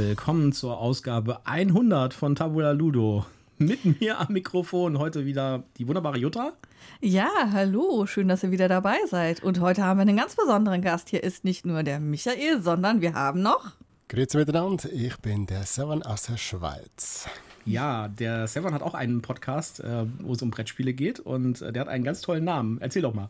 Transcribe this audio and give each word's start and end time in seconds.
willkommen 0.00 0.52
zur 0.52 0.78
Ausgabe 0.78 1.44
100 1.44 2.14
von 2.14 2.34
Tabula 2.34 2.70
Ludo. 2.70 3.26
Mit 3.58 4.00
mir 4.00 4.18
am 4.18 4.32
Mikrofon 4.32 4.98
heute 4.98 5.26
wieder 5.26 5.62
die 5.76 5.86
wunderbare 5.86 6.16
Jutta. 6.16 6.54
Ja, 7.02 7.28
hallo, 7.52 8.06
schön, 8.06 8.26
dass 8.26 8.42
ihr 8.42 8.50
wieder 8.50 8.66
dabei 8.66 8.96
seid. 9.10 9.42
Und 9.42 9.60
heute 9.60 9.84
haben 9.84 9.98
wir 9.98 10.02
einen 10.02 10.16
ganz 10.16 10.36
besonderen 10.36 10.80
Gast. 10.80 11.10
Hier 11.10 11.22
ist 11.22 11.44
nicht 11.44 11.66
nur 11.66 11.82
der 11.82 12.00
Michael, 12.00 12.62
sondern 12.62 13.02
wir 13.02 13.12
haben 13.12 13.42
noch. 13.42 13.72
Grüezi 14.08 14.38
miteinander, 14.38 14.90
ich 14.90 15.18
bin 15.18 15.44
der 15.44 15.64
Seven 15.64 16.02
aus 16.02 16.22
der 16.22 16.38
Schweiz. 16.38 17.26
Ja, 17.66 18.08
der 18.08 18.48
Seven 18.48 18.72
hat 18.72 18.80
auch 18.80 18.94
einen 18.94 19.20
Podcast, 19.20 19.80
äh, 19.80 20.06
wo 20.20 20.32
es 20.32 20.40
um 20.40 20.50
Brettspiele 20.50 20.94
geht 20.94 21.20
und 21.20 21.60
äh, 21.60 21.74
der 21.74 21.82
hat 21.82 21.88
einen 21.88 22.04
ganz 22.04 22.22
tollen 22.22 22.44
Namen. 22.44 22.78
Erzähl 22.80 23.02
doch 23.02 23.12
mal. 23.12 23.28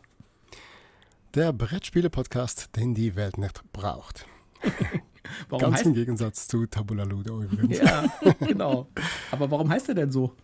Der 1.35 1.51
Brettspiele-Podcast, 1.51 2.69
den 2.77 2.93
die 2.93 3.17
Welt 3.17 3.37
nicht 3.37 3.61
braucht. 3.73 4.25
Warum 5.49 5.61
Ganz 5.61 5.77
heißt 5.77 5.85
im 5.87 5.93
Gegensatz 5.93 6.47
zu 6.47 6.65
Tabula 6.65 7.03
Ludo 7.03 7.41
übrigens. 7.43 7.77
Ja, 7.77 8.05
genau. 8.39 8.87
Aber 9.31 9.49
warum 9.49 9.69
heißt 9.69 9.89
er 9.89 9.95
denn 9.95 10.11
so? 10.11 10.35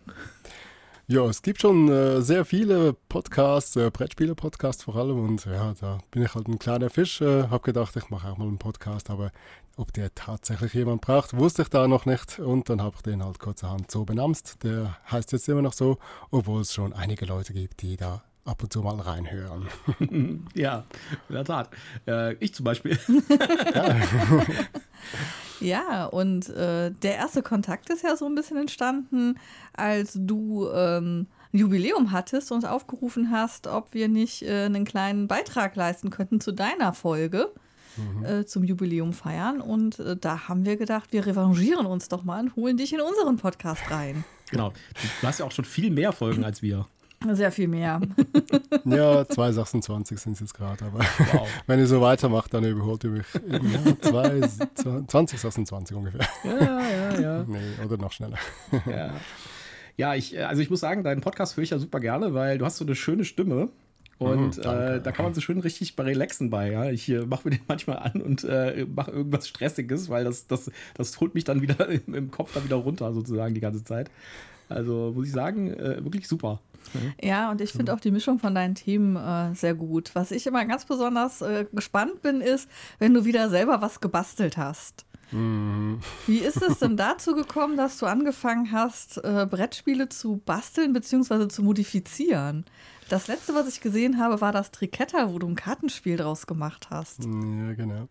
Ja, 1.06 1.24
es 1.24 1.40
gibt 1.40 1.62
schon 1.62 1.88
äh, 1.88 2.20
sehr 2.20 2.44
viele 2.44 2.92
Podcasts, 2.92 3.76
äh, 3.76 3.90
Brettspiele-Podcasts 3.90 4.84
vor 4.84 4.96
allem. 4.96 5.18
Und 5.18 5.46
ja, 5.46 5.72
da 5.80 5.98
bin 6.10 6.22
ich 6.22 6.34
halt 6.34 6.48
ein 6.48 6.58
kleiner 6.58 6.90
Fisch. 6.90 7.22
Äh, 7.22 7.44
hab 7.44 7.62
gedacht, 7.62 7.96
ich 7.96 8.10
mache 8.10 8.28
auch 8.28 8.36
mal 8.36 8.46
einen 8.46 8.58
Podcast. 8.58 9.08
Aber 9.08 9.32
ob 9.78 9.92
der 9.94 10.14
tatsächlich 10.14 10.74
jemand 10.74 11.00
braucht, 11.00 11.34
wusste 11.34 11.62
ich 11.62 11.68
da 11.68 11.88
noch 11.88 12.04
nicht. 12.04 12.38
Und 12.38 12.68
dann 12.68 12.82
habe 12.82 12.96
ich 12.96 13.02
den 13.02 13.24
halt 13.24 13.38
kurzerhand 13.38 13.90
so 13.90 14.04
benamst. 14.04 14.62
Der 14.64 14.98
heißt 15.10 15.32
jetzt 15.32 15.48
immer 15.48 15.62
noch 15.62 15.72
so, 15.72 15.96
obwohl 16.30 16.60
es 16.60 16.74
schon 16.74 16.92
einige 16.92 17.24
Leute 17.24 17.54
gibt, 17.54 17.80
die 17.80 17.96
da 17.96 18.22
ab 18.48 18.62
und 18.62 18.72
zu 18.72 18.82
mal 18.82 18.98
reinhören. 19.00 19.68
Ja, 20.54 20.84
in 21.28 21.34
der 21.34 21.44
Tat. 21.44 21.70
Äh, 22.06 22.34
ich 22.34 22.54
zum 22.54 22.64
Beispiel. 22.64 22.98
Ja, 25.60 26.04
und 26.06 26.48
äh, 26.50 26.92
der 27.02 27.16
erste 27.16 27.42
Kontakt 27.42 27.90
ist 27.90 28.04
ja 28.04 28.16
so 28.16 28.26
ein 28.26 28.34
bisschen 28.36 28.56
entstanden, 28.58 29.38
als 29.72 30.12
du 30.14 30.68
ähm, 30.70 31.26
ein 31.52 31.58
Jubiläum 31.58 32.12
hattest 32.12 32.52
und 32.52 32.64
aufgerufen 32.64 33.32
hast, 33.32 33.66
ob 33.66 33.92
wir 33.92 34.06
nicht 34.08 34.42
äh, 34.42 34.66
einen 34.66 34.84
kleinen 34.84 35.26
Beitrag 35.26 35.74
leisten 35.74 36.10
könnten 36.10 36.40
zu 36.40 36.52
deiner 36.52 36.92
Folge. 36.92 37.52
äh, 38.24 38.44
Zum 38.44 38.62
Jubiläum 38.62 39.12
feiern. 39.12 39.60
Und 39.60 39.98
äh, 39.98 40.16
da 40.16 40.46
haben 40.48 40.64
wir 40.64 40.76
gedacht, 40.76 41.12
wir 41.12 41.26
revanchieren 41.26 41.86
uns 41.86 42.08
doch 42.08 42.22
mal 42.22 42.40
und 42.40 42.54
holen 42.54 42.76
dich 42.76 42.92
in 42.92 43.00
unseren 43.00 43.36
Podcast 43.38 43.82
rein. 43.90 44.22
Genau. 44.50 44.72
Du 45.20 45.26
hast 45.26 45.40
ja 45.40 45.44
auch 45.46 45.50
schon 45.52 45.64
viel 45.64 45.90
mehr 45.90 46.12
Folgen 46.12 46.44
als 46.44 46.62
wir. 46.62 46.86
Sehr 47.32 47.50
viel 47.52 47.68
mehr. 47.68 48.00
Ja, 48.84 49.26
226 49.28 50.18
sind 50.18 50.32
es 50.34 50.40
jetzt 50.40 50.54
gerade. 50.54 50.82
Aber 50.84 51.00
Wow. 51.00 51.48
wenn 51.66 51.78
ihr 51.78 51.86
so 51.86 52.00
weitermacht, 52.00 52.54
dann 52.54 52.64
überholt 52.64 53.04
ihr 53.04 53.10
mich. 53.10 53.26
Ja, 53.34 54.00
zwei, 54.00 54.40
2026 55.06 55.96
ungefähr. 55.96 56.26
Ja, 56.44 56.80
ja, 56.80 57.20
ja. 57.20 57.44
Nee, 57.46 57.84
oder 57.84 57.98
noch 57.98 58.12
schneller. 58.12 58.38
Ja, 58.86 59.10
ja 59.96 60.14
ich, 60.14 60.38
also 60.46 60.62
ich 60.62 60.70
muss 60.70 60.80
sagen, 60.80 61.02
deinen 61.04 61.20
Podcast 61.20 61.56
höre 61.56 61.64
ich 61.64 61.70
ja 61.70 61.78
super 61.78 62.00
gerne, 62.00 62.32
weil 62.34 62.56
du 62.58 62.64
hast 62.64 62.78
so 62.78 62.84
eine 62.84 62.94
schöne 62.94 63.24
Stimme. 63.24 63.68
Und 64.18 64.56
Mhm, 64.56 64.62
äh, 64.62 65.00
da 65.00 65.12
kann 65.12 65.24
man 65.26 65.34
so 65.34 65.40
schön 65.40 65.60
richtig 65.60 65.94
bei 65.96 66.04
relaxen 66.04 66.50
bei. 66.50 66.72
Ja? 66.72 66.90
Ich 66.90 67.08
äh, 67.10 67.20
mache 67.26 67.48
mir 67.48 67.56
den 67.56 67.64
manchmal 67.68 67.98
an 67.98 68.20
und 68.22 68.42
äh, 68.44 68.86
mache 68.92 69.10
irgendwas 69.12 69.46
Stressiges, 69.48 70.08
weil 70.08 70.24
das, 70.24 70.46
das, 70.46 70.70
das 70.94 71.20
holt 71.20 71.34
mich 71.34 71.44
dann 71.44 71.60
wieder 71.62 71.88
im, 71.88 72.14
im 72.14 72.30
Kopf 72.30 72.54
dann 72.54 72.64
wieder 72.64 72.76
runter, 72.76 73.12
sozusagen 73.12 73.54
die 73.54 73.60
ganze 73.60 73.84
Zeit. 73.84 74.10
Also 74.68 75.12
muss 75.14 75.26
ich 75.26 75.32
sagen, 75.32 75.72
äh, 75.72 76.02
wirklich 76.02 76.26
super. 76.26 76.60
Ja, 77.22 77.50
und 77.50 77.60
ich 77.60 77.72
finde 77.72 77.92
auch 77.94 78.00
die 78.00 78.10
Mischung 78.10 78.38
von 78.38 78.54
deinen 78.54 78.74
Themen 78.74 79.16
äh, 79.16 79.54
sehr 79.54 79.74
gut. 79.74 80.10
Was 80.14 80.30
ich 80.30 80.46
immer 80.46 80.64
ganz 80.64 80.84
besonders 80.84 81.42
äh, 81.42 81.66
gespannt 81.72 82.22
bin, 82.22 82.40
ist, 82.40 82.68
wenn 82.98 83.14
du 83.14 83.24
wieder 83.24 83.50
selber 83.50 83.80
was 83.80 84.00
gebastelt 84.00 84.56
hast. 84.56 85.04
Wie 85.30 86.38
ist 86.38 86.62
es 86.62 86.78
denn 86.78 86.96
dazu 86.96 87.34
gekommen, 87.34 87.76
dass 87.76 87.98
du 87.98 88.06
angefangen 88.06 88.72
hast, 88.72 89.18
äh, 89.18 89.46
Brettspiele 89.48 90.08
zu 90.08 90.40
basteln 90.44 90.94
bzw. 90.94 91.48
zu 91.48 91.62
modifizieren? 91.62 92.64
Das 93.10 93.26
letzte, 93.26 93.54
was 93.54 93.68
ich 93.68 93.80
gesehen 93.80 94.18
habe, 94.18 94.40
war 94.40 94.52
das 94.52 94.70
Triketta, 94.70 95.30
wo 95.30 95.38
du 95.38 95.46
ein 95.48 95.54
Kartenspiel 95.54 96.16
draus 96.16 96.46
gemacht 96.46 96.88
hast. 96.90 97.24
Ja, 97.24 97.74
genau. 97.74 98.08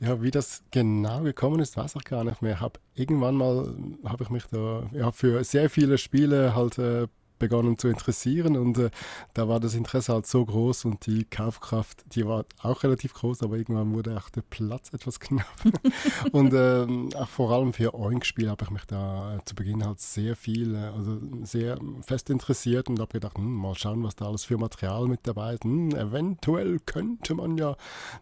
Ja, 0.00 0.22
wie 0.22 0.30
das 0.30 0.62
genau 0.70 1.22
gekommen 1.22 1.60
ist, 1.60 1.76
weiß 1.76 1.96
ich 1.96 2.04
gar 2.04 2.24
nicht 2.24 2.42
mehr. 2.42 2.60
Hab 2.60 2.78
irgendwann 2.94 3.36
mal 3.36 3.74
habe 4.04 4.24
ich 4.24 4.30
mich 4.30 4.44
da 4.46 4.84
ja, 4.92 5.12
für 5.12 5.44
sehr 5.44 5.70
viele 5.70 5.98
Spiele 5.98 6.54
halt 6.54 6.78
äh, 6.78 7.06
begonnen 7.38 7.78
zu 7.78 7.88
interessieren 7.88 8.56
und 8.56 8.78
äh, 8.78 8.90
da 9.34 9.48
war 9.48 9.60
das 9.60 9.74
Interesse 9.74 10.12
halt 10.12 10.26
so 10.26 10.44
groß 10.44 10.84
und 10.84 11.06
die 11.06 11.24
Kaufkraft, 11.24 12.04
die 12.14 12.26
war 12.26 12.44
auch 12.62 12.82
relativ 12.82 13.14
groß, 13.14 13.42
aber 13.42 13.56
irgendwann 13.56 13.92
wurde 13.94 14.16
auch 14.16 14.28
der 14.30 14.42
Platz 14.42 14.92
etwas 14.92 15.20
knapp. 15.20 15.46
und 16.32 16.52
ähm, 16.54 17.10
auch 17.14 17.28
vor 17.28 17.50
allem 17.52 17.72
für 17.72 17.94
Oink-Spiele 17.94 18.50
habe 18.50 18.64
ich 18.64 18.70
mich 18.70 18.84
da 18.86 19.36
äh, 19.36 19.44
zu 19.44 19.54
Beginn 19.54 19.84
halt 19.84 20.00
sehr 20.00 20.36
viel, 20.36 20.74
äh, 20.74 20.78
also 20.94 21.18
sehr 21.42 21.78
fest 22.02 22.30
interessiert 22.30 22.88
und 22.88 23.00
habe 23.00 23.12
gedacht, 23.12 23.36
hm, 23.36 23.54
mal 23.54 23.74
schauen, 23.74 24.02
was 24.04 24.16
da 24.16 24.26
alles 24.26 24.44
für 24.44 24.58
Material 24.58 25.06
mit 25.06 25.20
dabei 25.24 25.54
ist. 25.54 25.64
Hm, 25.64 25.90
eventuell 25.94 26.78
könnte 26.80 27.34
man 27.34 27.58
ja 27.58 27.76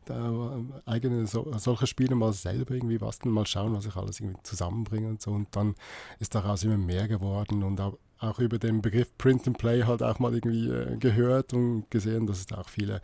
da 0.06 0.56
äh, 0.56 0.90
eigene 0.90 1.26
so, 1.26 1.50
solche 1.56 1.86
Spiele 1.86 2.14
mal 2.14 2.32
selber 2.32 2.74
irgendwie 2.74 2.98
basteln, 2.98 3.32
mal 3.32 3.46
schauen, 3.46 3.74
was 3.74 3.86
ich 3.86 3.96
alles 3.96 4.20
irgendwie 4.20 4.42
zusammenbringe 4.42 5.08
und 5.08 5.22
so. 5.22 5.32
Und 5.32 5.54
dann 5.54 5.74
ist 6.18 6.34
daraus 6.34 6.64
immer 6.64 6.78
mehr 6.78 7.08
geworden 7.08 7.62
und 7.62 7.80
auch, 7.80 7.98
auch 8.22 8.38
über 8.38 8.58
den 8.58 8.82
Begriff 8.82 9.16
Print 9.18 9.46
and 9.46 9.58
Play 9.58 9.82
halt 9.84 10.02
auch 10.02 10.18
mal 10.18 10.32
irgendwie 10.34 10.68
äh, 10.68 10.96
gehört 10.96 11.52
und 11.52 11.90
gesehen, 11.90 12.26
dass 12.26 12.38
es 12.38 12.46
da 12.46 12.58
auch 12.58 12.68
viele 12.68 13.00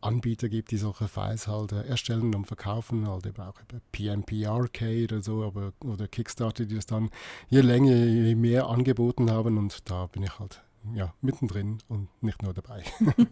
Anbieter 0.00 0.48
gibt, 0.48 0.70
die 0.70 0.76
solche 0.78 1.08
Files 1.08 1.46
halt 1.46 1.72
äh, 1.72 1.82
erstellen 1.86 2.34
und 2.34 2.46
verkaufen, 2.46 3.08
halt 3.08 3.26
eben 3.26 3.40
auch 3.42 3.54
über 3.60 3.80
PNP 3.92 4.46
Arcade 4.46 5.04
oder 5.14 5.22
so, 5.22 5.42
aber 5.44 5.72
oder 5.84 6.08
Kickstarter, 6.08 6.64
die 6.64 6.74
das 6.76 6.86
dann 6.86 7.10
je 7.48 7.60
länger, 7.60 7.94
je 7.94 8.34
mehr 8.34 8.66
angeboten 8.66 9.30
haben 9.30 9.58
und 9.58 9.90
da 9.90 10.06
bin 10.06 10.22
ich 10.22 10.38
halt 10.38 10.62
ja, 10.94 11.14
mittendrin 11.20 11.78
und 11.88 12.08
nicht 12.22 12.42
nur 12.42 12.54
dabei. 12.54 12.82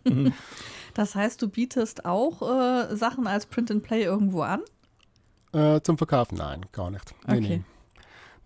Das 0.94 1.14
heißt, 1.14 1.40
du 1.42 1.48
bietest 1.48 2.04
auch 2.04 2.42
äh, 2.42 2.96
Sachen 2.96 3.26
als 3.26 3.46
Print 3.46 3.70
and 3.70 3.82
Play 3.82 4.02
irgendwo 4.02 4.42
an? 4.42 4.60
Äh, 5.52 5.80
zum 5.82 5.96
Verkaufen? 5.98 6.36
Nein, 6.38 6.66
gar 6.72 6.90
nicht. 6.90 7.14
Nee, 7.26 7.36
Okay. 7.38 7.40
nee. 7.58 7.62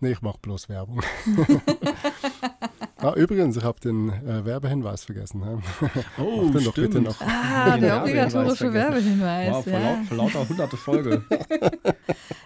Nee, 0.01 0.11
ich 0.11 0.21
mache 0.21 0.37
bloß 0.41 0.69
Werbung. 0.69 1.01
ah, 3.09 3.13
übrigens, 3.15 3.57
ich 3.57 3.63
habe 3.63 3.79
den 3.79 4.09
äh, 4.09 4.45
Werbehinweis 4.45 5.05
vergessen. 5.05 5.43
hä? 5.43 5.91
Oh, 6.21 6.49
den 6.53 6.63
doch 6.63 6.73
bitte 6.73 6.91
stimmt. 6.91 7.07
noch. 7.07 7.21
Ah, 7.21 7.77
der 7.77 8.01
obligatorische. 8.01 8.73
Werbehinweis. 8.73 9.51
Wow, 9.51 9.63
vor, 9.63 9.73
ja. 9.73 9.79
lau 9.79 10.03
vor 10.03 10.17
lauter 10.17 10.49
hunderte 10.49 10.77
Folge. 10.77 11.23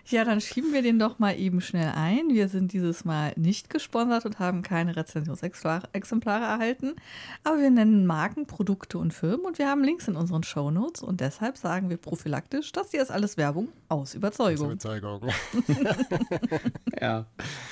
Ja, 0.10 0.26
dann 0.26 0.42
schieben 0.42 0.74
wir 0.74 0.82
den 0.82 0.98
doch 0.98 1.20
mal 1.20 1.38
eben 1.38 1.62
schnell 1.62 1.92
ein. 1.96 2.30
Wir 2.30 2.48
sind 2.48 2.74
dieses 2.74 3.06
Mal 3.06 3.32
nicht 3.36 3.70
gesponsert 3.70 4.26
und 4.26 4.40
haben 4.40 4.64
keine 4.64 4.96
Rezensionsexemplare 4.96 6.46
erhalten. 6.46 6.96
Aber 7.44 7.60
wir 7.60 7.70
nennen 7.70 8.08
Marken, 8.08 8.48
Produkte 8.48 8.98
und 8.98 9.14
Firmen 9.14 9.46
und 9.46 9.60
wir 9.60 9.70
haben 9.70 9.84
Links 9.84 10.08
in 10.08 10.16
unseren 10.16 10.42
Shownotes 10.42 11.04
und 11.04 11.22
deshalb 11.22 11.58
sagen 11.58 11.92
wir 11.92 11.98
prophylaktisch, 11.98 12.72
das 12.72 12.90
hier 12.90 13.04
ist 13.04 13.12
alles 13.12 13.38
Werbung 13.38 13.70
aus 13.88 14.16
Überzeugung. 14.16 14.72
Überzeugung. 14.72 15.22
ja. 17.00 17.28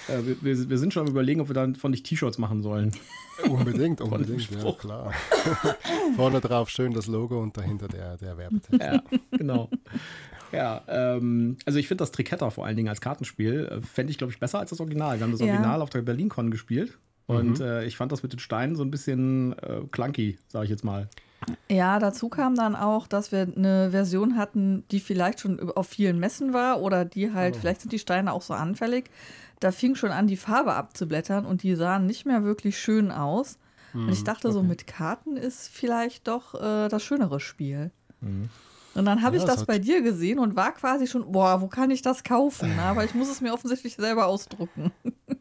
Äh, 0.08 0.26
wir, 0.26 0.44
wir, 0.44 0.70
wir 0.70 0.78
sind 0.78 0.94
schon 0.94 1.08
am 1.08 1.12
überlegen, 1.12 1.42
ob 1.42 1.50
wir 1.50 1.56
dann 1.56 1.76
von 1.76 1.92
dich 1.92 2.04
T-Shirts 2.04 2.38
machen 2.38 2.62
sollen. 2.62 2.77
Unbedingt, 3.50 4.00
dem 4.00 4.08
unbedingt, 4.12 4.50
ja 4.52 4.60
Spruch. 4.60 4.78
klar. 4.80 5.14
Vorne 6.16 6.42
drauf 6.42 6.70
schön 6.70 6.94
das 6.94 7.08
Logo 7.08 7.42
und 7.42 7.56
dahinter 7.58 7.88
der, 7.88 8.18
der 8.18 8.38
Werbetext. 8.38 8.82
Ja, 8.82 9.02
genau. 9.32 9.70
Ja, 10.52 10.82
ähm, 10.88 11.58
also 11.66 11.78
ich 11.78 11.88
finde 11.88 12.04
das 12.04 12.12
Triketta 12.12 12.50
vor 12.50 12.66
allen 12.66 12.78
Dingen 12.78 12.90
als 12.90 13.02
Kartenspiel, 13.02 13.66
äh, 13.68 13.82
fände 13.82 14.12
ich, 14.12 14.18
glaube 14.18 14.32
ich, 14.32 14.40
besser 14.40 14.60
als 14.60 14.70
das 14.70 14.80
Original. 14.80 15.18
Wir 15.18 15.24
haben 15.24 15.32
das 15.32 15.42
Ja. 15.42 15.48
Original 15.48 15.82
auf 15.82 15.90
der 15.90 16.02
BerlinCon 16.02 16.52
gespielt. 16.52 16.98
Und 17.26 17.60
äh, 17.60 17.84
ich 17.84 17.98
fand 17.98 18.14
das 18.14 18.24
mit 18.24 18.32
den 18.32 18.40
Steinen 18.40 18.78
so 18.78 18.84
ein 18.84 18.90
bisschen 18.90 19.52
äh, 19.60 19.82
clunky, 19.92 20.40
sage 20.48 20.64
ich 20.64 20.72
jetzt 20.72 20.86
mal. 20.86 21.10
Ja, 21.70 22.00
dazu 22.00 22.30
kam 22.30 22.56
dann 22.56 22.74
auch, 22.74 23.06
dass 23.06 23.34
wir 23.34 23.42
eine 23.54 23.92
Version 23.92 24.38
hatten, 24.38 24.86
die 24.92 25.02
vielleicht 25.02 25.42
schon 25.42 25.60
auf 25.72 25.88
vielen 25.88 26.20
Messen 26.20 26.54
war 26.54 26.82
oder 26.82 27.04
die 27.04 27.34
halt, 27.34 27.58
vielleicht 27.58 27.82
sind 27.82 27.92
die 27.92 28.00
Steine 28.00 28.32
auch 28.32 28.42
so 28.42 28.54
anfällig. 28.54 29.10
Da 29.60 29.72
fing 29.72 29.96
schon 29.96 30.12
an, 30.12 30.28
die 30.28 30.38
Farbe 30.38 30.74
abzublättern 30.76 31.46
und 31.46 31.64
die 31.64 31.76
sahen 31.76 32.06
nicht 32.06 32.26
mehr 32.26 32.44
wirklich 32.44 32.80
schön 32.80 33.12
aus. 33.12 33.58
und 33.94 34.10
ich 34.10 34.24
dachte 34.24 34.52
so, 34.52 34.62
mit 34.64 34.86
Karten 34.86 35.38
ist 35.38 35.70
vielleicht 35.70 36.28
doch 36.28 36.54
äh, 36.54 36.88
das 36.90 37.04
schönere 37.04 37.40
Spiel. 37.40 37.92
Und 38.22 39.06
dann 39.06 39.22
habe 39.22 39.36
Ja, 39.36 39.42
ich 39.42 39.48
das 39.48 39.58
das 39.58 39.66
bei 39.66 39.80
dir 39.80 40.02
gesehen 40.02 40.40
und 40.40 40.56
war 40.56 40.72
quasi 40.74 41.08
schon, 41.08 41.32
boah, 41.32 41.62
wo 41.62 41.68
kann 41.68 41.92
ich 41.92 42.02
das 42.02 42.24
kaufen? 42.24 42.80
Aber 42.80 43.04
ich 43.06 43.14
muss 43.16 43.30
es 43.30 43.42
mir 43.42 43.54
offensichtlich 43.54 43.96
selber 43.96 44.28
ausdrucken. 44.28 44.92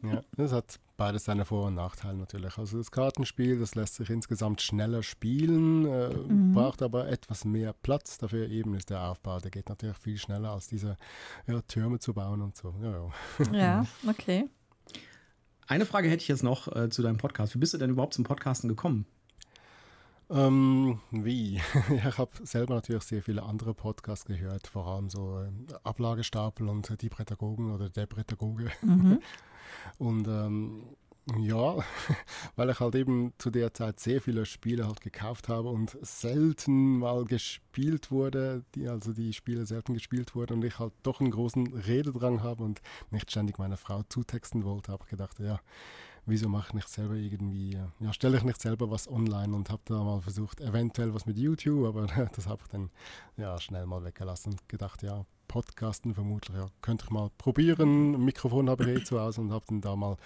Ja, 0.03 0.21
das 0.35 0.51
hat 0.51 0.79
beides 0.97 1.25
seine 1.25 1.45
Vor- 1.45 1.67
und 1.67 1.75
Nachteile 1.75 2.17
natürlich. 2.17 2.57
Also 2.57 2.77
das 2.77 2.91
Kartenspiel, 2.91 3.59
das 3.59 3.75
lässt 3.75 3.95
sich 3.95 4.09
insgesamt 4.09 4.61
schneller 4.61 5.03
spielen, 5.03 5.85
äh, 5.85 6.09
braucht 6.53 6.81
aber 6.81 7.07
etwas 7.07 7.45
mehr 7.45 7.73
Platz. 7.73 8.17
Dafür 8.17 8.49
eben 8.49 8.73
ist 8.73 8.89
der 8.89 9.03
Aufbau, 9.03 9.39
der 9.39 9.51
geht 9.51 9.69
natürlich 9.69 9.97
viel 9.97 10.17
schneller 10.17 10.51
als 10.51 10.67
diese 10.67 10.97
ja, 11.45 11.61
Türme 11.61 11.99
zu 11.99 12.13
bauen 12.13 12.41
und 12.41 12.57
so. 12.57 12.73
Ja, 12.81 12.91
ja. 12.91 13.53
Ja, 13.53 13.85
okay. 14.09 14.49
Eine 15.67 15.85
Frage 15.85 16.09
hätte 16.09 16.23
ich 16.23 16.29
jetzt 16.29 16.43
noch 16.43 16.73
äh, 16.75 16.89
zu 16.89 17.01
deinem 17.01 17.17
Podcast. 17.17 17.53
Wie 17.53 17.59
bist 17.59 17.73
du 17.73 17.77
denn 17.77 17.91
überhaupt 17.91 18.13
zum 18.13 18.23
Podcasten 18.23 18.67
gekommen? 18.67 19.05
Ähm, 20.29 20.99
wie? 21.11 21.61
ich 21.95 22.17
habe 22.17 22.31
selber 22.43 22.75
natürlich 22.75 23.03
sehr 23.03 23.21
viele 23.21 23.43
andere 23.43 23.73
Podcasts 23.73 24.25
gehört, 24.25 24.67
vor 24.67 24.87
allem 24.87 25.09
so 25.09 25.39
äh, 25.39 25.51
Ablagestapel 25.83 26.67
und 26.67 27.01
die 27.01 27.09
Pädagogen 27.09 27.71
oder 27.71 27.89
der 27.89 28.07
Pädagoge. 28.07 28.71
Mhm. 28.81 29.19
und 29.97 30.27
ähm, 30.27 30.83
ja, 31.39 31.75
weil 32.55 32.69
ich 32.69 32.79
halt 32.79 32.95
eben 32.95 33.33
zu 33.37 33.49
der 33.49 33.73
Zeit 33.73 33.99
sehr 33.99 34.21
viele 34.21 34.45
Spiele 34.45 34.87
halt 34.87 35.01
gekauft 35.01 35.49
habe 35.49 35.69
und 35.69 35.97
selten 36.01 36.99
mal 36.99 37.25
gespielt 37.25 38.11
wurde, 38.11 38.63
die, 38.75 38.87
also 38.87 39.11
die 39.11 39.33
Spiele 39.33 39.65
selten 39.65 39.93
gespielt 39.93 40.35
wurden 40.35 40.53
und 40.53 40.65
ich 40.65 40.79
halt 40.79 40.93
doch 41.03 41.19
einen 41.19 41.31
großen 41.31 41.73
Rededrang 41.73 42.43
habe 42.43 42.63
und 42.63 42.81
nicht 43.11 43.29
ständig 43.29 43.57
meiner 43.57 43.77
Frau 43.77 44.03
zutexten 44.03 44.63
wollte, 44.63 44.91
habe 44.91 45.03
ich 45.03 45.09
gedacht, 45.09 45.39
ja, 45.39 45.59
wieso 46.25 46.47
mache 46.49 46.67
ich 46.69 46.73
nicht 46.75 46.89
selber 46.89 47.15
irgendwie, 47.15 47.77
ja, 47.99 48.13
stelle 48.13 48.37
ich 48.37 48.43
nicht 48.43 48.61
selber 48.61 48.89
was 48.89 49.09
online 49.09 49.55
und 49.55 49.69
habe 49.69 49.81
da 49.85 50.03
mal 50.03 50.21
versucht, 50.21 50.61
eventuell 50.61 51.13
was 51.13 51.25
mit 51.25 51.37
YouTube, 51.37 51.87
aber 51.87 52.07
das 52.35 52.47
habe 52.47 52.61
ich 52.63 52.69
dann 52.69 52.89
ja 53.35 53.59
schnell 53.59 53.85
mal 53.85 54.03
weggelassen. 54.03 54.53
Und 54.53 54.69
gedacht, 54.69 55.03
ja, 55.03 55.25
Podcasten 55.47 56.13
vermutlich, 56.13 56.57
ja, 56.57 56.67
könnte 56.81 57.05
ich 57.05 57.11
mal 57.11 57.29
probieren. 57.37 58.15
Ein 58.15 58.25
Mikrofon 58.25 58.69
habe 58.69 58.83
ich 58.83 59.01
eh 59.01 59.03
zu 59.03 59.19
Hause 59.19 59.41
und 59.41 59.51
habe 59.51 59.65
dann 59.69 59.81
da 59.81 59.95
mal 59.95 60.17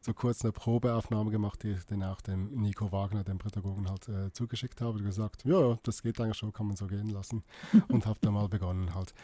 so 0.00 0.12
kurz 0.14 0.42
eine 0.42 0.52
Probeaufnahme 0.52 1.30
gemacht, 1.30 1.62
die 1.62 1.72
ich 1.72 1.84
dann 1.86 2.02
auch 2.02 2.20
dem 2.20 2.50
Nico 2.60 2.90
Wagner, 2.92 3.24
dem 3.24 3.38
Pädagogen, 3.38 3.88
halt 3.88 4.08
äh, 4.08 4.32
zugeschickt 4.32 4.80
habe 4.80 4.98
und 4.98 5.04
gesagt, 5.04 5.44
ja, 5.44 5.78
das 5.82 6.02
geht 6.02 6.20
eigentlich 6.20 6.36
schon, 6.36 6.52
kann 6.52 6.66
man 6.66 6.76
so 6.76 6.86
gehen 6.86 7.10
lassen 7.10 7.42
und 7.88 8.06
habe 8.06 8.18
dann 8.22 8.34
mal 8.34 8.48
begonnen 8.48 8.94
halt 8.94 9.14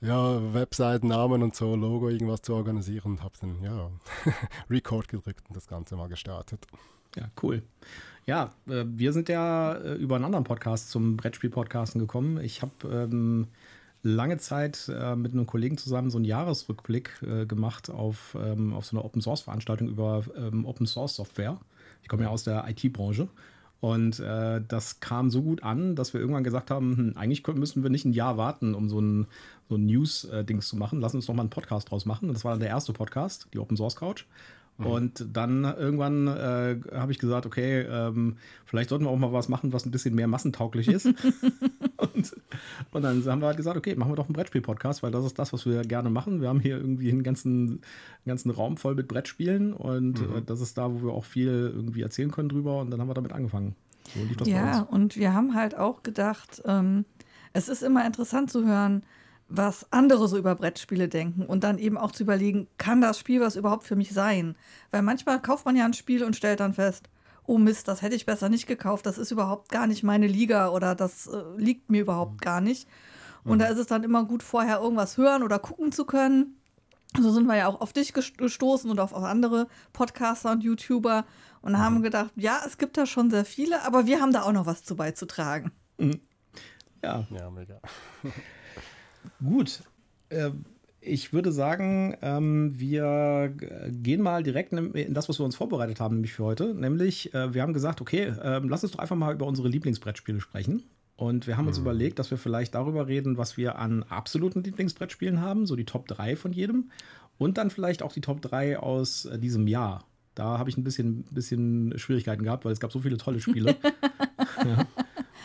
ja, 0.00 0.54
Webseitennamen 0.54 1.42
und 1.42 1.54
so, 1.54 1.74
Logo, 1.74 2.08
irgendwas 2.08 2.42
zu 2.42 2.54
organisieren 2.54 3.12
und 3.12 3.22
habe 3.22 3.34
dann, 3.40 3.62
ja, 3.62 3.90
Record 4.70 5.08
gedrückt 5.08 5.44
und 5.48 5.56
das 5.56 5.66
Ganze 5.66 5.96
mal 5.96 6.08
gestartet. 6.08 6.66
Ja, 7.16 7.30
cool. 7.42 7.62
Ja, 8.26 8.52
äh, 8.66 8.84
wir 8.86 9.12
sind 9.12 9.28
ja 9.28 9.72
äh, 9.74 9.94
über 9.94 10.16
einen 10.16 10.24
anderen 10.24 10.44
Podcast 10.44 10.90
zum 10.90 11.16
Brettspiel-Podcasten 11.16 12.00
gekommen. 12.00 12.38
Ich 12.38 12.60
habe 12.60 12.72
ähm, 12.84 13.46
lange 14.06 14.38
Zeit 14.38 14.88
äh, 14.88 15.16
mit 15.16 15.32
einem 15.32 15.46
Kollegen 15.46 15.76
zusammen 15.76 16.10
so 16.10 16.18
einen 16.18 16.24
Jahresrückblick 16.24 17.10
äh, 17.22 17.46
gemacht 17.46 17.90
auf, 17.90 18.36
ähm, 18.40 18.72
auf 18.72 18.86
so 18.86 18.96
eine 18.96 19.04
Open-Source-Veranstaltung 19.04 19.88
über 19.88 20.22
ähm, 20.36 20.64
Open-Source-Software. 20.64 21.58
Ich 22.02 22.08
komme 22.08 22.22
ja 22.22 22.28
aus 22.28 22.44
der 22.44 22.64
IT-Branche. 22.68 23.28
Und 23.80 24.20
äh, 24.20 24.62
das 24.66 25.00
kam 25.00 25.28
so 25.30 25.42
gut 25.42 25.62
an, 25.62 25.96
dass 25.96 26.14
wir 26.14 26.20
irgendwann 26.20 26.44
gesagt 26.44 26.70
haben, 26.70 26.96
hm, 26.96 27.12
eigentlich 27.16 27.46
müssen 27.46 27.82
wir 27.82 27.90
nicht 27.90 28.04
ein 28.04 28.12
Jahr 28.12 28.36
warten, 28.36 28.74
um 28.74 28.88
so 28.88 29.00
ein, 29.00 29.26
so 29.68 29.76
ein 29.76 29.86
News-Dings 29.86 30.68
zu 30.68 30.76
machen. 30.76 31.00
Lass 31.00 31.14
uns 31.14 31.26
doch 31.26 31.34
mal 31.34 31.42
einen 31.42 31.50
Podcast 31.50 31.90
draus 31.90 32.06
machen. 32.06 32.28
Und 32.28 32.34
das 32.34 32.44
war 32.44 32.52
dann 32.52 32.60
der 32.60 32.70
erste 32.70 32.92
Podcast, 32.92 33.48
die 33.52 33.58
Open 33.58 33.76
Source 33.76 33.96
Couch. 33.96 34.24
Mhm. 34.78 34.86
Und 34.86 35.26
dann 35.32 35.64
irgendwann 35.64 36.26
äh, 36.26 36.78
habe 36.92 37.12
ich 37.12 37.18
gesagt, 37.18 37.46
okay, 37.46 37.80
ähm, 37.82 38.36
vielleicht 38.64 38.90
sollten 38.90 39.04
wir 39.04 39.10
auch 39.10 39.16
mal 39.16 39.32
was 39.32 39.48
machen, 39.48 39.72
was 39.72 39.86
ein 39.86 39.90
bisschen 39.90 40.14
mehr 40.14 40.28
massentauglich 40.28 40.88
ist. 40.88 41.06
und, 41.96 42.36
und, 42.92 43.02
dann 43.02 43.24
haben 43.24 43.40
wir 43.40 43.46
halt 43.46 43.56
gesagt, 43.56 43.76
okay, 43.76 43.94
machen 43.94 44.12
wir 44.12 44.16
doch 44.16 44.26
einen 44.26 44.34
Brettspiel-Podcast, 44.34 45.02
weil 45.02 45.10
das 45.10 45.24
ist 45.24 45.38
das, 45.38 45.52
was 45.52 45.64
wir 45.64 45.82
gerne 45.82 46.10
machen. 46.10 46.40
Wir 46.40 46.48
haben 46.48 46.60
hier 46.60 46.76
irgendwie 46.76 47.10
einen 47.10 47.22
ganzen, 47.22 47.68
einen 47.68 47.80
ganzen 48.26 48.50
Raum 48.50 48.76
voll 48.76 48.94
mit 48.94 49.08
Brettspielen 49.08 49.72
und 49.72 50.20
mhm. 50.20 50.36
äh, 50.36 50.42
das 50.44 50.60
ist 50.60 50.76
da, 50.76 50.92
wo 50.92 51.02
wir 51.02 51.12
auch 51.12 51.24
viel 51.24 51.72
irgendwie 51.74 52.02
erzählen 52.02 52.30
können 52.30 52.48
drüber. 52.48 52.80
Und 52.80 52.90
dann 52.90 53.00
haben 53.00 53.08
wir 53.08 53.14
damit 53.14 53.32
angefangen. 53.32 53.74
So 54.38 54.44
ja, 54.44 54.82
und 54.82 55.16
wir 55.16 55.34
haben 55.34 55.54
halt 55.54 55.76
auch 55.76 56.02
gedacht, 56.02 56.62
ähm, 56.64 57.04
es 57.52 57.68
ist 57.68 57.82
immer 57.82 58.06
interessant 58.06 58.50
zu 58.50 58.64
hören, 58.64 59.02
was 59.48 59.86
andere 59.92 60.26
so 60.28 60.36
über 60.36 60.54
Brettspiele 60.54 61.08
denken 61.08 61.46
und 61.46 61.62
dann 61.62 61.78
eben 61.78 61.96
auch 61.96 62.10
zu 62.10 62.24
überlegen, 62.24 62.66
kann 62.78 63.00
das 63.00 63.18
Spiel 63.18 63.40
was 63.40 63.56
überhaupt 63.56 63.84
für 63.84 63.96
mich 63.96 64.12
sein? 64.12 64.56
Weil 64.90 65.02
manchmal 65.02 65.40
kauft 65.40 65.64
man 65.64 65.76
ja 65.76 65.84
ein 65.84 65.94
Spiel 65.94 66.24
und 66.24 66.36
stellt 66.36 66.60
dann 66.60 66.74
fest, 66.74 67.08
oh 67.46 67.58
Mist, 67.58 67.86
das 67.86 68.02
hätte 68.02 68.16
ich 68.16 68.26
besser 68.26 68.48
nicht 68.48 68.66
gekauft, 68.66 69.06
das 69.06 69.18
ist 69.18 69.30
überhaupt 69.30 69.70
gar 69.70 69.86
nicht 69.86 70.02
meine 70.02 70.26
Liga 70.26 70.70
oder 70.70 70.94
das 70.94 71.28
äh, 71.28 71.42
liegt 71.56 71.90
mir 71.90 72.00
überhaupt 72.00 72.42
gar 72.42 72.60
nicht. 72.60 72.88
Und 73.44 73.58
mhm. 73.58 73.58
da 73.60 73.66
ist 73.68 73.78
es 73.78 73.86
dann 73.86 74.02
immer 74.02 74.24
gut, 74.24 74.42
vorher 74.42 74.80
irgendwas 74.80 75.16
hören 75.16 75.44
oder 75.44 75.60
gucken 75.60 75.92
zu 75.92 76.04
können. 76.04 76.56
So 77.16 77.30
sind 77.30 77.46
wir 77.46 77.56
ja 77.56 77.68
auch 77.68 77.80
auf 77.80 77.92
dich 77.92 78.12
gestoßen 78.12 78.90
und 78.90 78.98
auf, 78.98 79.12
auf 79.12 79.22
andere 79.22 79.68
Podcaster 79.92 80.50
und 80.50 80.64
YouTuber 80.64 81.24
und 81.62 81.72
mhm. 81.72 81.78
haben 81.78 82.02
gedacht, 82.02 82.32
ja, 82.34 82.60
es 82.66 82.78
gibt 82.78 82.96
da 82.96 83.06
schon 83.06 83.30
sehr 83.30 83.44
viele, 83.44 83.84
aber 83.84 84.06
wir 84.06 84.20
haben 84.20 84.32
da 84.32 84.42
auch 84.42 84.52
noch 84.52 84.66
was 84.66 84.82
zu 84.82 84.96
beizutragen. 84.96 85.70
Mhm. 85.98 86.20
Ja. 87.02 87.24
Ja, 87.30 87.50
mega. 87.50 87.80
Gut. 89.42 89.82
Äh, 90.28 90.50
ich 91.06 91.32
würde 91.32 91.52
sagen, 91.52 92.16
ähm, 92.20 92.78
wir 92.78 93.54
gehen 93.90 94.22
mal 94.22 94.42
direkt 94.42 94.72
in 94.72 95.14
das, 95.14 95.28
was 95.28 95.38
wir 95.38 95.44
uns 95.44 95.54
vorbereitet 95.54 96.00
haben, 96.00 96.16
nämlich 96.16 96.32
für 96.32 96.44
heute. 96.44 96.74
Nämlich, 96.74 97.32
äh, 97.32 97.54
wir 97.54 97.62
haben 97.62 97.72
gesagt, 97.72 98.00
okay, 98.00 98.24
äh, 98.24 98.60
lass 98.64 98.82
uns 98.82 98.92
doch 98.92 98.98
einfach 98.98 99.16
mal 99.16 99.34
über 99.34 99.46
unsere 99.46 99.68
Lieblingsbrettspiele 99.68 100.40
sprechen. 100.40 100.82
Und 101.16 101.46
wir 101.46 101.56
haben 101.56 101.66
uns 101.66 101.78
mhm. 101.78 101.84
überlegt, 101.84 102.18
dass 102.18 102.30
wir 102.30 102.38
vielleicht 102.38 102.74
darüber 102.74 103.06
reden, 103.06 103.38
was 103.38 103.56
wir 103.56 103.78
an 103.78 104.02
absoluten 104.02 104.62
Lieblingsbrettspielen 104.62 105.40
haben, 105.40 105.66
so 105.66 105.76
die 105.76 105.86
Top 105.86 106.08
3 106.08 106.36
von 106.36 106.52
jedem. 106.52 106.90
Und 107.38 107.56
dann 107.56 107.70
vielleicht 107.70 108.02
auch 108.02 108.12
die 108.12 108.20
Top 108.20 108.42
3 108.42 108.78
aus 108.78 109.26
äh, 109.26 109.38
diesem 109.38 109.66
Jahr. 109.66 110.04
Da 110.34 110.58
habe 110.58 110.68
ich 110.68 110.76
ein 110.76 110.84
bisschen, 110.84 111.22
bisschen 111.30 111.98
Schwierigkeiten 111.98 112.42
gehabt, 112.42 112.64
weil 112.64 112.72
es 112.72 112.80
gab 112.80 112.92
so 112.92 113.00
viele 113.00 113.16
tolle 113.16 113.40
Spiele. 113.40 113.76
ja. 114.64 114.86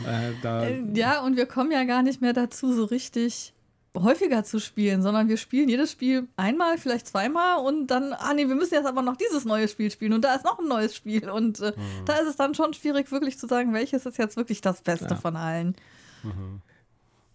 Äh, 0.04 0.98
ja, 0.98 1.24
und 1.24 1.38
wir 1.38 1.46
kommen 1.46 1.72
ja 1.72 1.84
gar 1.84 2.02
nicht 2.02 2.22
mehr 2.22 2.34
dazu, 2.34 2.74
so 2.74 2.86
richtig 2.86 3.54
häufiger 3.98 4.44
zu 4.44 4.60
spielen, 4.60 5.02
sondern 5.02 5.28
wir 5.28 5.38
spielen 5.38 5.68
jedes 5.68 5.92
Spiel 5.92 6.28
einmal, 6.38 6.78
vielleicht 6.78 7.08
zweimal 7.08 7.66
und 7.66 7.88
dann, 7.88 8.14
ah 8.14 8.34
nee, 8.34 8.48
wir 8.48 8.56
müssen 8.56 8.74
jetzt 8.74 8.86
aber 8.86 9.02
noch 9.02 9.18
dieses 9.18 9.44
neue 9.44 9.68
Spiel 9.68 9.92
spielen 9.92 10.14
und 10.14 10.24
da 10.24 10.36
ist 10.36 10.46
noch 10.46 10.60
ein 10.60 10.68
neues 10.68 10.96
Spiel 10.96 11.30
und 11.30 11.60
äh, 11.60 11.74
mhm. 11.76 12.06
da 12.06 12.16
ist 12.16 12.28
es 12.28 12.36
dann 12.38 12.56
schon 12.56 12.74
schwierig, 12.74 13.12
wirklich 13.12 13.38
zu 13.38 13.48
sagen, 13.48 13.74
welches 13.74 14.06
ist 14.06 14.18
jetzt 14.18 14.38
wirklich 14.38 14.62
das 14.62 14.82
Beste 14.82 15.10
ja. 15.10 15.16
von 15.16 15.36
allen. 15.36 15.76
Mhm. 16.24 16.62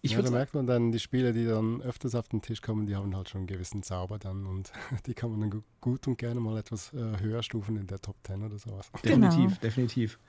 Ich 0.01 0.11
ja, 0.11 0.21
da 0.21 0.31
merkt 0.31 0.53
man 0.53 0.65
dann, 0.67 0.91
die 0.91 0.99
Spiele, 0.99 1.33
die 1.33 1.45
dann 1.45 1.81
öfters 1.81 2.15
auf 2.15 2.27
den 2.29 2.41
Tisch 2.41 2.61
kommen, 2.61 2.85
die 2.85 2.95
haben 2.95 3.15
halt 3.15 3.29
schon 3.29 3.39
einen 3.39 3.47
gewissen 3.47 3.83
Zauber 3.83 4.17
dann 4.19 4.45
und 4.45 4.71
die 5.05 5.13
kann 5.13 5.31
man 5.31 5.41
dann 5.41 5.63
gut 5.81 6.07
und 6.07 6.17
gerne 6.17 6.39
mal 6.39 6.57
etwas 6.57 6.93
äh, 6.93 7.19
höher 7.19 7.43
stufen 7.43 7.77
in 7.77 7.87
der 7.87 7.99
Top 7.99 8.15
10 8.23 8.43
oder 8.43 8.57
sowas. 8.57 8.89
Definitiv, 9.03 9.35
genau. 9.35 9.61
definitiv. 9.61 10.19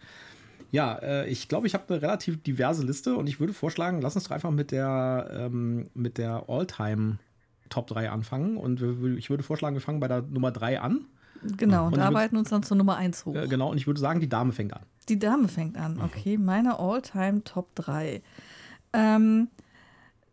Ja, 0.71 0.95
äh, 0.97 1.29
ich 1.29 1.49
glaube, 1.49 1.67
ich 1.67 1.75
habe 1.75 1.85
eine 1.89 2.03
relativ 2.03 2.43
diverse 2.43 2.85
Liste 2.85 3.17
und 3.17 3.27
ich 3.27 3.41
würde 3.41 3.53
vorschlagen, 3.53 4.01
lass 4.01 4.15
uns 4.15 4.25
doch 4.25 4.33
einfach 4.33 4.51
mit 4.51 4.71
der, 4.71 5.29
ähm, 5.33 5.89
mit 5.95 6.19
der 6.19 6.45
All-Time 6.49 7.19
Top 7.71 7.87
3 7.87 8.11
anfangen. 8.11 8.57
Und 8.57 8.83
ich 9.19 9.31
würde 9.31 9.43
vorschlagen, 9.43 9.77
wir 9.77 9.81
fangen 9.81 10.01
bei 10.01 10.09
der 10.09 10.23
Nummer 10.23 10.51
3 10.51 10.81
an. 10.81 11.07
Genau, 11.57 11.87
und, 11.87 11.95
und 11.95 12.01
arbeiten 12.01 12.35
würd, 12.35 12.41
uns 12.41 12.51
dann 12.51 12.63
zur 12.63 12.77
Nummer 12.77 12.97
1 12.97 13.25
hoch. 13.25 13.35
Äh, 13.35 13.47
genau, 13.47 13.71
und 13.71 13.77
ich 13.77 13.87
würde 13.87 14.01
sagen, 14.01 14.21
die 14.21 14.29
Dame 14.29 14.53
fängt 14.53 14.75
an. 14.75 14.83
Die 15.09 15.19
Dame 15.19 15.49
fängt 15.49 15.77
an, 15.79 16.01
okay. 16.03 16.37
Mhm. 16.37 16.45
Meine 16.45 16.79
All-Time 16.79 17.45
Top 17.45 17.75
3. 17.77 18.23
Ähm, 18.93 19.49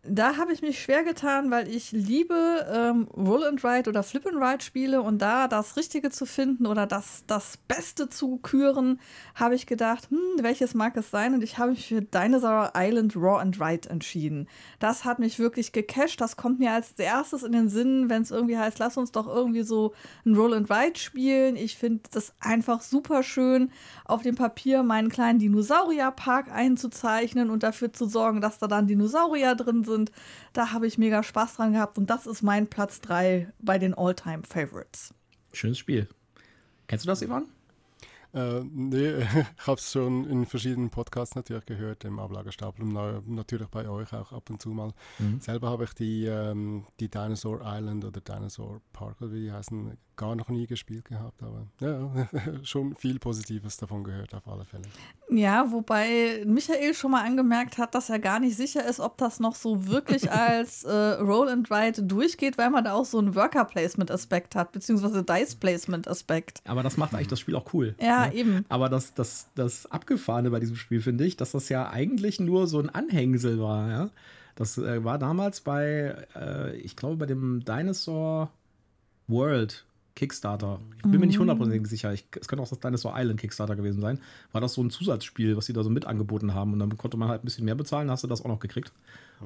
da 0.07 0.37
habe 0.37 0.53
ich 0.53 0.61
mich 0.61 0.81
schwer 0.81 1.03
getan, 1.03 1.51
weil 1.51 1.67
ich 1.67 1.91
liebe 1.91 2.65
ähm, 2.71 3.07
Roll 3.15 3.43
and 3.43 3.63
Ride 3.63 3.89
oder 3.89 4.03
Flip 4.03 4.25
and 4.25 4.37
Ride 4.37 4.63
Spiele 4.63 5.01
und 5.01 5.21
da 5.21 5.47
das 5.47 5.77
Richtige 5.77 6.09
zu 6.09 6.25
finden 6.25 6.65
oder 6.67 6.85
das, 6.85 7.23
das 7.27 7.57
Beste 7.67 8.09
zu 8.09 8.37
küren, 8.37 8.99
habe 9.33 9.55
ich 9.55 9.65
gedacht, 9.65 10.09
hm, 10.09 10.19
welches 10.43 10.73
mag 10.73 10.95
es 10.97 11.09
sein? 11.11 11.33
Und 11.33 11.43
ich 11.43 11.57
habe 11.57 11.71
mich 11.71 11.87
für 11.87 12.01
Dinosaur 12.01 12.73
Island 12.75 13.15
Raw 13.15 13.41
and 13.41 13.59
Ride 13.59 13.89
entschieden. 13.89 14.47
Das 14.79 15.05
hat 15.05 15.19
mich 15.19 15.39
wirklich 15.39 15.71
gecasht. 15.71 16.21
Das 16.21 16.37
kommt 16.37 16.59
mir 16.59 16.71
als 16.71 16.91
erstes 16.97 17.43
in 17.43 17.51
den 17.51 17.69
Sinn, 17.69 18.09
wenn 18.09 18.21
es 18.21 18.31
irgendwie 18.31 18.57
heißt, 18.57 18.79
lass 18.79 18.97
uns 18.97 19.11
doch 19.11 19.27
irgendwie 19.27 19.63
so 19.63 19.93
ein 20.25 20.35
Roll 20.35 20.53
and 20.53 20.69
Ride 20.69 20.99
spielen. 20.99 21.55
Ich 21.55 21.77
finde 21.77 22.03
das 22.11 22.33
einfach 22.39 22.81
super 22.81 23.23
schön, 23.23 23.71
auf 24.05 24.21
dem 24.21 24.35
Papier 24.35 24.83
meinen 24.83 25.09
kleinen 25.09 25.39
Dinosaurierpark 25.39 26.51
einzuzeichnen 26.51 27.49
und 27.49 27.63
dafür 27.63 27.91
zu 27.91 28.05
sorgen, 28.05 28.41
dass 28.41 28.59
da 28.59 28.67
dann 28.67 28.87
Dinosaurier 28.87 29.55
drin 29.55 29.83
sind 29.83 29.94
sind. 29.95 30.11
Da 30.53 30.71
habe 30.71 30.87
ich 30.87 30.97
mega 30.97 31.23
Spaß 31.23 31.55
dran 31.55 31.73
gehabt 31.73 31.97
und 31.97 32.09
das 32.09 32.27
ist 32.27 32.41
mein 32.41 32.67
Platz 32.67 33.01
3 33.01 33.51
bei 33.59 33.77
den 33.77 33.93
All-Time 33.93 34.43
Favorites. 34.43 35.13
Schönes 35.53 35.77
Spiel. 35.77 36.07
Kennst 36.87 37.05
du 37.05 37.07
das, 37.07 37.21
Ivan? 37.21 37.45
Äh, 38.35 38.65
nee, 38.65 39.13
ich 39.57 39.67
habe 39.67 39.79
es 39.79 39.91
schon 39.91 40.29
in 40.29 40.45
verschiedenen 40.45 40.89
Podcasts 40.89 41.35
natürlich 41.35 41.65
gehört, 41.65 42.03
im 42.03 42.19
Ablagestapel 42.19 42.83
und 42.83 43.33
natürlich 43.33 43.69
bei 43.69 43.87
euch 43.87 44.11
auch 44.13 44.33
ab 44.33 44.49
und 44.49 44.61
zu 44.61 44.69
mal. 44.69 44.91
Mhm. 45.19 45.39
Selber 45.39 45.69
habe 45.69 45.85
ich 45.85 45.93
die, 45.93 46.25
ähm, 46.25 46.85
die 46.99 47.09
Dinosaur 47.09 47.61
Island 47.63 48.03
oder 48.03 48.19
Dinosaur 48.19 48.81
Park, 48.91 49.21
oder 49.21 49.31
wie 49.31 49.43
die 49.43 49.51
heißen, 49.51 49.97
gar 50.15 50.35
noch 50.35 50.49
nie 50.49 50.67
gespielt 50.67 51.05
gehabt, 51.05 51.41
aber 51.41 51.67
ja, 51.79 52.27
schon 52.63 52.95
viel 52.95 53.19
Positives 53.19 53.77
davon 53.77 54.03
gehört 54.03 54.33
auf 54.33 54.47
alle 54.47 54.65
Fälle. 54.65 54.83
Ja, 55.29 55.71
wobei 55.71 56.43
Michael 56.45 56.93
schon 56.93 57.11
mal 57.11 57.25
angemerkt 57.25 57.77
hat, 57.77 57.95
dass 57.95 58.09
er 58.09 58.19
gar 58.19 58.39
nicht 58.39 58.55
sicher 58.55 58.87
ist, 58.87 58.99
ob 58.99 59.17
das 59.17 59.39
noch 59.39 59.55
so 59.55 59.87
wirklich 59.87 60.31
als 60.31 60.83
äh, 60.83 60.91
Roll 60.91 61.49
and 61.49 61.71
Ride 61.71 62.03
durchgeht, 62.03 62.57
weil 62.57 62.69
man 62.69 62.83
da 62.83 62.93
auch 62.93 63.05
so 63.05 63.17
einen 63.19 63.35
Worker 63.35 63.65
Placement 63.65 64.11
Aspekt 64.11 64.55
hat, 64.55 64.71
beziehungsweise 64.71 65.23
Dice 65.23 65.55
Placement 65.55 66.07
Aspekt. 66.07 66.61
Aber 66.65 66.83
das 66.83 66.97
macht 66.97 67.13
eigentlich 67.13 67.27
das 67.27 67.39
Spiel 67.39 67.55
auch 67.55 67.73
cool. 67.73 67.95
Ja, 67.99 68.27
ne? 68.27 68.35
eben. 68.35 68.65
Aber 68.69 68.89
das, 68.89 69.13
das, 69.13 69.47
das 69.55 69.89
Abgefahrene 69.91 70.51
bei 70.51 70.59
diesem 70.59 70.75
Spiel 70.75 71.01
finde 71.01 71.25
ich, 71.25 71.37
dass 71.37 71.51
das 71.51 71.69
ja 71.69 71.89
eigentlich 71.89 72.39
nur 72.39 72.67
so 72.67 72.79
ein 72.79 72.89
Anhängsel 72.89 73.59
war, 73.59 73.89
ja. 73.89 74.09
Das 74.55 74.77
äh, 74.77 75.03
war 75.03 75.19
damals 75.19 75.61
bei, 75.61 76.15
äh, 76.35 76.75
ich 76.77 76.95
glaube, 76.95 77.17
bei 77.17 77.25
dem 77.25 77.63
Dinosaur 77.65 78.49
World 79.27 79.84
Kickstarter. 80.15 80.79
Ich 80.97 81.03
bin 81.03 81.19
mir 81.19 81.27
nicht 81.27 81.39
hundertprozentig 81.39 81.87
sicher. 81.87 82.13
Ich, 82.13 82.25
es 82.39 82.47
könnte 82.47 82.63
auch 82.63 82.69
das 82.69 82.79
Dinosaur 82.79 83.13
Island 83.17 83.39
Kickstarter 83.39 83.75
gewesen 83.75 83.99
sein. 84.01 84.19
War 84.53 84.61
das 84.61 84.73
so 84.73 84.81
ein 84.81 84.89
Zusatzspiel, 84.89 85.57
was 85.57 85.65
sie 85.65 85.73
da 85.73 85.83
so 85.83 85.89
mit 85.89 86.05
angeboten 86.05 86.53
haben. 86.53 86.73
Und 86.73 86.79
dann 86.79 86.97
konnte 86.97 87.17
man 87.17 87.27
halt 87.27 87.43
ein 87.43 87.45
bisschen 87.45 87.65
mehr 87.65 87.75
bezahlen, 87.75 88.09
hast 88.09 88.23
du 88.23 88.27
das 88.27 88.41
auch 88.41 88.47
noch 88.47 88.59
gekriegt. 88.59 88.93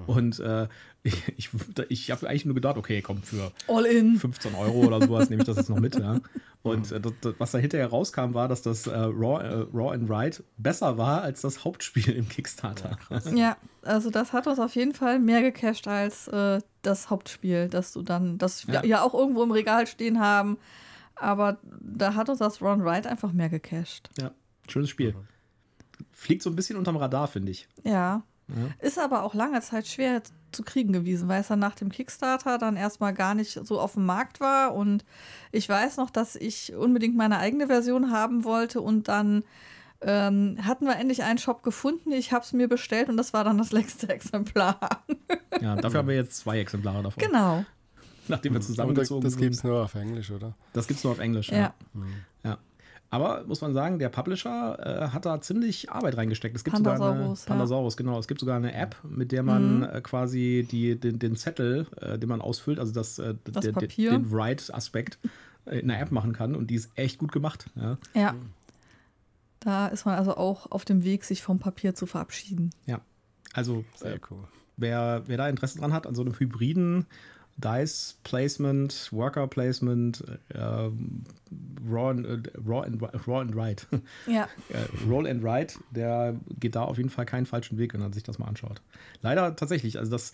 Und 0.07 0.39
äh, 0.39 0.67
ich, 1.03 1.27
ich, 1.37 1.49
ich 1.89 2.11
habe 2.11 2.27
eigentlich 2.27 2.45
nur 2.45 2.55
gedacht, 2.55 2.77
okay, 2.77 3.01
komm, 3.01 3.23
für 3.23 3.51
All 3.67 3.85
in. 3.85 4.17
15 4.17 4.55
Euro 4.55 4.85
oder 4.85 5.01
sowas 5.01 5.29
nehme 5.29 5.41
ich 5.41 5.47
das 5.47 5.57
jetzt 5.57 5.69
noch 5.69 5.79
mit. 5.79 5.97
Ja. 5.97 6.19
Und 6.61 6.91
äh, 6.91 6.99
das, 6.99 7.13
das, 7.21 7.33
was 7.37 7.51
da 7.51 7.57
hinterher 7.57 7.87
rauskam, 7.87 8.33
war, 8.33 8.47
dass 8.47 8.61
das 8.61 8.85
äh, 8.87 8.97
Raw, 8.97 9.41
äh, 9.41 9.65
Raw 9.73 9.93
and 9.93 10.09
Ride 10.09 10.43
besser 10.57 10.97
war 10.97 11.21
als 11.21 11.41
das 11.41 11.63
Hauptspiel 11.63 12.09
im 12.09 12.27
Kickstarter. 12.27 12.97
Ja, 13.33 13.55
also 13.83 14.09
das 14.09 14.33
hat 14.33 14.47
uns 14.47 14.59
auf 14.59 14.75
jeden 14.75 14.93
Fall 14.93 15.19
mehr 15.19 15.41
gecasht 15.41 15.87
als 15.87 16.27
äh, 16.27 16.59
das 16.81 17.09
Hauptspiel, 17.09 17.69
das 17.69 17.93
du 17.93 18.01
dann, 18.01 18.37
das 18.37 18.67
wir 18.67 18.75
Ja. 18.75 18.83
ja. 18.85 19.01
auch 19.03 19.13
irgendwo 19.13 19.43
im 19.43 19.51
Regal 19.51 19.87
stehen 19.87 20.19
haben. 20.19 20.57
Aber 21.15 21.57
da 21.81 22.15
hat 22.15 22.29
uns 22.29 22.39
das 22.39 22.61
Run 22.61 22.81
Ride 22.81 23.09
einfach 23.09 23.31
mehr 23.31 23.49
gecasht. 23.49 24.09
Ja, 24.19 24.31
schönes 24.67 24.89
Spiel. 24.89 25.15
Fliegt 26.11 26.43
so 26.43 26.49
ein 26.49 26.55
bisschen 26.55 26.77
unterm 26.77 26.95
Radar, 26.97 27.27
finde 27.27 27.51
ich. 27.51 27.67
Ja. 27.83 28.23
Ja. 28.49 28.87
Ist 28.87 28.99
aber 28.99 29.23
auch 29.23 29.33
lange 29.33 29.61
Zeit 29.61 29.87
schwer 29.87 30.21
zu 30.51 30.63
kriegen 30.63 30.93
gewesen, 30.93 31.27
weil 31.27 31.41
es 31.41 31.47
dann 31.47 31.59
nach 31.59 31.75
dem 31.75 31.89
Kickstarter 31.89 32.57
dann 32.57 32.75
erstmal 32.75 33.13
gar 33.13 33.35
nicht 33.35 33.59
so 33.65 33.79
auf 33.79 33.93
dem 33.93 34.05
Markt 34.05 34.39
war. 34.39 34.73
Und 34.73 35.05
ich 35.51 35.67
weiß 35.69 35.97
noch, 35.97 36.09
dass 36.09 36.35
ich 36.35 36.73
unbedingt 36.73 37.15
meine 37.15 37.39
eigene 37.39 37.67
Version 37.67 38.11
haben 38.11 38.43
wollte 38.43 38.81
und 38.81 39.07
dann 39.07 39.43
ähm, 40.01 40.57
hatten 40.63 40.85
wir 40.85 40.95
endlich 40.95 41.23
einen 41.23 41.39
Shop 41.39 41.61
gefunden. 41.61 42.11
Ich 42.11 42.31
habe 42.31 42.43
es 42.43 42.53
mir 42.53 42.67
bestellt 42.67 43.09
und 43.09 43.17
das 43.17 43.33
war 43.33 43.43
dann 43.43 43.57
das 43.57 43.71
letzte 43.73 44.09
Exemplar. 44.09 44.79
Ja, 45.61 45.75
dafür 45.75 45.99
haben 45.99 46.07
wir 46.07 46.15
jetzt 46.15 46.37
zwei 46.37 46.59
Exemplare 46.59 47.03
davon. 47.03 47.21
genau. 47.23 47.65
Nachdem 48.27 48.53
wir 48.53 48.59
das, 48.59 48.67
zusammengezogen 48.67 49.23
das 49.23 49.33
sind. 49.33 49.41
gibt 49.41 49.55
es 49.55 49.63
nur 49.63 49.83
auf 49.83 49.95
Englisch, 49.95 50.29
oder? 50.29 50.53
Das 50.73 50.87
gibt 50.87 50.99
es 50.99 51.03
nur 51.03 51.13
auf 51.13 51.19
Englisch. 51.19 51.49
Ja. 51.49 51.57
ja. 51.57 51.73
Aber 53.11 53.43
muss 53.45 53.61
man 53.61 53.73
sagen, 53.73 53.97
der 53.97 54.09
Publisher 54.09 54.77
äh, 54.79 55.09
hat 55.09 55.25
da 55.25 55.41
ziemlich 55.41 55.89
Arbeit 55.91 56.15
reingesteckt. 56.17 56.55
Es 56.55 56.63
gibt 56.63 56.77
sogar 56.77 56.93
eine, 56.93 57.03
Pandasaurus, 57.03 57.41
ja. 57.43 57.47
Pandasaurus, 57.47 57.97
genau. 57.97 58.19
Es 58.19 58.27
gibt 58.27 58.39
sogar 58.39 58.55
eine 58.57 58.73
App, 58.75 58.95
mit 59.03 59.31
der 59.31 59.41
man 59.41 59.77
Mhm. 59.79 59.83
äh, 59.83 60.01
quasi 60.01 60.67
die, 60.69 60.99
den, 60.99 61.17
den 61.17 61.35
Zettel, 61.35 61.87
äh, 62.01 62.19
den 62.19 62.29
man 62.29 62.39
ausfüllt, 62.39 62.77
also 62.79 62.93
das, 62.93 63.17
äh, 63.17 63.33
Das 63.45 63.65
der- 63.65 63.71
Papier. 63.71 64.11
den 64.11 64.31
Write-Aspekt 64.31 65.17
äh, 65.65 65.79
in 65.79 65.87
der 65.87 65.99
App 65.99 66.11
machen 66.11 66.33
kann. 66.33 66.55
Und 66.55 66.67
die 66.69 66.75
ist 66.75 66.91
echt 66.95 67.17
gut 67.17 67.31
gemacht. 67.31 67.65
Ja. 67.75 67.97
Ja. 68.13 68.35
Da 69.59 69.87
ist 69.87 70.05
man 70.05 70.15
also 70.15 70.37
auch 70.37 70.71
auf 70.71 70.85
dem 70.85 71.03
Weg, 71.03 71.25
sich 71.25 71.41
vom 71.41 71.59
Papier 71.59 71.95
zu 71.95 72.05
verabschieden. 72.05 72.69
Also 73.53 73.83
Sehr 73.95 74.13
äh, 74.15 74.19
cool. 74.29 74.43
wer, 74.77 75.23
wer 75.25 75.37
da 75.37 75.49
Interesse 75.49 75.79
dran 75.79 75.91
hat, 75.93 76.05
an 76.05 76.13
so 76.15 76.21
einem 76.21 76.37
hybriden 76.37 77.07
Dice 77.59 78.17
Placement, 78.23 79.09
Worker 79.11 79.47
Placement, 79.47 80.23
äh, 80.49 80.57
Raw, 80.59 82.09
and, 82.09 82.49
Raw, 82.65 82.81
and, 82.83 83.01
Raw 83.27 83.41
and 83.41 83.55
Write, 83.55 83.85
Ja. 84.27 84.47
äh, 84.69 85.07
Roll 85.09 85.27
and 85.27 85.43
Write, 85.43 85.77
der 85.91 86.35
geht 86.59 86.75
da 86.75 86.83
auf 86.83 86.97
jeden 86.97 87.09
Fall 87.09 87.25
keinen 87.25 87.45
falschen 87.45 87.77
Weg, 87.77 87.93
wenn 87.93 88.01
er 88.01 88.13
sich 88.13 88.23
das 88.23 88.39
mal 88.39 88.47
anschaut. 88.47 88.81
Leider 89.21 89.55
tatsächlich, 89.55 89.97
also 89.99 90.11
das, 90.11 90.31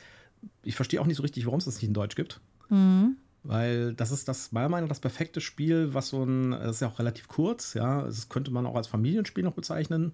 ich 0.64 0.76
verstehe 0.76 1.02
auch 1.02 1.06
nicht 1.08 1.18
so 1.18 1.24
richtig, 1.24 1.46
warum 1.46 1.60
es 1.60 1.66
das 1.66 1.76
nicht 1.76 1.86
in 1.88 1.94
Deutsch 1.94 2.16
gibt. 2.16 2.42
Mhm. 2.70 3.18
Weil 3.44 3.94
das 3.94 4.12
ist 4.12 4.28
das, 4.28 4.52
meiner 4.52 4.70
Meinung 4.70 4.86
nach, 4.86 4.96
das 4.96 5.00
perfekte 5.00 5.40
Spiel, 5.40 5.94
was 5.94 6.10
so 6.10 6.24
ein, 6.24 6.52
das 6.52 6.78
ist 6.78 6.80
ja 6.82 6.88
auch 6.88 6.98
relativ 7.00 7.28
kurz, 7.28 7.76
ja. 7.76 8.02
Das 8.04 8.28
könnte 8.30 8.50
man 8.52 8.66
auch 8.66 8.76
als 8.76 8.88
Familienspiel 8.88 9.44
noch 9.44 9.54
bezeichnen. 9.54 10.14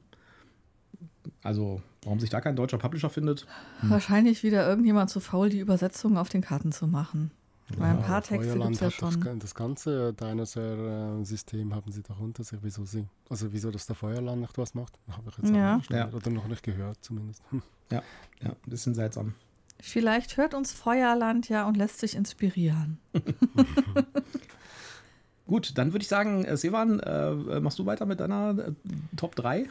Also, 1.41 1.81
warum 2.03 2.19
sich 2.19 2.29
da 2.29 2.41
kein 2.41 2.55
deutscher 2.55 2.77
Publisher 2.77 3.09
findet, 3.09 3.45
Wahrscheinlich 3.83 4.43
wieder 4.43 4.67
irgendjemand 4.67 5.09
zu 5.09 5.19
faul, 5.19 5.49
die 5.49 5.59
Übersetzungen 5.59 6.17
auf 6.17 6.29
den 6.29 6.41
Karten 6.41 6.71
zu 6.71 6.87
machen. 6.87 7.31
Weil 7.77 7.91
ein 7.91 7.99
Ja, 7.99 8.05
paar 8.05 8.21
Texte 8.21 8.37
gibt 8.39 8.51
Feuerland 8.51 8.75
es 8.75 8.81
ja 8.81 8.91
schon. 8.91 9.39
das 9.39 9.55
ganze 9.55 10.13
Dinosaur-System 10.13 11.73
haben 11.73 11.89
sie 11.91 12.03
doch 12.03 12.19
unter 12.19 12.43
sich. 12.43 12.59
Wieso 12.61 12.83
sie? 12.85 13.07
Also 13.29 13.53
wieso, 13.53 13.71
dass 13.71 13.85
der 13.85 13.95
Feuerland 13.95 14.41
nicht 14.41 14.57
was 14.57 14.73
macht? 14.73 14.99
Habe 15.09 15.29
ich 15.29 15.37
jetzt 15.37 15.51
auch 15.51 15.55
Ja. 15.55 15.75
nicht 15.77 15.85
verstanden. 15.85 16.15
Oder 16.15 16.29
noch 16.31 16.47
nicht 16.47 16.63
gehört 16.63 16.97
zumindest. 17.01 17.41
Hm. 17.51 17.61
ja, 17.91 18.01
ein 18.41 18.55
bisschen 18.65 18.93
seltsam. 18.93 19.35
Vielleicht 19.79 20.35
hört 20.37 20.53
uns 20.53 20.73
Feuerland 20.73 21.47
ja 21.49 21.65
und 21.65 21.77
lässt 21.77 21.99
sich 21.99 22.15
inspirieren. 22.15 22.99
Gut, 25.47 25.77
dann 25.77 25.91
würde 25.91 26.03
ich 26.03 26.07
sagen, 26.07 26.45
äh, 26.45 26.55
Sevan, 26.55 26.99
äh, 26.99 27.59
machst 27.59 27.79
du 27.79 27.85
weiter 27.85 28.05
mit 28.05 28.19
deiner 28.19 28.57
äh, 28.57 28.71
Top 29.17 29.35
3? 29.35 29.67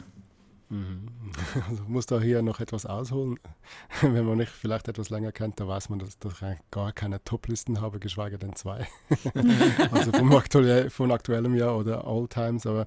Mhm. 0.71 1.07
Also 1.69 1.83
muss 1.87 2.05
da 2.05 2.19
hier 2.19 2.41
noch 2.41 2.59
etwas 2.59 2.85
ausholen. 2.85 3.39
Wenn 4.01 4.25
man 4.25 4.37
mich 4.37 4.49
vielleicht 4.49 4.87
etwas 4.87 5.09
länger 5.09 5.31
kennt, 5.31 5.59
da 5.59 5.67
weiß 5.67 5.89
man, 5.89 5.99
dass, 5.99 6.17
dass 6.17 6.33
ich 6.41 6.57
gar 6.71 6.91
keine 6.93 7.23
Top-Listen 7.23 7.81
habe, 7.81 7.99
geschweige 7.99 8.37
denn 8.37 8.55
zwei. 8.55 8.87
also 9.91 10.11
vom 10.11 10.33
aktuell, 10.33 10.89
von 10.89 11.11
aktuellem 11.11 11.55
Jahr 11.55 11.77
oder 11.77 12.05
All 12.07 12.27
Times. 12.27 12.65
Aber 12.65 12.85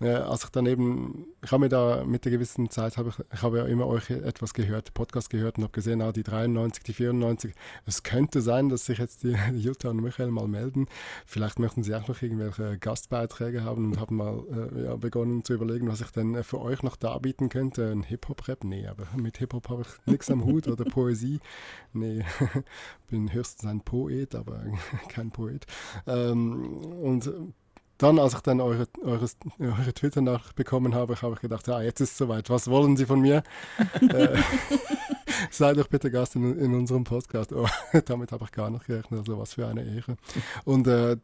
äh, 0.00 0.10
als 0.10 0.44
ich 0.44 0.50
dann 0.50 0.66
eben, 0.66 1.26
ich 1.42 1.50
habe 1.50 1.60
mir 1.60 1.68
da 1.68 2.04
mit 2.04 2.24
der 2.24 2.32
gewissen 2.32 2.70
Zeit, 2.70 2.98
habe 2.98 3.10
ich, 3.10 3.16
ich 3.32 3.42
habe 3.42 3.58
ja 3.58 3.64
immer 3.64 3.86
euch 3.86 4.10
etwas 4.10 4.52
gehört, 4.52 4.92
Podcast 4.94 5.30
gehört 5.30 5.56
und 5.56 5.64
habe 5.64 5.72
gesehen, 5.72 6.02
ah, 6.02 6.12
die 6.12 6.22
93, 6.22 6.84
die 6.84 6.92
94. 6.92 7.54
Es 7.86 8.02
könnte 8.02 8.42
sein, 8.42 8.68
dass 8.68 8.86
sich 8.86 8.98
jetzt 8.98 9.22
die, 9.22 9.36
Jutta 9.54 9.90
und 9.90 10.02
Michael 10.02 10.30
mal 10.30 10.48
melden. 10.48 10.86
Vielleicht 11.26 11.58
möchten 11.58 11.82
sie 11.82 11.94
auch 11.94 12.08
noch 12.08 12.20
irgendwelche 12.20 12.78
Gastbeiträge 12.78 13.64
haben 13.64 13.86
und 13.86 14.00
haben 14.00 14.16
mal 14.16 14.42
äh, 14.50 14.84
ja, 14.84 14.96
begonnen 14.96 15.44
zu 15.44 15.54
überlegen, 15.54 15.88
was 15.88 16.00
ich 16.00 16.10
denn 16.10 16.42
für 16.44 16.60
euch 16.60 16.82
noch 16.82 16.96
darbieten 17.22 17.48
könnte. 17.48 17.90
Ein 17.90 18.02
Hip-Hop-Rap? 18.02 18.64
Nee, 18.64 18.86
aber 18.86 19.06
mit 19.16 19.38
Hip-Hop 19.38 19.68
habe 19.68 19.82
ich 19.82 20.06
nichts 20.06 20.30
am 20.30 20.44
Hut 20.44 20.66
oder 20.66 20.84
Poesie. 20.84 21.38
Nee, 21.92 22.24
bin 23.08 23.32
höchstens 23.32 23.70
ein 23.70 23.80
Poet, 23.80 24.34
aber 24.34 24.64
kein 25.08 25.30
Poet. 25.30 25.64
Ähm, 26.06 26.82
und 27.00 27.30
dann, 27.98 28.18
als 28.18 28.34
ich 28.34 28.40
dann 28.40 28.60
eure, 28.60 28.88
eure, 29.02 29.28
eure 29.60 29.94
Twitter-Nachricht 29.94 30.56
bekommen 30.56 30.94
habe, 30.94 31.20
habe 31.22 31.34
ich 31.34 31.40
gedacht, 31.40 31.68
ah, 31.68 31.82
jetzt 31.82 32.00
ist 32.00 32.12
es 32.12 32.18
soweit. 32.18 32.50
Was 32.50 32.68
wollen 32.68 32.96
Sie 32.96 33.06
von 33.06 33.20
mir? 33.20 33.44
äh, 34.00 34.36
sei 35.50 35.74
doch 35.74 35.86
bitte 35.86 36.10
Gast 36.10 36.34
in, 36.34 36.58
in 36.58 36.74
unserem 36.74 37.04
Podcast. 37.04 37.52
Oh, 37.52 37.68
damit 38.04 38.32
habe 38.32 38.44
ich 38.44 38.52
gar 38.52 38.70
nicht 38.70 38.86
gerechnet. 38.86 39.20
Also 39.20 39.38
was 39.38 39.54
für 39.54 39.68
eine 39.68 39.84
Ehre. 39.84 40.16
Und 40.64 40.88
äh, 40.88 41.16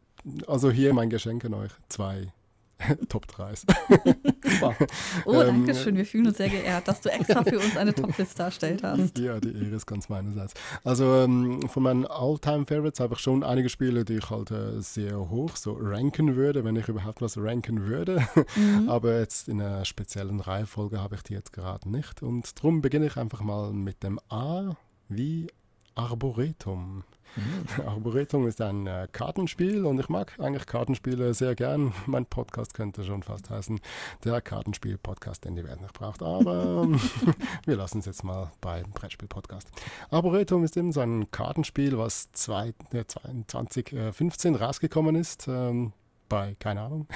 also 0.47 0.71
hier 0.71 0.93
mein 0.93 1.09
Geschenk 1.09 1.43
an 1.43 1.55
euch. 1.55 1.71
Zwei 1.89 2.31
Top 3.09 3.25
3s. 3.25 3.65
Super. 4.43 4.75
Oh, 5.25 5.33
Ähm, 5.39 5.65
danke 5.65 5.75
schön. 5.75 5.95
Wir 5.95 6.05
fühlen 6.05 6.27
uns 6.27 6.37
sehr 6.37 6.49
geehrt, 6.49 6.87
dass 6.87 7.01
du 7.01 7.09
extra 7.09 7.43
für 7.43 7.59
uns 7.59 7.77
eine 7.77 7.93
Topliste 7.93 8.43
erstellt 8.43 8.83
hast. 8.83 9.17
Ja, 9.17 9.39
die 9.39 9.53
Ehre 9.53 9.75
ist 9.75 9.85
ganz 9.85 10.09
meinerseits. 10.09 10.53
Also 10.83 11.15
ähm, 11.15 11.67
von 11.69 11.83
meinen 11.83 12.05
All-Time-Favorites 12.05 12.99
habe 12.99 13.15
ich 13.15 13.19
schon 13.19 13.43
einige 13.43 13.69
Spiele, 13.69 14.05
die 14.05 14.17
ich 14.17 14.29
halt 14.29 14.51
äh, 14.51 14.81
sehr 14.81 15.29
hoch 15.29 15.55
so 15.55 15.77
ranken 15.79 16.35
würde, 16.35 16.63
wenn 16.63 16.75
ich 16.75 16.87
überhaupt 16.87 17.21
was 17.21 17.37
ranken 17.37 17.87
würde. 17.87 18.25
Mhm. 18.55 18.89
Aber 18.89 19.19
jetzt 19.19 19.47
in 19.47 19.61
einer 19.61 19.85
speziellen 19.85 20.39
Reihenfolge 20.39 20.99
habe 21.01 21.15
ich 21.15 21.23
die 21.23 21.33
jetzt 21.33 21.53
gerade 21.53 21.89
nicht. 21.89 22.21
Und 22.21 22.57
darum 22.57 22.81
beginne 22.81 23.07
ich 23.07 23.17
einfach 23.17 23.41
mal 23.41 23.71
mit 23.71 24.03
dem 24.03 24.19
A 24.29 24.75
wie 25.07 25.47
Arboretum. 25.95 27.03
Arboretum 27.85 28.47
ist 28.47 28.61
ein 28.61 28.87
äh, 28.87 29.07
Kartenspiel 29.11 29.85
und 29.85 29.99
ich 29.99 30.09
mag 30.09 30.33
eigentlich 30.39 30.65
Kartenspiele 30.65 31.33
sehr 31.33 31.55
gern. 31.55 31.93
Mein 32.05 32.25
Podcast 32.25 32.73
könnte 32.73 33.03
schon 33.03 33.23
fast 33.23 33.49
heißen, 33.49 33.79
der 34.23 34.41
Kartenspiel-Podcast, 34.41 35.45
den 35.45 35.55
die 35.55 35.63
Welt 35.63 35.81
nicht 35.81 35.93
braucht. 35.93 36.21
Aber 36.21 36.87
wir 37.65 37.75
lassen 37.75 37.99
es 37.99 38.05
jetzt 38.05 38.23
mal 38.23 38.51
beim 38.61 38.91
Brettspiel-Podcast. 38.91 39.69
Arboretum 40.09 40.63
ist 40.63 40.77
eben 40.77 40.91
so 40.91 41.01
ein 41.01 41.29
Kartenspiel, 41.31 41.97
was 41.97 42.31
zwei, 42.31 42.73
äh, 42.91 43.05
2015 43.05 44.55
rausgekommen 44.55 45.15
ist. 45.15 45.47
Ähm, 45.47 45.93
bei, 46.29 46.55
keine 46.59 46.81
Ahnung, 46.81 47.07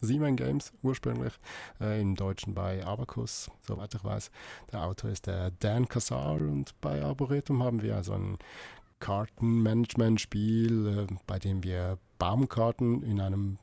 Siemens 0.00 0.36
Games 0.36 0.72
ursprünglich, 0.82 1.32
äh, 1.80 2.00
im 2.00 2.14
Deutschen 2.14 2.54
bei 2.54 2.84
Abacus, 2.84 3.50
soweit 3.62 3.94
ich 3.94 4.04
weiß. 4.04 4.30
Der 4.70 4.84
Autor 4.84 5.10
ist 5.10 5.26
der 5.26 5.50
Dan 5.50 5.88
Cassar 5.88 6.34
und 6.34 6.78
bei 6.82 7.02
Arboretum 7.02 7.62
haben 7.62 7.82
wir 7.82 7.96
also 7.96 8.12
ein 8.12 8.38
Kartenmanagement-Spiel, 9.00 11.06
äh, 11.08 11.14
bei 11.26 11.38
dem 11.38 11.62
wir 11.62 11.98
Baumkarten 12.18 13.02
in 13.02 13.20
einem 13.20 13.58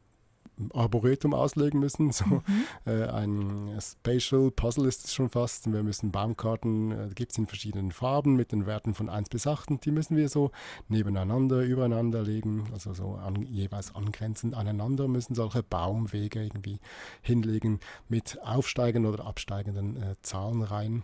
Arboretum 0.73 1.33
auslegen 1.33 1.79
müssen. 1.79 2.11
So 2.25 2.25
Mhm. 2.25 2.41
äh, 2.85 3.03
ein 3.07 3.77
Spatial 3.81 4.51
Puzzle 4.51 4.87
ist 4.87 5.05
es 5.05 5.13
schon 5.13 5.29
fast. 5.29 5.71
Wir 5.71 5.83
müssen 5.83 6.11
Baumkarten, 6.11 6.91
äh, 6.91 7.09
gibt 7.13 7.31
es 7.31 7.37
in 7.37 7.47
verschiedenen 7.47 7.91
Farben 7.91 8.35
mit 8.35 8.53
den 8.53 8.65
Werten 8.65 8.93
von 8.93 9.09
1 9.09 9.29
bis 9.29 9.47
8 9.47 9.69
und 9.69 9.85
die 9.85 9.91
müssen 9.91 10.15
wir 10.15 10.29
so 10.29 10.51
nebeneinander, 10.87 11.61
übereinander 11.61 12.23
legen, 12.23 12.69
also 12.71 12.93
so 12.93 13.15
an, 13.15 13.41
jeweils 13.43 13.93
angrenzend 13.95 14.55
aneinander 14.55 15.07
müssen 15.07 15.35
solche 15.35 15.61
Baumwege 15.61 16.43
irgendwie 16.43 16.79
hinlegen 17.21 17.79
mit 18.07 18.39
aufsteigenden 18.41 19.13
oder 19.13 19.25
absteigenden 19.25 20.01
äh, 20.01 20.15
Zahlenreihen. 20.21 21.03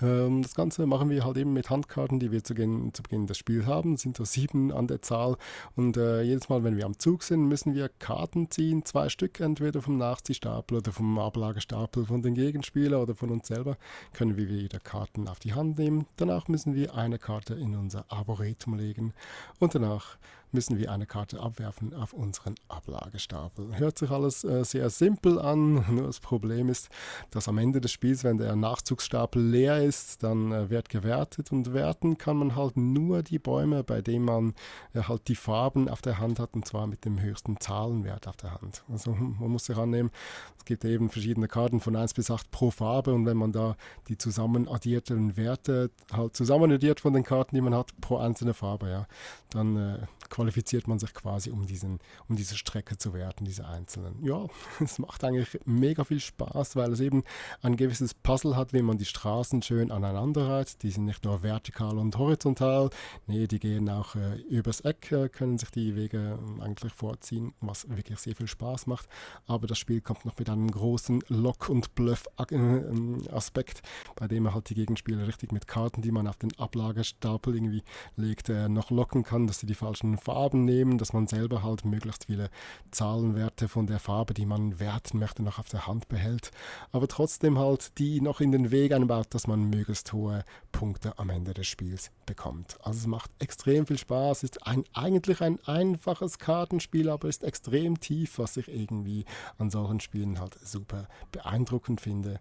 Ähm, 0.00 0.42
das 0.42 0.54
Ganze 0.54 0.86
machen 0.86 1.10
wir 1.10 1.24
halt 1.24 1.36
eben 1.36 1.52
mit 1.52 1.70
Handkarten, 1.70 2.18
die 2.18 2.30
wir 2.32 2.44
zu, 2.44 2.54
Beginn- 2.54 2.92
zu 2.94 3.02
Beginn 3.02 3.26
des 3.26 3.38
Spiels 3.38 3.66
haben. 3.66 3.94
Es 3.94 4.02
sind 4.02 4.16
so 4.16 4.24
sieben 4.24 4.72
an 4.72 4.86
der 4.86 5.02
Zahl. 5.02 5.36
Und 5.76 5.96
äh, 5.96 6.22
jedes 6.22 6.48
Mal, 6.48 6.64
wenn 6.64 6.76
wir 6.76 6.86
am 6.86 6.98
Zug 6.98 7.22
sind, 7.22 7.46
müssen 7.46 7.74
wir 7.74 7.88
Karten 7.88 8.50
ziehen. 8.50 8.84
Zwei 8.84 9.08
Stück, 9.08 9.40
entweder 9.40 9.82
vom 9.82 9.98
Nachziehstapel 9.98 10.78
oder 10.78 10.92
vom 10.92 11.18
Ablagestapel 11.18 12.06
von 12.06 12.22
den 12.22 12.34
Gegenspielern 12.34 13.02
oder 13.02 13.14
von 13.14 13.30
uns 13.30 13.48
selber, 13.48 13.76
können 14.12 14.36
wir 14.36 14.48
wieder 14.48 14.80
Karten 14.80 15.28
auf 15.28 15.38
die 15.38 15.54
Hand 15.54 15.78
nehmen. 15.78 16.06
Danach 16.16 16.48
müssen 16.48 16.74
wir 16.74 16.94
eine 16.94 17.18
Karte 17.18 17.54
in 17.54 17.76
unser 17.76 18.04
Arboretum 18.08 18.74
legen. 18.74 19.12
Und 19.58 19.74
danach 19.74 20.16
müssen 20.52 20.78
wir 20.78 20.90
eine 20.90 21.06
Karte 21.06 21.40
abwerfen 21.40 21.94
auf 21.94 22.12
unseren 22.12 22.54
Ablagestapel. 22.68 23.78
Hört 23.78 23.98
sich 23.98 24.10
alles 24.10 24.44
äh, 24.44 24.64
sehr 24.64 24.90
simpel 24.90 25.38
an, 25.40 25.84
nur 25.90 26.06
das 26.06 26.20
Problem 26.20 26.68
ist, 26.68 26.88
dass 27.30 27.48
am 27.48 27.58
Ende 27.58 27.80
des 27.80 27.92
Spiels, 27.92 28.24
wenn 28.24 28.38
der 28.38 28.56
Nachzugsstapel 28.56 29.42
leer 29.42 29.82
ist, 29.82 30.22
dann 30.22 30.52
äh, 30.52 30.70
wird 30.70 30.88
gewertet 30.88 31.52
und 31.52 31.72
werten 31.72 32.18
kann 32.18 32.36
man 32.36 32.56
halt 32.56 32.76
nur 32.76 33.22
die 33.22 33.38
Bäume, 33.38 33.82
bei 33.84 34.02
denen 34.02 34.24
man 34.24 34.54
äh, 34.94 35.02
halt 35.02 35.28
die 35.28 35.36
Farben 35.36 35.88
auf 35.88 36.02
der 36.02 36.18
Hand 36.18 36.38
hat 36.38 36.54
und 36.54 36.66
zwar 36.66 36.86
mit 36.86 37.04
dem 37.04 37.20
höchsten 37.20 37.58
Zahlenwert 37.60 38.28
auf 38.28 38.36
der 38.36 38.60
Hand. 38.60 38.84
Also 38.90 39.12
man 39.12 39.50
muss 39.50 39.66
sich 39.66 39.76
annehmen, 39.76 40.10
es 40.58 40.64
gibt 40.64 40.84
eben 40.84 41.10
verschiedene 41.10 41.48
Karten 41.48 41.80
von 41.80 41.96
1 41.96 42.14
bis 42.14 42.30
8 42.30 42.50
pro 42.50 42.70
Farbe 42.70 43.12
und 43.12 43.26
wenn 43.26 43.36
man 43.36 43.52
da 43.52 43.76
die 44.08 44.16
zusammen 44.16 44.68
addierten 44.68 45.36
Werte 45.36 45.90
halt 46.12 46.36
zusammen 46.36 46.70
addiert 46.70 47.00
von 47.00 47.12
den 47.12 47.24
Karten, 47.24 47.54
die 47.54 47.60
man 47.60 47.74
hat, 47.74 47.90
pro 48.00 48.18
einzelne 48.18 48.54
Farbe, 48.54 48.88
ja, 48.88 49.06
dann 49.50 49.76
äh, 49.76 49.98
qualifiziert 50.42 50.88
man 50.88 50.98
sich 50.98 51.14
quasi, 51.14 51.50
um, 51.50 51.66
diesen, 51.66 52.00
um 52.28 52.34
diese 52.34 52.56
Strecke 52.56 52.98
zu 52.98 53.14
werten, 53.14 53.44
diese 53.44 53.64
einzelnen. 53.64 54.24
Ja, 54.24 54.46
es 54.80 54.98
macht 54.98 55.22
eigentlich 55.22 55.56
mega 55.66 56.02
viel 56.02 56.18
Spaß, 56.18 56.74
weil 56.74 56.90
es 56.92 56.98
eben 56.98 57.22
ein 57.60 57.76
gewisses 57.76 58.12
Puzzle 58.12 58.56
hat, 58.56 58.72
wie 58.72 58.82
man 58.82 58.98
die 58.98 59.04
Straßen 59.04 59.62
schön 59.62 59.92
aneinander 59.92 60.48
reiht. 60.48 60.82
Die 60.82 60.90
sind 60.90 61.04
nicht 61.04 61.24
nur 61.24 61.44
vertikal 61.44 61.96
und 61.96 62.18
horizontal, 62.18 62.90
nee, 63.28 63.46
die 63.46 63.60
gehen 63.60 63.88
auch 63.88 64.16
äh, 64.16 64.40
übers 64.48 64.80
Eck, 64.80 65.12
äh, 65.12 65.28
können 65.28 65.58
sich 65.58 65.70
die 65.70 65.94
Wege 65.94 66.40
äh, 66.58 66.62
eigentlich 66.62 66.92
vorziehen, 66.92 67.54
was 67.60 67.88
wirklich 67.88 68.18
sehr 68.18 68.34
viel 68.34 68.48
Spaß 68.48 68.88
macht. 68.88 69.08
Aber 69.46 69.68
das 69.68 69.78
Spiel 69.78 70.00
kommt 70.00 70.24
noch 70.24 70.36
mit 70.38 70.50
einem 70.50 70.68
großen 70.68 71.22
Lock- 71.28 71.68
und 71.68 71.94
Bluff-Aspekt, 71.94 73.82
bei 74.16 74.26
dem 74.26 74.42
man 74.42 74.54
halt 74.54 74.70
die 74.70 74.74
Gegenspieler 74.74 75.28
richtig 75.28 75.52
mit 75.52 75.68
Karten, 75.68 76.02
die 76.02 76.10
man 76.10 76.26
auf 76.26 76.36
den 76.36 76.58
Ablagestapel 76.58 77.54
irgendwie 77.54 77.84
legt, 78.16 78.48
äh, 78.48 78.68
noch 78.68 78.90
locken 78.90 79.22
kann, 79.22 79.46
dass 79.46 79.60
sie 79.60 79.66
die 79.66 79.74
falschen 79.74 80.18
Farben 80.32 80.64
nehmen, 80.64 80.96
dass 80.96 81.12
man 81.12 81.26
selber 81.26 81.62
halt 81.62 81.84
möglichst 81.84 82.24
viele 82.24 82.48
Zahlenwerte 82.90 83.68
von 83.68 83.86
der 83.86 83.98
Farbe, 83.98 84.32
die 84.32 84.46
man 84.46 84.80
werten 84.80 85.18
möchte, 85.18 85.42
noch 85.42 85.58
auf 85.58 85.68
der 85.68 85.86
Hand 85.86 86.08
behält, 86.08 86.52
aber 86.90 87.06
trotzdem 87.06 87.58
halt 87.58 87.98
die 87.98 88.22
noch 88.22 88.40
in 88.40 88.50
den 88.50 88.70
Weg 88.70 88.92
einbaut, 88.92 89.26
dass 89.34 89.46
man 89.46 89.68
möglichst 89.68 90.10
hohe 90.14 90.42
Punkte 90.72 91.18
am 91.18 91.28
Ende 91.28 91.52
des 91.52 91.66
Spiels 91.66 92.10
bekommt. 92.24 92.78
Also 92.82 93.00
es 93.00 93.06
macht 93.06 93.30
extrem 93.40 93.86
viel 93.86 93.98
Spaß, 93.98 94.42
ist 94.42 94.66
ein, 94.66 94.84
eigentlich 94.94 95.42
ein 95.42 95.58
einfaches 95.66 96.38
Kartenspiel, 96.38 97.10
aber 97.10 97.28
ist 97.28 97.44
extrem 97.44 98.00
tief, 98.00 98.38
was 98.38 98.56
ich 98.56 98.68
irgendwie 98.68 99.26
an 99.58 99.68
solchen 99.68 100.00
Spielen 100.00 100.40
halt 100.40 100.56
super 100.64 101.08
beeindruckend 101.30 102.00
finde. 102.00 102.40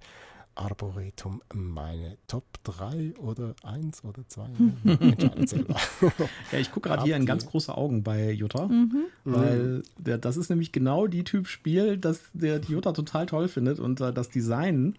Arboretum 0.55 1.41
meine 1.53 2.17
Top 2.27 2.43
3 2.63 3.13
oder 3.20 3.55
1 3.63 4.03
oder 4.03 4.27
2? 4.27 4.48
Entscheidet 4.86 5.50
selber. 5.50 5.75
ja, 6.51 6.60
ich 6.60 6.72
gucke 6.72 6.89
gerade 6.89 7.03
hier 7.03 7.15
in 7.15 7.25
ganz 7.25 7.46
große 7.46 7.75
Augen 7.75 8.03
bei 8.03 8.31
Jutta, 8.31 8.67
mhm. 8.67 9.05
weil 9.24 9.84
der, 9.98 10.17
das 10.17 10.38
ist 10.38 10.50
nämlich 10.50 10.72
genau 10.72 11.08
die 11.08 11.24
Typ 11.24 11.48
Spiel, 11.48 11.98
das 11.98 12.22
der 12.34 12.60
die 12.60 12.74
Jutta 12.74 12.91
total 12.91 13.25
toll 13.25 13.48
findet 13.48 13.79
und 13.79 14.01
äh, 14.01 14.13
das 14.13 14.29
Design 14.29 14.96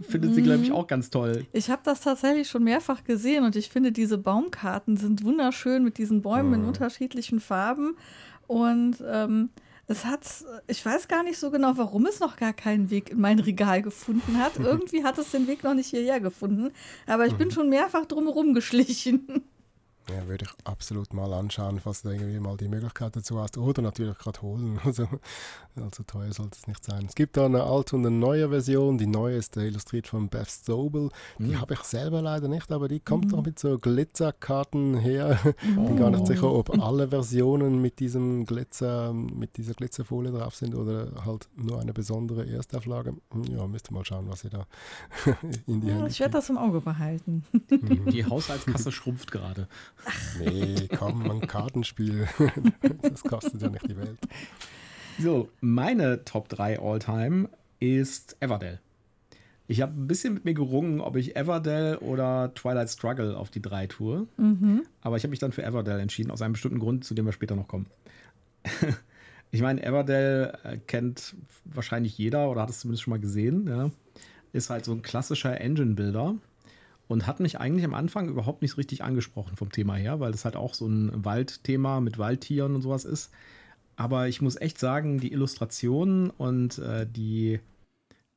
findet 0.00 0.34
sie, 0.34 0.42
glaube 0.42 0.62
ich, 0.62 0.70
mhm. 0.70 0.74
auch 0.74 0.86
ganz 0.86 1.10
toll. 1.10 1.46
Ich 1.52 1.70
habe 1.70 1.82
das 1.84 2.00
tatsächlich 2.00 2.48
schon 2.48 2.64
mehrfach 2.64 3.04
gesehen 3.04 3.44
und 3.44 3.56
ich 3.56 3.68
finde, 3.68 3.92
diese 3.92 4.18
Baumkarten 4.18 4.96
sind 4.96 5.24
wunderschön 5.24 5.84
mit 5.84 5.98
diesen 5.98 6.22
Bäumen 6.22 6.48
mhm. 6.48 6.54
in 6.54 6.64
unterschiedlichen 6.64 7.40
Farben. 7.40 7.96
Und 8.46 8.96
ähm, 9.06 9.50
es 9.88 10.04
hat, 10.04 10.22
ich 10.66 10.84
weiß 10.84 11.06
gar 11.08 11.22
nicht 11.22 11.38
so 11.38 11.50
genau, 11.50 11.72
warum 11.76 12.06
es 12.06 12.18
noch 12.18 12.36
gar 12.36 12.52
keinen 12.52 12.90
Weg 12.90 13.10
in 13.10 13.20
mein 13.20 13.38
Regal 13.38 13.82
gefunden 13.82 14.38
hat. 14.38 14.56
Irgendwie 14.58 15.04
hat 15.04 15.18
es 15.18 15.30
den 15.30 15.46
Weg 15.46 15.62
noch 15.62 15.74
nicht 15.74 15.90
hierher 15.90 16.20
gefunden. 16.20 16.72
Aber 17.06 17.26
ich 17.26 17.34
bin 17.34 17.48
mhm. 17.48 17.52
schon 17.52 17.68
mehrfach 17.68 18.06
drumherum 18.06 18.54
geschlichen. 18.54 19.44
Ja, 20.08 20.28
würde 20.28 20.44
ich 20.44 20.64
absolut 20.64 21.12
mal 21.12 21.32
anschauen, 21.32 21.80
falls 21.80 22.02
du 22.02 22.10
irgendwie 22.10 22.38
mal 22.38 22.56
die 22.56 22.68
Möglichkeit 22.68 23.16
dazu 23.16 23.40
hast. 23.40 23.58
Oder 23.58 23.82
natürlich 23.82 24.16
gerade 24.16 24.40
holen. 24.40 24.78
Also, 24.84 25.08
also 25.82 26.02
teuer 26.02 26.32
sollte 26.32 26.58
es 26.60 26.66
nicht 26.66 26.84
sein. 26.84 27.06
Es 27.06 27.14
gibt 27.14 27.36
da 27.36 27.46
eine 27.46 27.64
alte 27.64 27.96
und 27.96 28.06
eine 28.06 28.16
neue 28.16 28.48
Version. 28.48 28.98
Die 28.98 29.06
neue 29.06 29.36
ist 29.36 29.56
illustriert 29.56 30.06
von 30.06 30.28
Beth 30.28 30.50
Sobel. 30.50 31.10
Die 31.38 31.44
mhm. 31.44 31.60
habe 31.60 31.74
ich 31.74 31.80
selber 31.80 32.22
leider 32.22 32.48
nicht, 32.48 32.70
aber 32.72 32.88
die 32.88 33.00
kommt 33.00 33.26
mhm. 33.26 33.30
noch 33.32 33.44
mit 33.44 33.58
so 33.58 33.78
Glitzerkarten 33.78 34.96
her. 34.98 35.38
Oh. 35.76 35.86
Bin 35.86 35.96
gar 35.96 36.10
nicht 36.10 36.26
sicher, 36.26 36.50
ob 36.50 36.78
alle 36.82 37.08
Versionen 37.08 37.80
mit 37.80 37.98
diesem 37.98 38.44
Glitzer, 38.46 39.12
mit 39.12 39.56
dieser 39.56 39.74
Glitzerfolie 39.74 40.32
drauf 40.32 40.54
sind 40.54 40.74
oder 40.74 41.24
halt 41.24 41.48
nur 41.56 41.80
eine 41.80 41.92
besondere 41.92 42.48
Erstauflage. 42.48 43.14
Ja, 43.50 43.66
müsste 43.66 43.92
mal 43.92 44.04
schauen, 44.04 44.28
was 44.28 44.44
ihr 44.44 44.50
da 44.50 44.66
in 45.66 45.80
die 45.80 45.88
ja, 45.88 45.94
Hände 45.94 46.08
Ich 46.08 46.20
werde 46.20 46.32
das 46.32 46.48
im 46.48 46.58
Auge 46.58 46.80
behalten. 46.80 47.44
Mhm. 47.52 48.10
Die 48.10 48.24
Haushaltskasse 48.28 48.92
schrumpft 48.92 49.30
gerade. 49.30 49.68
Nee, 50.38 50.88
komm, 50.96 51.30
ein 51.30 51.40
Kartenspiel. 51.40 52.28
das 53.02 53.22
kostet 53.22 53.60
ja 53.62 53.68
nicht 53.68 53.88
die 53.88 53.96
Welt. 53.96 54.18
So, 55.18 55.48
meine 55.60 56.24
Top 56.24 56.48
3 56.48 56.80
All-Time 56.80 57.48
ist 57.80 58.36
Everdell. 58.40 58.80
Ich 59.68 59.80
habe 59.80 59.98
ein 59.98 60.06
bisschen 60.06 60.34
mit 60.34 60.44
mir 60.44 60.54
gerungen, 60.54 61.00
ob 61.00 61.16
ich 61.16 61.36
Everdell 61.36 61.96
oder 61.96 62.52
Twilight 62.54 62.90
Struggle 62.90 63.36
auf 63.36 63.50
die 63.50 63.62
drei 63.62 63.86
tue. 63.86 64.28
Mhm. 64.36 64.82
Aber 65.00 65.16
ich 65.16 65.24
habe 65.24 65.30
mich 65.30 65.40
dann 65.40 65.52
für 65.52 65.64
Everdell 65.64 65.98
entschieden, 65.98 66.30
aus 66.30 66.42
einem 66.42 66.52
bestimmten 66.52 66.78
Grund, 66.78 67.04
zu 67.04 67.14
dem 67.14 67.24
wir 67.24 67.32
später 67.32 67.56
noch 67.56 67.66
kommen. 67.66 67.86
ich 69.50 69.62
meine, 69.62 69.82
Everdell 69.82 70.52
äh, 70.62 70.76
kennt 70.76 71.34
wahrscheinlich 71.64 72.16
jeder 72.16 72.50
oder 72.50 72.62
hat 72.62 72.70
es 72.70 72.80
zumindest 72.80 73.02
schon 73.02 73.12
mal 73.12 73.20
gesehen. 73.20 73.66
Ja. 73.66 73.90
Ist 74.52 74.70
halt 74.70 74.84
so 74.84 74.92
ein 74.92 75.02
klassischer 75.02 75.60
Engine-Builder 75.60 76.36
und 77.08 77.26
hat 77.26 77.40
mich 77.40 77.58
eigentlich 77.58 77.84
am 77.84 77.94
Anfang 77.94 78.28
überhaupt 78.28 78.62
nicht 78.62 78.72
so 78.72 78.76
richtig 78.76 79.02
angesprochen 79.02 79.56
vom 79.56 79.72
Thema 79.72 79.94
her, 79.94 80.20
weil 80.20 80.32
das 80.32 80.44
halt 80.44 80.56
auch 80.56 80.74
so 80.74 80.86
ein 80.86 81.24
Waldthema 81.24 82.00
mit 82.00 82.18
Waldtieren 82.18 82.74
und 82.74 82.82
sowas 82.82 83.04
ist. 83.04 83.32
Aber 83.96 84.28
ich 84.28 84.42
muss 84.42 84.56
echt 84.56 84.78
sagen, 84.78 85.18
die 85.18 85.32
Illustrationen 85.32 86.30
und 86.30 86.78
äh, 86.78 87.06
die, 87.10 87.60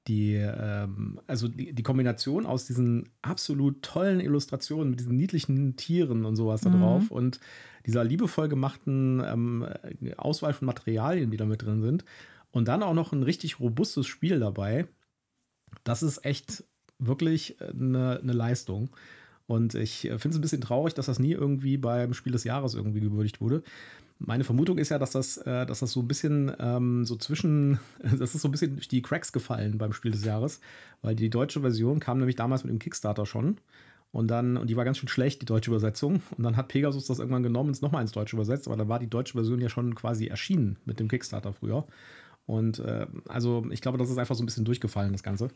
die, 0.07 0.35
ähm, 0.35 1.19
also 1.27 1.47
die, 1.49 1.73
die, 1.73 1.83
Kombination 1.83 2.45
aus 2.45 2.65
diesen 2.65 3.09
absolut 3.21 3.83
tollen 3.83 4.21
Illustrationen 4.21 4.89
mit 4.89 5.01
diesen 5.01 5.17
niedlichen 5.17 5.75
Tieren 5.75 6.25
und 6.25 6.37
sowas 6.37 6.63
mhm. 6.63 6.71
da 6.71 6.77
drauf 6.79 7.11
und 7.11 7.39
dieser 7.85 8.03
liebevoll 8.03 8.47
gemachten 8.47 9.21
ähm, 9.25 9.67
Auswahl 10.17 10.53
von 10.53 10.65
Materialien, 10.65 11.29
die 11.29 11.37
da 11.37 11.45
mit 11.45 11.61
drin 11.61 11.81
sind 11.81 12.05
und 12.51 12.67
dann 12.67 12.81
auch 12.81 12.93
noch 12.93 13.11
ein 13.11 13.23
richtig 13.23 13.59
robustes 13.59 14.07
Spiel 14.07 14.39
dabei, 14.39 14.87
das 15.83 16.03
ist 16.03 16.25
echt 16.25 16.63
wirklich 16.99 17.57
eine, 17.61 18.19
eine 18.21 18.33
Leistung. 18.33 18.89
Und 19.47 19.73
ich 19.73 20.05
äh, 20.05 20.19
finde 20.19 20.29
es 20.29 20.37
ein 20.37 20.41
bisschen 20.41 20.61
traurig, 20.61 20.93
dass 20.93 21.07
das 21.07 21.19
nie 21.19 21.31
irgendwie 21.31 21.77
beim 21.77 22.13
Spiel 22.13 22.33
des 22.33 22.43
Jahres 22.43 22.75
irgendwie 22.75 22.99
gewürdigt 22.99 23.41
wurde. 23.41 23.63
Meine 24.19 24.43
Vermutung 24.43 24.77
ist 24.77 24.89
ja, 24.89 24.99
dass 24.99 25.11
das, 25.11 25.37
äh, 25.37 25.65
dass 25.65 25.79
das 25.79 25.93
so 25.93 26.01
ein 26.01 26.07
bisschen 26.07 26.51
ähm, 26.59 27.05
so 27.05 27.15
zwischen, 27.15 27.79
das 28.19 28.35
ist 28.35 28.41
so 28.41 28.47
ein 28.47 28.51
bisschen 28.51 28.75
durch 28.75 28.87
die 28.87 29.01
Cracks 29.01 29.31
gefallen 29.31 29.77
beim 29.77 29.93
Spiel 29.93 30.11
des 30.11 30.25
Jahres, 30.25 30.59
weil 31.01 31.15
die 31.15 31.29
deutsche 31.29 31.61
Version 31.61 31.99
kam 31.99 32.17
nämlich 32.17 32.35
damals 32.35 32.63
mit 32.63 32.71
dem 32.71 32.79
Kickstarter 32.79 33.25
schon. 33.25 33.57
Und 34.11 34.27
dann, 34.27 34.57
und 34.57 34.69
die 34.69 34.75
war 34.75 34.85
ganz 34.85 34.97
schön 34.97 35.07
schlecht, 35.07 35.41
die 35.41 35.45
deutsche 35.45 35.69
Übersetzung. 35.69 36.21
Und 36.35 36.43
dann 36.43 36.57
hat 36.57 36.67
Pegasus 36.67 37.05
das 37.05 37.19
irgendwann 37.19 37.43
genommen 37.43 37.69
und 37.69 37.75
es 37.75 37.81
nochmal 37.81 38.01
ins 38.01 38.11
Deutsche 38.11 38.35
übersetzt, 38.35 38.67
aber 38.67 38.75
dann 38.75 38.89
war 38.89 38.99
die 38.99 39.09
deutsche 39.09 39.33
Version 39.33 39.61
ja 39.61 39.69
schon 39.69 39.93
quasi 39.95 40.27
erschienen 40.27 40.77
mit 40.85 40.99
dem 40.99 41.07
Kickstarter 41.07 41.53
früher. 41.53 41.85
Und 42.45 42.79
äh, 42.79 43.05
also 43.27 43.65
ich 43.69 43.81
glaube, 43.81 43.99
das 43.99 44.09
ist 44.09 44.17
einfach 44.17 44.35
so 44.35 44.43
ein 44.43 44.47
bisschen 44.47 44.65
durchgefallen, 44.65 45.11
das 45.11 45.21
Ganze. 45.21 45.49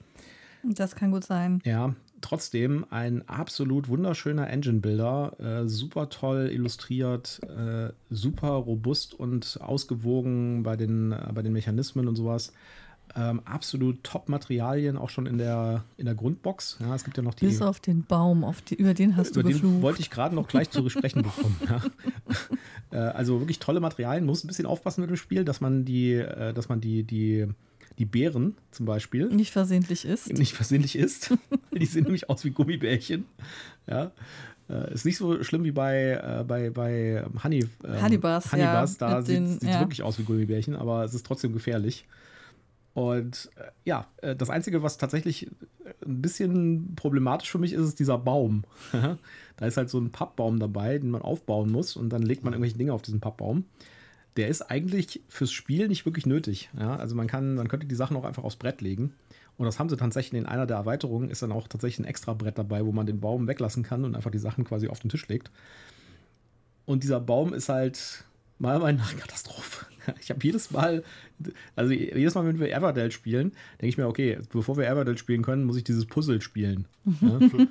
Das 0.64 0.96
kann 0.96 1.12
gut 1.12 1.24
sein. 1.24 1.60
Ja, 1.66 1.96
trotzdem 2.24 2.86
ein 2.90 3.28
absolut 3.28 3.88
wunderschöner 3.88 4.50
Engine-Builder, 4.50 5.64
äh, 5.64 5.68
super 5.68 6.10
toll 6.10 6.50
illustriert, 6.52 7.40
äh, 7.44 7.92
super 8.10 8.50
robust 8.50 9.14
und 9.14 9.60
ausgewogen 9.62 10.64
bei 10.64 10.76
den, 10.76 11.12
äh, 11.12 11.32
bei 11.34 11.42
den 11.42 11.54
Mechanismen 11.54 12.08
und 12.08 12.16
sowas. 12.16 12.54
Ähm, 13.16 13.42
absolut 13.46 14.04
Top-Materialien, 14.04 14.98
auch 14.98 15.10
schon 15.10 15.28
in 15.28 15.38
der, 15.38 15.84
in 15.98 16.06
der 16.06 16.16
Grundbox. 16.16 16.80
Ja, 16.80 16.96
es 16.96 17.04
gibt 17.04 17.16
ja 17.16 17.22
noch 17.22 17.36
die. 17.36 17.46
Bis 17.46 17.62
auf 17.62 17.80
den 17.80 18.04
Baum, 18.06 18.44
auf 18.44 18.62
die, 18.62 18.76
über 18.76 18.96
den 18.96 19.18
hast 19.18 19.32
über 19.32 19.44
du 19.44 19.50
geflucht. 19.50 19.76
Den 19.76 19.82
wollte 19.84 20.02
ich 20.02 20.10
gerade 20.10 20.34
noch 20.34 20.48
gleich 20.48 20.72
zu 20.72 20.88
sprechen 20.90 21.22
bekommen. 21.22 21.56
Ja. 21.68 21.82
Äh, 22.92 22.98
also 22.98 23.40
wirklich 23.40 23.58
tolle 23.58 23.80
Materialien. 23.80 24.24
Muss 24.24 24.44
ein 24.44 24.48
bisschen 24.48 24.68
aufpassen 24.68 25.02
mit 25.02 25.10
dem 25.10 25.18
Spiel, 25.18 25.44
dass 25.44 25.62
man 25.62 25.84
die, 25.84 26.14
äh, 26.14 26.54
dass 26.54 26.70
man 26.70 26.80
die, 26.80 27.02
die 27.04 27.48
die 28.00 28.06
Beeren 28.06 28.56
zum 28.72 28.86
Beispiel. 28.86 29.28
Nicht 29.28 29.52
versehentlich 29.52 30.06
ist. 30.06 30.32
Nicht 30.34 30.54
versehentlich 30.54 30.96
ist. 30.96 31.34
die 31.72 31.86
sehen 31.86 32.04
nämlich 32.04 32.30
aus 32.30 32.44
wie 32.44 32.52
Gummibärchen. 32.52 33.26
Ja. 33.88 34.12
Äh, 34.70 34.94
ist 34.94 35.06
nicht 35.06 35.18
so 35.18 35.44
schlimm 35.44 35.64
wie 35.64 35.72
bei, 35.72 36.12
äh, 36.12 36.44
bei, 36.44 36.70
bei 36.70 37.24
Honey, 37.44 37.66
ähm, 37.84 38.02
Honeybus. 38.02 38.52
Honeybus, 38.52 38.98
ja, 39.00 39.10
da 39.10 39.22
sieht 39.22 39.42
es 39.42 39.62
ja. 39.62 39.80
wirklich 39.80 40.04
aus 40.04 40.18
wie 40.20 40.24
Gummibärchen, 40.24 40.76
aber 40.76 41.04
es 41.04 41.14
ist 41.14 41.26
trotzdem 41.26 41.54
gefährlich. 41.54 42.06
Und 42.94 43.50
äh, 43.56 43.72
ja, 43.86 44.08
das 44.22 44.50
Einzige, 44.50 44.84
was 44.84 44.98
tatsächlich 44.98 45.50
ein 46.06 46.22
bisschen 46.22 46.96
problematisch 46.96 47.52
für 47.52 47.58
mich 47.58 47.74
ist, 47.74 47.82
ist 47.82 48.00
dieser 48.00 48.18
Baum. 48.18 48.64
da 49.58 49.66
ist 49.66 49.78
halt 49.78 49.90
so 49.90 50.00
ein 50.00 50.12
Pappbaum 50.12 50.60
dabei, 50.60 50.98
den 51.00 51.10
man 51.10 51.22
aufbauen 51.22 51.72
muss 51.72 51.96
und 51.96 52.10
dann 52.10 52.22
legt 52.22 52.44
man 52.44 52.54
irgendwelche 52.54 52.78
Dinge 52.78 52.94
auf 52.94 53.02
diesen 53.02 53.20
Pappbaum 53.20 53.66
der 54.38 54.48
ist 54.48 54.64
eigentlich 54.64 55.22
fürs 55.28 55.52
Spiel 55.52 55.88
nicht 55.88 56.06
wirklich 56.06 56.26
nötig. 56.26 56.70
Ja? 56.78 56.96
Also 56.96 57.16
man 57.16 57.28
kann, 57.28 57.56
man 57.56 57.68
könnte 57.68 57.88
die 57.88 57.96
Sachen 57.96 58.18
auch 58.18 58.26
einfach 58.26 58.44
aufs 58.44 58.56
Brett 58.56 58.82
legen. 58.82 59.14
Und 59.58 59.66
das 59.66 59.78
haben 59.78 59.90
sie 59.90 59.98
tatsächlich 59.98 60.40
in 60.40 60.48
einer 60.48 60.66
der 60.66 60.78
Erweiterungen, 60.78 61.30
ist 61.30 61.44
dann 61.44 61.52
auch 61.52 61.68
tatsächlich 61.68 62.00
ein 62.00 62.10
extra 62.10 62.34
Brett 62.34 62.58
dabei, 62.58 62.86
wo 62.86 62.92
man 62.92 63.06
den 63.06 63.20
Baum 63.20 63.48
weglassen 63.48 63.84
kann 63.84 64.04
und 64.04 64.16
einfach 64.16 64.32
die 64.32 64.40
Sachen 64.40 64.64
quasi 64.64 64.88
auf 64.88 65.00
den 65.00 65.10
Tisch 65.10 65.28
legt. 65.28 65.52
Und 66.86 67.04
dieser 67.04 67.20
Baum 67.20 67.54
ist 67.54 67.70
halt 67.70 68.26
Meinung 68.58 68.96
nach 68.96 69.16
Katastrophe. 69.16 69.86
Ich 70.22 70.30
habe 70.30 70.40
jedes 70.44 70.72
Mal, 70.72 71.04
also 71.76 71.92
jedes 71.92 72.36
Mal, 72.36 72.46
wenn 72.46 72.60
wir 72.60 72.72
Everdell 72.72 73.12
spielen, 73.12 73.52
denke 73.74 73.88
ich 73.88 73.98
mir, 73.98 74.08
okay, 74.08 74.40
bevor 74.52 74.78
wir 74.78 74.88
Everdell 74.88 75.18
spielen 75.18 75.42
können, 75.42 75.66
muss 75.66 75.78
ich 75.78 75.84
dieses 75.84 76.06
Puzzle 76.06 76.42
spielen. 76.42 76.86
Ja? 77.22 77.40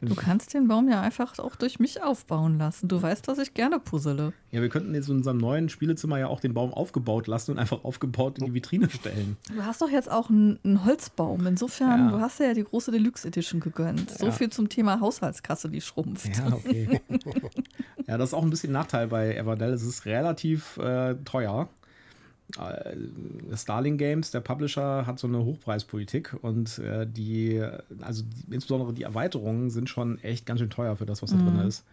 Du 0.00 0.14
kannst 0.14 0.54
den 0.54 0.68
Baum 0.68 0.88
ja 0.88 1.00
einfach 1.00 1.36
auch 1.40 1.56
durch 1.56 1.80
mich 1.80 2.02
aufbauen 2.02 2.56
lassen. 2.56 2.86
Du 2.86 3.02
weißt, 3.02 3.26
dass 3.26 3.38
ich 3.38 3.52
gerne 3.52 3.80
puzzle. 3.80 4.32
Ja, 4.52 4.62
wir 4.62 4.68
könnten 4.68 4.94
jetzt 4.94 5.08
in 5.08 5.16
unserem 5.16 5.38
neuen 5.38 5.68
Spielezimmer 5.68 6.20
ja 6.20 6.28
auch 6.28 6.38
den 6.38 6.54
Baum 6.54 6.72
aufgebaut 6.72 7.26
lassen 7.26 7.52
und 7.52 7.58
einfach 7.58 7.84
aufgebaut 7.84 8.38
in 8.38 8.44
die 8.44 8.54
Vitrine 8.54 8.88
stellen. 8.90 9.36
Du 9.52 9.64
hast 9.64 9.82
doch 9.82 9.90
jetzt 9.90 10.08
auch 10.08 10.30
einen, 10.30 10.84
Holzbaum. 10.84 11.46
Insofern, 11.46 12.06
ja. 12.06 12.10
du 12.12 12.20
hast 12.20 12.38
ja 12.38 12.54
die 12.54 12.62
große 12.62 12.92
Deluxe 12.92 13.26
Edition 13.26 13.60
gegönnt. 13.60 14.10
So 14.10 14.26
ja. 14.26 14.32
viel 14.32 14.50
zum 14.50 14.68
Thema 14.68 15.00
Haushaltskasse, 15.00 15.68
die 15.68 15.80
schrumpft. 15.80 16.36
Ja, 16.36 16.52
okay. 16.52 17.00
ja, 18.06 18.16
das 18.16 18.30
ist 18.30 18.34
auch 18.34 18.44
ein 18.44 18.50
bisschen 18.50 18.72
Nachteil 18.72 19.08
bei 19.08 19.34
Everdell. 19.34 19.72
Es 19.72 19.82
ist 19.82 20.06
relativ 20.06 20.76
äh, 20.76 21.16
teuer. 21.24 21.47
Äh, 22.56 23.56
Starling 23.56 23.98
Games, 23.98 24.30
der 24.30 24.40
Publisher, 24.40 25.06
hat 25.06 25.18
so 25.18 25.26
eine 25.26 25.44
Hochpreispolitik 25.44 26.34
und 26.40 26.78
äh, 26.78 27.06
die, 27.06 27.62
also 28.00 28.22
die, 28.22 28.54
insbesondere 28.54 28.94
die 28.94 29.02
Erweiterungen 29.02 29.68
sind 29.70 29.90
schon 29.90 30.18
echt 30.20 30.46
ganz 30.46 30.60
schön 30.60 30.70
teuer 30.70 30.96
für 30.96 31.04
das, 31.04 31.22
was 31.22 31.30
da 31.30 31.36
mhm. 31.36 31.56
drin 31.56 31.68
ist. 31.68 31.84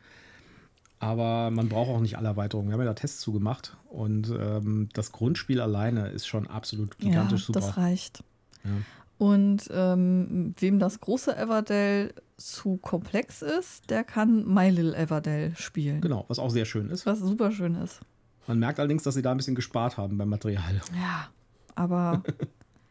Aber 0.99 1.51
man 1.51 1.67
braucht 1.67 1.89
auch 1.89 1.99
nicht 1.99 2.17
alle 2.17 2.29
Erweiterungen. 2.29 2.69
Wir 2.69 2.73
haben 2.73 2.81
ja 2.81 2.87
da 2.87 2.93
Tests 2.93 3.19
zugemacht 3.19 3.75
und 3.89 4.29
ähm, 4.29 4.87
das 4.93 5.11
Grundspiel 5.11 5.59
alleine 5.59 6.07
ist 6.07 6.25
schon 6.25 6.47
absolut 6.47 6.97
gigantisch 6.97 7.41
ja, 7.41 7.45
super. 7.47 7.59
Das 7.59 7.77
reicht. 7.77 8.23
Ja. 8.63 8.71
Und 9.17 9.69
ähm, 9.71 10.53
wem 10.57 10.79
das 10.79 11.01
große 11.01 11.35
Everdell 11.35 12.13
zu 12.37 12.77
komplex 12.77 13.41
ist, 13.41 13.89
der 13.89 14.03
kann 14.03 14.45
My 14.45 14.69
Little 14.69 14.95
Everdell 14.95 15.53
spielen. 15.55 16.01
Genau, 16.01 16.25
was 16.27 16.39
auch 16.39 16.49
sehr 16.49 16.65
schön 16.65 16.89
ist. 16.89 17.05
Was 17.05 17.19
super 17.19 17.51
schön 17.51 17.75
ist. 17.75 18.01
Man 18.47 18.59
merkt 18.59 18.79
allerdings, 18.79 19.03
dass 19.03 19.15
sie 19.15 19.21
da 19.21 19.31
ein 19.31 19.37
bisschen 19.37 19.55
gespart 19.55 19.97
haben 19.97 20.17
beim 20.17 20.29
Material. 20.29 20.81
Ja, 20.93 21.29
aber. 21.75 22.23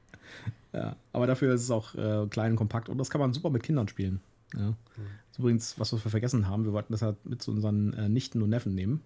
ja, 0.72 0.96
aber 1.12 1.26
dafür 1.26 1.54
ist 1.54 1.62
es 1.62 1.70
auch 1.70 1.94
äh, 1.94 2.26
klein 2.28 2.52
und 2.52 2.56
kompakt 2.56 2.88
und 2.88 2.98
das 2.98 3.10
kann 3.10 3.20
man 3.20 3.32
super 3.32 3.50
mit 3.50 3.62
Kindern 3.62 3.88
spielen. 3.88 4.20
Ja. 4.54 4.70
Mhm. 4.70 4.74
Das 4.96 5.32
ist 5.32 5.38
übrigens, 5.38 5.78
was 5.78 5.92
wir 5.92 5.98
vergessen 5.98 6.48
haben, 6.48 6.64
wir 6.64 6.72
wollten 6.72 6.92
das 6.92 7.02
halt 7.02 7.24
mit 7.24 7.42
zu 7.42 7.50
unseren 7.50 7.92
äh, 7.94 8.08
Nichten 8.08 8.42
und 8.42 8.50
Neffen 8.50 8.74
nehmen. 8.74 9.02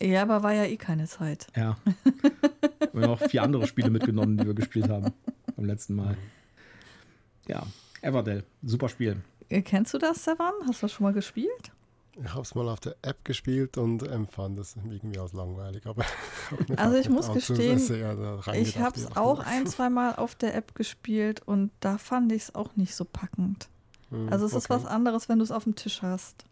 Ja, 0.00 0.22
aber 0.22 0.42
war 0.42 0.52
ja 0.52 0.64
eh 0.64 0.76
keine 0.76 1.06
Zeit. 1.06 1.46
Ja. 1.56 1.78
wir 2.92 3.02
haben 3.02 3.10
auch 3.10 3.28
vier 3.30 3.42
andere 3.42 3.66
Spiele 3.66 3.90
mitgenommen, 3.90 4.36
die 4.36 4.46
wir 4.46 4.54
gespielt 4.54 4.90
haben 4.90 5.12
beim 5.56 5.64
letzten 5.64 5.94
Mal. 5.94 6.16
Ja, 7.48 7.66
Everdell, 8.02 8.44
super 8.62 8.88
Spiel. 8.88 9.22
Äh, 9.48 9.62
kennst 9.62 9.94
du 9.94 9.98
das, 9.98 10.24
Sevan? 10.24 10.52
Hast 10.66 10.82
du 10.82 10.86
das 10.86 10.92
schon 10.92 11.04
mal 11.04 11.12
gespielt? 11.12 11.72
Ich 12.22 12.30
habe 12.30 12.42
es 12.42 12.54
mal 12.54 12.68
auf 12.68 12.80
der 12.80 12.96
App 13.02 13.24
gespielt 13.24 13.76
und 13.76 14.02
empfand 14.02 14.58
es 14.58 14.76
irgendwie 14.76 15.18
als 15.18 15.34
langweilig. 15.34 15.86
Aber 15.86 16.04
also 16.76 16.96
ich 16.96 17.10
muss 17.10 17.30
gestehen, 17.32 17.78
ich 17.78 18.78
habe 18.78 18.98
es 18.98 19.16
auch 19.16 19.40
ein, 19.40 19.66
zwei 19.66 19.90
Mal 19.90 20.14
auf 20.14 20.34
der 20.34 20.54
App 20.54 20.74
gespielt 20.74 21.42
und 21.44 21.70
da 21.80 21.98
fand 21.98 22.32
ich 22.32 22.42
es 22.44 22.54
auch 22.54 22.74
nicht 22.76 22.94
so 22.94 23.04
packend. 23.04 23.68
Hm, 24.10 24.28
also 24.30 24.46
es 24.46 24.52
okay. 24.52 24.58
ist 24.58 24.70
was 24.70 24.86
anderes, 24.86 25.28
wenn 25.28 25.38
du 25.38 25.44
es 25.44 25.50
auf 25.50 25.64
dem 25.64 25.74
Tisch 25.74 26.00
hast. 26.00 26.44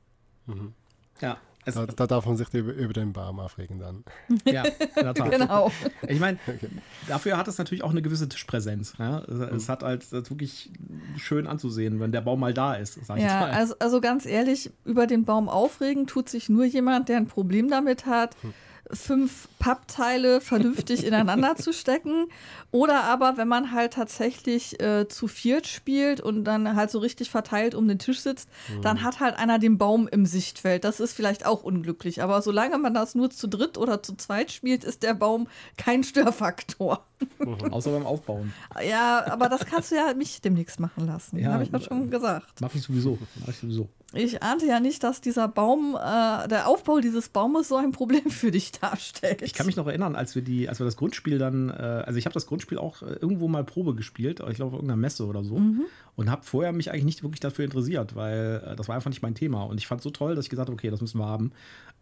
Mhm. 0.47 0.75
Ja, 1.21 1.39
da, 1.65 1.87
da, 1.87 2.07
darf 2.07 2.27
man 2.27 2.37
sich 2.37 2.53
über, 2.53 2.73
über, 2.73 2.93
den 2.93 3.13
Baum 3.13 3.41
aufregen 3.41 3.79
dann. 3.79 4.05
Ja, 4.45 4.65
in 4.65 5.05
der 5.05 5.15
Tat. 5.15 5.31
genau. 5.31 5.71
Ich 6.09 6.21
meine, 6.21 6.39
dafür 7.09 7.37
hat 7.37 7.49
es 7.49 7.59
natürlich 7.59 7.83
auch 7.83 7.91
eine 7.91 8.03
gewisse 8.03 8.29
Tischpräsenz. 8.29 8.95
Ja? 8.99 9.23
Es, 9.25 9.67
mhm. 9.67 9.73
hat 9.73 9.83
halt 9.83 10.13
wirklich 10.13 10.71
schön 11.17 11.47
anzusehen, 11.47 12.01
wenn 12.01 12.13
der 12.13 12.21
Baum 12.21 12.41
mal 12.41 12.55
da 12.55 12.75
ist. 12.75 12.99
ja, 13.17 13.47
Also, 13.47 13.75
also 13.79 14.01
ganz 14.01 14.27
ehrlich, 14.27 14.71
über 14.85 15.07
den 15.07 15.25
Baum 15.25 15.49
aufregen 15.49 16.07
tut 16.07 16.29
sich 16.29 16.49
nur 16.49 16.65
jemand, 16.65 17.09
der 17.09 17.17
ein 17.17 17.27
Problem 17.27 17.69
damit 17.69 18.07
hat. 18.07 18.37
Hm 18.43 18.53
fünf 18.93 19.49
Pappteile 19.59 20.41
vernünftig 20.41 21.05
ineinander 21.07 21.57
zu 21.57 21.73
stecken. 21.73 22.27
Oder 22.71 23.05
aber, 23.05 23.37
wenn 23.37 23.49
man 23.49 23.73
halt 23.73 23.95
tatsächlich 23.95 24.81
äh, 24.81 25.09
zu 25.09 25.29
viert 25.29 25.67
spielt 25.67 26.21
und 26.21 26.45
dann 26.45 26.75
halt 26.75 26.91
so 26.91 26.99
richtig 26.99 27.31
verteilt 27.31 27.75
um 27.75 27.87
den 27.87 27.99
Tisch 27.99 28.21
sitzt, 28.21 28.49
mhm. 28.69 28.83
dann 28.83 29.03
hat 29.03 29.21
halt 29.21 29.37
einer 29.37 29.59
den 29.59 29.79
Baum 29.79 30.09
im 30.09 30.27
Sichtfeld. 30.27 30.85
Das 30.85 31.01
ist 31.01 31.13
vielleicht 31.13 31.47
auch 31.47 31.63
unglücklich. 31.63 32.23
Aber 32.23 32.43
solange 32.43 32.79
man 32.79 32.95
das 32.95 33.15
nur 33.15 33.31
zu 33.31 33.49
dritt 33.49 33.79
oder 33.79 34.03
zu 34.03 34.17
zweit 34.17 34.51
spielt, 34.51 34.85
ist 34.85 35.03
der 35.03 35.15
Baum 35.15 35.49
kein 35.77 36.03
Störfaktor. 36.03 37.05
Mhm. 37.39 37.73
Außer 37.73 37.91
beim 37.91 38.07
Aufbauen. 38.07 38.53
Ja, 38.89 39.25
aber 39.31 39.49
das 39.49 39.65
kannst 39.67 39.91
du 39.91 39.97
ja 39.97 40.13
mich 40.15 40.41
demnächst 40.41 40.81
machen 40.81 41.07
lassen. 41.07 41.39
Ja, 41.39 41.53
Habe 41.53 41.65
ich 41.65 41.71
ja 41.71 41.81
schon 41.81 42.11
gesagt. 42.11 42.61
Mach 42.61 42.75
ich 42.75 42.83
sowieso. 42.83 43.19
Mach 43.41 43.49
ich 43.49 43.57
sowieso. 43.57 43.89
Ich 44.15 44.43
ahnte 44.43 44.67
ja 44.67 44.79
nicht, 44.79 45.03
dass 45.03 45.21
dieser 45.21 45.49
Baum, 45.49 45.97
äh, 45.97 46.49
der 46.49 46.69
Aufbau 46.69 47.01
dieses 47.01 47.29
Baumes 47.29 47.69
so 47.69 47.77
ein 47.77 47.91
Problem 47.91 48.31
für 48.31 48.51
dich 48.51 48.71
darstellt. 48.81 49.43
Ich 49.43 49.55
kann 49.55 49.67
mich 49.67 49.77
noch 49.77 49.87
erinnern, 49.87 50.17
als 50.17 50.35
wir 50.35 50.43
die, 50.43 50.69
als 50.69 50.79
wir 50.79 50.85
das 50.85 50.97
Grundspiel 50.97 51.39
dann, 51.39 51.71
äh, 51.71 51.73
also 51.73 52.19
ich 52.19 52.27
habe 52.27 52.35
das 52.35 52.47
Grundspiel 52.47 52.79
auch 52.79 53.03
äh, 53.03 53.17
irgendwo 53.21 53.49
mal 53.49 53.65
Probe 53.65 53.95
gespielt, 53.95 54.41
ich 54.41 54.57
glaube 54.57 54.69
auf 54.69 54.75
irgendeiner 54.75 54.97
Messe 54.97 55.27
oder 55.27 55.45
so, 55.45 55.59
mhm. 55.59 55.85
und 56.17 56.31
habe 56.31 56.43
vorher 56.45 56.73
mich 56.73 56.91
eigentlich 56.91 57.05
nicht 57.05 57.23
wirklich 57.23 57.41
dafür 57.41 57.65
interessiert, 57.65 58.15
weil 58.15 58.63
äh, 58.65 58.77
das 58.77 58.89
war 58.89 58.95
einfach 58.95 59.11
nicht 59.11 59.23
mein 59.23 59.35
Thema. 59.35 59.65
Und 59.65 59.79
ich 59.79 59.87
fand 59.87 60.01
es 60.01 60.05
so 60.05 60.11
toll, 60.11 60.35
dass 60.35 60.47
ich 60.47 60.51
gesagt 60.51 60.69
habe, 60.69 60.75
okay, 60.75 60.91
das 60.91 61.01
müssen 61.01 61.19
wir 61.19 61.27
haben. 61.27 61.53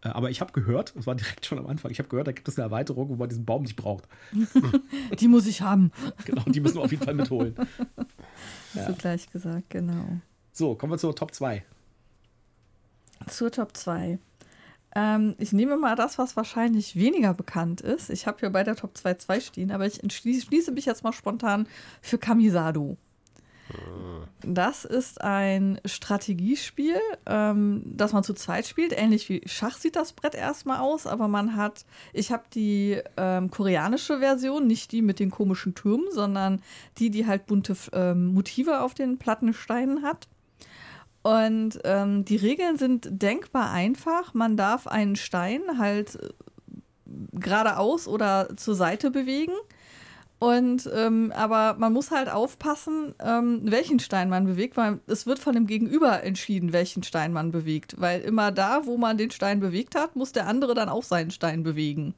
Äh, 0.02 0.08
aber 0.08 0.30
ich 0.30 0.40
habe 0.40 0.52
gehört, 0.52 0.94
das 0.96 1.06
war 1.06 1.14
direkt 1.14 1.46
schon 1.46 1.58
am 1.58 1.66
Anfang, 1.66 1.90
ich 1.90 1.98
habe 1.98 2.08
gehört, 2.08 2.26
da 2.26 2.32
gibt 2.32 2.48
es 2.48 2.58
eine 2.58 2.64
Erweiterung, 2.64 3.08
wo 3.08 3.16
man 3.16 3.28
diesen 3.28 3.44
Baum 3.44 3.62
nicht 3.62 3.76
braucht. 3.76 4.08
die 5.20 5.28
muss 5.28 5.46
ich 5.46 5.62
haben. 5.62 5.90
Genau, 6.24 6.42
die 6.46 6.60
müssen 6.60 6.76
wir 6.76 6.82
auf 6.82 6.90
jeden 6.90 7.02
Fall 7.02 7.14
mitholen. 7.14 7.54
Hast 7.56 8.76
ja. 8.76 8.86
du 8.86 8.94
gleich 8.94 9.28
gesagt, 9.30 9.70
genau. 9.70 10.20
So, 10.52 10.74
kommen 10.74 10.92
wir 10.92 10.98
zur 10.98 11.16
Top 11.16 11.34
2 11.34 11.64
zur 13.28 13.50
Top 13.50 13.76
2. 13.76 14.18
Ähm, 14.94 15.34
ich 15.38 15.52
nehme 15.52 15.76
mal 15.76 15.96
das, 15.96 16.18
was 16.18 16.36
wahrscheinlich 16.36 16.96
weniger 16.96 17.34
bekannt 17.34 17.80
ist. 17.80 18.10
Ich 18.10 18.26
habe 18.26 18.40
hier 18.40 18.50
bei 18.50 18.64
der 18.64 18.76
Top 18.76 18.96
2 18.96 19.14
2 19.14 19.40
stehen, 19.40 19.70
aber 19.70 19.86
ich 19.86 20.02
entschließe 20.02 20.72
mich 20.72 20.84
jetzt 20.84 21.04
mal 21.04 21.12
spontan 21.12 21.66
für 22.00 22.18
Kamisado. 22.18 22.96
Das 24.44 24.84
ist 24.84 25.20
ein 25.20 25.80
Strategiespiel, 25.84 26.96
ähm, 27.26 27.82
das 27.86 28.12
man 28.12 28.24
zu 28.24 28.34
zweit 28.34 28.66
spielt. 28.66 28.92
Ähnlich 28.92 29.28
wie 29.28 29.42
Schach 29.46 29.78
sieht 29.78 29.96
das 29.96 30.12
Brett 30.12 30.34
erstmal 30.34 30.80
aus, 30.80 31.06
aber 31.06 31.28
man 31.28 31.56
hat, 31.56 31.86
ich 32.12 32.32
habe 32.32 32.42
die 32.52 33.00
ähm, 33.16 33.50
koreanische 33.50 34.18
Version, 34.18 34.66
nicht 34.66 34.92
die 34.92 35.00
mit 35.00 35.20
den 35.20 35.30
komischen 35.30 35.74
Türmen, 35.74 36.06
sondern 36.10 36.60
die, 36.98 37.10
die 37.10 37.26
halt 37.26 37.46
bunte 37.46 37.76
ähm, 37.92 38.34
Motive 38.34 38.80
auf 38.80 38.94
den 38.94 39.18
Plattensteinen 39.18 40.02
hat. 40.02 40.28
Und 41.22 41.78
ähm, 41.84 42.24
die 42.24 42.36
Regeln 42.36 42.76
sind 42.76 43.08
denkbar 43.10 43.70
einfach. 43.70 44.34
Man 44.34 44.56
darf 44.56 44.86
einen 44.86 45.16
Stein 45.16 45.62
halt 45.78 46.16
äh, 46.16 46.28
geradeaus 47.32 48.08
oder 48.08 48.48
zur 48.56 48.74
Seite 48.74 49.10
bewegen. 49.10 49.52
Und 50.40 50.90
ähm, 50.92 51.32
aber 51.36 51.76
man 51.78 51.92
muss 51.92 52.10
halt 52.10 52.28
aufpassen, 52.28 53.14
ähm, 53.20 53.60
welchen 53.62 54.00
Stein 54.00 54.28
man 54.28 54.44
bewegt, 54.44 54.76
weil 54.76 54.98
es 55.06 55.24
wird 55.24 55.38
von 55.38 55.54
dem 55.54 55.68
Gegenüber 55.68 56.24
entschieden, 56.24 56.72
welchen 56.72 57.04
Stein 57.04 57.32
man 57.32 57.52
bewegt. 57.52 57.94
Weil 58.00 58.22
immer 58.22 58.50
da, 58.50 58.84
wo 58.84 58.98
man 58.98 59.16
den 59.16 59.30
Stein 59.30 59.60
bewegt 59.60 59.94
hat, 59.94 60.16
muss 60.16 60.32
der 60.32 60.48
andere 60.48 60.74
dann 60.74 60.88
auch 60.88 61.04
seinen 61.04 61.30
Stein 61.30 61.62
bewegen. 61.62 62.14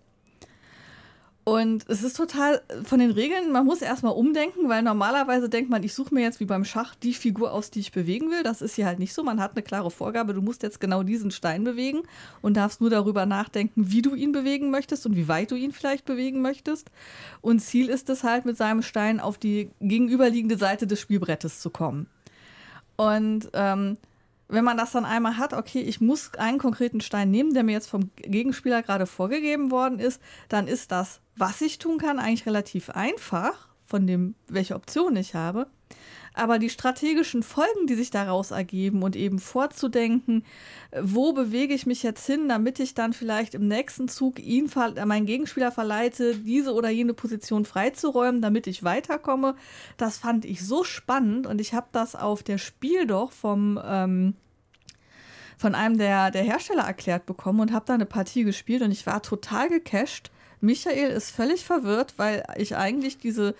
Und 1.45 1.85
es 1.89 2.03
ist 2.03 2.17
total 2.17 2.63
von 2.85 2.99
den 2.99 3.11
Regeln, 3.11 3.53
man 3.53 3.67
muss 3.67 3.83
erstmal 3.83 4.15
umdenken, 4.15 4.71
weil 4.71 4.83
normalerweise 4.83 5.51
denkt 5.51 5.69
man, 5.69 5.83
ich 5.83 5.93
suche 5.93 6.15
mir 6.15 6.23
jetzt 6.23 6.41
wie 6.41 6.47
beim 6.47 6.65
Schach 6.65 6.95
die 6.95 7.13
Figur 7.13 7.53
aus, 7.53 7.71
die 7.71 7.81
ich 7.81 7.93
bewegen 7.93 8.31
will. 8.31 8.43
Das 8.43 8.63
ist 8.63 8.77
hier 8.77 8.87
halt 8.87 8.99
nicht 8.99 9.13
so. 9.13 9.23
Man 9.23 9.41
hat 9.41 9.53
eine 9.53 9.63
klare 9.63 9.91
Vorgabe, 9.91 10.33
du 10.33 10.41
musst 10.41 10.63
jetzt 10.63 10.81
genau 10.81 11.03
diesen 11.03 11.31
Stein 11.31 11.63
bewegen 11.63 12.01
und 12.41 12.57
darfst 12.57 12.81
nur 12.81 12.89
darüber 12.89 13.27
nachdenken, 13.27 13.91
wie 13.91 14.01
du 14.01 14.15
ihn 14.15 14.33
bewegen 14.33 14.71
möchtest 14.71 15.05
und 15.05 15.17
wie 15.17 15.29
weit 15.29 15.51
du 15.51 15.55
ihn 15.55 15.73
vielleicht 15.73 16.07
bewegen 16.07 16.41
möchtest. 16.41 16.91
Und 17.43 17.61
Ziel 17.61 17.91
ist 17.91 18.09
es 18.09 18.25
halt, 18.25 18.47
mit 18.47 18.57
seinem 18.57 18.81
Stein 18.81 19.21
auf 19.21 19.37
die 19.37 19.71
gegenüberliegende 19.81 20.57
Seite 20.57 20.87
des 20.87 20.99
Spielbrettes 20.99 21.61
zu 21.61 21.69
kommen. 21.69 22.07
Und 22.97 23.51
ähm, 23.53 23.99
wenn 24.55 24.65
man 24.65 24.77
das 24.77 24.93
dann 24.93 25.05
einmal 25.05 25.37
hat, 25.37 25.53
okay, 25.53 25.81
ich 25.81 26.01
muss 26.01 26.35
einen 26.35 26.59
konkreten 26.59 27.01
Stein 27.01 27.31
nehmen, 27.31 27.55
der 27.55 27.63
mir 27.63 27.73
jetzt 27.73 27.89
vom 27.89 28.11
Gegenspieler 28.17 28.83
gerade 28.83 29.07
vorgegeben 29.07 29.71
worden 29.71 29.99
ist, 29.99 30.21
dann 30.49 30.69
ist 30.69 30.93
das 30.93 31.21
was 31.37 31.61
ich 31.61 31.79
tun 31.79 31.99
kann, 31.99 32.19
eigentlich 32.19 32.47
relativ 32.47 32.91
einfach, 32.91 33.69
von 33.87 34.07
dem, 34.07 34.35
welche 34.49 34.75
Option 34.75 35.17
ich 35.17 35.35
habe. 35.35 35.67
Aber 36.37 36.59
die 36.59 36.71
strategischen 36.71 37.45
Folgen, 37.45 37.87
die 37.87 37.95
sich 37.95 38.11
daraus 38.11 38.51
ergeben 38.51 39.05
und 39.05 39.15
eben 39.15 39.39
vorzudenken, 39.39 40.45
wo 41.01 41.33
bewege 41.33 41.75
ich 41.75 41.87
mich 41.87 42.03
jetzt 42.03 42.27
hin, 42.27 42.49
damit 42.49 42.81
ich 42.81 42.95
dann 42.95 43.13
vielleicht 43.13 43.55
im 43.55 43.69
nächsten 43.69 44.09
Zug 44.09 44.41
ihn, 44.41 44.69
meinen 45.07 45.27
Gegenspieler 45.27 45.71
verleite, 45.71 46.35
diese 46.35 46.73
oder 46.73 46.91
jene 46.91 47.15
Position 47.15 47.65
freizuräumen, 47.65 48.43
damit 48.43 48.67
ich 48.67 48.83
weiterkomme, 48.83 49.55
das 49.97 50.19
fand 50.19 50.45
ich 50.45 50.67
so 50.67 50.83
spannend 50.83 51.47
und 51.47 51.61
ich 51.61 51.73
habe 51.73 51.87
das 51.93 52.17
auf 52.17 52.43
der 52.43 52.59
Spiel 52.59 53.07
doch 53.07 53.31
vom 53.31 53.81
ähm, 53.85 54.35
von 55.57 55.75
einem 55.75 55.99
der, 55.99 56.31
der 56.31 56.43
Hersteller 56.43 56.83
erklärt 56.83 57.27
bekommen 57.27 57.61
und 57.61 57.73
habe 57.73 57.87
da 57.87 57.95
eine 57.95 58.07
Partie 58.07 58.45
gespielt 58.45 58.83
und 58.83 58.91
ich 58.91 59.07
war 59.07 59.23
total 59.23 59.69
gecasht 59.69 60.31
Michael 60.65 61.11
ist 61.11 61.31
völlig 61.31 61.65
verwirrt, 61.65 62.15
weil 62.17 62.43
ich 62.57 62.75
eigentlich 62.77 63.19
diese 63.19 63.55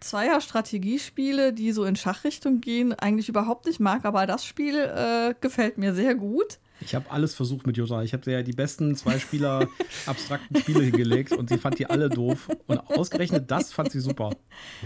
Zweier-Strategiespiele, 0.00 1.52
die 1.52 1.72
so 1.72 1.84
in 1.84 1.96
Schachrichtung 1.96 2.60
gehen, 2.60 2.92
eigentlich 2.94 3.28
überhaupt 3.28 3.66
nicht 3.66 3.80
mag, 3.80 4.04
aber 4.04 4.26
das 4.26 4.44
Spiel 4.44 4.76
äh, 4.76 5.34
gefällt 5.40 5.76
mir 5.76 5.94
sehr 5.94 6.14
gut. 6.14 6.58
Ich 6.80 6.94
habe 6.94 7.10
alles 7.10 7.34
versucht 7.34 7.66
mit 7.66 7.76
Jutta. 7.76 8.02
Ich 8.02 8.12
habe 8.12 8.30
ja 8.30 8.42
die 8.42 8.52
besten 8.52 8.94
zwei 8.94 9.18
Spieler 9.18 9.68
abstrakten 10.06 10.56
Spiele 10.56 10.84
hingelegt 10.84 11.32
und 11.32 11.50
sie 11.50 11.58
fand 11.58 11.78
die 11.78 11.86
alle 11.86 12.08
doof. 12.08 12.48
Und 12.68 12.78
ausgerechnet 12.78 13.50
das 13.50 13.72
fand 13.72 13.90
sie 13.90 14.00
super. 14.00 14.30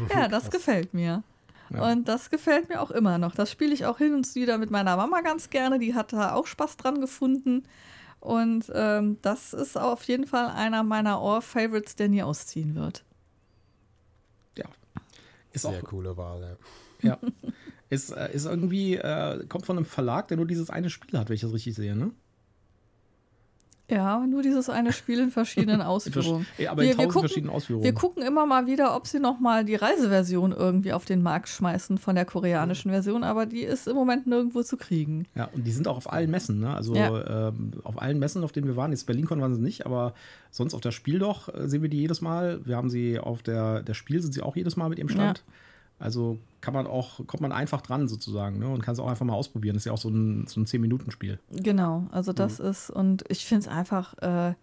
Ja, 0.08 0.26
das 0.26 0.50
gefällt 0.50 0.94
mir. 0.94 1.22
Ja. 1.74 1.90
Und 1.90 2.08
das 2.08 2.30
gefällt 2.30 2.68
mir 2.68 2.80
auch 2.80 2.90
immer 2.90 3.18
noch. 3.18 3.34
Das 3.34 3.50
spiele 3.50 3.72
ich 3.72 3.86
auch 3.86 3.98
hin 3.98 4.14
und 4.14 4.34
wieder 4.34 4.58
mit 4.58 4.70
meiner 4.70 4.96
Mama 4.96 5.20
ganz 5.20 5.50
gerne. 5.50 5.78
Die 5.78 5.94
hat 5.94 6.12
da 6.12 6.34
auch 6.34 6.46
Spaß 6.46 6.76
dran 6.76 7.00
gefunden. 7.00 7.64
Und 8.20 8.70
ähm, 8.74 9.18
das 9.22 9.52
ist 9.52 9.76
auf 9.76 10.04
jeden 10.04 10.26
Fall 10.26 10.48
einer 10.48 10.82
meiner 10.82 11.20
Ohr-Favorites, 11.20 11.96
der 11.96 12.08
nie 12.08 12.22
ausziehen 12.22 12.74
wird. 12.74 13.04
Ja. 14.56 14.66
Ist 15.52 15.62
Sehr 15.62 15.72
auch, 15.72 15.82
coole 15.82 16.16
Wahl, 16.16 16.56
ja. 17.02 17.18
ja. 17.22 17.28
Ist, 17.90 18.10
äh, 18.10 18.32
ist 18.32 18.46
irgendwie, 18.46 18.94
äh, 18.94 19.44
kommt 19.48 19.66
von 19.66 19.76
einem 19.76 19.86
Verlag, 19.86 20.28
der 20.28 20.36
nur 20.36 20.46
dieses 20.46 20.70
eine 20.70 20.88
Spiel 20.88 21.18
hat, 21.18 21.28
wenn 21.28 21.34
ich 21.34 21.42
das 21.42 21.52
richtig 21.52 21.74
sehe, 21.74 21.96
ne? 21.96 22.12
Ja, 23.92 24.26
nur 24.26 24.40
dieses 24.40 24.70
eine 24.70 24.90
Spiel 24.92 25.20
in 25.20 25.30
verschiedenen 25.30 25.82
Ausführungen. 25.82 26.46
ja, 26.56 26.70
aber 26.70 26.82
wir, 26.82 26.92
in 26.92 26.96
tausend 26.96 27.12
gucken, 27.12 27.28
verschiedenen 27.28 27.54
Ausführungen. 27.54 27.84
Wir 27.84 27.92
gucken 27.92 28.22
immer 28.22 28.46
mal 28.46 28.66
wieder, 28.66 28.96
ob 28.96 29.06
sie 29.06 29.20
nochmal 29.20 29.66
die 29.66 29.74
Reiseversion 29.74 30.52
irgendwie 30.52 30.94
auf 30.94 31.04
den 31.04 31.22
Markt 31.22 31.50
schmeißen 31.50 31.98
von 31.98 32.14
der 32.14 32.24
koreanischen 32.24 32.90
Version, 32.90 33.22
aber 33.22 33.44
die 33.44 33.60
ist 33.60 33.86
im 33.86 33.94
Moment 33.94 34.26
nirgendwo 34.26 34.62
zu 34.62 34.78
kriegen. 34.78 35.26
Ja, 35.34 35.50
und 35.52 35.66
die 35.66 35.72
sind 35.72 35.88
auch 35.88 35.98
auf 35.98 36.10
allen 36.10 36.30
Messen, 36.30 36.58
ne? 36.58 36.74
Also 36.74 36.94
ja. 36.94 37.48
ähm, 37.48 37.72
auf 37.84 38.00
allen 38.00 38.18
Messen, 38.18 38.42
auf 38.44 38.52
denen 38.52 38.66
wir 38.66 38.76
waren. 38.76 38.92
Jetzt 38.92 39.06
BerlinCon 39.06 39.40
waren 39.42 39.54
sie 39.54 39.60
nicht, 39.60 39.84
aber 39.84 40.14
sonst 40.50 40.72
auf 40.72 40.80
der 40.80 40.92
Spiel 40.92 41.18
doch 41.18 41.52
äh, 41.52 41.68
sehen 41.68 41.82
wir 41.82 41.90
die 41.90 41.98
jedes 41.98 42.22
Mal. 42.22 42.64
Wir 42.64 42.76
haben 42.76 42.88
sie 42.88 43.18
auf 43.18 43.42
der, 43.42 43.82
der 43.82 43.94
Spiel, 43.94 44.22
sind 44.22 44.32
sie 44.32 44.40
auch 44.40 44.56
jedes 44.56 44.76
Mal 44.76 44.88
mit 44.88 44.98
ihrem 44.98 45.10
Stand. 45.10 45.38
Ja. 45.38 45.54
Also 46.02 46.38
kann 46.60 46.74
man 46.74 46.86
auch, 46.86 47.24
kommt 47.28 47.40
man 47.40 47.52
einfach 47.52 47.80
dran 47.80 48.08
sozusagen 48.08 48.58
ne? 48.58 48.68
und 48.68 48.82
kann 48.82 48.94
es 48.94 48.98
auch 48.98 49.08
einfach 49.08 49.24
mal 49.24 49.34
ausprobieren. 49.34 49.74
Das 49.74 49.82
ist 49.82 49.86
ja 49.86 49.92
auch 49.92 49.98
so 49.98 50.08
ein, 50.08 50.46
so 50.48 50.60
ein 50.60 50.66
10-Minuten-Spiel. 50.66 51.38
Genau, 51.50 52.08
also 52.10 52.32
das 52.32 52.58
mhm. 52.58 52.66
ist, 52.66 52.90
und 52.90 53.24
ich 53.28 53.44
finde 53.44 53.62
es 53.62 53.68
einfach 53.68 54.18
äh, 54.18 54.54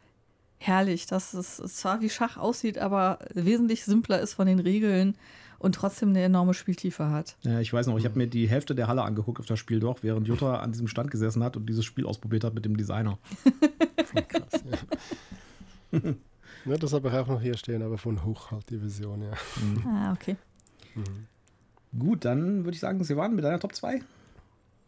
herrlich, 0.58 1.06
dass 1.06 1.34
es 1.34 1.58
zwar 1.58 2.02
wie 2.02 2.10
Schach 2.10 2.36
aussieht, 2.36 2.78
aber 2.78 3.20
wesentlich 3.34 3.86
simpler 3.86 4.20
ist 4.20 4.34
von 4.34 4.48
den 4.48 4.60
Regeln 4.60 5.16
und 5.60 5.76
trotzdem 5.76 6.10
eine 6.10 6.24
enorme 6.24 6.54
Spieltiefe 6.54 7.10
hat. 7.10 7.38
Ja, 7.44 7.62
ich 7.62 7.72
weiß 7.72 7.88
noch, 7.88 7.98
ich 7.98 8.04
habe 8.04 8.18
mir 8.18 8.28
die 8.28 8.50
Hälfte 8.50 8.76
der 8.76 8.88
Halle 8.88 9.04
angeguckt 9.04 9.40
auf 9.40 9.46
das 9.46 9.60
Spiel 9.60 9.80
doch, 9.80 10.04
während 10.04 10.28
Jutta 10.28 10.56
an 10.60 10.74
diesem 10.74 10.90
Stand 10.90 11.10
gesessen 11.10 11.42
hat 11.42 11.56
und 11.56 11.68
dieses 11.68 11.86
Spiel 11.86 12.06
ausprobiert 12.06 12.44
hat 12.44 12.54
mit 12.54 12.66
dem 12.66 12.76
Designer. 12.76 13.18
Krass, 14.28 14.64
ja. 15.92 16.00
ja, 16.66 16.78
das 16.78 16.92
habe 16.92 17.08
ich 17.08 17.14
auch 17.14 17.28
noch 17.28 17.42
hier 17.42 17.56
stehen, 17.56 17.82
aber 17.82 17.98
von 17.98 18.26
hoch 18.26 18.52
halt 18.52 18.70
die 18.70 18.78
Version, 18.78 19.22
ja. 19.22 19.32
Mhm. 19.62 19.88
Ah, 19.88 20.12
okay. 20.12 20.36
Mhm. 20.96 21.29
Gut, 21.98 22.26
dann 22.26 22.66
würde 22.66 22.76
ich 22.76 22.80
sagen, 22.80 23.04
Sie 23.04 23.18
waren 23.18 23.36
mit 23.36 23.44
deiner 23.44 23.60
Top 23.60 23.74
2. 23.74 24.02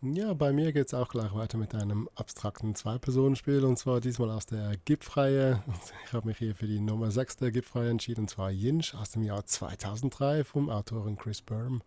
Ja, 0.04 0.34
bei 0.34 0.52
mir 0.52 0.74
geht 0.74 0.88
es 0.88 0.94
auch 0.96 1.10
gleich 1.10 1.34
weiter 1.36 1.60
mit 1.60 1.76
einem 1.76 2.10
abstrakten 2.16 2.74
Zwei-Personen-Spiel 2.74 3.64
und 3.64 3.78
zwar 3.78 4.02
diesmal 4.02 4.32
aus 4.32 4.48
der 4.48 4.74
GIP-Reihe. 4.86 5.64
Ich 6.06 6.14
habe 6.14 6.28
mich 6.28 6.40
hier 6.40 6.56
für 6.56 6.66
die 6.66 6.80
Nummer 6.80 7.12
6 7.12 7.38
der 7.38 7.52
GIP-Reihe 7.52 7.92
entschieden 7.92 8.22
und 8.22 8.30
zwar 8.30 8.50
Yinch 8.50 8.96
aus 8.96 9.12
dem 9.12 9.22
Jahr 9.22 9.46
2003 9.46 10.44
vom 10.44 10.70
Autoren 10.70 11.18
Chris 11.18 11.44
Berm. 11.44 11.84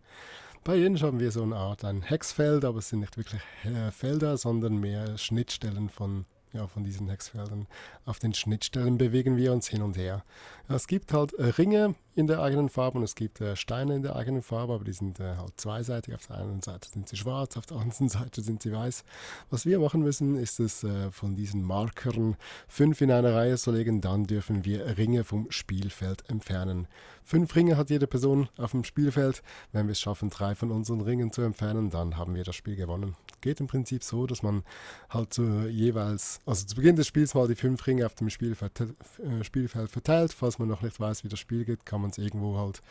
Bei 0.63 0.77
Yinch 0.77 1.03
haben 1.03 1.19
wir 1.19 1.31
so 1.31 1.43
eine 1.43 1.57
Art 1.57 1.83
ein 1.83 2.01
Hexfeld, 2.01 2.63
aber 2.63 2.79
es 2.79 2.89
sind 2.89 3.01
nicht 3.01 3.17
wirklich 3.17 3.41
äh, 3.65 3.91
Felder, 3.91 4.37
sondern 4.37 4.77
mehr 4.77 5.17
Schnittstellen 5.17 5.89
von 5.89 6.25
ja, 6.53 6.67
von 6.67 6.85
diesen 6.85 7.09
Hexfeldern. 7.09 7.67
Auf 8.05 8.19
den 8.19 8.33
Schnittstellen 8.33 8.97
bewegen 8.97 9.35
wir 9.35 9.51
uns 9.51 9.67
hin 9.67 9.81
und 9.81 9.97
her. 9.97 10.23
Es 10.69 10.87
gibt 10.87 11.11
halt 11.11 11.33
äh, 11.33 11.47
Ringe 11.47 11.95
in 12.15 12.27
der 12.27 12.41
eigenen 12.41 12.69
Farbe 12.69 12.97
und 12.97 13.03
es 13.03 13.13
gibt 13.13 13.41
äh, 13.41 13.55
Steine 13.57 13.95
in 13.95 14.01
der 14.01 14.15
eigenen 14.15 14.41
Farbe, 14.41 14.73
aber 14.73 14.85
die 14.85 14.93
sind 14.93 15.19
äh, 15.19 15.35
halt 15.35 15.53
zweiseitig. 15.57 16.15
Auf 16.15 16.27
der 16.27 16.37
einen 16.37 16.61
Seite 16.61 16.89
sind 16.89 17.09
sie 17.09 17.17
schwarz, 17.17 17.57
auf 17.57 17.65
der 17.65 17.77
anderen 17.77 18.09
Seite 18.09 18.41
sind 18.41 18.63
sie 18.63 18.71
weiß. 18.71 19.03
Was 19.49 19.65
wir 19.65 19.79
machen 19.79 20.01
müssen, 20.01 20.37
ist 20.37 20.59
es 20.59 20.83
äh, 20.83 21.11
von 21.11 21.35
diesen 21.35 21.61
Markern 21.61 22.37
fünf 22.67 23.01
in 23.01 23.11
eine 23.11 23.35
Reihe 23.35 23.57
zu 23.57 23.71
legen, 23.71 23.99
dann 23.99 24.23
dürfen 24.25 24.63
wir 24.63 24.97
Ringe 24.97 25.25
vom 25.25 25.51
Spielfeld 25.51 26.29
entfernen. 26.29 26.87
Fünf 27.27 27.55
Ringe 27.55 27.75
hat 27.75 27.89
jede 27.89 28.05
Person 28.05 28.49
auf 28.55 28.71
dem 28.71 28.83
Spielfeld. 28.83 29.41
Wenn 29.71 29.87
wir 29.87 29.93
es 29.93 29.99
schaffen, 29.99 30.29
drei 30.29 30.53
von 30.53 30.69
unseren 30.69 31.01
Ringen 31.01 31.31
zu 31.31 31.41
entfernen, 31.41 31.89
dann 31.89 32.17
haben 32.17 32.35
wir 32.35 32.43
das 32.43 32.55
Spiel 32.55 32.75
gewonnen. 32.75 33.15
Geht 33.41 33.59
im 33.59 33.65
Prinzip 33.65 34.03
so, 34.03 34.27
dass 34.27 34.43
man 34.43 34.63
halt 35.09 35.33
so 35.33 35.43
jeweils, 35.63 36.39
also 36.45 36.67
zu 36.67 36.75
Beginn 36.75 36.95
des 36.95 37.07
Spiels 37.07 37.33
mal 37.33 37.47
die 37.47 37.55
fünf 37.55 37.85
Ringe 37.87 38.05
auf 38.05 38.13
dem 38.13 38.29
Spielfeld, 38.29 38.79
äh, 38.79 39.43
Spielfeld 39.43 39.89
verteilt. 39.89 40.33
Falls 40.33 40.59
man 40.59 40.67
noch 40.67 40.83
nicht 40.83 40.99
weiß, 40.99 41.23
wie 41.23 41.27
das 41.27 41.39
Spiel 41.39 41.65
geht, 41.65 41.83
kann 41.83 42.01
man 42.01 42.04
es 42.09 42.17
irgendwo 42.17 42.57
halt 42.57 42.81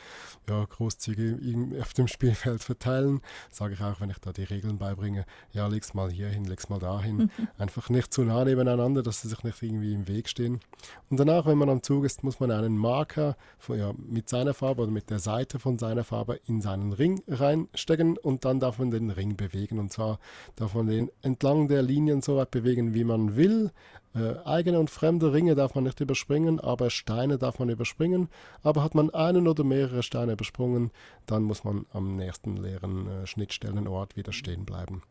ja, 0.49 0.65
großzügig 0.65 1.81
auf 1.81 1.95
dem 1.95 2.09
Spielfeld 2.09 2.63
verteilen. 2.63 3.21
Sage 3.51 3.75
ich 3.75 3.81
auch, 3.81 4.01
wenn 4.01 4.11
ich 4.11 4.19
da 4.19 4.33
die 4.33 4.45
Regeln 4.45 4.79
beibringe, 4.79 5.25
ja, 5.53 5.69
leg's 5.69 5.95
mal 5.95 6.11
hier 6.11 6.29
hin, 6.29 6.45
leg's 6.45 6.69
mal 6.69 6.81
dahin. 6.81 7.17
Mhm. 7.17 7.31
Einfach 7.59 7.89
nicht 7.89 8.13
zu 8.13 8.23
nah 8.23 8.45
nebeneinander, 8.45 9.03
dass 9.03 9.23
sie 9.23 9.29
sich 9.29 9.45
nicht 9.45 9.63
irgendwie 9.63 9.95
im 9.95 10.09
Weg 10.09 10.29
stehen. 10.29 10.61
Und 11.09 11.21
danach, 11.21 11.47
wenn 11.47 11.59
man 11.59 11.71
am 11.71 11.83
Zug 11.83 12.05
ist, 12.05 12.25
muss 12.25 12.41
man 12.41 12.51
einen 12.51 12.77
Marker 12.77 13.37
von, 13.59 13.79
ja, 13.79 13.93
mit 13.97 14.25
mit 14.25 14.31
seiner 14.31 14.55
Farbe 14.55 14.83
oder 14.83 14.91
mit 14.91 15.11
der 15.11 15.19
Seite 15.19 15.59
von 15.59 15.79
seiner 15.79 16.03
Farbe 16.03 16.41
in 16.47 16.63
seinen 16.63 16.95
Ring 16.95 17.23
reinstecken 17.29 18.17
und 18.17 18.47
dann 18.47 18.59
darf 18.59 18.79
man 18.79 18.91
den 18.91 19.11
Ring 19.11 19.37
bewegen. 19.37 19.79
Und 19.79 19.93
zwar 19.93 20.19
darf 20.57 20.75
man 20.75 20.87
den 20.87 21.11
entlang 21.21 21.69
der 21.69 21.83
Linien 21.83 22.23
so 22.23 22.39
weit 22.39 22.51
bewegen, 22.51 22.95
wie 22.95 23.05
man 23.05 23.37
will. 23.37 23.71
Äh, 24.15 24.37
eigene 24.45 24.79
und 24.79 24.91
fremde 24.91 25.33
Ringe 25.33 25.55
darf 25.55 25.75
man 25.75 25.85
nicht 25.85 26.01
überspringen, 26.01 26.61
aber 26.61 26.91
Steine 26.91 27.37
darf 27.37 27.59
man 27.59 27.69
überspringen. 27.69 28.29
Aber 28.63 28.85
hat 28.85 28.95
man 28.95 29.11
einen 29.11 29.49
oder 29.49 29.65
mehrere 29.65 30.03
Steine 30.03 30.33
übersprungen, 30.33 30.91
dann 31.27 31.43
muss 31.43 31.65
man 31.65 31.87
am 31.93 32.17
nächsten 32.17 32.57
leeren 32.57 33.09
äh, 33.09 33.27
Schnittstellenort 33.27 34.17
wieder 34.17 34.33
stehen 34.33 34.65
bleiben. 34.65 35.03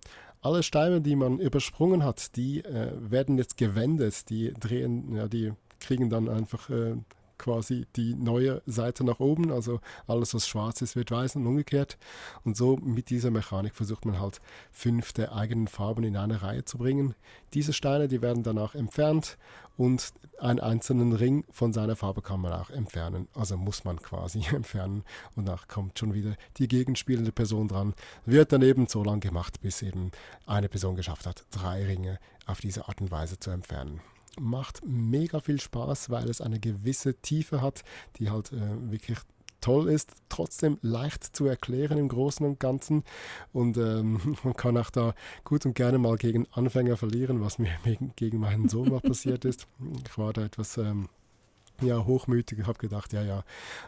Alle 0.41 0.63
Steine, 0.63 1.01
die 1.01 1.15
man 1.15 1.39
übersprungen 1.39 2.03
hat, 2.03 2.35
die 2.35 2.59
äh, 2.59 2.91
werden 2.99 3.37
jetzt 3.37 3.57
gewendet, 3.57 4.29
die 4.29 4.53
drehen, 4.53 5.15
ja, 5.15 5.27
die 5.27 5.53
kriegen 5.79 6.09
dann 6.09 6.29
einfach 6.29 6.69
äh, 6.69 6.95
quasi 7.37 7.85
die 7.95 8.13
neue 8.13 8.61
Seite 8.65 9.03
nach 9.03 9.19
oben, 9.19 9.51
also 9.51 9.79
alles, 10.07 10.33
was 10.33 10.47
schwarz 10.47 10.81
ist, 10.81 10.95
wird 10.95 11.11
weiß 11.11 11.35
und 11.35 11.47
umgekehrt. 11.47 11.97
Und 12.43 12.57
so 12.57 12.77
mit 12.77 13.09
dieser 13.09 13.31
Mechanik 13.31 13.75
versucht 13.75 14.05
man 14.05 14.19
halt 14.19 14.41
fünf 14.71 15.13
der 15.13 15.35
eigenen 15.35 15.67
Farben 15.67 16.03
in 16.03 16.17
eine 16.17 16.41
Reihe 16.41 16.65
zu 16.65 16.77
bringen. 16.77 17.15
Diese 17.53 17.73
Steine, 17.73 18.07
die 18.07 18.21
werden 18.21 18.43
danach 18.43 18.75
entfernt 18.75 19.37
und 19.77 20.13
einen 20.39 20.59
einzelnen 20.59 21.13
Ring 21.13 21.45
von 21.49 21.73
seiner 21.73 21.95
Farbe 21.95 22.21
kann 22.21 22.41
man 22.41 22.53
auch 22.53 22.69
entfernen. 22.69 23.27
Also 23.33 23.57
muss 23.57 23.83
man 23.85 24.01
quasi 24.01 24.43
entfernen 24.53 25.03
und 25.35 25.47
danach 25.47 25.67
kommt 25.67 25.97
schon 25.97 26.13
wieder 26.13 26.35
die 26.57 26.67
gegenspielende 26.67 27.31
Person 27.31 27.67
dran. 27.67 27.93
Wird 28.25 28.51
dann 28.51 28.61
eben 28.61 28.87
so 28.87 29.03
lange 29.03 29.21
gemacht, 29.21 29.61
bis 29.61 29.81
eben 29.81 30.11
eine 30.45 30.69
Person 30.69 30.95
geschafft 30.95 31.25
hat, 31.25 31.45
drei 31.51 31.85
Ringe 31.85 32.19
auf 32.45 32.59
diese 32.61 32.87
Art 32.87 33.01
und 33.01 33.11
Weise 33.11 33.39
zu 33.39 33.51
entfernen 33.51 34.01
macht 34.39 34.81
mega 34.85 35.39
viel 35.39 35.59
Spaß, 35.59 36.09
weil 36.09 36.29
es 36.29 36.41
eine 36.41 36.59
gewisse 36.59 37.15
Tiefe 37.15 37.61
hat, 37.61 37.83
die 38.17 38.29
halt 38.29 38.51
äh, 38.51 38.91
wirklich 38.91 39.17
toll 39.63 39.87
ist, 39.89 40.11
trotzdem 40.27 40.77
leicht 40.81 41.23
zu 41.23 41.45
erklären 41.45 41.97
im 41.97 42.09
Großen 42.09 42.45
und 42.45 42.59
Ganzen. 42.59 43.03
Und 43.53 43.77
ähm, 43.77 44.19
man 44.43 44.53
kann 44.53 44.77
auch 44.77 44.89
da 44.89 45.15
gut 45.43 45.65
und 45.65 45.73
gerne 45.73 45.97
mal 45.97 46.17
gegen 46.17 46.47
Anfänger 46.51 46.97
verlieren, 46.97 47.41
was 47.41 47.59
mir 47.59 47.71
gegen 48.15 48.39
meinen 48.39 48.69
Sohn 48.69 48.89
mal 48.89 48.99
passiert 48.99 49.45
ist. 49.45 49.67
Ich 50.05 50.17
war 50.17 50.33
da 50.33 50.43
etwas 50.43 50.77
ähm, 50.77 51.07
ja, 51.81 52.05
hochmütig. 52.05 52.59
Ich 52.59 52.67
habe 52.67 52.79
gedacht, 52.79 53.13
ja, 53.13 53.23
ja, 53.23 53.43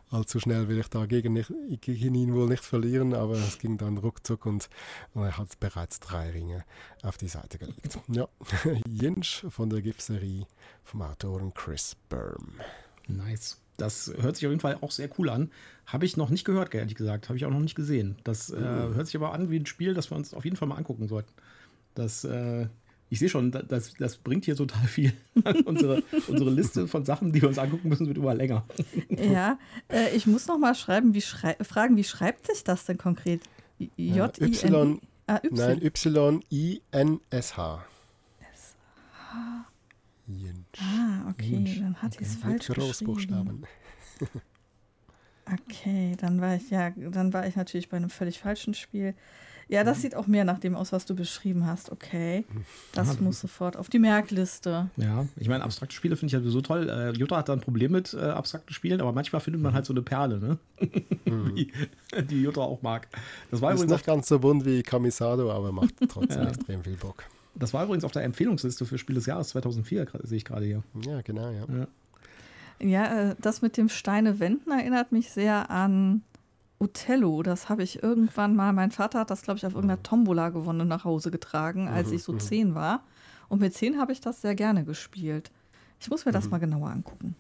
allzu 0.10 0.40
schnell 0.40 0.68
will 0.68 0.80
ich 0.80 0.88
dagegen 0.88 1.34
nicht, 1.34 1.52
gegen 1.82 2.16
ihn 2.16 2.34
wohl 2.34 2.48
nicht 2.48 2.64
verlieren, 2.64 3.14
aber 3.14 3.34
es 3.36 3.60
ging 3.60 3.78
dann 3.78 3.98
ruckzuck 3.98 4.46
und, 4.46 4.70
und 5.14 5.24
er 5.24 5.38
hat 5.38 5.60
bereits 5.60 6.00
drei 6.00 6.32
Ringe 6.32 6.66
auf 7.04 7.18
die 7.18 7.28
Seite 7.28 7.58
gelegt. 7.58 8.00
Ja, 8.08 8.28
Jinsch 8.88 9.46
von 9.50 9.70
der 9.70 9.82
GIF-Serie 9.82 10.46
vom 10.84 11.02
Autoren 11.02 11.54
Chris 11.54 11.96
Berm. 12.10 12.54
Nice. 13.08 13.62
Das 13.78 14.12
hört 14.22 14.38
sich 14.38 14.46
auf 14.46 14.52
jeden 14.52 14.62
Fall 14.62 14.78
auch 14.82 14.92
sehr 14.92 15.10
cool 15.20 15.30
an. 15.30 15.52
Habe 15.86 16.06
ich 16.06 16.16
noch 16.16 16.30
nicht 16.30 16.46
gehört, 16.46 16.74
ehrlich 16.74 16.96
gesagt. 16.96 17.28
Habe 17.28 17.38
ich 17.38 17.46
auch 17.46 17.52
noch 17.52 17.60
nicht 17.60 17.76
gesehen. 17.76 18.16
Das 18.24 18.50
äh, 18.50 18.60
mhm. 18.60 18.96
hört 18.96 19.08
sich 19.08 19.16
aber 19.18 19.34
an 19.34 19.52
wie 19.52 19.60
ein 19.60 19.66
Spiel, 19.66 19.94
das 19.94 20.10
wir 20.12 20.16
uns 20.16 20.34
auf 20.34 20.46
jeden 20.46 20.56
Fall 20.56 20.68
mal 20.68 20.78
angucken 20.78 21.08
sollten. 21.08 21.32
Das 21.94 22.24
äh, 22.24 22.68
ich 23.10 23.20
sehe 23.20 23.30
schon, 23.30 23.52
das, 23.52 23.94
das 23.94 24.18
bringt 24.18 24.46
hier 24.46 24.56
total 24.56 24.88
viel. 24.88 25.14
unsere, 25.66 26.02
unsere 26.28 26.50
Liste 26.50 26.88
von 26.88 27.06
Sachen, 27.06 27.32
die 27.32 27.42
wir 27.42 27.50
uns 27.50 27.60
angucken 27.60 27.90
müssen, 27.90 28.08
wird 28.08 28.18
immer 28.18 28.34
länger. 28.34 28.66
ja, 29.10 29.60
äh, 29.90 30.16
ich 30.16 30.26
muss 30.26 30.48
noch 30.48 30.58
mal 30.58 30.76
schreiben, 30.76 31.14
wie 31.14 31.22
schrei 31.22 31.56
fragen, 31.62 31.98
wie 31.98 32.04
schreibt 32.04 32.48
sich 32.48 32.64
das 32.64 32.86
denn 32.86 32.98
konkret? 32.98 33.42
J 33.78 33.90
-I 33.98 34.42
-N 34.42 35.00
ah, 35.28 35.40
y. 35.44 35.50
Nein, 35.52 35.82
Y-I-N-S-H. 35.84 37.86
S-H. 38.54 39.66
Ah, 40.80 41.30
okay, 41.30 41.46
Jensch. 41.46 41.80
dann 41.80 42.02
hat 42.02 42.16
ich 42.16 42.22
es 42.22 42.36
falsch 42.36 42.70
Mit 42.70 42.78
Großbuchstaben. 42.78 43.68
okay, 45.46 46.16
dann 46.20 46.42
war 46.42 46.56
ich 46.56 46.72
ja, 46.72 46.90
dann 46.90 47.34
war 47.34 47.46
ich 47.46 47.56
natürlich 47.56 47.90
bei 47.90 47.98
einem 47.98 48.10
völlig 48.10 48.40
falschen 48.40 48.74
Spiel. 48.74 49.14
Ja, 49.68 49.84
das 49.84 50.02
sieht 50.02 50.16
auch 50.16 50.28
mehr 50.28 50.46
nach 50.46 50.60
dem 50.60 50.76
aus, 50.76 50.92
was 50.92 51.06
du 51.06 51.16
beschrieben 51.16 51.66
hast. 51.66 51.92
Okay. 51.92 52.46
Das 52.94 53.16
ja, 53.16 53.22
muss 53.22 53.42
sofort 53.42 53.78
auf 53.78 53.90
die 53.90 53.98
Merkliste. 53.98 54.90
Ja, 54.98 55.26
ich 55.38 55.50
meine, 55.50 55.64
abstrakte 55.64 55.96
Spiele 55.96 56.16
finde 56.16 56.36
ich 56.36 56.36
halt 56.36 56.52
so 56.52 56.62
toll. 56.62 56.88
Äh, 56.90 57.18
Jutta 57.18 57.38
hat 57.38 57.50
da 57.50 57.54
ein 57.54 57.62
Problem 57.62 57.92
mit 57.92 58.14
äh, 58.14 58.20
abstrakten 58.20 58.74
Spielen, 58.74 59.02
aber 59.02 59.12
manchmal 59.12 59.42
findet 59.42 59.62
man 59.62 59.74
halt 59.74 59.86
so 59.86 59.94
eine 59.94 60.04
Perle, 60.04 60.40
ne? 60.40 60.58
Mhm. 61.26 61.56
die, 61.56 61.72
die 62.30 62.42
Jutta 62.42 62.62
auch 62.62 62.82
mag. 62.84 63.08
Das 63.50 63.62
war 63.62 63.72
ist 63.72 63.78
übrigens 63.78 63.94
nicht 63.94 64.06
ganz 64.06 64.28
so 64.28 64.40
bunt 64.40 64.66
wie 64.66 64.84
Camisado, 64.84 65.52
aber 65.52 65.72
macht 65.72 65.96
trotzdem 66.08 66.42
ja. 66.44 66.50
extrem 66.50 66.84
viel 66.84 66.96
Bock. 66.96 67.24
Das 67.56 67.74
war 67.74 67.86
übrigens 67.86 68.04
auf 68.04 68.12
der 68.12 68.24
Empfehlungsliste 68.24 68.86
für 68.86 68.98
Spiel 68.98 69.16
des 69.16 69.26
Jahres 69.26 69.50
2004, 69.50 70.08
sehe 70.24 70.38
ich 70.38 70.46
gerade 70.46 70.66
hier. 70.66 70.84
Ja, 71.06 71.22
genau, 71.22 71.50
ja. 71.50 71.66
Ja, 71.70 71.88
ja 72.88 73.30
äh, 73.32 73.36
das 73.42 73.62
mit 73.62 73.78
dem 73.78 73.90
Steine 73.90 74.40
wenden 74.40 74.72
erinnert 74.72 75.12
mich 75.12 75.32
sehr 75.32 75.72
an 75.72 76.22
Othello. 76.80 77.44
Das 77.44 77.70
habe 77.70 77.84
ich 77.84 78.04
irgendwann 78.04 78.56
mal, 78.56 78.74
mein 78.74 78.92
Vater 78.92 79.20
hat 79.20 79.30
das, 79.30 79.42
glaube 79.42 79.58
ich, 79.58 79.66
auf 79.66 79.74
irgendeiner 79.76 80.04
Tombola 80.04 80.50
gewonnen 80.50 80.82
und 80.82 80.88
nach 80.88 81.04
Hause 81.04 81.32
getragen, 81.32 81.88
als 81.88 82.12
ich 82.12 82.24
so 82.24 82.34
mhm. 82.34 82.40
zehn 82.40 82.76
war. 82.76 83.04
Und 83.48 83.62
mit 83.62 83.74
zehn 83.74 84.00
habe 84.00 84.12
ich 84.12 84.22
das 84.22 84.42
sehr 84.42 84.56
gerne 84.56 84.84
gespielt. 84.84 85.52
Ich 86.00 86.10
muss 86.10 86.26
mir 86.26 86.32
das 86.32 86.46
mhm. 86.46 86.52
mal 86.52 86.58
genauer 86.60 86.90
angucken. 86.90 87.36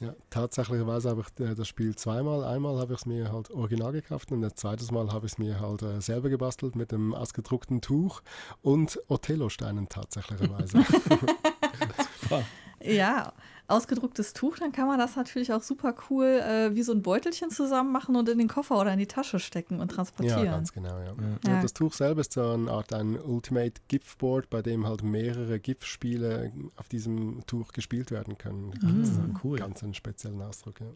Ja, 0.00 0.14
tatsächlicherweise 0.28 1.10
habe 1.10 1.22
ich 1.22 1.44
äh, 1.44 1.54
das 1.54 1.68
Spiel 1.68 1.94
zweimal. 1.94 2.44
Einmal 2.44 2.78
habe 2.78 2.94
ich 2.94 3.00
es 3.00 3.06
mir 3.06 3.32
halt 3.32 3.50
original 3.50 3.92
gekauft 3.92 4.32
und 4.32 4.42
das 4.42 4.54
zweite 4.54 4.92
Mal 4.92 5.12
habe 5.12 5.26
ich 5.26 5.32
es 5.32 5.38
mir 5.38 5.60
halt 5.60 5.82
äh, 5.82 6.00
selber 6.00 6.28
gebastelt 6.28 6.76
mit 6.76 6.92
dem 6.92 7.14
ausgedruckten 7.14 7.80
Tuch 7.80 8.22
und 8.60 9.00
Othello-Steinen 9.08 9.88
tatsächlicherweise. 9.88 10.78
Super. 12.20 12.42
Ja, 12.82 13.32
ausgedrucktes 13.66 14.34
Tuch, 14.34 14.58
dann 14.58 14.72
kann 14.72 14.86
man 14.86 14.98
das 14.98 15.16
natürlich 15.16 15.52
auch 15.52 15.62
super 15.62 15.94
cool 16.10 16.26
äh, 16.26 16.74
wie 16.74 16.82
so 16.82 16.92
ein 16.92 17.02
Beutelchen 17.02 17.50
zusammen 17.50 17.92
machen 17.92 18.14
und 18.14 18.28
in 18.28 18.38
den 18.38 18.48
Koffer 18.48 18.78
oder 18.78 18.92
in 18.92 18.98
die 18.98 19.06
Tasche 19.06 19.38
stecken 19.38 19.80
und 19.80 19.88
transportieren. 19.88 20.44
Ja, 20.44 20.52
ganz 20.52 20.72
genau, 20.72 20.98
ja. 20.98 21.14
ja. 21.14 21.38
ja 21.50 21.62
das 21.62 21.72
Tuch 21.72 21.94
selber 21.94 22.20
ist 22.20 22.34
so 22.34 22.50
eine 22.50 22.70
Art 22.70 22.92
ein 22.92 23.18
Ultimate 23.18 23.80
GIF-Board, 23.88 24.50
bei 24.50 24.60
dem 24.60 24.86
halt 24.86 25.02
mehrere 25.02 25.58
GIF-Spiele 25.58 26.52
auf 26.76 26.88
diesem 26.88 27.46
Tuch 27.46 27.72
gespielt 27.72 28.10
werden 28.10 28.36
können. 28.36 28.72
Ganz, 28.72 29.12
mhm. 29.12 29.40
cool. 29.42 29.58
Ganz 29.58 29.82
einen 29.82 29.94
speziellen 29.94 30.42
Ausdruck, 30.42 30.80
ja. 30.80 30.86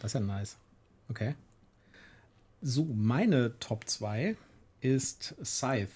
Das 0.00 0.10
ist 0.10 0.14
ja 0.14 0.20
nice. 0.20 0.58
Okay. 1.08 1.34
So, 2.60 2.84
meine 2.84 3.58
Top 3.58 3.88
2 3.88 4.36
ist 4.80 5.34
Scythe. 5.42 5.92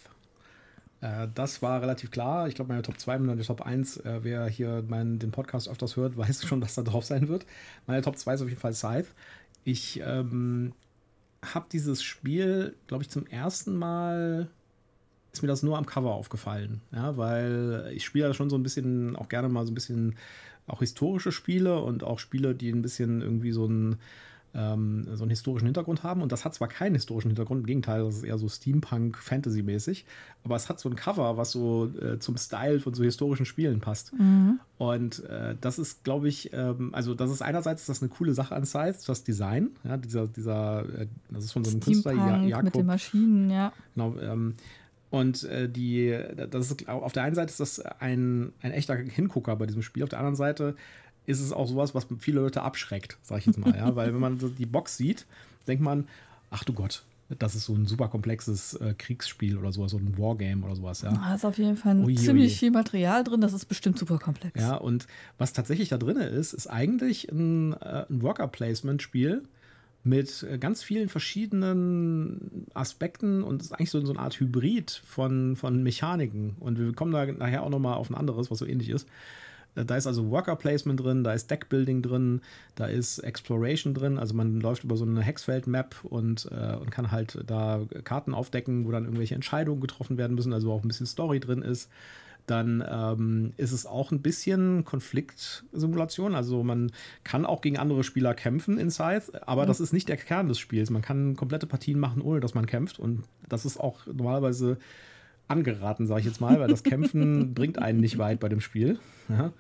Äh, 1.00 1.28
das 1.34 1.62
war 1.62 1.80
relativ 1.82 2.10
klar. 2.10 2.48
Ich 2.48 2.54
glaube, 2.54 2.68
meine 2.68 2.82
Top 2.82 2.98
2 2.98 3.16
und 3.16 3.26
meine 3.26 3.42
Top 3.42 3.62
1, 3.62 3.98
äh, 3.98 4.20
wer 4.22 4.46
hier 4.46 4.84
meinen, 4.86 5.18
den 5.18 5.30
Podcast 5.30 5.68
öfters 5.68 5.96
hört, 5.96 6.16
weiß 6.16 6.46
schon, 6.46 6.62
was 6.62 6.74
da 6.74 6.82
drauf 6.82 7.04
sein 7.04 7.28
wird. 7.28 7.46
Meine 7.86 8.02
Top 8.02 8.16
2 8.16 8.34
ist 8.34 8.42
auf 8.42 8.48
jeden 8.48 8.60
Fall 8.60 8.74
Scythe. 8.74 9.08
Ich 9.64 10.00
ähm, 10.04 10.72
habe 11.42 11.66
dieses 11.72 12.02
Spiel, 12.02 12.76
glaube 12.86 13.02
ich, 13.02 13.10
zum 13.10 13.26
ersten 13.26 13.76
Mal 13.76 14.48
ist 15.32 15.42
mir 15.42 15.48
das 15.48 15.62
nur 15.62 15.78
am 15.78 15.86
Cover 15.86 16.12
aufgefallen. 16.12 16.80
Ja, 16.92 17.16
weil 17.16 17.92
ich 17.94 18.04
spiele 18.04 18.28
ja 18.28 18.34
schon 18.34 18.50
so 18.50 18.56
ein 18.56 18.62
bisschen, 18.62 19.14
auch 19.16 19.28
gerne 19.28 19.48
mal 19.48 19.64
so 19.64 19.70
ein 19.70 19.76
bisschen 19.76 20.16
auch 20.66 20.80
historische 20.80 21.32
Spiele 21.32 21.80
und 21.80 22.04
auch 22.04 22.18
Spiele, 22.18 22.54
die 22.54 22.70
ein 22.70 22.82
bisschen 22.82 23.22
irgendwie 23.22 23.52
so 23.52 23.66
ein 23.66 23.98
ähm, 24.54 25.06
so 25.14 25.22
einen 25.22 25.30
historischen 25.30 25.66
Hintergrund 25.66 26.02
haben. 26.02 26.22
Und 26.22 26.32
das 26.32 26.44
hat 26.44 26.54
zwar 26.54 26.68
keinen 26.68 26.94
historischen 26.94 27.28
Hintergrund, 27.28 27.60
im 27.60 27.66
Gegenteil, 27.66 28.02
das 28.02 28.16
ist 28.16 28.24
eher 28.24 28.38
so 28.38 28.48
Steampunk-Fantasy-mäßig, 28.48 30.04
aber 30.44 30.56
es 30.56 30.68
hat 30.68 30.80
so 30.80 30.88
ein 30.88 30.96
Cover, 30.96 31.36
was 31.36 31.52
so 31.52 31.90
äh, 32.00 32.18
zum 32.18 32.36
Style 32.36 32.80
von 32.80 32.94
so 32.94 33.04
historischen 33.04 33.46
Spielen 33.46 33.80
passt. 33.80 34.12
Mhm. 34.12 34.60
Und 34.78 35.24
äh, 35.24 35.56
das 35.60 35.78
ist, 35.78 36.04
glaube 36.04 36.28
ich, 36.28 36.52
ähm, 36.52 36.90
also 36.94 37.14
das 37.14 37.30
ist 37.30 37.42
einerseits 37.42 37.86
das 37.86 38.02
eine 38.02 38.08
coole 38.08 38.34
Sache 38.34 38.54
an 38.54 38.64
Scythe, 38.64 38.98
das 39.06 39.24
Design, 39.24 39.70
ja, 39.84 39.96
dieser, 39.96 40.26
dieser, 40.26 40.84
äh, 41.00 41.06
das 41.30 41.44
ist 41.44 41.52
von 41.52 41.64
so 41.64 41.70
einem 41.70 41.80
Künstler, 41.80 42.12
ja, 42.12 42.42
Jakob. 42.42 42.64
mit 42.64 42.74
den 42.74 42.86
Maschinen, 42.86 43.50
ja. 43.50 43.72
Genau, 43.94 44.16
ähm, 44.18 44.54
und 45.10 45.42
äh, 45.44 45.68
die, 45.68 46.16
das 46.50 46.70
ist, 46.70 46.88
auf 46.88 47.12
der 47.12 47.24
einen 47.24 47.34
Seite 47.34 47.50
ist 47.50 47.60
das 47.60 47.80
ein, 47.80 48.52
ein 48.62 48.70
echter 48.70 48.94
Hingucker 48.94 49.56
bei 49.56 49.66
diesem 49.66 49.82
Spiel, 49.82 50.04
auf 50.04 50.08
der 50.08 50.20
anderen 50.20 50.36
Seite 50.36 50.76
ist 51.26 51.40
es 51.40 51.52
auch 51.52 51.68
sowas, 51.68 51.94
was 51.94 52.06
viele 52.18 52.40
Leute 52.40 52.62
abschreckt, 52.62 53.18
sag 53.22 53.38
ich 53.38 53.46
jetzt 53.46 53.58
mal. 53.58 53.74
ja? 53.74 53.94
Weil 53.96 54.12
wenn 54.12 54.20
man 54.20 54.38
die 54.58 54.66
Box 54.66 54.96
sieht, 54.96 55.26
denkt 55.66 55.82
man, 55.82 56.08
ach 56.50 56.64
du 56.64 56.72
Gott, 56.72 57.02
das 57.38 57.54
ist 57.54 57.66
so 57.66 57.74
ein 57.74 57.86
super 57.86 58.08
komplexes 58.08 58.74
äh, 58.74 58.94
Kriegsspiel 58.96 59.56
oder 59.56 59.72
sowas, 59.72 59.92
so 59.92 59.98
ein 59.98 60.18
Wargame 60.18 60.64
oder 60.64 60.74
sowas, 60.74 61.02
ja. 61.02 61.12
Da 61.12 61.34
ist 61.34 61.44
auf 61.44 61.58
jeden 61.58 61.76
Fall 61.76 62.02
ui, 62.02 62.14
ziemlich 62.16 62.58
viel 62.58 62.70
Material 62.70 63.22
drin, 63.22 63.40
das 63.40 63.52
ist 63.52 63.66
bestimmt 63.66 63.98
super 63.98 64.18
komplex. 64.18 64.60
Ja, 64.60 64.74
und 64.74 65.06
was 65.38 65.52
tatsächlich 65.52 65.88
da 65.88 65.98
drin 65.98 66.16
ist, 66.16 66.52
ist 66.52 66.66
eigentlich 66.66 67.30
ein, 67.30 67.74
äh, 67.74 68.04
ein 68.08 68.22
Worker-Placement-Spiel 68.22 69.42
mit 70.02 70.42
äh, 70.42 70.58
ganz 70.58 70.82
vielen 70.82 71.08
verschiedenen 71.08 72.66
Aspekten 72.74 73.42
und 73.42 73.62
ist 73.62 73.72
eigentlich 73.72 73.90
so, 73.90 74.04
so 74.04 74.12
eine 74.12 74.20
Art 74.20 74.40
Hybrid 74.40 75.02
von, 75.04 75.56
von 75.56 75.82
Mechaniken. 75.82 76.56
Und 76.58 76.78
wir 76.78 76.92
kommen 76.94 77.12
da 77.12 77.26
nachher 77.26 77.62
auch 77.62 77.70
nochmal 77.70 77.94
auf 77.94 78.10
ein 78.10 78.14
anderes, 78.14 78.50
was 78.50 78.58
so 78.58 78.66
ähnlich 78.66 78.88
ist. 78.88 79.06
Äh, 79.74 79.84
da 79.84 79.96
ist 79.96 80.06
also 80.06 80.30
Worker 80.30 80.56
Placement 80.56 81.00
drin, 81.00 81.24
da 81.24 81.32
ist 81.32 81.50
Deckbuilding 81.50 82.02
drin, 82.02 82.40
da 82.74 82.86
ist 82.86 83.18
Exploration 83.18 83.94
drin. 83.94 84.18
Also 84.18 84.34
man 84.34 84.60
läuft 84.60 84.84
über 84.84 84.96
so 84.96 85.04
eine 85.04 85.22
Hexfeld-Map 85.22 86.04
und, 86.04 86.48
äh, 86.50 86.76
und 86.76 86.90
kann 86.90 87.10
halt 87.10 87.38
da 87.46 87.80
Karten 88.04 88.34
aufdecken, 88.34 88.86
wo 88.86 88.90
dann 88.90 89.04
irgendwelche 89.04 89.34
Entscheidungen 89.34 89.80
getroffen 89.80 90.18
werden 90.18 90.34
müssen, 90.34 90.52
also 90.52 90.72
auch 90.72 90.82
ein 90.82 90.88
bisschen 90.88 91.06
Story 91.06 91.40
drin 91.40 91.62
ist. 91.62 91.90
Dann 92.46 92.82
ähm, 92.90 93.52
ist 93.58 93.70
es 93.70 93.86
auch 93.86 94.10
ein 94.10 94.22
bisschen 94.22 94.84
Konfliktsimulation. 94.84 96.34
Also 96.34 96.64
man 96.64 96.90
kann 97.22 97.46
auch 97.46 97.60
gegen 97.60 97.76
andere 97.76 98.02
Spieler 98.02 98.34
kämpfen 98.34 98.76
in 98.76 98.90
Scythe, 98.90 99.46
aber 99.46 99.62
mhm. 99.62 99.68
das 99.68 99.78
ist 99.78 99.92
nicht 99.92 100.08
der 100.08 100.16
Kern 100.16 100.48
des 100.48 100.58
Spiels. 100.58 100.90
Man 100.90 101.02
kann 101.02 101.36
komplette 101.36 101.68
Partien 101.68 102.00
machen, 102.00 102.22
ohne 102.22 102.40
dass 102.40 102.54
man 102.54 102.66
kämpft. 102.66 102.98
Und 102.98 103.22
das 103.48 103.64
ist 103.64 103.78
auch 103.78 104.04
normalerweise 104.06 104.78
angeraten, 105.50 106.06
sage 106.06 106.20
ich 106.20 106.26
jetzt 106.26 106.40
mal, 106.40 106.60
weil 106.60 106.68
das 106.68 106.82
Kämpfen 106.82 107.54
bringt 107.54 107.78
einen 107.78 108.00
nicht 108.00 108.18
weit 108.18 108.40
bei 108.40 108.48
dem 108.48 108.60
Spiel. 108.60 108.98
Ja. 109.28 109.52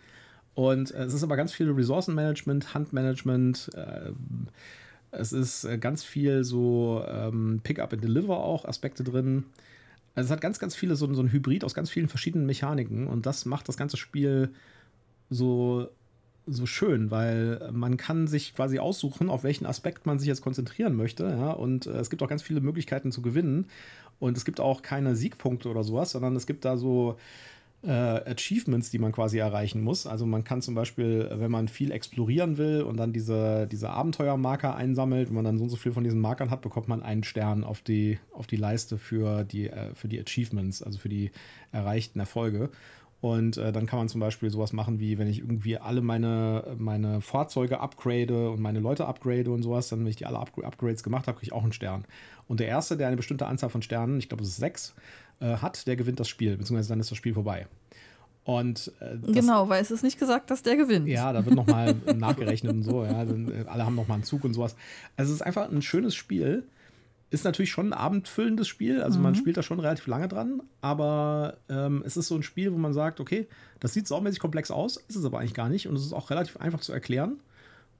Und 0.54 0.90
äh, 0.92 1.04
es 1.04 1.14
ist 1.14 1.22
aber 1.22 1.36
ganz 1.36 1.52
viel 1.52 1.70
Ressourcenmanagement, 1.70 2.74
Handmanagement. 2.74 3.70
Äh, 3.74 4.12
es 5.12 5.32
ist 5.32 5.64
äh, 5.64 5.78
ganz 5.78 6.04
viel 6.04 6.44
so 6.44 7.04
ähm, 7.08 7.60
Pick-up 7.62 7.92
and 7.92 8.02
Deliver 8.02 8.38
auch 8.38 8.64
Aspekte 8.64 9.04
drin. 9.04 9.44
Also 10.14 10.28
es 10.28 10.32
hat 10.32 10.40
ganz, 10.40 10.58
ganz 10.58 10.74
viele 10.74 10.96
so, 10.96 11.12
so 11.12 11.22
ein 11.22 11.32
Hybrid 11.32 11.64
aus 11.64 11.74
ganz 11.74 11.90
vielen 11.90 12.08
verschiedenen 12.08 12.46
Mechaniken 12.46 13.06
und 13.06 13.26
das 13.26 13.44
macht 13.44 13.68
das 13.68 13.76
ganze 13.76 13.96
Spiel 13.96 14.50
so 15.30 15.88
so 16.46 16.66
schön, 16.66 17.10
weil 17.10 17.70
man 17.72 17.96
kann 17.96 18.26
sich 18.26 18.54
quasi 18.54 18.78
aussuchen, 18.78 19.30
auf 19.30 19.44
welchen 19.44 19.66
Aspekt 19.66 20.06
man 20.06 20.18
sich 20.18 20.28
jetzt 20.28 20.42
konzentrieren 20.42 20.96
möchte. 20.96 21.24
Ja? 21.24 21.52
Und 21.52 21.86
äh, 21.86 21.98
es 21.98 22.10
gibt 22.10 22.22
auch 22.22 22.28
ganz 22.28 22.42
viele 22.42 22.60
Möglichkeiten 22.60 23.12
zu 23.12 23.22
gewinnen. 23.22 23.66
Und 24.20 24.36
es 24.36 24.44
gibt 24.44 24.60
auch 24.60 24.82
keine 24.82 25.16
Siegpunkte 25.16 25.68
oder 25.68 25.82
sowas, 25.82 26.12
sondern 26.12 26.36
es 26.36 26.46
gibt 26.46 26.64
da 26.64 26.76
so 26.76 27.16
äh, 27.82 27.90
Achievements, 27.90 28.90
die 28.90 28.98
man 28.98 29.12
quasi 29.12 29.38
erreichen 29.38 29.82
muss. 29.82 30.06
Also 30.06 30.26
man 30.26 30.44
kann 30.44 30.60
zum 30.60 30.74
Beispiel, 30.74 31.30
wenn 31.32 31.50
man 31.50 31.68
viel 31.68 31.90
explorieren 31.90 32.58
will 32.58 32.82
und 32.82 32.98
dann 32.98 33.12
diese, 33.12 33.66
diese 33.66 33.90
Abenteuermarker 33.90 34.76
einsammelt, 34.76 35.28
wenn 35.28 35.36
man 35.36 35.44
dann 35.44 35.56
so 35.56 35.64
und 35.64 35.70
so 35.70 35.76
viel 35.76 35.92
von 35.92 36.04
diesen 36.04 36.20
Markern 36.20 36.50
hat, 36.50 36.60
bekommt 36.60 36.88
man 36.88 37.02
einen 37.02 37.24
Stern 37.24 37.64
auf 37.64 37.80
die, 37.80 38.18
auf 38.32 38.46
die 38.46 38.56
Leiste 38.56 38.98
für 38.98 39.44
die, 39.44 39.70
äh, 39.70 39.94
für 39.94 40.08
die 40.08 40.20
Achievements, 40.20 40.82
also 40.82 40.98
für 40.98 41.08
die 41.08 41.30
erreichten 41.72 42.20
Erfolge. 42.20 42.70
Und 43.20 43.58
äh, 43.58 43.70
dann 43.70 43.86
kann 43.86 43.98
man 43.98 44.08
zum 44.08 44.20
Beispiel 44.20 44.50
sowas 44.50 44.72
machen, 44.72 44.98
wie 44.98 45.18
wenn 45.18 45.28
ich 45.28 45.40
irgendwie 45.40 45.76
alle 45.76 46.00
meine, 46.00 46.74
meine 46.78 47.20
Fahrzeuge 47.20 47.80
upgrade 47.80 48.50
und 48.50 48.60
meine 48.60 48.80
Leute 48.80 49.06
upgrade 49.06 49.50
und 49.50 49.62
sowas, 49.62 49.88
dann, 49.88 50.00
wenn 50.00 50.06
ich 50.06 50.16
die 50.16 50.26
alle 50.26 50.38
Up 50.38 50.56
Upgrades 50.56 51.02
gemacht 51.02 51.26
habe, 51.26 51.38
kriege 51.38 51.48
ich 51.48 51.52
auch 51.52 51.62
einen 51.62 51.72
Stern. 51.72 52.06
Und 52.48 52.60
der 52.60 52.68
Erste, 52.68 52.96
der 52.96 53.08
eine 53.08 53.16
bestimmte 53.16 53.46
Anzahl 53.46 53.68
von 53.68 53.82
Sternen, 53.82 54.18
ich 54.18 54.28
glaube 54.28 54.42
es 54.42 54.50
ist 54.50 54.56
sechs, 54.56 54.94
äh, 55.40 55.56
hat, 55.56 55.86
der 55.86 55.96
gewinnt 55.96 56.18
das 56.18 56.28
Spiel, 56.28 56.56
beziehungsweise 56.56 56.88
dann 56.88 57.00
ist 57.00 57.10
das 57.10 57.18
Spiel 57.18 57.34
vorbei. 57.34 57.66
Und, 58.44 58.90
äh, 59.00 59.18
genau, 59.32 59.68
weil 59.68 59.82
es 59.82 59.90
ist 59.90 60.02
nicht 60.02 60.18
gesagt, 60.18 60.50
dass 60.50 60.62
der 60.62 60.76
gewinnt. 60.76 61.06
Ja, 61.06 61.32
da 61.32 61.44
wird 61.44 61.54
nochmal 61.54 61.94
nachgerechnet 62.16 62.72
und 62.72 62.82
so. 62.82 63.04
Ja, 63.04 63.24
dann, 63.24 63.52
äh, 63.52 63.64
alle 63.68 63.84
haben 63.84 63.94
nochmal 63.94 64.16
einen 64.16 64.24
Zug 64.24 64.44
und 64.44 64.54
sowas. 64.54 64.76
Also 65.16 65.30
es 65.30 65.36
ist 65.40 65.42
einfach 65.42 65.70
ein 65.70 65.82
schönes 65.82 66.14
Spiel 66.14 66.64
ist 67.30 67.44
natürlich 67.44 67.70
schon 67.70 67.88
ein 67.88 67.92
abendfüllendes 67.92 68.66
Spiel. 68.66 69.02
Also 69.02 69.18
mhm. 69.18 69.24
man 69.24 69.34
spielt 69.36 69.56
da 69.56 69.62
schon 69.62 69.80
relativ 69.80 70.06
lange 70.08 70.28
dran. 70.28 70.62
Aber 70.80 71.56
ähm, 71.68 72.02
es 72.04 72.16
ist 72.16 72.28
so 72.28 72.34
ein 72.34 72.42
Spiel, 72.42 72.72
wo 72.72 72.76
man 72.76 72.92
sagt, 72.92 73.20
okay, 73.20 73.46
das 73.78 73.94
sieht 73.94 74.08
saumäßig 74.08 74.40
komplex 74.40 74.70
aus, 74.70 74.96
ist 74.96 75.16
es 75.16 75.24
aber 75.24 75.38
eigentlich 75.38 75.54
gar 75.54 75.68
nicht. 75.68 75.86
Und 75.88 75.94
es 75.96 76.04
ist 76.04 76.12
auch 76.12 76.30
relativ 76.30 76.56
einfach 76.56 76.80
zu 76.80 76.92
erklären. 76.92 77.40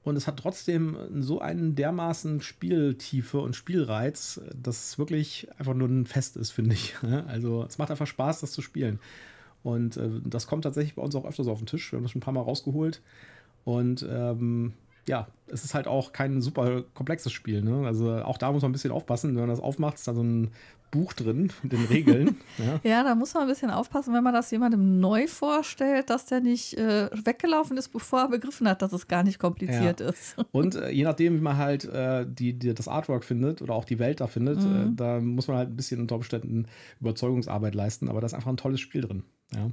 Und 0.02 0.16
es 0.16 0.26
hat 0.26 0.38
trotzdem 0.38 0.96
so 1.20 1.40
einen 1.40 1.74
dermaßen 1.74 2.40
Spieltiefe 2.40 3.38
und 3.38 3.54
Spielreiz, 3.54 4.40
dass 4.60 4.88
es 4.88 4.98
wirklich 4.98 5.48
einfach 5.58 5.74
nur 5.74 5.88
ein 5.88 6.06
Fest 6.06 6.36
ist, 6.36 6.50
finde 6.50 6.74
ich. 6.74 6.96
Also 7.28 7.64
es 7.64 7.78
macht 7.78 7.90
einfach 7.90 8.06
Spaß, 8.06 8.40
das 8.40 8.52
zu 8.52 8.62
spielen. 8.62 8.98
Und 9.62 9.96
äh, 9.96 10.08
das 10.24 10.46
kommt 10.46 10.64
tatsächlich 10.64 10.94
bei 10.94 11.02
uns 11.02 11.14
auch 11.14 11.26
öfters 11.26 11.46
auf 11.46 11.58
den 11.58 11.66
Tisch. 11.66 11.92
Wir 11.92 11.98
haben 11.98 12.04
das 12.04 12.12
schon 12.12 12.20
ein 12.20 12.24
paar 12.24 12.34
Mal 12.34 12.40
rausgeholt. 12.40 13.02
Und 13.64 14.04
ähm, 14.10 14.72
ja, 15.10 15.26
es 15.48 15.64
ist 15.64 15.74
halt 15.74 15.88
auch 15.88 16.12
kein 16.12 16.40
super 16.40 16.84
komplexes 16.94 17.32
Spiel. 17.32 17.62
Ne? 17.62 17.84
Also 17.84 18.12
auch 18.12 18.38
da 18.38 18.52
muss 18.52 18.62
man 18.62 18.70
ein 18.70 18.72
bisschen 18.72 18.92
aufpassen. 18.92 19.30
Wenn 19.30 19.40
man 19.40 19.50
das 19.50 19.60
aufmacht, 19.60 19.96
ist 19.96 20.06
da 20.06 20.14
so 20.14 20.22
ein 20.22 20.52
Buch 20.92 21.12
drin 21.12 21.52
mit 21.64 21.72
den 21.72 21.84
Regeln. 21.86 22.36
ja. 22.58 22.80
ja. 22.84 23.02
da 23.02 23.16
muss 23.16 23.34
man 23.34 23.42
ein 23.42 23.48
bisschen 23.48 23.70
aufpassen, 23.70 24.14
wenn 24.14 24.22
man 24.22 24.32
das 24.32 24.52
jemandem 24.52 25.00
neu 25.00 25.26
vorstellt, 25.26 26.10
dass 26.10 26.26
der 26.26 26.40
nicht 26.40 26.74
äh, 26.74 27.10
weggelaufen 27.12 27.76
ist, 27.76 27.88
bevor 27.88 28.20
er 28.20 28.28
begriffen 28.28 28.68
hat, 28.68 28.82
dass 28.82 28.92
es 28.92 29.08
gar 29.08 29.24
nicht 29.24 29.40
kompliziert 29.40 29.98
ja. 29.98 30.08
ist. 30.08 30.36
Und 30.52 30.76
äh, 30.76 30.90
je 30.90 31.02
nachdem, 31.02 31.36
wie 31.36 31.42
man 31.42 31.56
halt 31.56 31.84
äh, 31.86 32.24
die, 32.28 32.52
die, 32.52 32.72
das 32.72 32.86
Artwork 32.86 33.24
findet 33.24 33.62
oder 33.62 33.74
auch 33.74 33.84
die 33.84 33.98
Welt 33.98 34.20
da 34.20 34.28
findet, 34.28 34.62
äh, 34.62 34.66
mhm. 34.66 34.96
da 34.96 35.20
muss 35.20 35.48
man 35.48 35.56
halt 35.56 35.70
ein 35.70 35.76
bisschen 35.76 36.00
unter 36.00 36.14
Umständen 36.14 36.66
Überzeugungsarbeit 37.00 37.74
leisten. 37.74 38.08
Aber 38.08 38.20
da 38.20 38.26
ist 38.26 38.34
einfach 38.34 38.50
ein 38.50 38.56
tolles 38.56 38.78
Spiel 38.78 39.00
drin. 39.00 39.24
Ja. 39.52 39.70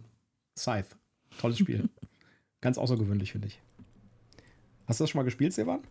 Scythe, 0.57 0.95
tolles 1.39 1.59
Spiel. 1.59 1.89
Ganz 2.61 2.79
außergewöhnlich, 2.79 3.33
finde 3.33 3.49
ich. 3.49 3.59
Hast 4.88 4.99
du 4.99 5.03
das 5.03 5.11
schon 5.11 5.19
mal 5.19 5.25
gespielt, 5.25 5.53
Sevan? 5.53 5.81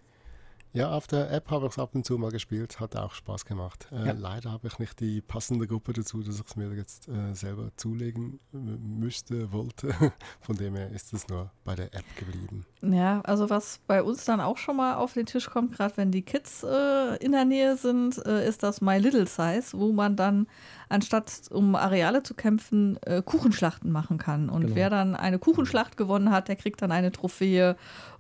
Ja, 0.76 0.90
auf 0.90 1.06
der 1.06 1.30
App 1.30 1.50
habe 1.50 1.64
ich 1.66 1.72
es 1.72 1.78
ab 1.78 1.94
und 1.94 2.04
zu 2.04 2.18
mal 2.18 2.30
gespielt, 2.30 2.80
hat 2.80 2.96
auch 2.96 3.12
Spaß 3.12 3.46
gemacht. 3.46 3.88
Äh, 3.92 4.08
ja. 4.08 4.12
Leider 4.12 4.52
habe 4.52 4.66
ich 4.66 4.78
nicht 4.78 5.00
die 5.00 5.22
passende 5.22 5.66
Gruppe 5.66 5.94
dazu, 5.94 6.22
dass 6.22 6.38
ich 6.38 6.46
es 6.46 6.54
mir 6.54 6.70
jetzt 6.74 7.08
äh, 7.08 7.32
selber 7.32 7.70
zulegen 7.76 8.40
müsste, 8.52 9.52
wollte. 9.52 9.94
Von 10.40 10.56
dem 10.56 10.76
her 10.76 10.90
ist 10.90 11.14
es 11.14 11.28
nur 11.28 11.50
bei 11.64 11.74
der 11.74 11.86
App 11.94 12.04
geblieben. 12.16 12.66
Ja, 12.82 13.22
also 13.22 13.48
was 13.48 13.80
bei 13.86 14.02
uns 14.02 14.26
dann 14.26 14.40
auch 14.42 14.58
schon 14.58 14.76
mal 14.76 14.96
auf 14.96 15.14
den 15.14 15.24
Tisch 15.24 15.48
kommt, 15.48 15.72
gerade 15.72 15.96
wenn 15.96 16.10
die 16.10 16.20
Kids 16.20 16.62
äh, 16.62 17.16
in 17.24 17.32
der 17.32 17.46
Nähe 17.46 17.78
sind, 17.78 18.18
äh, 18.26 18.46
ist 18.46 18.62
das 18.62 18.82
My 18.82 18.98
Little 18.98 19.26
Size, 19.26 19.68
wo 19.72 19.92
man 19.92 20.14
dann 20.14 20.46
anstatt 20.90 21.40
um 21.50 21.74
Areale 21.74 22.22
zu 22.22 22.34
kämpfen, 22.34 22.98
äh, 23.02 23.22
Kuchenschlachten 23.22 23.90
machen 23.90 24.18
kann. 24.18 24.50
Und 24.50 24.64
genau. 24.64 24.76
wer 24.76 24.90
dann 24.90 25.16
eine 25.16 25.38
Kuchenschlacht 25.38 25.96
gewonnen 25.96 26.30
hat, 26.30 26.48
der 26.48 26.56
kriegt 26.56 26.82
dann 26.82 26.92
eine 26.92 27.12
Trophäe. 27.12 27.76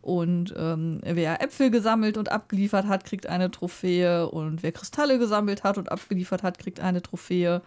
Und 0.06 0.54
ähm, 0.56 1.00
wer 1.02 1.42
Äpfel 1.42 1.72
gesammelt 1.72 2.16
und 2.16 2.30
abgeliefert 2.30 2.86
hat, 2.86 3.02
kriegt 3.02 3.26
eine 3.26 3.50
Trophäe. 3.50 4.28
Und 4.28 4.62
wer 4.62 4.70
Kristalle 4.70 5.18
gesammelt 5.18 5.64
hat 5.64 5.78
und 5.78 5.90
abgeliefert 5.90 6.44
hat, 6.44 6.60
kriegt 6.60 6.78
eine 6.78 7.02
Trophäe. 7.02 7.60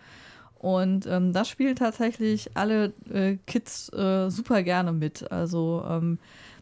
Und 0.57 1.05
ähm, 1.05 1.33
das 1.33 1.49
spielen 1.49 1.75
tatsächlich 1.75 2.51
alle 2.53 2.93
äh, 3.11 3.35
Kids 3.45 3.91
äh, 3.91 4.29
super 4.29 4.63
gerne 4.63 4.93
mit. 4.93 5.29
Also 5.29 5.83
ähm, 5.85 6.17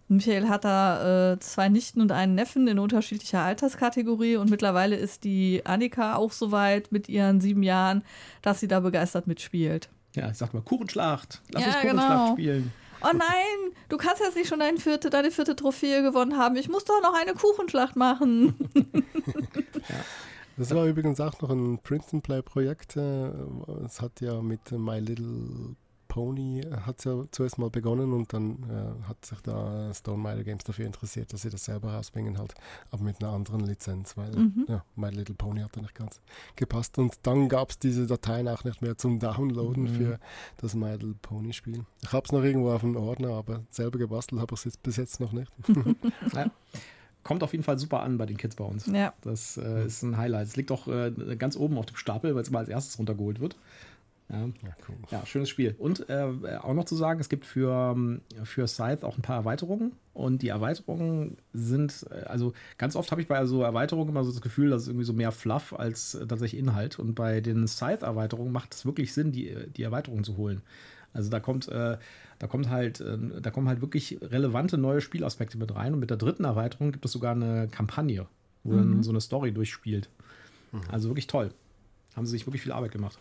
Michael 0.07 0.49
hat 0.49 0.65
da 0.65 1.34
äh, 1.34 1.39
zwei 1.41 1.69
Nichten 1.69 2.01
und 2.01 2.11
einen 2.11 2.34
Neffen 2.34 2.67
in 2.67 2.80
unterschiedlicher 2.80 3.43
Alterskategorie 3.43 4.38
und 4.38 4.49
mittlerweile 4.49 4.95
ist 4.95 5.25
die 5.25 5.61
Annika 5.63 6.15
auch 6.15 6.32
so 6.32 6.51
weit 6.51 6.91
mit 6.91 7.07
ihren 7.07 7.39
sieben 7.39 7.61
Jahren, 7.61 8.03
dass 8.41 8.59
sie 8.59 8.67
da 8.67 8.80
begeistert 8.80 9.28
mitspielt. 9.28 9.89
Ja, 10.15 10.32
ich 10.32 10.38
sag 10.38 10.55
mal 10.55 10.63
Kuchenschlacht. 10.63 11.43
Lass 11.51 11.61
ja, 11.61 11.67
uns 11.67 11.78
Kuchenschlacht 11.82 12.09
genau. 12.09 12.34
spielen. 12.34 12.73
Oh 13.01 13.13
nein, 13.13 13.73
du 13.89 13.97
kannst 13.97 14.21
jetzt 14.21 14.35
nicht 14.35 14.47
schon 14.47 14.59
deine 14.59 14.77
vierte, 14.77 15.09
deine 15.09 15.31
vierte 15.31 15.55
Trophäe 15.55 16.01
gewonnen 16.01 16.37
haben. 16.37 16.55
Ich 16.55 16.69
muss 16.69 16.85
doch 16.85 17.01
noch 17.01 17.13
eine 17.13 17.33
Kuchenschlacht 17.33 17.95
machen. 17.95 18.55
ja. 18.75 19.95
Das 20.57 20.73
war 20.73 20.85
übrigens 20.87 21.19
auch 21.19 21.39
noch 21.41 21.51
ein 21.51 21.77
Print-and-Play-Projekt. 21.79 22.97
Äh, 22.97 23.29
es 23.85 24.01
hat 24.01 24.21
ja 24.21 24.41
mit 24.41 24.71
My 24.71 24.99
Little 24.99 25.75
Pony 26.18 26.63
hat 26.84 26.97
es 26.97 27.03
ja 27.03 27.26
zuerst 27.30 27.59
mal 27.59 27.70
begonnen 27.70 28.11
und 28.11 28.34
dann 28.34 28.63
äh, 28.63 29.07
hat 29.07 29.24
sich 29.24 29.39
da 29.41 29.93
Stonemaier 29.93 30.43
Games 30.43 30.63
dafür 30.63 30.88
interessiert, 30.88 31.32
dass 31.32 31.43
sie 31.43 31.51
das 31.51 31.65
selber 31.65 31.93
rausbringen 31.93 32.39
halt, 32.39 32.55
aber 32.89 33.03
mit 33.03 33.22
einer 33.22 33.32
anderen 33.32 33.59
Lizenz, 33.59 34.18
weil 34.18 34.32
mhm. 34.32 34.65
ja, 34.68 34.84
My 34.95 35.11
Little 35.11 35.36
Pony 35.36 35.59
hat 35.59 35.78
da 35.78 35.82
nicht 35.82 35.93
ganz 35.93 36.20
gepasst 36.55 36.97
und 36.97 37.20
dann 37.22 37.49
gab 37.49 37.70
es 37.70 37.78
diese 37.78 38.07
Dateien 38.07 38.47
auch 38.47 38.63
nicht 38.63 38.82
mehr 38.82 38.97
zum 38.97 39.20
Downloaden 39.20 39.84
mhm. 39.84 39.89
für 39.89 40.20
das 40.57 40.74
My 40.74 40.93
Little 40.93 41.13
Pony 41.22 41.53
Spiel. 41.53 41.86
Ich 42.01 42.11
habe 42.11 42.26
es 42.26 42.32
noch 42.32 42.41
irgendwo 42.43 42.72
auf 42.72 42.82
dem 42.82 42.95
Ordner, 42.95 43.34
aber 43.34 43.61
selber 43.70 43.99
gebastelt 43.99 44.41
habe 44.41 44.55
ich 44.55 44.65
es 44.65 44.76
bis 44.76 44.97
jetzt 44.97 45.20
noch 45.20 45.34
nicht. 45.34 45.51
ja 46.34 46.49
kommt 47.28 47.43
auf 47.43 47.51
jeden 47.51 47.65
Fall 47.65 47.78
super 47.78 48.03
an 48.03 48.18
bei 48.18 48.26
den 48.26 48.38
Kids 48.38 48.55
bei 48.55 48.63
uns. 48.63 48.86
Ja. 48.86 49.13
Das 49.22 49.57
äh, 49.57 49.86
ist 49.86 50.01
ein 50.01 50.15
Highlight. 50.15 50.47
Es 50.47 50.55
liegt 50.55 50.72
auch 50.72 50.88
äh, 50.88 51.11
ganz 51.38 51.57
oben 51.57 51.78
auf 51.78 51.86
dem 51.86 51.97
Stapel, 51.97 52.34
weil 52.34 52.41
es 52.41 52.47
immer 52.47 52.59
als 52.59 52.70
erstes 52.70 52.97
runtergeholt 52.97 53.41
wird. 53.41 53.57
Ja, 54.30 54.39
ja, 54.39 54.75
cool. 54.89 54.95
ja 55.09 55.25
schönes 55.25 55.49
Spiel. 55.49 55.75
Und 55.78 56.09
äh, 56.09 56.57
auch 56.61 56.73
noch 56.73 56.84
zu 56.84 56.95
sagen, 56.95 57.19
es 57.21 57.30
gibt 57.30 57.45
für, 57.45 57.95
für 58.43 58.67
Scythe 58.67 59.05
auch 59.05 59.17
ein 59.17 59.21
paar 59.21 59.38
Erweiterungen. 59.38 59.93
Und 60.13 60.41
die 60.41 60.49
Erweiterungen 60.49 61.38
sind, 61.53 62.05
äh, 62.11 62.25
also 62.25 62.53
ganz 62.78 62.95
oft 62.95 63.11
habe 63.11 63.21
ich 63.21 63.28
bei 63.28 63.45
so 63.45 63.61
Erweiterungen 63.61 64.09
immer 64.09 64.25
so 64.25 64.32
das 64.32 64.41
Gefühl, 64.41 64.69
dass 64.69 64.82
es 64.82 64.88
irgendwie 64.89 65.05
so 65.05 65.13
mehr 65.13 65.32
Fluff 65.32 65.73
als 65.73 66.15
äh, 66.15 66.28
tatsächlich 66.28 66.59
Inhalt. 66.59 66.99
Und 66.99 67.15
bei 67.15 67.39
den 67.39 67.67
Scythe-Erweiterungen 67.67 68.51
macht 68.51 68.73
es 68.73 68.86
wirklich 68.86 69.13
Sinn, 69.13 69.32
die, 69.32 69.55
die 69.75 69.84
Erweiterungen 69.84 70.25
zu 70.25 70.36
holen. 70.36 70.61
Also 71.13 71.30
da 71.30 71.39
kommt, 71.39 71.69
äh, 71.69 71.97
da 72.39 72.47
kommt 72.47 72.69
halt, 72.69 72.99
äh, 72.99 73.17
da 73.41 73.49
kommen 73.49 73.69
halt 73.69 73.80
wirklich 73.80 74.19
relevante 74.21 74.78
neue 74.78 74.99
Spielaspekte 74.99 75.57
mit 75.57 75.73
rein. 75.73 75.93
Und 75.93 76.01
mit 76.01 76.09
der 76.09 76.17
dritten 76.17 76.43
Erweiterung 76.43 76.91
gibt 76.91 77.05
es 77.05 77.13
sogar 77.13 77.32
eine 77.32 77.69
Kampagne, 77.69 78.28
wo 78.65 78.73
mhm. 78.73 78.78
man 78.78 79.03
so 79.03 79.11
eine 79.11 79.21
Story 79.21 79.53
durchspielt. 79.53 80.09
Mhm. 80.73 80.82
Also 80.91 81.07
wirklich 81.07 81.28
toll. 81.28 81.51
Haben 82.13 82.25
sie 82.25 82.32
sich 82.32 82.45
wirklich 82.45 82.63
viel 82.63 82.73
Arbeit 82.73 82.91
gemacht. 82.91 83.19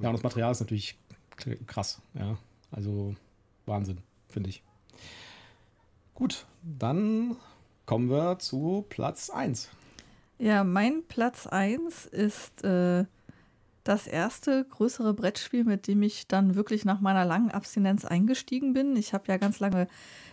Ja, 0.00 0.08
und 0.08 0.14
das 0.14 0.22
Material 0.22 0.52
ist 0.52 0.60
natürlich 0.60 0.98
krass. 1.66 2.00
Ja, 2.14 2.36
also 2.70 3.14
Wahnsinn, 3.66 3.98
finde 4.28 4.50
ich. 4.50 4.62
Gut, 6.14 6.46
dann 6.62 7.36
kommen 7.86 8.08
wir 8.08 8.38
zu 8.38 8.84
Platz 8.88 9.30
1. 9.30 9.68
Ja, 10.38 10.64
mein 10.64 11.02
Platz 11.08 11.46
1 11.46 12.06
ist 12.06 12.64
äh, 12.64 13.04
das 13.84 14.06
erste 14.06 14.64
größere 14.64 15.12
Brettspiel, 15.12 15.64
mit 15.64 15.86
dem 15.86 16.02
ich 16.02 16.26
dann 16.26 16.54
wirklich 16.54 16.84
nach 16.84 17.00
meiner 17.00 17.24
langen 17.24 17.50
Abstinenz 17.50 18.04
eingestiegen 18.04 18.72
bin. 18.72 18.96
Ich 18.96 19.12
habe 19.12 19.24
ja 19.28 19.36
ganz 19.36 19.60
lange 19.60 19.86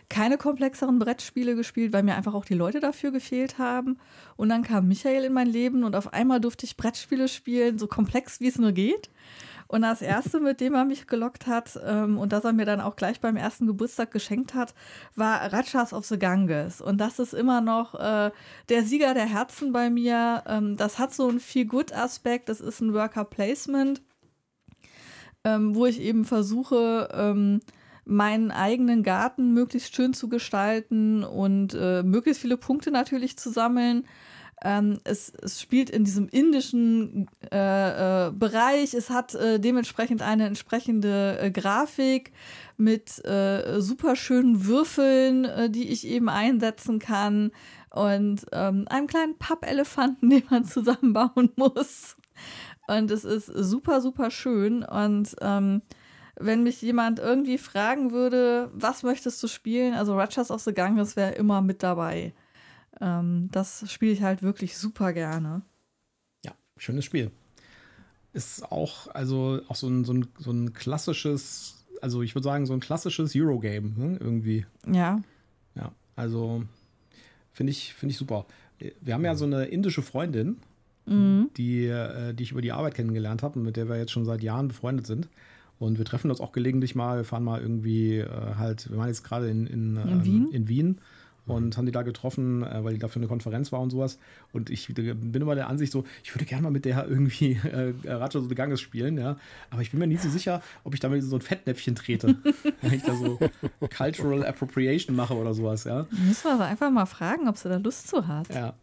keine 0.10 0.38
komplexeren 0.38 1.00
Brettspiele 1.00 1.56
gespielt, 1.56 1.94
weil 1.94 2.04
mir 2.04 2.16
einfach 2.16 2.34
auch 2.34 2.46
die 2.46 2.54
Leute 2.54 2.80
dafür 2.80 3.12
gefehlt 3.12 3.58
haben. 3.58 3.98
Und 4.36 4.50
dann 4.50 4.64
kam 4.64 4.88
Michael 4.88 5.26
in 5.26 5.34
mein 5.34 5.48
Leben 5.48 5.84
und 5.84 5.96
auf 5.96 6.14
einmal 6.14 6.42
durfte 6.42 6.66
ich 6.66 6.78
Brettspiele 6.78 7.28
spielen, 7.28 7.78
so 7.78 7.88
komplex 7.88 8.40
wie 8.40 8.48
es 8.48 8.58
nur 8.58 8.72
geht. 8.72 9.10
Und 9.72 9.84
das 9.84 10.02
erste, 10.02 10.42
mit 10.42 10.60
dem 10.60 10.74
er 10.74 10.84
mich 10.84 11.08
gelockt 11.08 11.48
hat 11.48 11.80
ähm, 11.86 12.18
und 12.18 12.34
das 12.34 12.44
er 12.44 12.52
mir 12.52 12.66
dann 12.66 12.82
auch 12.82 12.98
gleich 12.98 13.22
beim 13.22 13.38
ersten 13.38 13.68
Geburtstag 13.68 14.12
geschenkt 14.12 14.54
hat, 14.54 14.74
war 15.16 15.54
Rajas 15.54 15.94
of 15.94 16.06
the 16.06 16.20
Ganges. 16.20 16.82
Und 16.82 16.98
das 16.98 17.20
ist 17.20 17.34
immer 17.34 17.62
noch 17.62 17.96
äh, 17.96 18.32
der 18.68 18.84
Sieger 18.84 19.14
der 19.14 19.28
Herzen 19.28 19.72
bei 19.72 19.90
mir. 19.90 20.44
Ähm, 20.46 20.76
das 20.76 21.00
hat 21.00 21.14
so 21.14 21.30
einen 21.30 21.40
Feel-Good-Aspekt. 21.40 22.50
Das 22.50 22.60
ist 22.60 22.82
ein 22.82 22.94
Worker-Placement, 22.94 24.02
ähm, 25.46 25.74
wo 25.74 25.86
ich 25.86 26.02
eben 26.02 26.26
versuche, 26.26 27.08
ähm, 27.14 27.62
meinen 28.04 28.52
eigenen 28.52 29.04
Garten 29.04 29.54
möglichst 29.54 29.96
schön 29.96 30.14
zu 30.14 30.28
gestalten 30.28 31.24
und 31.24 31.74
äh, 31.80 32.04
möglichst 32.04 32.42
viele 32.42 32.58
Punkte 32.58 32.92
natürlich 32.92 33.38
zu 33.38 33.50
sammeln. 33.50 34.06
Ähm, 34.64 35.00
es, 35.04 35.34
es, 35.42 35.60
spielt 35.60 35.90
in 35.90 36.04
diesem 36.04 36.28
indischen 36.30 37.28
äh, 37.52 38.28
äh, 38.28 38.32
Bereich. 38.32 38.94
Es 38.94 39.10
hat 39.10 39.34
äh, 39.34 39.60
dementsprechend 39.60 40.22
eine 40.22 40.46
entsprechende 40.46 41.40
äh, 41.40 41.50
Grafik 41.50 42.32
mit 42.78 43.24
äh, 43.26 43.82
super 43.82 44.16
schönen 44.16 44.68
Würfeln, 44.68 45.46
äh, 45.46 45.70
die 45.70 45.90
ich 45.90 46.06
eben 46.06 46.30
einsetzen 46.30 47.00
kann. 47.00 47.52
Und 47.90 48.46
ähm, 48.52 48.86
einem 48.90 49.08
kleinen 49.08 49.38
Pappelefanten, 49.38 50.30
den 50.30 50.44
man 50.50 50.64
zusammenbauen 50.64 51.52
muss. 51.56 52.16
Und 52.88 53.10
es 53.10 53.26
ist 53.26 53.48
super, 53.48 54.00
super 54.00 54.30
schön. 54.30 54.84
Und 54.84 55.36
ähm, 55.42 55.82
wenn 56.40 56.64
mich 56.64 56.82
jemand 56.82 57.20
irgendwie 57.20 57.58
fragen 57.58 58.12
würde, 58.12 58.70
was 58.74 59.04
möchtest 59.04 59.42
du 59.42 59.48
spielen? 59.48 59.94
Also 59.94 60.16
Ratchas 60.16 60.52
of 60.52 60.62
the 60.62 60.74
Ganges 60.74 61.16
wäre 61.16 61.34
immer 61.34 61.62
mit 61.62 61.84
dabei. 61.84 62.34
Ähm, 63.00 63.50
das 63.52 63.90
spiele 63.92 64.12
ich 64.12 64.22
halt 64.22 64.44
wirklich 64.44 64.78
super 64.78 65.14
gerne. 65.14 65.62
Ja, 66.44 66.54
schönes 66.78 67.06
Spiel. 67.06 67.32
Ist 68.34 68.72
auch, 68.72 69.08
also 69.08 69.62
auch 69.68 69.76
so 69.76 69.88
ein, 69.88 70.04
so 70.04 70.14
ein, 70.14 70.28
so 70.38 70.52
ein 70.52 70.74
klassisches, 70.74 71.86
also 72.02 72.22
ich 72.22 72.36
würde 72.36 72.44
sagen, 72.44 72.66
so 72.66 72.74
ein 72.74 72.80
klassisches 72.80 73.36
Eurogame, 73.36 73.92
ne, 73.96 74.18
irgendwie. 74.20 74.66
Ja. 74.86 75.22
Ja, 75.76 75.92
also 76.16 76.64
finde 77.52 77.72
ich, 77.72 77.94
find 77.94 78.12
ich 78.12 78.18
super. 78.18 78.46
Wir 79.02 79.14
haben 79.14 79.26
ja 79.26 79.36
so 79.36 79.46
eine 79.46 79.66
indische 79.66 80.02
Freundin, 80.02 80.58
mhm. 81.06 81.50
die, 81.58 81.86
äh, 81.86 82.34
die 82.34 82.44
ich 82.44 82.52
über 82.52 82.62
die 82.62 82.72
Arbeit 82.72 82.96
kennengelernt 82.96 83.44
habe 83.44 83.60
und 83.60 83.66
mit 83.66 83.78
der 83.78 83.90
wir 83.90 83.98
jetzt 83.98 84.12
schon 84.12 84.26
seit 84.26 84.42
Jahren 84.42 84.70
befreundet 84.70 85.06
sind. 85.06 85.30
Und 85.78 85.98
wir 85.98 86.06
treffen 86.06 86.30
uns 86.30 86.40
auch 86.40 86.52
gelegentlich 86.52 86.94
mal. 86.94 87.18
Wir 87.18 87.24
fahren 87.24 87.44
mal 87.44 87.60
irgendwie 87.60 88.20
äh, 88.20 88.56
halt, 88.56 88.90
wir 88.92 88.98
waren 88.98 89.08
jetzt 89.08 89.24
gerade 89.24 89.50
in, 89.50 89.66
in, 89.66 89.98
in, 89.98 90.08
ähm, 90.08 90.26
Wien. 90.26 90.48
in 90.52 90.68
Wien 90.68 91.02
und 91.48 91.78
haben 91.78 91.86
die 91.86 91.92
da 91.92 92.04
getroffen, 92.04 92.64
äh, 92.64 92.84
weil 92.84 92.94
die 92.94 93.00
da 93.00 93.08
für 93.08 93.18
eine 93.18 93.28
Konferenz 93.28 93.72
war 93.72 93.80
und 93.80 93.90
sowas. 93.90 94.20
Und 94.52 94.70
ich 94.70 94.94
bin 94.94 95.34
immer 95.34 95.56
der 95.56 95.68
Ansicht 95.68 95.92
so, 95.92 96.04
ich 96.24 96.34
würde 96.34 96.46
gerne 96.46 96.64
mal 96.64 96.72
mit 96.72 96.86
der 96.86 97.08
irgendwie 97.08 97.60
äh, 97.64 97.94
Raja 98.06 98.30
so 98.32 98.48
Ganges 98.48 98.82
spielen, 98.82 99.18
ja. 99.18 99.38
Aber 99.70 99.82
ich 99.82 99.92
bin 99.92 100.00
mir 100.00 100.08
nie 100.08 100.18
so 100.18 100.30
sicher, 100.30 100.62
ob 100.84 100.94
ich 100.94 101.00
damit 101.00 101.24
so 101.24 101.36
ein 101.36 101.42
Fettnäpfchen 101.42 101.96
trete. 101.96 102.36
wenn 102.82 102.94
ich 102.94 103.04
da 103.04 103.16
so 103.16 103.40
Cultural 103.96 104.46
Appropriation 104.46 105.16
mache 105.16 105.36
oder 105.36 105.54
sowas, 105.54 105.84
ja. 105.84 106.06
Müssen 106.12 106.44
wir 106.44 106.54
aber 106.54 106.66
einfach 106.66 106.92
mal 106.92 107.06
fragen, 107.06 107.48
ob 107.48 107.58
sie 107.58 107.70
da 107.70 107.78
Lust 107.78 108.08
zu 108.08 108.28
hat. 108.28 108.54
Ja. 108.54 108.74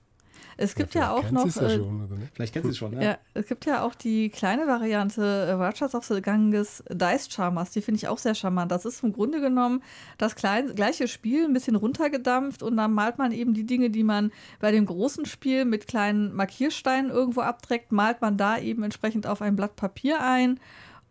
Es 0.61 0.75
gibt 0.75 0.95
ja, 0.95 1.03
ja 1.03 1.13
auch 1.13 1.31
noch. 1.31 1.47
Ja 1.47 1.63
äh, 1.63 1.77
schon, 1.77 2.09
vielleicht 2.35 2.53
kennt 2.53 2.65
sie 2.65 2.73
es 2.73 2.77
schon, 2.77 2.93
ja. 2.93 3.01
ja. 3.01 3.19
Es 3.33 3.47
gibt 3.47 3.65
ja 3.65 3.83
auch 3.83 3.95
die 3.95 4.29
kleine 4.29 4.67
Variante 4.67 5.23
äh, 5.23 5.53
Rajas 5.53 5.95
of 5.95 6.05
the 6.05 6.21
Ganges 6.21 6.83
Dice 6.91 7.29
Charmers, 7.31 7.71
die 7.71 7.81
finde 7.81 7.99
ich 7.99 8.09
auch 8.09 8.19
sehr 8.19 8.35
charmant. 8.35 8.73
Das 8.73 8.85
ist 8.85 9.05
im 9.05 9.13
Grunde 9.13 9.41
genommen 9.41 9.85
das 10.19 10.35
klein, 10.35 10.75
gleiche 10.75 11.07
Spiel, 11.07 11.45
ein 11.45 11.53
bisschen 11.53 11.77
runtergedampft 11.77 12.65
und 12.65 12.77
dann 12.77 12.93
malt 12.93 13.19
man 13.19 13.31
eben 13.31 13.55
die 13.55 13.67
Dinge, 13.67 13.89
die 13.91 14.03
man 14.03 14.33
bei 14.59 14.73
dem 14.73 14.85
großen 14.85 15.27
Spiel 15.27 15.65
mit 15.65 15.87
kleinen 15.87 16.35
Markiersteinen 16.35 17.13
irgendwo 17.13 17.43
abträgt, 17.43 17.93
malt 17.93 18.21
man 18.21 18.37
da 18.37 18.59
eben 18.59 18.83
entsprechend 18.83 19.29
auf 19.29 19.41
ein 19.41 19.55
Blatt 19.55 19.77
Papier 19.77 20.21
ein. 20.21 20.59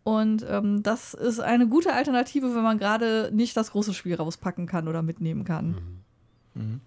Und 0.03 0.45
ähm, 0.49 0.83
das 0.83 1.13
ist 1.13 1.39
eine 1.39 1.67
gute 1.67 1.93
Alternative, 1.93 2.53
wenn 2.53 2.63
man 2.63 2.77
gerade 2.77 3.29
nicht 3.33 3.55
das 3.55 3.71
große 3.71 3.93
Spiel 3.93 4.15
rauspacken 4.15 4.65
kann 4.65 4.89
oder 4.89 5.01
mitnehmen 5.01 5.45
kann. 5.45 6.03
Mhm. 6.53 6.61
Mhm 6.61 6.81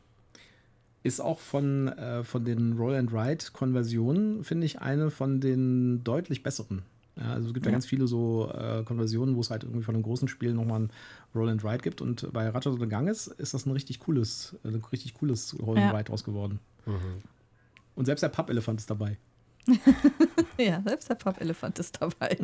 ist 1.03 1.21
auch 1.21 1.39
von, 1.39 1.89
äh, 1.89 2.25
von 2.25 2.45
den 2.45 2.75
Roll 2.75 2.95
and 2.95 3.13
Ride 3.13 3.45
Konversionen, 3.53 4.45
finde 4.45 4.67
ich, 4.67 4.81
eine 4.81 5.11
von 5.11 5.41
den 5.41 6.05
deutlich 6.05 6.43
besseren. 6.43 6.83
Ja, 7.17 7.33
also 7.33 7.49
es 7.49 7.55
gibt 7.55 7.67
ja, 7.67 7.71
ja 7.71 7.75
ganz 7.75 7.87
viele 7.87 8.07
so 8.07 8.51
äh, 8.53 8.83
Konversionen, 8.85 9.37
wo 9.37 9.41
es 9.41 9.51
halt 9.51 9.65
irgendwie 9.65 9.83
von 9.83 9.95
einem 9.95 10.03
großen 10.03 10.29
Spiel 10.29 10.55
nochmal 10.55 10.81
ein 10.81 10.91
Roll 11.35 11.49
and 11.49 11.65
Ride 11.65 11.79
gibt. 11.79 12.01
Und 12.01 12.33
bei 12.33 12.49
Ratchet 12.49 12.73
und 12.73 12.89
Ganges 12.89 13.27
ist 13.27 13.55
das 13.55 13.67
ein 13.67 13.73
richtig 13.73 14.01
cooles, 14.01 14.57
ein 14.65 14.83
richtig 14.93 15.15
cooles 15.15 15.57
Roll 15.61 15.79
and 15.79 15.93
Ride 15.93 16.05
draus 16.05 16.25
geworden. 16.25 16.61
Mhm. 16.87 17.23
Und 17.95 18.05
selbst 18.07 18.23
der 18.23 18.29
Pappelefant 18.29 18.81
ist 18.81 18.91
dabei. 18.91 19.19
ja, 20.59 20.83
selbst 20.83 21.09
der 21.09 21.17
Pappelefant 21.17 21.79
ist 21.79 22.01
dabei. 22.01 22.37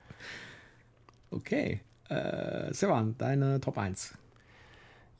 okay. 1.30 1.80
Äh, 2.08 2.72
Sevan, 2.72 3.14
deine 3.18 3.60
Top 3.60 3.78
1. 3.78 4.14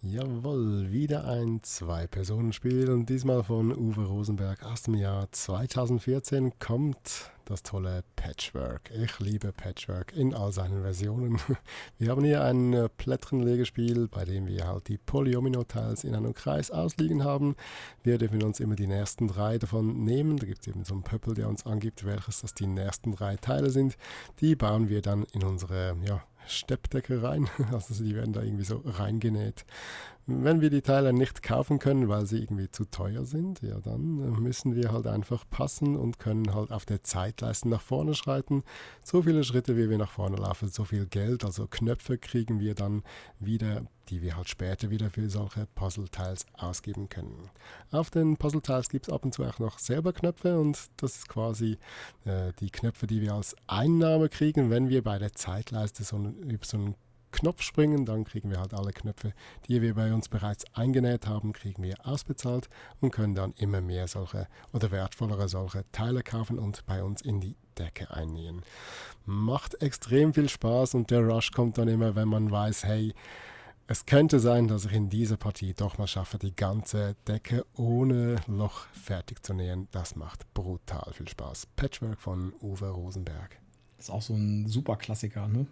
Jawohl, 0.03 0.91
wieder 0.91 1.27
ein 1.27 1.63
Zwei-Personen-Spiel 1.63 2.89
und 2.89 3.11
diesmal 3.11 3.45
von 3.45 3.71
Uwe 3.71 4.07
Rosenberg 4.07 4.65
aus 4.65 4.85
dem 4.85 4.95
Jahr 4.95 5.31
2014 5.31 6.59
kommt 6.59 7.31
das 7.45 7.63
tolle 7.63 8.03
Patchwork. 8.17 8.91
Ich 8.93 9.21
liebe 9.21 9.53
Patchwork 9.53 10.17
in 10.17 10.33
all 10.33 10.53
seinen 10.53 10.81
Versionen. 10.81 11.39
Wir 11.99 12.11
haben 12.11 12.25
hier 12.25 12.43
ein 12.43 12.89
Plättchenlegespiel, 12.97 14.09
bei 14.09 14.25
dem 14.25 14.47
wir 14.47 14.67
halt 14.67 14.89
die 14.89 14.97
Polyomino-Tiles 14.97 16.05
in 16.05 16.15
einem 16.15 16.33
Kreis 16.33 16.71
ausliegen 16.71 17.23
haben. 17.23 17.55
Wir 18.03 18.17
dürfen 18.17 18.43
uns 18.43 18.59
immer 18.59 18.77
die 18.77 18.87
nächsten 18.87 19.29
drei 19.29 19.59
davon 19.59 20.05
nehmen. 20.05 20.39
Da 20.39 20.47
gibt 20.47 20.63
es 20.63 20.69
eben 20.69 20.85
so 20.85 20.95
einen 20.95 21.03
Pöppel, 21.03 21.35
der 21.35 21.47
uns 21.49 21.67
angibt, 21.67 22.07
welches 22.07 22.41
das 22.41 22.55
die 22.55 22.69
nächsten 22.69 23.13
drei 23.13 23.37
Teile 23.37 23.69
sind. 23.69 23.99
Die 24.41 24.57
bauen 24.57 24.89
wir 24.89 25.03
dann 25.03 25.25
in 25.35 25.43
unsere 25.43 25.97
ja, 26.07 26.23
Steppdecke 26.47 27.23
rein. 27.23 27.49
Also 27.73 28.03
die 28.03 28.15
werden 28.15 28.33
da 28.33 28.43
irgendwie 28.43 28.65
so 28.65 28.83
reingenäht. 28.85 29.65
Wenn 30.27 30.61
wir 30.61 30.71
die 30.71 30.83
Teile 30.83 31.13
nicht 31.13 31.43
kaufen 31.43 31.79
können, 31.79 32.09
weil 32.09 32.27
sie 32.27 32.39
irgendwie 32.39 32.71
zu 32.71 32.85
teuer 32.85 33.25
sind, 33.25 33.63
ja, 33.63 33.81
dann 33.81 34.17
müssen 34.41 34.75
wir 34.75 34.93
halt 34.93 35.07
einfach 35.07 35.45
passen 35.49 35.97
und 35.97 36.19
können 36.19 36.55
halt 36.55 36.71
auf 36.71 36.85
der 36.85 37.03
Zeitleiste 37.03 37.69
nach 37.69 37.81
vorne 37.81 38.15
schreiten. 38.15 38.63
So 39.03 39.23
viele 39.23 39.45
Schritte, 39.45 39.77
wie 39.77 39.91
wir 39.91 39.99
nach 39.99 40.11
vorne 40.11 40.37
laufen, 40.37 40.69
so 40.69 40.85
viel 40.85 41.07
Geld, 41.07 41.45
also 41.45 41.67
Knöpfe 41.67 42.19
kriegen 42.19 42.61
wir 42.61 42.75
dann 42.75 43.03
wieder, 43.39 43.83
die 44.11 44.23
wir 44.23 44.37
halt 44.37 44.49
später 44.49 44.91
wieder 44.91 45.11
für 45.11 45.31
solche 45.31 45.67
Puzzleteils 45.75 46.47
ausgeben 46.59 47.09
können. 47.09 47.51
Auf 47.91 48.11
den 48.11 48.37
Puzzleteils 48.37 48.89
gibt 48.89 49.09
es 49.09 49.15
ab 49.15 49.25
und 49.25 49.33
zu 49.33 49.45
auch 49.45 49.59
noch 49.59 49.79
selber 49.79 50.13
Knöpfe 50.13 50.59
und 50.59 50.79
das 50.97 51.17
ist 51.17 51.29
quasi 51.29 51.79
äh, 52.25 52.53
die 52.61 52.71
Knöpfe, 52.71 53.07
die 53.07 53.21
wir 53.21 53.35
als 53.35 53.57
Einnahme 53.67 54.29
kriegen, 54.29 54.71
wenn 54.71 54.89
wir 54.89 55.03
bei 55.03 55.19
der 55.19 55.33
Zeitleiste 55.33 56.05
so, 56.05 56.17
über 56.19 56.65
so 56.65 56.77
einen 56.77 56.95
Knopf 57.33 57.63
springen, 57.63 58.05
dann 58.05 58.25
kriegen 58.25 58.51
wir 58.51 58.59
halt 58.59 58.75
alle 58.75 58.93
Knöpfe, 58.93 59.33
die 59.69 59.81
wir 59.83 59.95
bei 59.95 60.13
uns 60.13 60.29
bereits 60.29 60.65
eingenäht 60.75 61.27
haben, 61.27 61.53
kriegen 61.53 61.83
wir 61.83 61.95
ausbezahlt 62.05 62.69
und 63.01 63.13
können 63.13 63.35
dann 63.35 63.53
immer 63.57 63.81
mehr 63.81 64.09
solche 64.09 64.49
oder 64.73 64.91
wertvollere 64.91 65.49
solche 65.49 65.85
Teile 65.93 66.23
kaufen 66.23 66.59
und 66.59 66.85
bei 66.87 67.03
uns 67.03 67.23
in 67.23 67.41
die 67.41 67.57
Decke 67.79 68.11
einnähen. 68.11 68.63
Macht 69.25 69.81
extrem 69.81 70.35
viel 70.35 70.49
Spaß 70.49 70.95
und 70.95 71.11
der 71.11 71.21
Rush 71.21 71.53
kommt 71.53 71.79
dann 71.79 71.89
immer, 71.89 72.17
wenn 72.17 72.29
man 72.29 72.51
weiß, 72.51 72.85
hey, 72.85 73.15
es 73.91 74.07
könnte 74.07 74.39
sein, 74.39 74.69
dass 74.69 74.85
ich 74.85 74.93
in 74.93 75.09
dieser 75.09 75.37
Partie 75.37 75.75
doch 75.75 75.99
mal 75.99 76.07
schaffe, 76.07 76.39
die 76.39 76.55
ganze 76.55 77.17
Decke 77.27 77.67
ohne 77.75 78.37
Loch 78.47 78.87
fertig 78.93 79.45
zu 79.45 79.53
nähen. 79.53 79.89
Das 79.91 80.15
macht 80.15 80.47
brutal 80.55 81.13
viel 81.13 81.29
Spaß. 81.29 81.67
Patchwork 81.75 82.21
von 82.21 82.53
Uwe 82.63 82.89
Rosenberg. 82.89 83.59
Ist 83.99 84.13
auch 84.13 84.23
so 84.23 84.35
ein 84.35 84.69
super 84.69 84.95
Klassiker, 84.95 85.49
ne? 85.49 85.67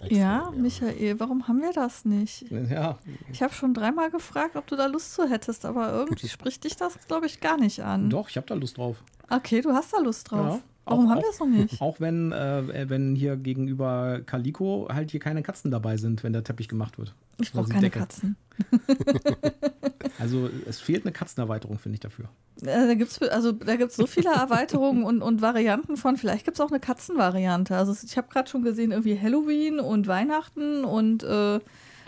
Extrem, 0.00 0.18
ja, 0.18 0.50
Michael, 0.50 1.20
warum 1.20 1.46
haben 1.46 1.60
wir 1.62 1.72
das 1.72 2.04
nicht? 2.04 2.50
Ja. 2.50 2.98
Ich 3.30 3.40
habe 3.40 3.54
schon 3.54 3.72
dreimal 3.72 4.10
gefragt, 4.10 4.56
ob 4.56 4.66
du 4.66 4.74
da 4.74 4.86
Lust 4.86 5.14
zu 5.14 5.30
hättest, 5.30 5.64
aber 5.64 5.92
irgendwie 5.92 6.26
spricht 6.26 6.64
dich 6.64 6.74
das, 6.74 6.98
glaube 7.06 7.26
ich, 7.26 7.38
gar 7.40 7.56
nicht 7.56 7.84
an. 7.84 8.10
Doch, 8.10 8.30
ich 8.30 8.36
habe 8.36 8.48
da 8.48 8.54
Lust 8.54 8.78
drauf. 8.78 8.96
Okay, 9.30 9.60
du 9.60 9.72
hast 9.72 9.92
da 9.92 10.00
Lust 10.00 10.28
drauf. 10.28 10.56
Ja. 10.56 10.62
Warum 10.84 11.06
auch, 11.06 11.10
haben 11.10 11.22
wir 11.22 11.30
es 11.30 11.38
noch 11.38 11.46
nicht? 11.46 11.80
Auch 11.80 12.00
wenn, 12.00 12.32
äh, 12.32 12.88
wenn 12.88 13.14
hier 13.14 13.36
gegenüber 13.36 14.20
Calico 14.26 14.88
halt 14.92 15.10
hier 15.10 15.20
keine 15.20 15.42
Katzen 15.42 15.70
dabei 15.70 15.96
sind, 15.96 16.22
wenn 16.22 16.32
der 16.32 16.44
Teppich 16.44 16.68
gemacht 16.68 16.98
wird. 16.98 17.14
Ich 17.40 17.52
brauche 17.52 17.68
keine 17.68 17.82
Decke. 17.82 18.00
Katzen. 18.00 18.36
also 20.18 20.48
es 20.66 20.80
fehlt 20.80 21.04
eine 21.04 21.12
Katzenerweiterung, 21.12 21.78
finde 21.78 21.94
ich 21.94 22.00
dafür. 22.00 22.26
Äh, 22.62 22.86
da 22.86 22.94
gibt 22.94 23.10
es 23.10 23.22
also, 23.22 23.52
so 23.88 24.06
viele 24.06 24.30
Erweiterungen 24.30 25.04
und, 25.04 25.22
und 25.22 25.42
Varianten 25.42 25.96
von, 25.96 26.16
vielleicht 26.16 26.44
gibt 26.44 26.58
es 26.58 26.60
auch 26.60 26.70
eine 26.70 26.80
Katzenvariante. 26.80 27.76
Also 27.76 27.94
ich 28.04 28.16
habe 28.16 28.28
gerade 28.28 28.48
schon 28.48 28.62
gesehen, 28.62 28.92
irgendwie 28.92 29.18
Halloween 29.18 29.80
und 29.80 30.06
Weihnachten 30.06 30.84
und 30.84 31.22
äh, 31.22 31.60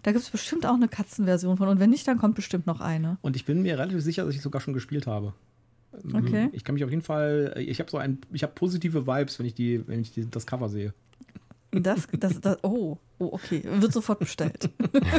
da 0.06 0.12
gibt 0.12 0.22
es 0.22 0.30
bestimmt 0.30 0.66
auch 0.66 0.74
eine 0.74 0.86
Katzenversion 0.86 1.56
von. 1.56 1.66
Und 1.66 1.80
wenn 1.80 1.90
nicht, 1.90 2.06
dann 2.06 2.18
kommt 2.18 2.36
bestimmt 2.36 2.66
noch 2.66 2.80
eine. 2.80 3.18
Und 3.22 3.34
ich 3.34 3.44
bin 3.44 3.62
mir 3.62 3.76
relativ 3.76 4.02
sicher, 4.02 4.24
dass 4.24 4.34
ich 4.36 4.42
sogar 4.42 4.60
schon 4.60 4.72
gespielt 4.72 5.08
habe. 5.08 5.32
Okay. 6.12 6.48
Ich 6.52 6.64
kann 6.64 6.74
mich 6.74 6.84
auf 6.84 6.90
jeden 6.90 7.02
Fall, 7.02 7.54
ich 7.58 7.80
habe 7.80 7.90
so 7.90 7.96
ein, 7.98 8.18
ich 8.32 8.42
habe 8.42 8.52
positive 8.54 9.06
Vibes, 9.06 9.38
wenn 9.38 9.46
ich 9.46 9.54
die, 9.54 9.86
wenn 9.86 10.00
ich 10.00 10.12
die, 10.12 10.28
das 10.30 10.46
Cover 10.46 10.68
sehe. 10.68 10.92
Das, 11.82 12.06
das, 12.12 12.40
das, 12.40 12.58
oh, 12.62 12.96
oh, 13.18 13.28
okay. 13.32 13.62
Wird 13.64 13.92
sofort 13.92 14.18
bestellt. 14.18 14.70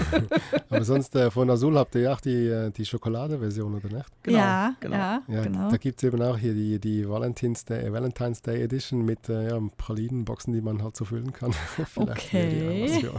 Aber 0.69 0.83
sonst 0.83 1.15
äh, 1.15 1.29
von 1.29 1.49
Azul 1.49 1.77
habt 1.77 1.93
ihr 1.95 2.01
ja 2.01 2.13
auch 2.13 2.21
die, 2.21 2.47
äh, 2.47 2.71
die 2.71 2.85
Schokolade-Version, 2.85 3.75
oder 3.75 3.95
nicht? 3.95 4.07
Genau, 4.23 4.37
ja, 4.37 4.75
genau. 4.79 4.95
Ja, 4.95 5.21
ja 5.27 5.43
genau. 5.43 5.69
Da 5.69 5.77
gibt 5.77 6.01
es 6.01 6.03
eben 6.07 6.21
auch 6.21 6.37
hier 6.37 6.53
die, 6.53 6.79
die 6.79 7.07
Valentine's, 7.07 7.63
Day, 7.65 7.91
Valentine's 7.91 8.41
Day 8.41 8.63
Edition 8.63 9.05
mit 9.05 9.29
äh, 9.29 9.49
ja, 9.49 9.61
Pralinenboxen, 9.77 10.53
die 10.53 10.61
man 10.61 10.81
halt 10.81 10.95
so 10.95 11.05
füllen 11.05 11.31
kann. 11.31 11.53
okay. 11.95 12.89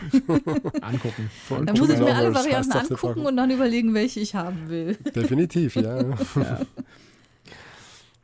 angucken. 0.83 1.31
Von 1.47 1.67
dann 1.67 1.79
muss 1.79 1.91
ich 1.91 1.99
mir 1.99 2.15
alle 2.15 2.35
Varianten 2.35 2.73
angucken 2.73 3.27
und 3.27 3.37
dann 3.37 3.51
überlegen, 3.51 3.95
welche 3.95 4.21
ich 4.21 4.35
haben 4.35 4.69
will. 4.69 4.97
Definitiv, 5.15 5.77
ja. 5.77 6.03
ja. 6.03 6.61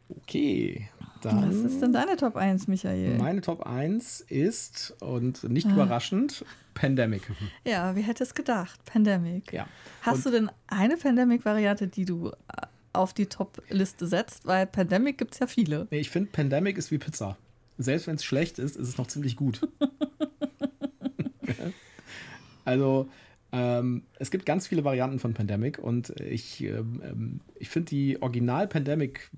Okay. 0.08 0.88
Dann 1.22 1.48
Was 1.48 1.72
ist 1.72 1.80
denn 1.80 1.92
deine 1.92 2.16
Top 2.16 2.36
1, 2.36 2.68
Michael? 2.68 3.16
Meine 3.16 3.40
Top 3.40 3.66
1 3.66 4.20
ist, 4.20 4.94
und 5.00 5.42
nicht 5.44 5.66
ah. 5.66 5.72
überraschend, 5.72 6.44
Pandemic. 6.74 7.22
Ja, 7.64 7.96
wie 7.96 8.02
hätte 8.02 8.24
es 8.24 8.34
gedacht? 8.34 8.84
Pandemic. 8.84 9.52
Ja. 9.52 9.66
Hast 10.02 10.18
und 10.18 10.26
du 10.26 10.30
denn 10.32 10.50
eine 10.66 10.96
Pandemic-Variante, 10.96 11.86
die 11.86 12.04
du 12.04 12.28
äh, 12.28 12.32
auf 12.92 13.14
die 13.14 13.26
Top-Liste 13.26 14.06
setzt? 14.06 14.46
Weil 14.46 14.66
Pandemic 14.66 15.16
gibt 15.16 15.34
es 15.34 15.40
ja 15.40 15.46
viele. 15.46 15.86
Nee, 15.90 16.00
ich 16.00 16.10
finde, 16.10 16.30
Pandemic 16.30 16.76
ist 16.76 16.90
wie 16.90 16.98
Pizza. 16.98 17.38
Selbst 17.78 18.06
wenn 18.06 18.16
es 18.16 18.24
schlecht 18.24 18.58
ist, 18.58 18.76
ist 18.76 18.88
es 18.88 18.98
noch 18.98 19.06
ziemlich 19.06 19.36
gut. 19.36 19.66
also, 22.64 23.08
ähm, 23.52 24.02
es 24.18 24.30
gibt 24.30 24.46
ganz 24.46 24.66
viele 24.66 24.84
Varianten 24.84 25.18
von 25.18 25.32
Pandemic 25.32 25.78
und 25.78 26.10
ich, 26.20 26.62
ähm, 26.62 27.02
ähm 27.04 27.40
ich 27.56 27.70
finde 27.70 27.90
die 27.90 28.20
Original-Pandemic 28.20 29.30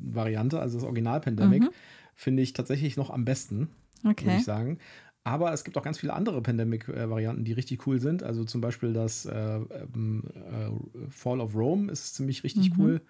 Variante, 0.00 0.60
also 0.60 0.78
das 0.78 0.84
Original 0.84 1.20
Pandemic, 1.20 1.62
mhm. 1.62 1.70
finde 2.14 2.42
ich 2.42 2.52
tatsächlich 2.52 2.96
noch 2.96 3.10
am 3.10 3.24
besten, 3.24 3.68
okay. 4.04 4.26
würde 4.26 4.38
ich 4.38 4.44
sagen. 4.44 4.78
Aber 5.24 5.52
es 5.52 5.62
gibt 5.64 5.76
auch 5.76 5.82
ganz 5.82 5.98
viele 5.98 6.14
andere 6.14 6.40
Pandemic-Varianten, 6.40 7.44
die 7.44 7.52
richtig 7.52 7.86
cool 7.86 8.00
sind. 8.00 8.22
Also 8.22 8.44
zum 8.44 8.60
Beispiel 8.62 8.94
das 8.94 9.26
äh, 9.26 9.60
ähm, 9.94 10.24
äh, 10.34 11.10
Fall 11.10 11.40
of 11.40 11.54
Rome 11.54 11.92
ist 11.92 12.14
ziemlich 12.14 12.44
richtig 12.44 12.70
mhm. 12.70 12.80
cool. 12.80 13.00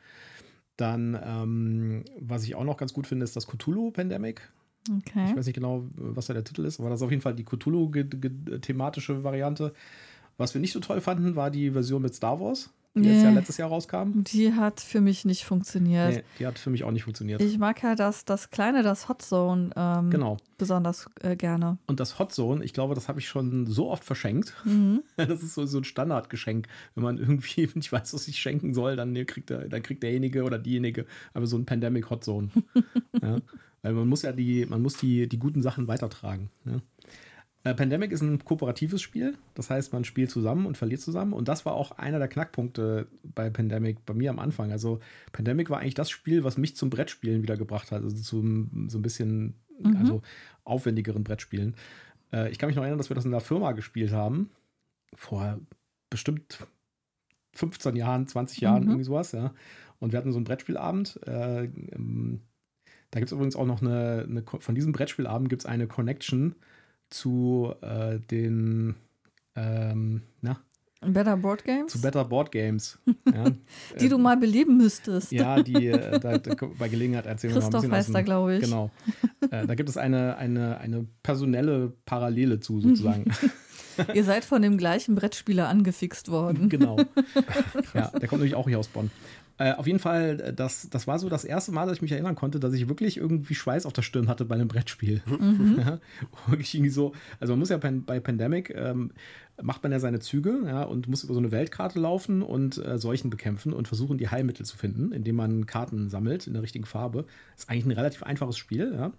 Dann, 0.76 1.18
ähm, 1.22 2.04
was 2.18 2.44
ich 2.44 2.54
auch 2.56 2.64
noch 2.64 2.76
ganz 2.76 2.92
gut 2.92 3.06
finde, 3.06 3.24
ist 3.24 3.36
das 3.36 3.46
Cthulhu 3.46 3.92
Pandemic. 3.92 4.50
Okay. 4.90 5.26
Ich 5.28 5.36
weiß 5.36 5.46
nicht 5.46 5.54
genau, 5.54 5.86
was 5.94 6.26
da 6.26 6.34
der 6.34 6.44
Titel 6.44 6.64
ist, 6.64 6.80
aber 6.80 6.88
das 6.88 7.00
ist 7.00 7.04
auf 7.04 7.10
jeden 7.10 7.22
Fall 7.22 7.34
die 7.34 7.44
Cthulhu-thematische 7.44 9.22
Variante. 9.22 9.72
Was 10.36 10.54
wir 10.54 10.60
nicht 10.60 10.72
so 10.72 10.80
toll 10.80 11.00
fanden, 11.00 11.36
war 11.36 11.50
die 11.50 11.70
Version 11.70 12.02
mit 12.02 12.14
Star 12.14 12.40
Wars 12.40 12.70
die 13.02 13.08
nee, 13.08 13.14
jetzt 13.14 13.24
ja 13.24 13.30
letztes 13.30 13.56
Jahr 13.56 13.68
rauskam. 13.68 14.22
Die 14.24 14.52
hat 14.54 14.80
für 14.80 15.00
mich 15.00 15.24
nicht 15.24 15.44
funktioniert. 15.44 16.16
Nee, 16.16 16.22
die 16.38 16.46
hat 16.46 16.58
für 16.58 16.70
mich 16.70 16.84
auch 16.84 16.90
nicht 16.90 17.04
funktioniert. 17.04 17.40
Ich 17.42 17.58
mag 17.58 17.82
ja 17.82 17.94
das, 17.94 18.24
das 18.24 18.50
kleine, 18.50 18.82
das 18.82 19.08
Hot 19.08 19.22
Zone 19.22 19.70
ähm, 19.76 20.10
genau. 20.10 20.36
besonders 20.56 21.08
äh, 21.20 21.36
gerne. 21.36 21.78
Und 21.86 22.00
das 22.00 22.18
Hot 22.18 22.32
Zone, 22.32 22.64
ich 22.64 22.72
glaube, 22.72 22.94
das 22.94 23.08
habe 23.08 23.18
ich 23.20 23.28
schon 23.28 23.66
so 23.66 23.90
oft 23.90 24.04
verschenkt. 24.04 24.54
Mhm. 24.64 25.02
Das 25.28 25.42
ist 25.42 25.54
so, 25.54 25.66
so 25.66 25.78
ein 25.78 25.84
Standardgeschenk. 25.84 26.68
Wenn 26.94 27.04
man 27.04 27.18
irgendwie 27.18 27.68
nicht 27.74 27.92
weiß, 27.92 28.14
was 28.14 28.28
ich 28.28 28.38
schenken 28.38 28.72
soll, 28.72 28.96
dann 28.96 29.14
kriegt, 29.26 29.50
der, 29.50 29.68
dann 29.68 29.82
kriegt 29.82 30.02
derjenige 30.02 30.44
oder 30.44 30.58
diejenige 30.58 31.06
aber 31.34 31.46
so 31.46 31.56
ein 31.56 31.66
Pandemic 31.66 32.10
Hot 32.10 32.24
Zone. 32.24 32.50
ja? 33.22 33.38
Weil 33.82 33.92
man 33.92 34.08
muss 34.08 34.22
ja 34.22 34.32
die, 34.32 34.66
man 34.66 34.82
muss 34.82 34.96
die, 34.96 35.28
die 35.28 35.38
guten 35.38 35.62
Sachen 35.62 35.88
weitertragen. 35.88 36.50
Ja? 36.64 36.80
Äh, 37.68 37.74
Pandemic 37.74 38.12
ist 38.12 38.22
ein 38.22 38.42
kooperatives 38.44 39.02
Spiel, 39.02 39.36
das 39.54 39.68
heißt, 39.68 39.92
man 39.92 40.04
spielt 40.04 40.30
zusammen 40.30 40.64
und 40.64 40.76
verliert 40.78 41.00
zusammen. 41.00 41.32
Und 41.34 41.48
das 41.48 41.66
war 41.66 41.74
auch 41.74 41.92
einer 41.92 42.18
der 42.18 42.28
Knackpunkte 42.28 43.08
bei 43.22 43.50
Pandemic, 43.50 44.04
bei 44.06 44.14
mir 44.14 44.30
am 44.30 44.38
Anfang. 44.38 44.72
Also, 44.72 45.00
Pandemic 45.32 45.68
war 45.68 45.80
eigentlich 45.80 45.94
das 45.94 46.10
Spiel, 46.10 46.44
was 46.44 46.56
mich 46.56 46.76
zum 46.76 46.88
Brettspielen 46.88 47.42
wiedergebracht 47.42 47.92
hat. 47.92 48.02
Also, 48.02 48.16
zum 48.16 48.88
so 48.88 48.98
ein 48.98 49.02
bisschen 49.02 49.54
mhm. 49.80 49.96
also 49.96 50.22
aufwendigeren 50.64 51.24
Brettspielen. 51.24 51.74
Äh, 52.32 52.50
ich 52.50 52.58
kann 52.58 52.68
mich 52.68 52.76
noch 52.76 52.82
erinnern, 52.82 52.98
dass 52.98 53.10
wir 53.10 53.16
das 53.16 53.26
in 53.26 53.32
der 53.32 53.40
Firma 53.40 53.72
gespielt 53.72 54.12
haben. 54.12 54.50
Vor 55.14 55.58
bestimmt 56.08 56.66
15 57.54 57.96
Jahren, 57.96 58.26
20 58.26 58.60
Jahren, 58.60 58.84
mhm. 58.84 58.88
irgendwie 58.88 59.04
sowas, 59.04 59.32
ja. 59.32 59.52
Und 59.98 60.12
wir 60.12 60.18
hatten 60.18 60.32
so 60.32 60.38
einen 60.38 60.44
Brettspielabend. 60.44 61.20
Äh, 61.26 61.64
ähm, 61.64 62.40
da 63.10 63.20
gibt 63.20 63.30
es 63.30 63.32
übrigens 63.32 63.56
auch 63.56 63.66
noch 63.66 63.82
eine, 63.82 64.26
eine, 64.26 64.42
von 64.42 64.74
diesem 64.74 64.92
Brettspielabend 64.92 65.50
gibt 65.50 65.62
es 65.62 65.66
eine 65.66 65.86
Connection 65.86 66.54
zu 67.10 67.74
äh, 67.80 68.18
den, 68.18 68.94
ähm, 69.56 70.22
na, 70.40 70.58
Better 71.00 71.36
Board 71.36 71.64
Games? 71.64 71.92
Zu 71.92 72.00
Better 72.00 72.24
Board 72.24 72.50
Games. 72.50 72.98
Ja. 73.32 73.44
die 74.00 74.06
äh, 74.06 74.08
du 74.08 74.18
mal 74.18 74.36
beleben 74.36 74.78
müsstest. 74.78 75.30
Ja, 75.32 75.62
die 75.62 75.88
äh, 75.88 76.18
da, 76.18 76.38
da, 76.38 76.54
bei 76.78 76.88
Gelegenheit 76.88 77.26
erzählen 77.26 77.54
wir 77.54 77.60
mal 77.60 77.66
ein 77.66 77.72
bisschen. 77.72 77.92
heißt 77.92 78.14
da, 78.14 78.22
glaube 78.22 78.56
ich. 78.56 78.62
Genau. 78.62 78.90
äh, 79.50 79.66
da 79.66 79.74
gibt 79.74 79.88
es 79.88 79.96
eine, 79.96 80.36
eine, 80.38 80.78
eine 80.78 81.06
personelle 81.22 81.92
Parallele 82.06 82.60
zu, 82.60 82.80
sozusagen. 82.80 83.30
Ihr 84.14 84.24
seid 84.24 84.44
von 84.44 84.62
dem 84.62 84.78
gleichen 84.78 85.14
Brettspieler 85.14 85.68
angefixt 85.68 86.30
worden. 86.30 86.68
Genau. 86.68 86.96
Ja, 87.94 88.10
der 88.10 88.28
kommt 88.28 88.40
nämlich 88.40 88.54
auch 88.54 88.68
hier 88.68 88.78
aus 88.78 88.88
Bonn. 88.88 89.10
Äh, 89.58 89.72
auf 89.72 89.86
jeden 89.88 89.98
Fall, 89.98 90.40
äh, 90.40 90.52
das, 90.54 90.88
das 90.88 91.06
war 91.06 91.18
so 91.18 91.28
das 91.28 91.44
erste 91.44 91.72
Mal, 91.72 91.86
dass 91.86 91.96
ich 91.96 92.02
mich 92.02 92.12
erinnern 92.12 92.36
konnte, 92.36 92.60
dass 92.60 92.72
ich 92.74 92.88
wirklich 92.88 93.16
irgendwie 93.16 93.56
Schweiß 93.56 93.86
auf 93.86 93.92
der 93.92 94.02
Stirn 94.02 94.28
hatte 94.28 94.44
bei 94.44 94.54
einem 94.54 94.68
Brettspiel. 94.68 95.20
Mhm. 95.26 95.76
Ja, 95.88 96.00
wirklich 96.46 96.74
irgendwie 96.74 96.90
so, 96.90 97.12
also 97.40 97.52
man 97.52 97.60
muss 97.60 97.68
ja 97.68 97.76
bei, 97.76 97.90
bei 97.90 98.20
Pandemic, 98.20 98.70
ähm, 98.74 99.12
macht 99.60 99.82
man 99.82 99.92
ja 99.92 100.00
seine 100.00 100.20
Züge 100.20 100.62
ja, 100.66 100.82
und 100.82 101.08
muss 101.08 101.24
über 101.24 101.34
so 101.34 101.40
eine 101.40 101.50
Weltkarte 101.50 101.98
laufen 101.98 102.42
und 102.42 102.78
äh, 102.78 102.98
Seuchen 102.98 103.30
bekämpfen 103.30 103.72
und 103.72 103.88
versuchen, 103.88 104.18
die 104.18 104.28
Heilmittel 104.28 104.64
zu 104.64 104.76
finden, 104.76 105.12
indem 105.12 105.36
man 105.36 105.66
Karten 105.66 106.08
sammelt 106.08 106.46
in 106.46 106.52
der 106.52 106.62
richtigen 106.62 106.84
Farbe. 106.84 107.24
Ist 107.56 107.68
eigentlich 107.68 107.86
ein 107.86 107.92
relativ 107.92 108.22
einfaches 108.22 108.56
Spiel, 108.56 108.92
ja. 108.94 109.12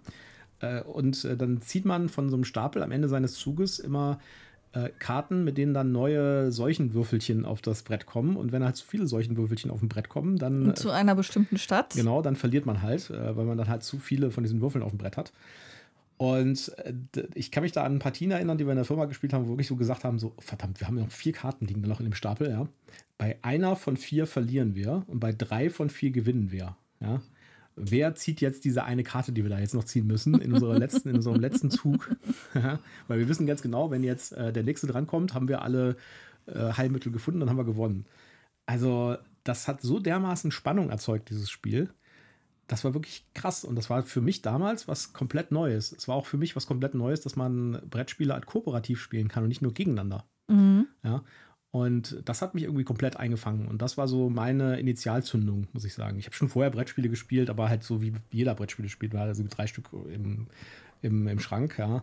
Äh, 0.60 0.82
und 0.82 1.24
äh, 1.24 1.36
dann 1.36 1.60
zieht 1.60 1.84
man 1.84 2.08
von 2.08 2.28
so 2.28 2.36
einem 2.36 2.44
Stapel 2.44 2.82
am 2.82 2.92
Ende 2.92 3.08
seines 3.08 3.34
Zuges 3.34 3.78
immer 3.78 4.18
äh, 4.72 4.90
Karten, 4.98 5.44
mit 5.44 5.58
denen 5.58 5.74
dann 5.74 5.92
neue 5.92 6.52
Seuchenwürfelchen 6.52 7.44
auf 7.44 7.60
das 7.60 7.82
Brett 7.82 8.06
kommen. 8.06 8.36
Und 8.36 8.52
wenn 8.52 8.64
halt 8.64 8.76
zu 8.76 8.86
viele 8.86 9.06
Seuchenwürfelchen 9.06 9.70
auf 9.70 9.80
dem 9.80 9.88
Brett 9.88 10.08
kommen, 10.08 10.36
dann. 10.36 10.68
Und 10.68 10.78
zu 10.78 10.90
einer 10.90 11.14
bestimmten 11.14 11.58
Stadt. 11.58 11.94
Genau, 11.94 12.22
dann 12.22 12.36
verliert 12.36 12.66
man 12.66 12.82
halt, 12.82 13.10
äh, 13.10 13.36
weil 13.36 13.44
man 13.44 13.58
dann 13.58 13.68
halt 13.68 13.82
zu 13.82 13.98
viele 13.98 14.30
von 14.30 14.44
diesen 14.44 14.60
Würfeln 14.60 14.84
auf 14.84 14.90
dem 14.90 14.98
Brett 14.98 15.16
hat. 15.16 15.32
Und 16.16 16.72
äh, 16.78 16.92
ich 17.34 17.50
kann 17.50 17.62
mich 17.62 17.72
da 17.72 17.84
an 17.84 17.98
Partien 17.98 18.30
erinnern, 18.30 18.58
die 18.58 18.66
wir 18.66 18.72
in 18.72 18.76
der 18.76 18.84
Firma 18.84 19.06
gespielt 19.06 19.32
haben, 19.32 19.46
wo 19.46 19.50
wirklich 19.50 19.68
so 19.68 19.76
gesagt 19.76 20.04
haben: 20.04 20.18
so, 20.18 20.34
verdammt, 20.38 20.80
wir 20.80 20.86
haben 20.86 20.98
ja 20.98 21.04
noch 21.04 21.10
vier 21.10 21.32
Karten 21.32 21.66
liegen 21.66 21.82
da 21.82 21.88
noch 21.88 22.00
in 22.00 22.06
dem 22.06 22.14
Stapel, 22.14 22.50
ja. 22.50 22.68
Bei 23.18 23.38
einer 23.42 23.76
von 23.76 23.96
vier 23.96 24.26
verlieren 24.26 24.74
wir 24.74 25.04
und 25.06 25.20
bei 25.20 25.32
drei 25.32 25.68
von 25.68 25.90
vier 25.90 26.10
gewinnen 26.10 26.50
wir. 26.50 26.76
Ja 27.00 27.20
wer 27.82 28.14
zieht 28.14 28.40
jetzt 28.40 28.64
diese 28.64 28.84
eine 28.84 29.02
Karte, 29.02 29.32
die 29.32 29.42
wir 29.42 29.50
da 29.50 29.58
jetzt 29.58 29.74
noch 29.74 29.84
ziehen 29.84 30.06
müssen, 30.06 30.40
in, 30.40 30.52
unserer 30.52 30.78
letzten, 30.78 31.10
in 31.10 31.16
unserem 31.16 31.40
letzten 31.40 31.70
Zug. 31.70 32.16
Weil 33.08 33.18
wir 33.18 33.28
wissen 33.28 33.46
ganz 33.46 33.62
genau, 33.62 33.90
wenn 33.90 34.02
jetzt 34.02 34.32
äh, 34.32 34.52
der 34.52 34.62
nächste 34.62 34.86
drankommt, 34.86 35.34
haben 35.34 35.48
wir 35.48 35.62
alle 35.62 35.96
äh, 36.46 36.72
Heilmittel 36.72 37.12
gefunden, 37.12 37.40
dann 37.40 37.50
haben 37.50 37.56
wir 37.56 37.64
gewonnen. 37.64 38.06
Also, 38.66 39.16
das 39.44 39.68
hat 39.68 39.80
so 39.80 39.98
dermaßen 39.98 40.50
Spannung 40.50 40.90
erzeugt, 40.90 41.30
dieses 41.30 41.50
Spiel. 41.50 41.90
Das 42.66 42.84
war 42.84 42.94
wirklich 42.94 43.26
krass 43.34 43.64
und 43.64 43.74
das 43.74 43.90
war 43.90 44.04
für 44.04 44.20
mich 44.20 44.42
damals 44.42 44.86
was 44.86 45.12
komplett 45.12 45.50
Neues. 45.50 45.90
Es 45.90 46.06
war 46.06 46.14
auch 46.14 46.26
für 46.26 46.36
mich 46.36 46.54
was 46.54 46.66
komplett 46.66 46.94
Neues, 46.94 47.20
dass 47.20 47.34
man 47.34 47.82
Brettspiele 47.90 48.32
halt 48.32 48.46
kooperativ 48.46 49.00
spielen 49.00 49.26
kann 49.26 49.42
und 49.42 49.48
nicht 49.48 49.62
nur 49.62 49.74
gegeneinander. 49.74 50.24
Mhm. 50.46 50.86
Ja, 51.02 51.24
und 51.72 52.20
das 52.24 52.42
hat 52.42 52.54
mich 52.54 52.64
irgendwie 52.64 52.84
komplett 52.84 53.16
eingefangen. 53.16 53.68
Und 53.68 53.80
das 53.80 53.96
war 53.96 54.08
so 54.08 54.28
meine 54.28 54.80
Initialzündung, 54.80 55.68
muss 55.72 55.84
ich 55.84 55.94
sagen. 55.94 56.18
Ich 56.18 56.26
habe 56.26 56.34
schon 56.34 56.48
vorher 56.48 56.70
Brettspiele 56.70 57.08
gespielt, 57.08 57.48
aber 57.48 57.68
halt 57.68 57.84
so 57.84 58.02
wie 58.02 58.12
jeder 58.32 58.54
Brettspiele 58.54 58.88
spielt, 58.88 59.14
war 59.14 59.22
also 59.22 59.44
drei 59.48 59.68
Stück 59.68 59.86
im, 59.92 60.48
im, 61.00 61.28
im 61.28 61.38
Schrank, 61.38 61.78
ja. 61.78 62.02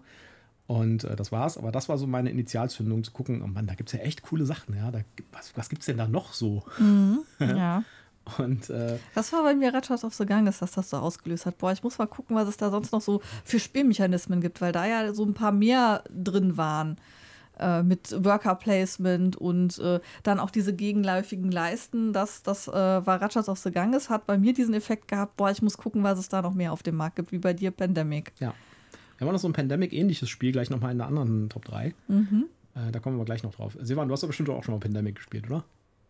Und 0.68 1.04
äh, 1.04 1.16
das 1.18 1.32
war's. 1.34 1.58
Aber 1.58 1.72
das 1.72 1.90
war 1.90 1.98
so 1.98 2.08
meine 2.08 2.30
Initialzündung, 2.30 3.04
zu 3.04 3.12
gucken, 3.12 3.42
oh 3.42 3.48
Mann, 3.48 3.68
da 3.68 3.74
gibt 3.74 3.90
es 3.90 3.94
ja 3.94 4.00
echt 4.00 4.22
coole 4.22 4.46
Sachen, 4.46 4.76
ja. 4.76 4.90
Da, 4.90 5.02
was 5.34 5.56
was 5.58 5.68
gibt 5.68 5.82
es 5.82 5.88
denn 5.88 5.98
da 5.98 6.08
noch 6.08 6.34
so? 6.34 6.64
Mhm, 6.80 7.20
ja. 7.40 7.84
Und, 8.38 8.70
äh, 8.70 9.00
das 9.16 9.32
war 9.32 9.44
bei 9.44 9.56
mir 9.56 9.74
Ratchet 9.74 10.04
of 10.04 10.14
the 10.14 10.26
Ganges, 10.26 10.60
dass 10.60 10.72
das 10.72 10.90
so 10.90 10.98
ausgelöst 10.98 11.46
hat. 11.46 11.58
Boah, 11.58 11.72
ich 11.72 11.84
muss 11.84 11.98
mal 11.98 12.08
gucken, 12.08 12.36
was 12.36 12.48
es 12.48 12.58
da 12.58 12.70
sonst 12.70 12.92
noch 12.92 13.02
so 13.02 13.22
für 13.46 13.60
Spielmechanismen 13.60 14.42
gibt, 14.42 14.60
weil 14.60 14.74
da 14.74 14.86
ja 14.86 15.14
so 15.14 15.24
ein 15.24 15.34
paar 15.34 15.54
mehr 15.54 16.04
drin 16.10 16.58
waren. 16.58 16.98
Äh, 17.60 17.82
mit 17.82 18.24
Worker 18.24 18.56
Placement 18.56 19.36
und 19.36 19.80
äh, 19.80 20.00
dann 20.24 20.40
auch 20.40 20.52
diese 20.52 20.76
gegenläufigen 20.76 21.52
Leisten. 21.52 22.14
Das, 22.14 22.44
das 22.44 22.68
äh, 22.68 22.72
war 22.72 23.22
Ratchers 23.22 23.50
of 23.50 23.58
the 23.60 23.72
Ganges, 23.72 24.10
hat 24.10 24.28
bei 24.28 24.38
mir 24.38 24.54
diesen 24.54 24.76
Effekt 24.76 25.08
gehabt, 25.08 25.38
boah, 25.38 25.50
ich 25.50 25.62
muss 25.62 25.78
gucken, 25.78 26.04
was 26.04 26.20
es 26.20 26.30
da 26.30 26.42
noch 26.42 26.54
mehr 26.54 26.72
auf 26.72 26.84
dem 26.84 26.96
Markt 26.96 27.16
gibt, 27.16 27.32
wie 27.32 27.40
bei 27.40 27.54
dir 27.54 27.72
Pandemic. 27.72 28.32
Ja. 28.40 28.54
Wir 29.18 29.26
haben 29.26 29.34
noch 29.34 29.40
so 29.40 29.48
ein 29.48 29.54
Pandemic-ähnliches 29.54 30.30
Spiel, 30.30 30.52
gleich 30.52 30.70
nochmal 30.70 30.92
in 30.92 31.02
einer 31.02 31.08
anderen 31.08 31.50
Top 31.50 31.66
3. 31.66 31.96
Mhm. 32.08 32.46
Äh, 32.76 32.92
da 32.92 33.00
kommen 33.00 33.18
wir 33.18 33.26
gleich 33.26 33.42
noch 33.42 33.56
drauf. 33.56 33.76
Sivan, 33.82 34.08
du 34.08 34.14
hast 34.14 34.24
aber 34.24 34.30
bestimmt 34.30 34.50
auch 34.50 34.64
schon 34.64 34.76
mal 34.76 34.80
Pandemic 34.80 35.16
gespielt, 35.16 35.48
oder? 35.48 35.64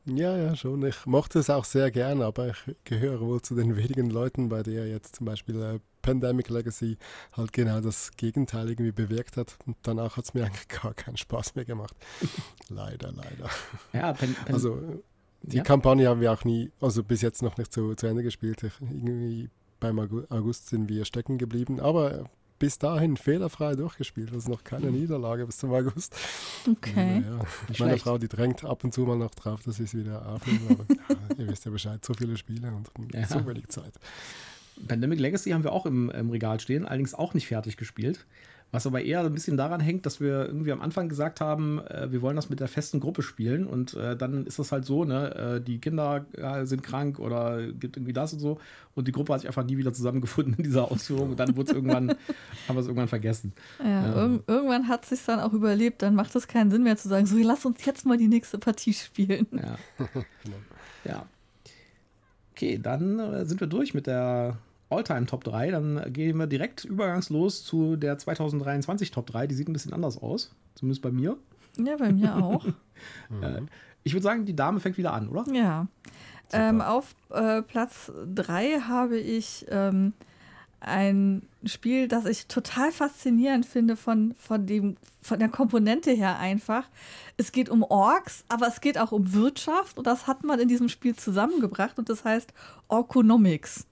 Ja, 0.06 0.38
ja, 0.38 0.56
schon. 0.56 0.86
Ich 0.86 1.06
mochte 1.06 1.40
es 1.40 1.50
auch 1.50 1.66
sehr 1.66 1.92
gerne, 1.92 2.26
aber 2.26 2.50
ich 2.50 2.76
gehöre 2.84 3.22
wohl 3.22 3.42
zu 3.42 3.56
den 3.56 3.78
wenigen 3.78 4.10
Leuten, 4.10 4.50
bei 4.50 4.64
der 4.64 4.88
jetzt 4.88 5.16
zum 5.16 5.26
Beispiel 5.26 5.62
äh, 5.62 5.80
Pandemic 6.08 6.50
Legacy 6.50 6.98
halt 7.34 7.52
genau 7.52 7.82
das 7.82 8.12
Gegenteil 8.16 8.70
irgendwie 8.70 8.92
bewirkt 8.92 9.36
hat. 9.36 9.58
Und 9.66 9.76
danach 9.82 10.18
hat 10.18 10.26
es 10.26 10.34
mir 10.34 10.46
eigentlich 10.46 10.68
gar 10.68 10.94
keinen 10.94 11.18
Spaß 11.18 11.56
mehr 11.56 11.66
gemacht. 11.66 11.96
leider, 12.70 13.12
leider. 13.12 13.50
Ja, 13.94 14.14
Pen, 14.14 14.34
Pen 14.34 14.54
also 14.54 15.04
die 15.44 15.58
ja? 15.58 15.64
Kampagne 15.64 16.08
haben 16.08 16.22
wir 16.22 16.32
auch 16.32 16.46
nie, 16.46 16.72
also 16.82 17.04
bis 17.04 17.22
jetzt 17.22 17.42
noch 17.42 17.58
nicht 17.58 17.74
zu, 17.74 17.94
zu 17.96 18.08
Ende 18.08 18.24
gespielt. 18.24 18.64
Irgendwie 18.82 19.50
beim 19.80 20.00
August 20.00 20.70
sind 20.70 20.90
wir 20.90 21.06
stecken 21.06 21.38
geblieben, 21.38 21.80
aber 21.80 22.30
bis 22.60 22.80
dahin 22.80 23.18
fehlerfrei 23.18 23.76
durchgespielt. 23.76 24.30
Das 24.32 24.38
ist 24.38 24.50
noch 24.50 24.64
keine 24.64 24.92
Niederlage 24.92 25.46
bis 25.46 25.58
zum 25.58 25.72
August. 25.74 26.16
Okay. 26.70 27.24
Ja, 27.24 27.40
meine 27.80 27.98
Frau, 27.98 28.18
die 28.18 28.28
drängt 28.28 28.64
ab 28.64 28.84
und 28.84 28.94
zu 28.94 29.02
mal 29.02 29.18
noch 29.18 29.36
drauf, 29.36 29.62
dass 29.64 29.80
ich 29.80 29.94
es 29.94 29.96
wieder 29.96 30.28
aufnehme. 30.28 30.72
Aber 30.72 30.86
ja, 31.10 31.36
ihr 31.38 31.48
wisst 31.48 31.66
ja 31.66 31.72
Bescheid, 31.72 32.04
so 32.04 32.14
viele 32.14 32.38
Spiele 32.38 32.72
und 32.74 32.90
ja. 33.14 33.28
so 33.28 33.46
wenig 33.46 33.68
Zeit. 33.68 33.94
Pandemic 34.88 35.20
Legacy 35.20 35.52
haben 35.52 35.64
wir 35.64 35.72
auch 35.72 35.86
im, 35.86 36.10
im 36.10 36.30
Regal 36.30 36.60
stehen, 36.60 36.86
allerdings 36.86 37.14
auch 37.14 37.34
nicht 37.34 37.48
fertig 37.48 37.78
gespielt. 37.78 38.26
Was 38.70 38.86
aber 38.86 39.02
eher 39.02 39.22
ein 39.22 39.34
bisschen 39.34 39.56
daran 39.56 39.80
hängt, 39.80 40.06
dass 40.06 40.20
wir 40.20 40.46
irgendwie 40.46 40.74
am 40.74 40.82
Anfang 40.82 41.08
gesagt 41.08 41.40
haben, 41.40 41.80
äh, 41.88 42.12
wir 42.12 42.22
wollen 42.22 42.36
das 42.36 42.50
mit 42.50 42.60
der 42.60 42.68
festen 42.68 43.00
Gruppe 43.00 43.22
spielen 43.22 43.66
und 43.66 43.94
äh, 43.94 44.18
dann 44.18 44.46
ist 44.46 44.60
das 44.60 44.74
halt 44.74 44.84
so, 44.84 45.06
ne, 45.06 45.36
äh, 45.36 45.62
die 45.62 45.80
Kinder 45.80 46.26
sind 46.64 46.84
krank 46.84 47.18
oder 47.20 47.66
gibt 47.72 47.96
irgendwie 47.96 48.12
das 48.12 48.34
und 48.34 48.40
so 48.40 48.60
und 48.94 49.08
die 49.08 49.14
Gruppe 49.14 49.34
hat 49.34 49.40
sich 49.40 49.48
einfach 49.48 49.64
nie 49.64 49.78
wieder 49.78 49.94
zusammengefunden 49.94 50.56
in 50.56 50.64
dieser 50.64 50.92
Ausführung 50.92 51.32
und 51.32 51.40
dann 51.40 51.56
wurde 51.56 51.70
es 51.70 51.76
irgendwann, 51.76 52.10
haben 52.68 52.76
wir 52.76 52.80
es 52.80 52.88
irgendwann 52.88 53.08
vergessen. 53.08 53.54
Ja, 53.82 54.26
ir 54.26 54.44
irgendwann 54.48 54.90
hat 54.90 55.04
es 55.04 55.10
sich 55.10 55.24
dann 55.24 55.40
auch 55.40 55.54
überlebt, 55.54 56.02
dann 56.02 56.16
macht 56.16 56.36
es 56.36 56.48
keinen 56.50 56.70
Sinn 56.70 56.84
mehr 56.84 56.98
zu 56.98 57.08
sagen, 57.08 57.26
so 57.26 57.38
lass 57.38 57.66
uns 57.66 57.86
jetzt 57.86 58.06
mal 58.06 58.18
die 58.18 58.28
nächste 58.28 58.58
Partie 58.58 58.94
spielen. 58.94 59.48
Ja. 59.54 59.78
ja. 61.06 61.26
Okay, 62.58 62.80
dann 62.82 63.20
äh, 63.20 63.46
sind 63.46 63.60
wir 63.60 63.68
durch 63.68 63.94
mit 63.94 64.08
der 64.08 64.58
Alltime 64.90 65.28
Top 65.28 65.44
3. 65.44 65.70
Dann 65.70 66.12
gehen 66.12 66.38
wir 66.38 66.48
direkt 66.48 66.86
übergangslos 66.86 67.64
zu 67.64 67.98
der 67.98 68.18
2023 68.18 69.12
Top 69.12 69.28
3. 69.28 69.46
Die 69.46 69.54
sieht 69.54 69.70
ein 69.70 69.74
bisschen 69.74 69.94
anders 69.94 70.18
aus. 70.18 70.56
Zumindest 70.74 71.04
bei 71.04 71.12
mir. 71.12 71.38
Ja, 71.78 71.98
bei 71.98 72.12
mir 72.12 72.36
auch. 72.36 72.66
Äh, 73.44 73.62
ich 74.04 74.14
würde 74.14 74.24
sagen, 74.24 74.46
die 74.46 74.56
Dame 74.56 74.80
fängt 74.80 74.98
wieder 74.98 75.14
an, 75.14 75.30
oder? 75.30 75.46
Ja. 75.54 75.86
Ähm, 76.52 76.82
auf 76.82 77.14
äh, 77.30 77.62
Platz 77.62 78.12
3 78.34 78.80
habe 78.80 79.20
ich 79.20 79.68
ähm, 79.70 80.14
ein 80.80 81.48
Spiel, 81.66 82.08
das 82.08 82.26
ich 82.26 82.48
total 82.48 82.92
faszinierend 82.92 83.66
finde 83.66 83.96
von, 83.96 84.36
von, 84.40 84.66
dem, 84.66 84.98
von 85.22 85.40
der 85.40 85.50
Komponente 85.50 86.12
her 86.12 86.38
einfach. 86.40 86.88
Es 87.36 87.52
geht 87.52 87.70
um 87.70 87.84
Orks, 87.84 88.44
aber 88.48 88.68
es 88.68 88.82
geht 88.82 88.98
auch 88.98 89.12
um 89.12 89.34
Wirtschaft 89.34 89.98
und 89.98 90.08
das 90.08 90.28
hat 90.28 90.44
man 90.44 90.60
in 90.60 90.68
diesem 90.68 90.90
Spiel 90.90 91.16
zusammengebracht 91.16 91.98
und 91.98 92.10
das 92.10 92.24
heißt 92.24 92.54
Orkonomics. 92.88 93.86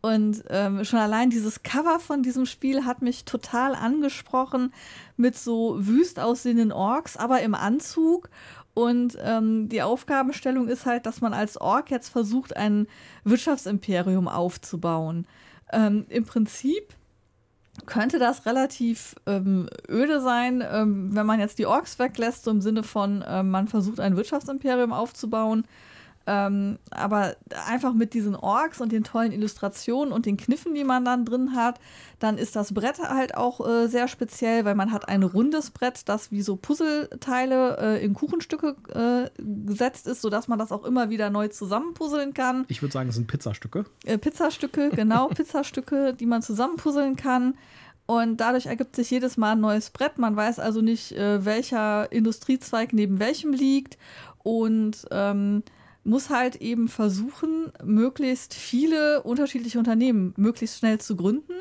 Und 0.00 0.44
ähm, 0.50 0.84
schon 0.84 1.00
allein 1.00 1.30
dieses 1.30 1.64
Cover 1.64 1.98
von 1.98 2.22
diesem 2.22 2.46
Spiel 2.46 2.84
hat 2.84 3.02
mich 3.02 3.24
total 3.24 3.74
angesprochen 3.74 4.72
mit 5.16 5.36
so 5.36 5.76
wüst 5.78 6.20
aussehenden 6.20 6.70
Orks, 6.70 7.16
aber 7.16 7.40
im 7.40 7.56
Anzug. 7.56 8.28
Und 8.72 9.18
ähm, 9.20 9.68
die 9.68 9.82
Aufgabenstellung 9.82 10.68
ist 10.68 10.86
halt, 10.86 11.06
dass 11.06 11.22
man 11.22 11.32
als 11.32 11.60
Ork 11.60 11.90
jetzt 11.90 12.10
versucht, 12.10 12.56
ein 12.56 12.86
Wirtschaftsimperium 13.24 14.28
aufzubauen. 14.28 15.26
Ähm, 15.72 16.06
Im 16.08 16.24
Prinzip 16.24 16.94
könnte 17.84 18.18
das 18.18 18.46
relativ 18.46 19.14
ähm, 19.26 19.68
öde 19.88 20.20
sein, 20.20 20.64
ähm, 20.66 21.14
wenn 21.14 21.26
man 21.26 21.40
jetzt 21.40 21.58
die 21.58 21.66
Orks 21.66 21.98
weglässt, 21.98 22.44
so 22.44 22.50
im 22.50 22.62
Sinne 22.62 22.82
von, 22.82 23.22
ähm, 23.26 23.50
man 23.50 23.68
versucht 23.68 24.00
ein 24.00 24.16
Wirtschaftsimperium 24.16 24.92
aufzubauen. 24.92 25.64
Ähm, 26.28 26.78
aber 26.90 27.36
einfach 27.68 27.94
mit 27.94 28.12
diesen 28.12 28.34
Orks 28.34 28.80
und 28.80 28.90
den 28.90 29.04
tollen 29.04 29.30
Illustrationen 29.30 30.12
und 30.12 30.26
den 30.26 30.36
Kniffen, 30.36 30.74
die 30.74 30.82
man 30.82 31.04
dann 31.04 31.24
drin 31.24 31.54
hat, 31.54 31.78
dann 32.18 32.36
ist 32.36 32.56
das 32.56 32.74
Brett 32.74 32.98
halt 32.98 33.36
auch 33.36 33.66
äh, 33.66 33.86
sehr 33.86 34.08
speziell, 34.08 34.64
weil 34.64 34.74
man 34.74 34.90
hat 34.90 35.08
ein 35.08 35.22
rundes 35.22 35.70
Brett, 35.70 36.08
das 36.08 36.32
wie 36.32 36.42
so 36.42 36.56
Puzzleteile 36.56 37.78
äh, 37.78 38.04
in 38.04 38.14
Kuchenstücke 38.14 38.74
äh, 38.92 39.30
gesetzt 39.38 40.08
ist, 40.08 40.20
sodass 40.20 40.48
man 40.48 40.58
das 40.58 40.72
auch 40.72 40.84
immer 40.84 41.10
wieder 41.10 41.30
neu 41.30 41.46
zusammenpuzzeln 41.48 42.34
kann. 42.34 42.64
Ich 42.68 42.82
würde 42.82 42.92
sagen, 42.92 43.08
es 43.08 43.14
sind 43.14 43.28
Pizzastücke. 43.28 43.84
Äh, 44.04 44.18
Pizzastücke, 44.18 44.90
genau, 44.90 45.28
Pizzastücke, 45.34 46.12
die 46.12 46.26
man 46.26 46.42
zusammenpuzzeln 46.42 47.14
kann. 47.14 47.54
Und 48.06 48.36
dadurch 48.38 48.66
ergibt 48.66 48.96
sich 48.96 49.10
jedes 49.10 49.36
Mal 49.36 49.52
ein 49.52 49.60
neues 49.60 49.90
Brett. 49.90 50.18
Man 50.18 50.36
weiß 50.36 50.60
also 50.60 50.80
nicht, 50.80 51.12
äh, 51.12 51.44
welcher 51.44 52.10
Industriezweig 52.10 52.92
neben 52.92 53.18
welchem 53.18 53.52
liegt. 53.52 53.98
Und 54.44 55.06
ähm, 55.10 55.64
muss 56.06 56.30
halt 56.30 56.56
eben 56.56 56.88
versuchen, 56.88 57.72
möglichst 57.84 58.54
viele 58.54 59.22
unterschiedliche 59.22 59.78
Unternehmen 59.78 60.32
möglichst 60.36 60.78
schnell 60.78 61.00
zu 61.00 61.16
gründen. 61.16 61.52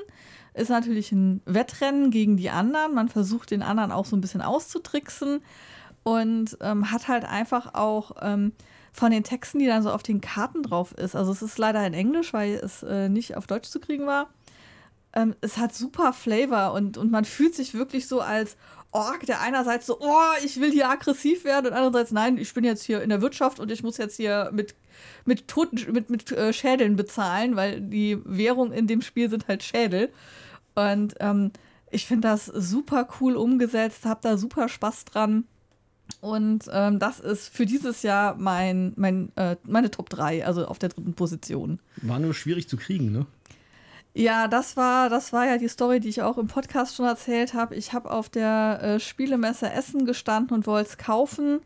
Ist 0.54 0.70
natürlich 0.70 1.12
ein 1.12 1.42
Wettrennen 1.46 2.12
gegen 2.12 2.38
die 2.38 2.50
anderen. 2.50 2.94
Man 2.94 3.10
versucht 3.10 3.52
den 3.52 3.62
anderen 3.62 3.92
auch 3.92 4.06
so 4.06 4.16
ein 4.16 4.22
bisschen 4.22 4.42
auszutricksen. 4.42 5.42
und 6.04 6.58
ähm, 6.62 6.92
hat 6.92 7.08
halt 7.08 7.26
einfach 7.26 7.74
auch 7.74 8.12
ähm, 8.22 8.52
von 8.94 9.12
den 9.12 9.24
Texten, 9.24 9.60
die 9.60 9.66
dann 9.66 9.82
so 9.84 9.92
auf 9.92 10.04
den 10.04 10.22
Karten 10.22 10.62
drauf 10.62 10.94
ist. 10.94 11.16
Also 11.16 11.32
es 11.32 11.42
ist 11.42 11.58
leider 11.58 11.86
in 11.86 11.94
Englisch, 11.94 12.32
weil 12.32 12.54
es 12.54 12.84
äh, 12.84 13.10
nicht 13.10 13.36
auf 13.36 13.48
Deutsch 13.48 13.70
zu 13.70 13.80
kriegen 13.80 14.06
war. 14.06 14.30
Ähm, 15.14 15.36
es 15.42 15.58
hat 15.58 15.74
super 15.74 16.14
Flavor 16.14 16.74
und, 16.74 16.98
und 16.98 17.12
man 17.12 17.26
fühlt 17.26 17.56
sich 17.56 17.74
wirklich 17.74 18.08
so 18.08 18.22
als 18.22 18.56
Ork, 18.96 19.26
der 19.26 19.42
einerseits 19.42 19.86
so, 19.86 20.00
oh, 20.00 20.32
ich 20.44 20.60
will 20.62 20.72
hier 20.72 20.90
aggressiv 20.90 21.44
werden 21.44 21.68
und 21.68 21.74
andererseits, 21.74 22.12
nein, 22.12 22.38
ich 22.38 22.54
bin 22.54 22.64
jetzt 22.64 22.84
hier 22.84 23.02
in 23.02 23.10
der 23.10 23.22
Wirtschaft 23.22 23.60
und 23.60 23.70
ich 23.70 23.84
muss 23.84 23.98
jetzt 23.98 24.16
hier 24.16 24.50
mit, 24.54 24.74
mit 25.26 25.48
Toten, 25.50 25.92
mit, 25.92 26.10
mit 26.10 26.32
äh, 26.32 26.54
Schädeln 26.54 26.96
bezahlen, 26.96 27.56
weil 27.56 27.82
die 27.82 28.18
Währung 28.24 28.72
in 28.72 28.88
dem 28.88 29.02
Spiel 29.02 29.30
sind 29.30 29.48
halt 29.48 29.64
Schädel. 29.64 30.14
Und 30.76 31.16
ähm, 31.20 31.52
ich 31.92 32.06
finde 32.08 32.30
das 32.30 32.46
super 32.46 33.08
cool 33.20 33.36
umgesetzt, 33.36 34.06
habe 34.06 34.22
da 34.24 34.38
super 34.38 34.70
Spaß 34.70 35.06
dran. 35.06 35.44
Und 36.22 36.70
ähm, 36.72 37.00
das 37.00 37.20
ist 37.20 37.50
für 37.50 37.66
dieses 37.66 38.02
Jahr 38.04 38.36
mein, 38.38 38.94
mein, 38.96 39.36
äh, 39.36 39.58
meine 39.64 39.92
Top 39.92 40.10
3, 40.10 40.46
also 40.46 40.66
auf 40.66 40.80
der 40.80 40.90
dritten 40.90 41.14
Position. 41.14 41.80
War 41.98 42.20
nur 42.20 42.34
schwierig 42.34 42.70
zu 42.70 42.78
kriegen, 42.78 43.12
ne? 43.12 43.26
Ja, 44.18 44.48
das 44.48 44.78
war, 44.78 45.10
das 45.10 45.34
war 45.34 45.46
ja 45.46 45.58
die 45.58 45.68
Story, 45.68 46.00
die 46.00 46.08
ich 46.08 46.22
auch 46.22 46.38
im 46.38 46.48
Podcast 46.48 46.96
schon 46.96 47.06
erzählt 47.06 47.54
habe. 47.54 47.76
Ich 47.76 47.92
habe 47.92 48.10
auf 48.10 48.30
der 48.30 48.80
äh, 48.82 49.00
Spielemesse 49.02 49.70
Essen 49.70 50.06
gestanden 50.06 50.56
und 50.56 50.68
wollte 50.68 50.90
es 50.92 50.98
kaufen. 50.98 51.60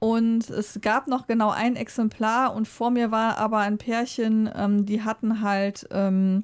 Und 0.00 0.50
es 0.50 0.80
gab 0.82 1.06
noch 1.06 1.28
genau 1.28 1.50
ein 1.50 1.76
Exemplar 1.76 2.54
und 2.56 2.66
vor 2.66 2.90
mir 2.90 3.12
war 3.12 3.38
aber 3.38 3.58
ein 3.58 3.78
Pärchen, 3.78 4.50
ähm, 4.54 4.84
die 4.84 5.02
hatten 5.02 5.42
halt 5.42 5.86
ähm, 5.92 6.42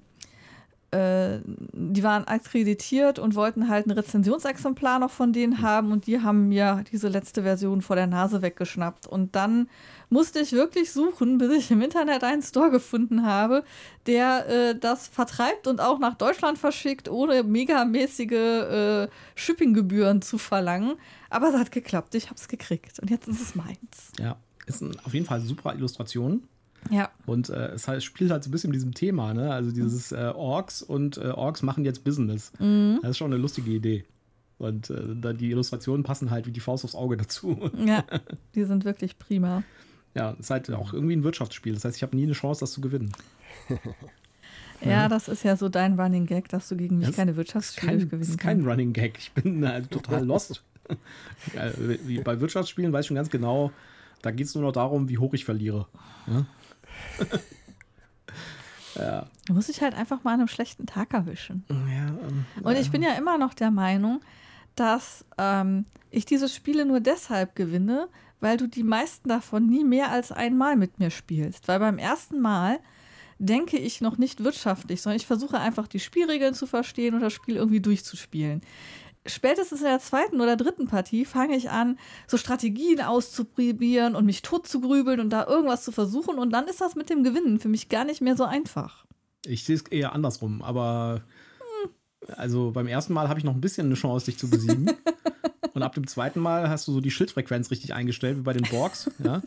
äh, 0.92 1.40
die 1.46 2.02
waren 2.02 2.24
akkreditiert 2.28 3.18
und 3.18 3.34
wollten 3.34 3.68
halt 3.68 3.86
ein 3.86 3.92
Rezensionsexemplar 3.92 4.98
noch 4.98 5.10
von 5.10 5.32
denen 5.32 5.62
haben 5.62 5.90
und 5.90 6.06
die 6.06 6.20
haben 6.20 6.48
mir 6.48 6.84
diese 6.92 7.08
letzte 7.08 7.42
Version 7.42 7.80
vor 7.80 7.96
der 7.96 8.06
Nase 8.06 8.42
weggeschnappt. 8.42 9.06
Und 9.06 9.34
dann 9.34 9.68
musste 10.12 10.40
ich 10.40 10.52
wirklich 10.52 10.92
suchen, 10.92 11.38
bis 11.38 11.50
ich 11.50 11.70
im 11.70 11.80
Internet 11.80 12.22
einen 12.22 12.42
Store 12.42 12.70
gefunden 12.70 13.24
habe, 13.24 13.64
der 14.06 14.46
äh, 14.48 14.78
das 14.78 15.08
vertreibt 15.08 15.66
und 15.66 15.80
auch 15.80 15.98
nach 15.98 16.14
Deutschland 16.14 16.58
verschickt, 16.58 17.08
ohne 17.08 17.42
megamäßige 17.42 18.30
äh, 18.30 19.08
Shippinggebühren 19.34 20.20
zu 20.20 20.36
verlangen. 20.36 20.96
Aber 21.30 21.48
es 21.48 21.54
hat 21.54 21.72
geklappt, 21.72 22.14
ich 22.14 22.26
habe 22.26 22.36
es 22.36 22.46
gekriegt 22.46 23.00
und 23.00 23.10
jetzt 23.10 23.26
ist 23.26 23.40
es 23.40 23.54
meins. 23.54 24.12
Ja, 24.18 24.36
ist 24.66 24.82
ein, 24.82 24.94
auf 25.04 25.14
jeden 25.14 25.24
Fall 25.24 25.40
super 25.40 25.74
Illustration. 25.74 26.42
Ja. 26.90 27.10
Und 27.24 27.48
äh, 27.48 27.68
es 27.68 27.88
halt, 27.88 28.02
spielt 28.02 28.30
halt 28.30 28.44
so 28.44 28.50
ein 28.50 28.52
bisschen 28.52 28.68
mit 28.68 28.76
diesem 28.76 28.92
Thema, 28.92 29.32
ne? 29.32 29.52
Also 29.52 29.70
dieses 29.70 30.12
äh, 30.12 30.32
Orks 30.34 30.82
und 30.82 31.16
äh, 31.16 31.30
Orks 31.30 31.62
machen 31.62 31.84
jetzt 31.84 32.04
Business. 32.04 32.52
Mhm. 32.58 32.98
Das 33.00 33.12
ist 33.12 33.18
schon 33.18 33.32
eine 33.32 33.40
lustige 33.40 33.70
Idee. 33.70 34.04
Und 34.58 34.90
äh, 34.90 35.34
die 35.34 35.50
Illustrationen 35.50 36.02
passen 36.04 36.30
halt 36.30 36.46
wie 36.46 36.52
die 36.52 36.60
Faust 36.60 36.84
aufs 36.84 36.94
Auge 36.94 37.16
dazu. 37.16 37.70
Ja, 37.84 38.04
die 38.54 38.64
sind 38.64 38.84
wirklich 38.84 39.18
prima. 39.18 39.62
Ja, 40.14 40.32
ist 40.32 40.50
halt 40.50 40.70
auch 40.70 40.92
irgendwie 40.92 41.16
ein 41.16 41.24
Wirtschaftsspiel. 41.24 41.74
Das 41.74 41.84
heißt, 41.84 41.96
ich 41.96 42.02
habe 42.02 42.16
nie 42.16 42.24
eine 42.24 42.32
Chance, 42.32 42.60
das 42.60 42.72
zu 42.72 42.80
gewinnen. 42.80 43.12
ja, 44.84 45.08
das 45.08 45.28
ist 45.28 45.42
ja 45.42 45.56
so 45.56 45.68
dein 45.68 45.98
Running 45.98 46.26
Gag, 46.26 46.48
dass 46.48 46.68
du 46.68 46.76
gegen 46.76 46.98
mich 46.98 47.08
das 47.08 47.16
keine 47.16 47.36
Wirtschaftsspiele 47.36 47.92
gewinnen 47.92 48.10
kannst. 48.10 48.28
Das 48.28 48.34
ist 48.36 48.38
kein 48.38 48.66
Running 48.66 48.92
Gag. 48.92 49.18
Ich 49.18 49.32
bin 49.32 49.62
äh, 49.62 49.82
total 49.82 50.24
lost. 50.24 50.62
bei 52.24 52.40
Wirtschaftsspielen 52.40 52.92
weiß 52.92 53.00
ich 53.00 53.06
schon 53.06 53.14
ganz 53.14 53.30
genau, 53.30 53.72
da 54.20 54.30
geht 54.30 54.46
es 54.46 54.54
nur 54.54 54.64
noch 54.64 54.72
darum, 54.72 55.08
wie 55.08 55.18
hoch 55.18 55.32
ich 55.34 55.44
verliere. 55.44 55.86
Ja? 56.26 56.46
ja. 58.96 59.26
Du 59.46 59.54
musst 59.54 59.68
dich 59.68 59.80
halt 59.82 59.94
einfach 59.94 60.24
mal 60.24 60.34
an 60.34 60.40
einem 60.40 60.48
schlechten 60.48 60.86
Tag 60.86 61.14
erwischen. 61.14 61.64
Ja, 61.68 62.08
ähm, 62.08 62.44
Und 62.62 62.76
ich 62.76 62.90
bin 62.90 63.02
ja 63.02 63.14
immer 63.14 63.38
noch 63.38 63.54
der 63.54 63.70
Meinung, 63.70 64.20
dass 64.76 65.24
ähm, 65.38 65.86
ich 66.10 66.24
diese 66.24 66.48
Spiele 66.48 66.84
nur 66.84 67.00
deshalb 67.00 67.56
gewinne, 67.56 68.08
weil 68.42 68.56
du 68.56 68.66
die 68.66 68.82
meisten 68.82 69.28
davon 69.28 69.66
nie 69.66 69.84
mehr 69.84 70.10
als 70.10 70.32
einmal 70.32 70.76
mit 70.76 70.98
mir 70.98 71.10
spielst. 71.10 71.68
Weil 71.68 71.78
beim 71.78 71.98
ersten 71.98 72.40
Mal 72.40 72.80
denke 73.38 73.78
ich 73.78 74.00
noch 74.00 74.18
nicht 74.18 74.44
wirtschaftlich, 74.44 75.00
sondern 75.00 75.16
ich 75.16 75.26
versuche 75.26 75.58
einfach 75.58 75.88
die 75.88 76.00
Spielregeln 76.00 76.54
zu 76.54 76.66
verstehen 76.66 77.14
und 77.14 77.20
das 77.20 77.32
Spiel 77.32 77.56
irgendwie 77.56 77.80
durchzuspielen 77.80 78.60
spätestens 79.26 79.80
in 79.80 79.86
der 79.86 80.00
zweiten 80.00 80.40
oder 80.40 80.56
dritten 80.56 80.86
Partie 80.86 81.24
fange 81.24 81.56
ich 81.56 81.70
an, 81.70 81.98
so 82.26 82.36
Strategien 82.36 83.00
auszuprobieren 83.00 84.16
und 84.16 84.26
mich 84.26 84.42
tot 84.42 84.66
zu 84.66 84.80
grübeln 84.80 85.20
und 85.20 85.30
da 85.30 85.46
irgendwas 85.46 85.84
zu 85.84 85.92
versuchen. 85.92 86.38
Und 86.38 86.50
dann 86.50 86.66
ist 86.66 86.80
das 86.80 86.94
mit 86.94 87.10
dem 87.10 87.22
Gewinnen 87.22 87.60
für 87.60 87.68
mich 87.68 87.88
gar 87.88 88.04
nicht 88.04 88.20
mehr 88.20 88.36
so 88.36 88.44
einfach. 88.44 89.06
Ich 89.46 89.64
sehe 89.64 89.76
es 89.76 89.82
eher 89.82 90.12
andersrum, 90.12 90.62
aber. 90.62 91.22
Also 92.28 92.70
beim 92.70 92.86
ersten 92.86 93.12
Mal 93.12 93.28
habe 93.28 93.38
ich 93.38 93.44
noch 93.44 93.54
ein 93.54 93.60
bisschen 93.60 93.86
eine 93.86 93.94
Chance, 93.94 94.26
dich 94.26 94.38
zu 94.38 94.48
besiegen. 94.48 94.90
und 95.74 95.82
ab 95.82 95.94
dem 95.94 96.06
zweiten 96.06 96.40
Mal 96.40 96.68
hast 96.68 96.88
du 96.88 96.92
so 96.92 97.00
die 97.00 97.10
Schildfrequenz 97.10 97.70
richtig 97.70 97.94
eingestellt, 97.94 98.38
wie 98.38 98.42
bei 98.42 98.52
den 98.52 98.68
Borgs, 98.70 99.10
ja. 99.22 99.42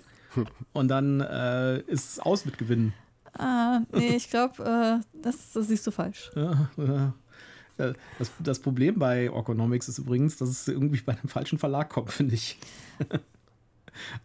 Und 0.73 0.89
dann 0.89 1.21
äh, 1.21 1.79
ist 1.81 2.11
es 2.11 2.19
aus 2.19 2.45
mit 2.45 2.57
Gewinnen. 2.57 2.93
Ah, 3.37 3.81
nee, 3.93 4.15
ich 4.15 4.29
glaube, 4.29 4.63
äh, 4.63 5.21
das, 5.21 5.51
das 5.53 5.67
siehst 5.67 5.85
du 5.87 5.91
falsch. 5.91 6.31
Ja, 6.35 6.69
ja. 6.77 7.13
Äh, 7.77 7.93
das, 8.19 8.31
das 8.39 8.59
Problem 8.59 8.99
bei 8.99 9.29
Orconomics 9.29 9.89
ist 9.89 9.97
übrigens, 9.97 10.37
dass 10.37 10.49
es 10.49 10.67
irgendwie 10.67 11.01
bei 11.01 11.13
einem 11.13 11.27
falschen 11.27 11.59
Verlag 11.59 11.89
kommt, 11.89 12.11
finde 12.11 12.35
ich. 12.35 12.57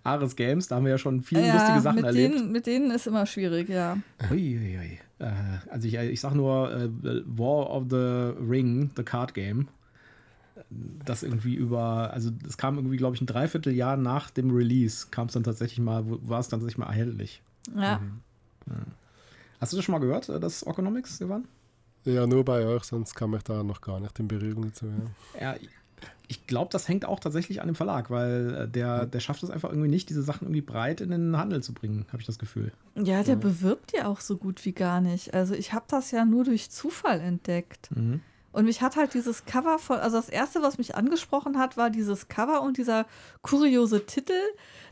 Ares 0.04 0.36
Games, 0.36 0.68
da 0.68 0.76
haben 0.76 0.84
wir 0.84 0.92
ja 0.92 0.98
schon 0.98 1.22
viele 1.22 1.46
ja, 1.46 1.54
lustige 1.54 1.80
Sachen 1.80 1.96
mit 1.96 2.04
erlebt. 2.04 2.34
Denen, 2.34 2.52
mit 2.52 2.66
denen 2.66 2.90
ist 2.90 3.06
immer 3.06 3.26
schwierig, 3.26 3.68
ja. 3.68 3.98
Uiuiui. 4.30 4.78
Ui. 4.78 4.92
Äh, 4.94 5.09
also 5.70 5.86
ich, 5.86 5.94
ich 5.94 6.20
sag 6.20 6.34
nur 6.34 6.72
äh, 6.72 6.88
War 7.26 7.70
of 7.70 7.84
the 7.90 8.32
Ring, 8.40 8.90
the 8.96 9.02
Card 9.02 9.34
Game. 9.34 9.68
Das 11.04 11.22
irgendwie 11.22 11.54
über, 11.54 12.12
also 12.12 12.30
es 12.46 12.56
kam 12.56 12.76
irgendwie, 12.76 12.96
glaube 12.96 13.16
ich, 13.16 13.22
ein 13.22 13.26
Dreivierteljahr 13.26 13.96
nach 13.96 14.30
dem 14.30 14.50
Release, 14.50 15.06
kam 15.10 15.26
es 15.26 15.32
dann 15.32 15.42
tatsächlich 15.42 15.80
mal, 15.80 16.04
war 16.06 16.40
es 16.40 16.48
dann 16.48 16.60
tatsächlich 16.60 16.78
mal 16.78 16.86
erhältlich. 16.86 17.42
Ja. 17.74 17.98
Mhm. 17.98 18.20
ja. 18.66 18.74
Hast 19.60 19.72
du 19.72 19.76
das 19.76 19.84
schon 19.84 19.92
mal 19.92 19.98
gehört, 19.98 20.28
das 20.28 20.64
Orconomics, 20.64 21.20
Ivan? 21.20 21.44
Ja, 22.04 22.26
nur 22.26 22.44
bei 22.44 22.64
euch, 22.64 22.84
sonst 22.84 23.14
kam 23.14 23.34
ich 23.34 23.42
da 23.42 23.62
noch 23.62 23.80
gar 23.80 24.00
nicht 24.00 24.18
in 24.18 24.28
Berührung 24.28 24.64
dazu. 24.64 24.86
Ja, 25.38 25.52
ja 25.52 25.58
ich 26.28 26.46
glaube, 26.46 26.68
das 26.70 26.86
hängt 26.86 27.04
auch 27.04 27.18
tatsächlich 27.18 27.60
an 27.60 27.66
dem 27.66 27.74
Verlag, 27.74 28.08
weil 28.08 28.54
äh, 28.54 28.68
der, 28.68 29.06
der 29.06 29.18
schafft 29.18 29.42
es 29.42 29.50
einfach 29.50 29.70
irgendwie 29.70 29.88
nicht, 29.88 30.08
diese 30.10 30.22
Sachen 30.22 30.44
irgendwie 30.44 30.60
breit 30.60 31.00
in 31.00 31.10
den 31.10 31.36
Handel 31.36 31.60
zu 31.62 31.74
bringen, 31.74 32.06
habe 32.08 32.20
ich 32.20 32.26
das 32.26 32.38
Gefühl. 32.38 32.70
Ja, 32.94 33.24
der 33.24 33.34
ja. 33.34 33.40
bewirbt 33.40 33.92
ja 33.92 34.06
auch 34.06 34.20
so 34.20 34.36
gut 34.36 34.64
wie 34.64 34.72
gar 34.72 35.00
nicht. 35.00 35.34
Also 35.34 35.54
ich 35.54 35.72
habe 35.72 35.86
das 35.88 36.12
ja 36.12 36.24
nur 36.24 36.44
durch 36.44 36.70
Zufall 36.70 37.20
entdeckt. 37.20 37.90
Mhm. 37.96 38.20
Und 38.52 38.64
mich 38.64 38.82
hat 38.82 38.96
halt 38.96 39.14
dieses 39.14 39.44
Cover 39.44 39.78
von, 39.78 39.98
also 39.98 40.16
das 40.16 40.28
erste, 40.28 40.60
was 40.60 40.76
mich 40.76 40.96
angesprochen 40.96 41.56
hat, 41.56 41.76
war 41.76 41.88
dieses 41.88 42.26
Cover 42.26 42.62
und 42.62 42.78
dieser 42.78 43.06
kuriose 43.42 44.06
Titel, 44.06 44.40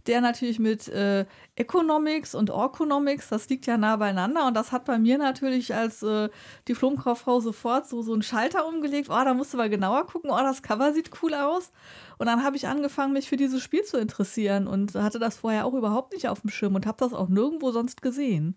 der 0.07 0.21
natürlich 0.21 0.61
mit 0.61 0.87
äh, 0.89 1.27
Economics 1.57 2.37
und 2.37 2.51
Orconomics, 2.51 3.29
das 3.29 3.49
liegt 3.49 3.67
ja 3.67 3.77
nah 3.77 3.97
beieinander 3.97 4.47
und 4.47 4.55
das 4.55 4.71
hat 4.71 4.85
bei 4.85 4.97
mir 4.97 5.19
natürlich 5.19 5.75
als 5.75 6.05
äh, 6.05 6.29
Diplomkauffrau 6.69 7.41
sofort 7.41 7.89
so, 7.89 8.01
so 8.03 8.13
einen 8.13 8.23
Schalter 8.23 8.67
umgelegt. 8.67 9.09
Oh, 9.11 9.25
da 9.25 9.35
musst 9.35 9.53
du 9.53 9.57
mal 9.57 9.69
genauer 9.69 10.07
gucken. 10.07 10.31
Oh, 10.31 10.39
das 10.39 10.63
Cover 10.63 10.93
sieht 10.93 11.11
cool 11.23 11.35
aus. 11.35 11.73
Und 12.19 12.27
dann 12.27 12.45
habe 12.45 12.57
ich 12.57 12.69
angefangen, 12.69 13.13
mich 13.13 13.29
für 13.29 13.37
dieses 13.37 13.61
Spiel 13.61 13.83
zu 13.83 13.99
interessieren 13.99 14.69
und 14.69 14.95
hatte 14.95 15.19
das 15.19 15.37
vorher 15.37 15.67
auch 15.67 15.75
überhaupt 15.75 16.13
nicht 16.13 16.29
auf 16.29 16.43
dem 16.43 16.51
Schirm 16.51 16.77
und 16.77 16.87
habe 16.87 16.99
das 16.99 17.13
auch 17.13 17.29
nirgendwo 17.29 17.73
sonst 17.73 18.03
gesehen. 18.03 18.57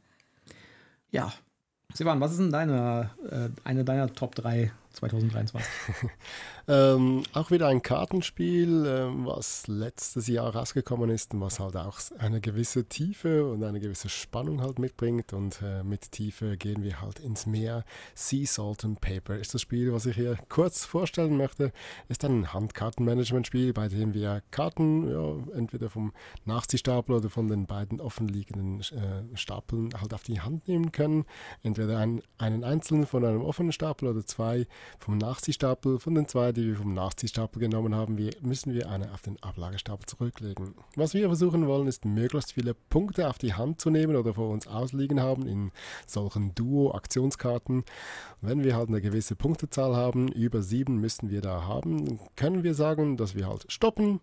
Ja. 1.09 1.33
Sivan, 1.93 2.21
was 2.21 2.31
ist 2.31 2.39
denn 2.39 2.51
deine, 2.51 3.09
äh, 3.29 3.49
eine 3.67 3.83
deiner 3.83 4.13
Top 4.13 4.35
3 4.35 4.71
2023. 4.93 5.69
ähm, 6.67 7.23
auch 7.33 7.51
wieder 7.51 7.67
ein 7.67 7.81
Kartenspiel, 7.81 8.85
ähm, 8.85 9.25
was 9.25 9.67
letztes 9.67 10.27
Jahr 10.27 10.55
rausgekommen 10.55 11.09
ist 11.09 11.33
und 11.33 11.41
was 11.41 11.59
halt 11.59 11.75
auch 11.77 11.99
eine 12.17 12.41
gewisse 12.41 12.85
Tiefe 12.85 13.45
und 13.45 13.63
eine 13.63 13.79
gewisse 13.79 14.09
Spannung 14.09 14.61
halt 14.61 14.79
mitbringt. 14.79 15.33
Und 15.33 15.61
äh, 15.61 15.83
mit 15.83 16.11
Tiefe 16.11 16.57
gehen 16.57 16.83
wir 16.83 17.01
halt 17.01 17.19
ins 17.19 17.45
Meer. 17.45 17.83
Sea 18.15 18.45
Salt 18.45 18.85
and 18.85 19.01
Paper 19.01 19.35
ist 19.35 19.53
das 19.53 19.61
Spiel, 19.61 19.93
was 19.93 20.05
ich 20.05 20.15
hier 20.15 20.37
kurz 20.49 20.85
vorstellen 20.85 21.37
möchte. 21.37 21.71
Ist 22.09 22.25
ein 22.25 22.53
Handkartenmanagement-Spiel, 22.53 23.73
bei 23.73 23.87
dem 23.87 24.13
wir 24.13 24.41
Karten 24.51 25.09
ja, 25.09 25.57
entweder 25.57 25.89
vom 25.89 26.13
Nachziehstapel 26.45 27.15
oder 27.15 27.29
von 27.29 27.47
den 27.47 27.65
beiden 27.65 28.01
offenliegenden 28.01 28.81
äh, 28.81 29.37
Stapeln 29.37 29.89
halt 29.99 30.13
auf 30.13 30.23
die 30.23 30.41
Hand 30.41 30.67
nehmen 30.67 30.91
können. 30.91 31.25
Entweder 31.63 31.97
ein, 31.99 32.21
einen 32.37 32.63
einzelnen 32.63 33.05
von 33.05 33.25
einem 33.25 33.41
offenen 33.41 33.71
Stapel 33.71 34.07
oder 34.09 34.25
zwei 34.25 34.67
vom 34.99 35.17
Nachziehstapel. 35.17 35.99
Von 35.99 36.15
den 36.15 36.27
zwei, 36.27 36.51
die 36.51 36.67
wir 36.67 36.75
vom 36.75 36.93
Nachziehstapel 36.93 37.59
genommen 37.59 37.95
haben, 37.95 38.17
wir, 38.17 38.31
müssen 38.41 38.73
wir 38.73 38.89
eine 38.89 39.11
auf 39.13 39.21
den 39.21 39.41
Ablagestapel 39.41 40.05
zurücklegen. 40.05 40.75
Was 40.95 41.13
wir 41.13 41.27
versuchen 41.27 41.67
wollen, 41.67 41.87
ist 41.87 42.05
möglichst 42.05 42.53
viele 42.53 42.73
Punkte 42.73 43.29
auf 43.29 43.37
die 43.37 43.53
Hand 43.53 43.81
zu 43.81 43.89
nehmen 43.89 44.15
oder 44.15 44.33
vor 44.33 44.49
uns 44.49 44.67
ausliegen 44.67 45.19
haben 45.19 45.47
in 45.47 45.71
solchen 46.07 46.53
Duo-Aktionskarten. 46.55 47.83
Wenn 48.41 48.63
wir 48.63 48.75
halt 48.75 48.89
eine 48.89 49.01
gewisse 49.01 49.35
Punktezahl 49.35 49.95
haben, 49.95 50.27
über 50.29 50.61
sieben 50.61 50.99
müssen 50.99 51.29
wir 51.29 51.41
da 51.41 51.63
haben, 51.63 52.19
können 52.35 52.63
wir 52.63 52.73
sagen, 52.73 53.17
dass 53.17 53.35
wir 53.35 53.47
halt 53.47 53.71
stoppen 53.71 54.19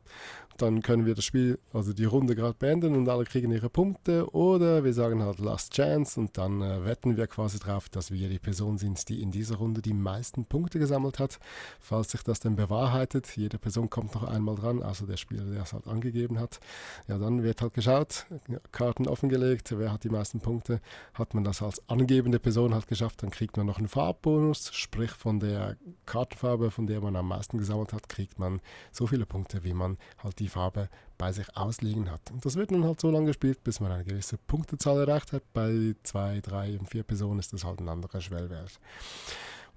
dann 0.59 0.83
können 0.83 1.07
wir 1.07 1.15
das 1.15 1.25
Spiel, 1.25 1.59
also 1.73 1.93
die 1.93 2.05
Runde 2.05 2.35
gerade 2.35 2.57
beenden 2.59 2.97
und 2.97 3.09
alle 3.09 3.25
kriegen 3.25 3.53
ihre 3.53 3.71
Punkte. 3.71 4.29
Oder 4.35 4.83
wir 4.83 4.93
sagen 4.93 5.23
halt 5.23 5.39
Last 5.39 5.73
Chance 5.73 6.19
und 6.21 6.37
dann 6.37 6.61
äh, 6.61 6.85
wetten 6.85 7.17
wir 7.17 7.29
quasi 7.29 7.59
drauf, 7.59 7.89
dass 7.89 8.11
wir 8.11 8.29
die 8.29 8.41
Person 8.41 8.77
sind, 8.77 9.09
die 9.09 9.23
in 9.23 9.31
dieser 9.31 9.57
Runde 9.57 9.81
die 9.83 9.95
meisten 9.95 10.45
Punkte 10.49 10.79
gesammelt 10.79 11.19
hat. 11.19 11.39
Falls 11.81 12.11
sich 12.11 12.23
das 12.23 12.41
denn 12.41 12.57
bewahrheitet, 12.57 13.37
jede 13.37 13.59
Person 13.59 13.91
kommt 13.91 14.15
noch 14.15 14.25
einmal 14.25 14.57
dran, 14.57 14.83
also 14.83 15.07
der 15.07 15.17
Spieler, 15.17 15.45
der 15.45 15.63
es 15.63 15.73
halt 15.73 15.87
angegeben 15.87 16.39
hat. 16.39 16.61
Ja, 17.07 17.19
dann 17.19 17.43
wird 17.43 17.63
halt 17.63 17.75
geschaut, 17.75 18.27
Karten 18.73 19.07
offengelegt, 19.07 19.79
wer 19.79 19.93
hat 19.93 20.05
die 20.05 20.11
meisten 20.11 20.41
Punkte. 20.41 20.81
Hat 21.15 21.35
man 21.35 21.45
das 21.45 21.63
als 21.63 21.87
angebende 21.89 22.39
Person 22.39 22.75
halt 22.75 22.89
geschafft, 22.89 23.23
dann 23.23 23.31
kriegt 23.31 23.57
man 23.57 23.67
noch 23.67 23.79
einen 23.79 23.89
Farbbonus, 23.89 24.71
sprich 24.75 25.11
von 25.11 25.41
der 25.41 25.77
Kartenfarbe, 26.07 26.71
von 26.71 26.87
der 26.87 27.01
man 27.01 27.17
am 27.17 27.29
meisten 27.29 27.59
gesammelt 27.59 27.93
hat, 27.93 28.09
kriegt 28.09 28.39
man 28.39 28.61
so 28.93 29.07
viele 29.07 29.27
Punkte, 29.27 29.65
wie 29.65 29.75
man 29.75 29.99
halt 30.23 30.39
die 30.39 30.49
Farbe 30.49 30.89
bei 31.19 31.33
sich 31.33 31.57
ausliegen 31.57 32.11
hat. 32.11 32.31
Und 32.31 32.45
das 32.45 32.57
wird 32.57 32.71
nun 32.71 32.85
halt 32.85 33.01
so 33.01 33.11
lange 33.11 33.27
gespielt, 33.27 33.63
bis 33.65 33.81
man 33.81 33.91
eine 33.91 34.05
gewisse 34.05 34.39
Punktezahl 34.39 35.01
erreicht 35.01 35.33
hat. 35.33 35.43
Bei 35.53 35.95
zwei, 36.05 36.41
drei 36.41 36.79
und 36.79 36.89
vier 36.89 37.03
Personen 37.03 37.41
ist 37.41 37.53
das 37.53 37.65
halt 37.65 37.81
ein 37.81 37.89
anderer 37.89 38.21
Schwellwert. 38.21 38.79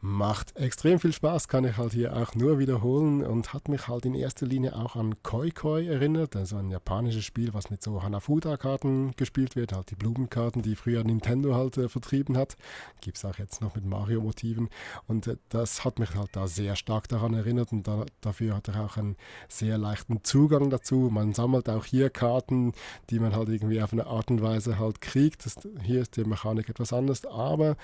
Macht 0.03 0.57
extrem 0.57 0.99
viel 0.99 1.13
Spaß, 1.13 1.47
kann 1.47 1.63
ich 1.63 1.77
halt 1.77 1.93
hier 1.93 2.17
auch 2.17 2.33
nur 2.33 2.57
wiederholen 2.57 3.21
und 3.23 3.53
hat 3.53 3.69
mich 3.69 3.87
halt 3.87 4.03
in 4.07 4.15
erster 4.15 4.47
Linie 4.47 4.75
auch 4.75 4.95
an 4.95 5.21
Koi 5.21 5.51
Koi 5.51 5.85
erinnert, 5.85 6.35
also 6.35 6.57
ein 6.57 6.71
japanisches 6.71 7.23
Spiel, 7.23 7.53
was 7.53 7.69
mit 7.69 7.83
so 7.83 8.01
Hanafuda-Karten 8.01 9.11
gespielt 9.15 9.55
wird, 9.55 9.73
halt 9.73 9.91
die 9.91 9.95
Blumenkarten, 9.95 10.63
die 10.63 10.75
früher 10.75 11.03
Nintendo 11.03 11.53
halt 11.53 11.77
äh, 11.77 11.87
vertrieben 11.87 12.35
hat. 12.35 12.57
Gibt 13.01 13.17
es 13.17 13.25
auch 13.25 13.37
jetzt 13.37 13.61
noch 13.61 13.75
mit 13.75 13.85
Mario-Motiven 13.85 14.69
und 15.05 15.27
äh, 15.27 15.37
das 15.49 15.85
hat 15.85 15.99
mich 15.99 16.15
halt 16.15 16.29
da 16.31 16.47
sehr 16.47 16.75
stark 16.75 17.07
daran 17.07 17.35
erinnert 17.35 17.71
und 17.71 17.87
da, 17.87 18.07
dafür 18.21 18.55
hat 18.55 18.69
er 18.69 18.83
auch 18.83 18.97
einen 18.97 19.17
sehr 19.49 19.77
leichten 19.77 20.23
Zugang 20.23 20.71
dazu. 20.71 21.09
Man 21.11 21.33
sammelt 21.33 21.69
auch 21.69 21.85
hier 21.85 22.09
Karten, 22.09 22.71
die 23.11 23.19
man 23.19 23.35
halt 23.35 23.49
irgendwie 23.49 23.79
auf 23.83 23.93
eine 23.93 24.07
Art 24.07 24.31
und 24.31 24.41
Weise 24.41 24.79
halt 24.79 24.99
kriegt. 24.99 25.45
Das, 25.45 25.59
hier 25.83 26.01
ist 26.01 26.17
die 26.17 26.23
Mechanik 26.23 26.69
etwas 26.69 26.91
anders, 26.91 27.23
aber 27.23 27.75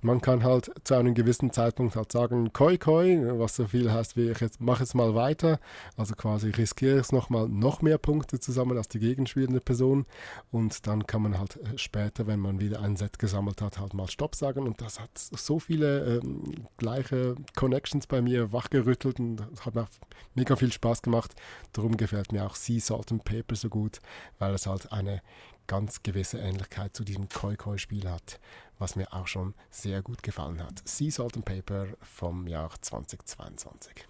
man 0.00 0.22
kann 0.22 0.44
halt 0.44 0.70
zu 0.84 0.94
einem 0.94 1.12
gewissen 1.12 1.50
Zeitpunkt 1.50 1.57
halt 1.58 2.12
sagen, 2.12 2.52
Koi 2.52 2.78
Koi, 2.78 3.20
was 3.38 3.56
so 3.56 3.66
viel 3.66 3.92
heißt 3.92 4.16
wie 4.16 4.30
ich 4.30 4.40
jetzt 4.40 4.60
mache 4.60 4.82
jetzt 4.82 4.94
mal 4.94 5.14
weiter. 5.14 5.58
Also 5.96 6.14
quasi 6.14 6.50
riskiere 6.50 6.98
es 6.98 7.12
nochmal 7.12 7.48
noch 7.48 7.82
mehr 7.82 7.98
Punkte 7.98 8.40
zu 8.40 8.52
sammeln 8.52 8.78
als 8.78 8.88
die 8.88 9.00
gegenspielende 9.00 9.60
Person. 9.60 10.06
Und 10.50 10.86
dann 10.86 11.06
kann 11.06 11.22
man 11.22 11.38
halt 11.38 11.56
äh, 11.56 11.76
später, 11.76 12.26
wenn 12.26 12.40
man 12.40 12.60
wieder 12.60 12.80
ein 12.80 12.96
Set 12.96 13.18
gesammelt 13.18 13.60
hat, 13.60 13.78
halt 13.78 13.94
mal 13.94 14.08
Stopp 14.08 14.34
sagen. 14.34 14.66
Und 14.66 14.80
das 14.80 15.00
hat 15.00 15.10
so 15.14 15.58
viele 15.58 16.18
ähm, 16.18 16.66
gleiche 16.76 17.34
Connections 17.56 18.06
bei 18.06 18.22
mir 18.22 18.52
wachgerüttelt 18.52 19.20
und 19.20 19.42
hat 19.60 19.74
mir 19.74 19.88
mega 20.34 20.56
viel 20.56 20.72
Spaß 20.72 21.02
gemacht. 21.02 21.34
Darum 21.72 21.96
gefällt 21.96 22.32
mir 22.32 22.46
auch 22.46 22.54
Sea 22.54 22.80
Salt 22.80 23.12
and 23.12 23.24
Paper 23.24 23.56
so 23.56 23.68
gut, 23.68 24.00
weil 24.38 24.54
es 24.54 24.66
halt 24.66 24.92
eine 24.92 25.20
ganz 25.68 26.02
gewisse 26.02 26.38
Ähnlichkeit 26.38 26.96
zu 26.96 27.04
diesem 27.04 27.28
Koi-Koi-Spiel 27.28 28.10
hat, 28.10 28.40
was 28.78 28.96
mir 28.96 29.12
auch 29.12 29.26
schon 29.26 29.54
sehr 29.70 30.02
gut 30.02 30.22
gefallen 30.22 30.62
hat. 30.62 30.82
Sea 30.84 31.10
Salt 31.10 31.36
and 31.36 31.44
Paper 31.44 31.86
vom 32.00 32.46
Jahr 32.46 32.70
2022. 32.80 34.06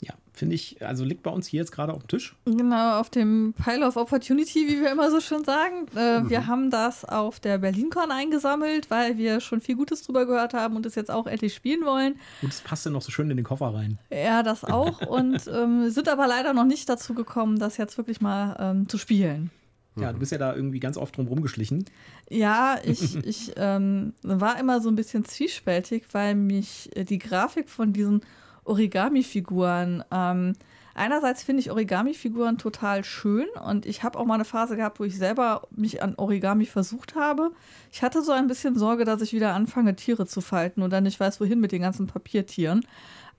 Ja, 0.00 0.14
finde 0.32 0.54
ich, 0.54 0.84
also 0.84 1.02
liegt 1.04 1.22
bei 1.22 1.30
uns 1.30 1.46
hier 1.46 1.60
jetzt 1.60 1.72
gerade 1.72 1.92
auf 1.92 2.02
dem 2.02 2.08
Tisch. 2.08 2.36
Genau, 2.44 2.98
auf 3.00 3.08
dem 3.08 3.54
Pile 3.62 3.86
of 3.86 3.96
Opportunity, 3.96 4.68
wie 4.68 4.82
wir 4.82 4.92
immer 4.92 5.10
so 5.10 5.20
schön 5.20 5.44
sagen. 5.44 5.86
Äh, 5.96 6.20
mhm. 6.20 6.30
Wir 6.30 6.46
haben 6.46 6.70
das 6.70 7.04
auf 7.06 7.40
der 7.40 7.58
BerlinCon 7.58 8.10
eingesammelt, 8.10 8.90
weil 8.90 9.16
wir 9.16 9.40
schon 9.40 9.60
viel 9.60 9.76
Gutes 9.76 10.02
drüber 10.02 10.26
gehört 10.26 10.52
haben 10.52 10.76
und 10.76 10.84
es 10.84 10.94
jetzt 10.94 11.10
auch 11.10 11.26
endlich 11.26 11.54
spielen 11.54 11.86
wollen. 11.86 12.16
Und 12.42 12.52
es 12.52 12.60
passt 12.60 12.84
ja 12.84 12.90
noch 12.90 13.02
so 13.02 13.12
schön 13.12 13.30
in 13.30 13.36
den 13.36 13.46
Koffer 13.46 13.72
rein. 13.72 13.98
Ja, 14.10 14.42
das 14.42 14.64
auch. 14.64 15.00
und 15.06 15.46
ähm, 15.46 15.88
sind 15.88 16.08
aber 16.08 16.26
leider 16.26 16.52
noch 16.52 16.66
nicht 16.66 16.88
dazu 16.88 17.14
gekommen, 17.14 17.58
das 17.58 17.78
jetzt 17.78 17.96
wirklich 17.96 18.20
mal 18.20 18.56
ähm, 18.58 18.88
zu 18.88 18.98
spielen. 18.98 19.50
Ja, 19.96 20.12
du 20.12 20.18
bist 20.18 20.32
ja 20.32 20.38
da 20.38 20.54
irgendwie 20.54 20.80
ganz 20.80 20.96
oft 20.96 21.16
drum 21.16 21.26
rumgeschlichen. 21.26 21.84
Ja, 22.28 22.78
ich, 22.82 23.14
ich 23.24 23.52
ähm, 23.56 24.14
war 24.22 24.58
immer 24.58 24.80
so 24.80 24.88
ein 24.88 24.96
bisschen 24.96 25.24
zwiespältig, 25.24 26.04
weil 26.12 26.34
mich 26.34 26.90
äh, 26.96 27.04
die 27.04 27.18
Grafik 27.18 27.68
von 27.68 27.92
diesen 27.92 28.22
Origami-Figuren, 28.64 30.04
ähm, 30.10 30.54
einerseits 30.94 31.42
finde 31.42 31.60
ich 31.60 31.70
Origami-Figuren 31.70 32.58
total 32.58 33.04
schön 33.04 33.46
und 33.66 33.86
ich 33.86 34.02
habe 34.02 34.18
auch 34.18 34.24
mal 34.24 34.34
eine 34.34 34.44
Phase 34.44 34.76
gehabt, 34.76 35.00
wo 35.00 35.04
ich 35.04 35.16
selber 35.16 35.68
mich 35.70 36.02
an 36.02 36.14
Origami 36.16 36.66
versucht 36.66 37.14
habe. 37.14 37.50
Ich 37.92 38.02
hatte 38.02 38.22
so 38.22 38.32
ein 38.32 38.46
bisschen 38.46 38.76
Sorge, 38.78 39.04
dass 39.04 39.20
ich 39.20 39.32
wieder 39.32 39.54
anfange, 39.54 39.94
Tiere 39.96 40.26
zu 40.26 40.40
falten 40.40 40.82
und 40.82 40.92
dann 40.92 41.04
nicht 41.04 41.20
weiß, 41.20 41.40
wohin 41.40 41.60
mit 41.60 41.72
den 41.72 41.82
ganzen 41.82 42.06
Papiertieren. 42.06 42.86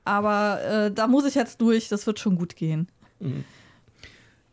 Aber 0.03 0.61
äh, 0.63 0.91
da 0.91 1.07
muss 1.07 1.25
ich 1.25 1.35
jetzt 1.35 1.59
durch, 1.59 1.89
das 1.89 2.05
wird 2.05 2.19
schon 2.19 2.35
gut 2.37 2.55
gehen. 2.55 2.87
Mhm. 3.19 3.43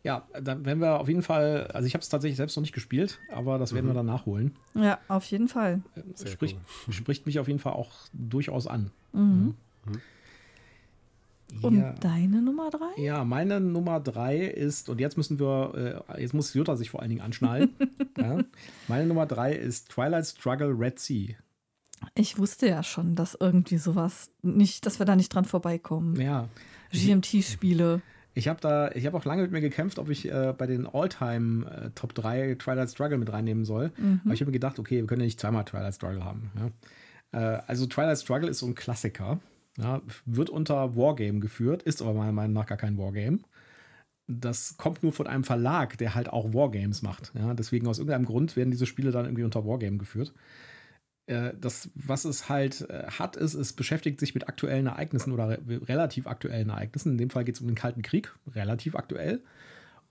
Ja, 0.03 0.27
dann 0.39 0.65
werden 0.65 0.79
wir 0.79 0.99
auf 0.99 1.07
jeden 1.07 1.21
Fall, 1.21 1.67
also 1.73 1.87
ich 1.87 1.93
habe 1.93 2.01
es 2.01 2.09
tatsächlich 2.09 2.35
selbst 2.35 2.57
noch 2.57 2.61
nicht 2.61 2.73
gespielt, 2.73 3.19
aber 3.31 3.57
das 3.57 3.73
werden 3.73 3.85
mhm. 3.85 3.91
wir 3.91 3.95
dann 3.95 4.05
nachholen. 4.05 4.51
Ja, 4.75 4.99
auf 5.07 5.23
jeden 5.25 5.47
Fall. 5.47 5.81
Äh, 5.95 6.27
spricht, 6.27 6.57
cool. 6.87 6.93
spricht, 6.93 7.25
mich 7.25 7.39
auf 7.39 7.47
jeden 7.47 7.59
Fall 7.59 7.73
auch 7.73 7.91
durchaus 8.11 8.67
an. 8.67 8.91
Mhm. 9.13 9.55
Mhm. 9.85 10.01
Und 11.61 11.77
ja. 11.77 11.93
deine 11.93 12.41
Nummer 12.41 12.69
drei? 12.69 13.01
Ja, 13.01 13.23
meine 13.23 13.61
Nummer 13.61 13.99
drei 14.01 14.39
ist, 14.39 14.89
und 14.89 14.99
jetzt 14.99 15.15
müssen 15.15 15.39
wir, 15.39 16.03
äh, 16.09 16.21
jetzt 16.21 16.33
muss 16.33 16.53
Jutta 16.53 16.75
sich 16.75 16.89
vor 16.89 17.01
allen 17.01 17.09
Dingen 17.09 17.21
anschnallen. 17.21 17.73
ja. 18.17 18.39
Meine 18.87 19.05
Nummer 19.05 19.25
drei 19.25 19.53
ist 19.53 19.89
Twilight 19.89 20.25
Struggle 20.25 20.75
Red 20.77 20.99
Sea. 20.99 21.35
Ich 22.15 22.37
wusste 22.37 22.67
ja 22.67 22.83
schon, 22.83 23.15
dass 23.15 23.37
irgendwie 23.39 23.77
sowas 23.77 24.31
nicht, 24.41 24.85
dass 24.85 24.99
wir 24.99 25.05
da 25.05 25.15
nicht 25.15 25.33
dran 25.33 25.45
vorbeikommen. 25.45 26.19
Ja. 26.19 26.49
GMT-Spiele. 26.91 28.01
Ich 28.33 28.47
habe 28.47 28.59
da, 28.59 28.91
ich 28.91 29.05
habe 29.05 29.15
auch 29.15 29.25
lange 29.25 29.43
mit 29.43 29.51
mir 29.51 29.61
gekämpft, 29.61 29.99
ob 29.99 30.09
ich 30.09 30.29
äh, 30.31 30.53
bei 30.57 30.65
den 30.65 30.87
All-Time 30.87 31.69
äh, 31.69 31.89
Top 31.91 32.15
3 32.15 32.55
Twilight 32.55 32.89
Struggle 32.89 33.17
mit 33.17 33.31
reinnehmen 33.31 33.63
soll. 33.65 33.91
Mhm. 33.97 34.21
Aber 34.25 34.33
ich 34.33 34.41
habe 34.41 34.49
mir 34.49 34.53
gedacht, 34.53 34.79
okay, 34.79 34.97
wir 34.97 35.07
können 35.07 35.21
ja 35.21 35.25
nicht 35.25 35.39
zweimal 35.39 35.65
Twilight 35.65 35.95
Struggle 35.95 36.25
haben. 36.25 36.51
Ja? 36.59 37.57
Äh, 37.57 37.61
also 37.67 37.85
Twilight 37.85 38.19
Struggle 38.19 38.49
ist 38.49 38.59
so 38.59 38.65
ein 38.65 38.75
Klassiker. 38.75 39.39
Ja? 39.77 40.01
Wird 40.25 40.49
unter 40.49 40.95
Wargame 40.95 41.39
geführt, 41.39 41.83
ist 41.83 42.01
aber 42.01 42.13
meiner 42.13 42.31
Meinung 42.31 42.53
nach 42.53 42.65
gar 42.65 42.77
kein 42.77 42.97
Wargame. 42.97 43.39
Das 44.27 44.77
kommt 44.77 45.03
nur 45.03 45.11
von 45.11 45.27
einem 45.27 45.43
Verlag, 45.43 45.97
der 45.97 46.15
halt 46.15 46.29
auch 46.29 46.53
Wargames 46.53 47.03
macht. 47.03 47.31
Ja? 47.35 47.53
Deswegen 47.53 47.87
aus 47.87 47.99
irgendeinem 47.99 48.25
Grund 48.25 48.55
werden 48.55 48.71
diese 48.71 48.87
Spiele 48.87 49.11
dann 49.11 49.25
irgendwie 49.25 49.43
unter 49.43 49.65
Wargame 49.65 49.97
geführt. 49.97 50.33
Äh, 51.25 51.53
das, 51.59 51.89
was 51.95 52.25
es 52.25 52.49
halt 52.49 52.81
äh, 52.89 53.05
hat, 53.07 53.35
ist, 53.35 53.53
es 53.53 53.73
beschäftigt 53.73 54.19
sich 54.19 54.33
mit 54.33 54.47
aktuellen 54.49 54.87
Ereignissen 54.87 55.31
oder 55.31 55.49
re 55.49 55.81
relativ 55.87 56.27
aktuellen 56.27 56.69
Ereignissen. 56.69 57.13
In 57.13 57.17
dem 57.17 57.29
Fall 57.29 57.45
geht 57.45 57.55
es 57.55 57.61
um 57.61 57.67
den 57.67 57.75
Kalten 57.75 58.01
Krieg, 58.01 58.33
relativ 58.53 58.95
aktuell. 58.95 59.41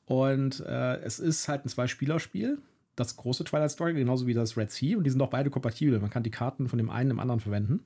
Und 0.07 0.61
äh, 0.61 0.97
es 1.01 1.19
ist 1.19 1.49
halt 1.49 1.65
ein 1.65 1.69
Zwei-Spieler-Spiel. 1.69 2.59
Das 2.97 3.17
große 3.17 3.45
Twilight 3.45 3.71
Story, 3.71 3.95
genauso 3.95 4.27
wie 4.27 4.35
das 4.35 4.57
Red 4.57 4.71
Sea. 4.71 4.97
Und 4.97 5.05
die 5.05 5.11
sind 5.11 5.23
auch 5.23 5.31
beide 5.31 5.51
kompatibel. 5.51 5.99
Man 6.01 6.11
kann 6.11 6.23
die 6.23 6.31
Karten 6.31 6.69
von 6.69 6.79
dem 6.79 6.91
einen 6.91 7.11
im 7.11 7.21
anderen 7.21 7.41
verwenden. 7.41 7.81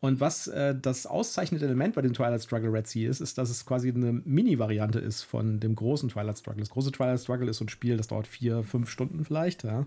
Und 0.00 0.18
was 0.18 0.48
äh, 0.48 0.74
das 0.74 1.06
auszeichnende 1.06 1.64
Element 1.64 1.94
bei 1.94 2.02
dem 2.02 2.12
Twilight 2.12 2.42
Struggle 2.42 2.72
Red 2.72 2.88
Sea 2.88 3.08
ist, 3.08 3.20
ist, 3.20 3.38
dass 3.38 3.50
es 3.50 3.64
quasi 3.64 3.90
eine 3.90 4.12
Mini-Variante 4.12 4.98
ist 4.98 5.22
von 5.22 5.60
dem 5.60 5.76
großen 5.76 6.08
Twilight 6.08 6.38
Struggle. 6.38 6.60
Das 6.60 6.70
große 6.70 6.90
Twilight 6.90 7.20
Struggle 7.20 7.48
ist 7.48 7.58
so 7.58 7.64
ein 7.64 7.68
Spiel, 7.68 7.96
das 7.96 8.08
dauert 8.08 8.26
vier, 8.26 8.64
fünf 8.64 8.90
Stunden 8.90 9.24
vielleicht. 9.24 9.62
Ja. 9.62 9.86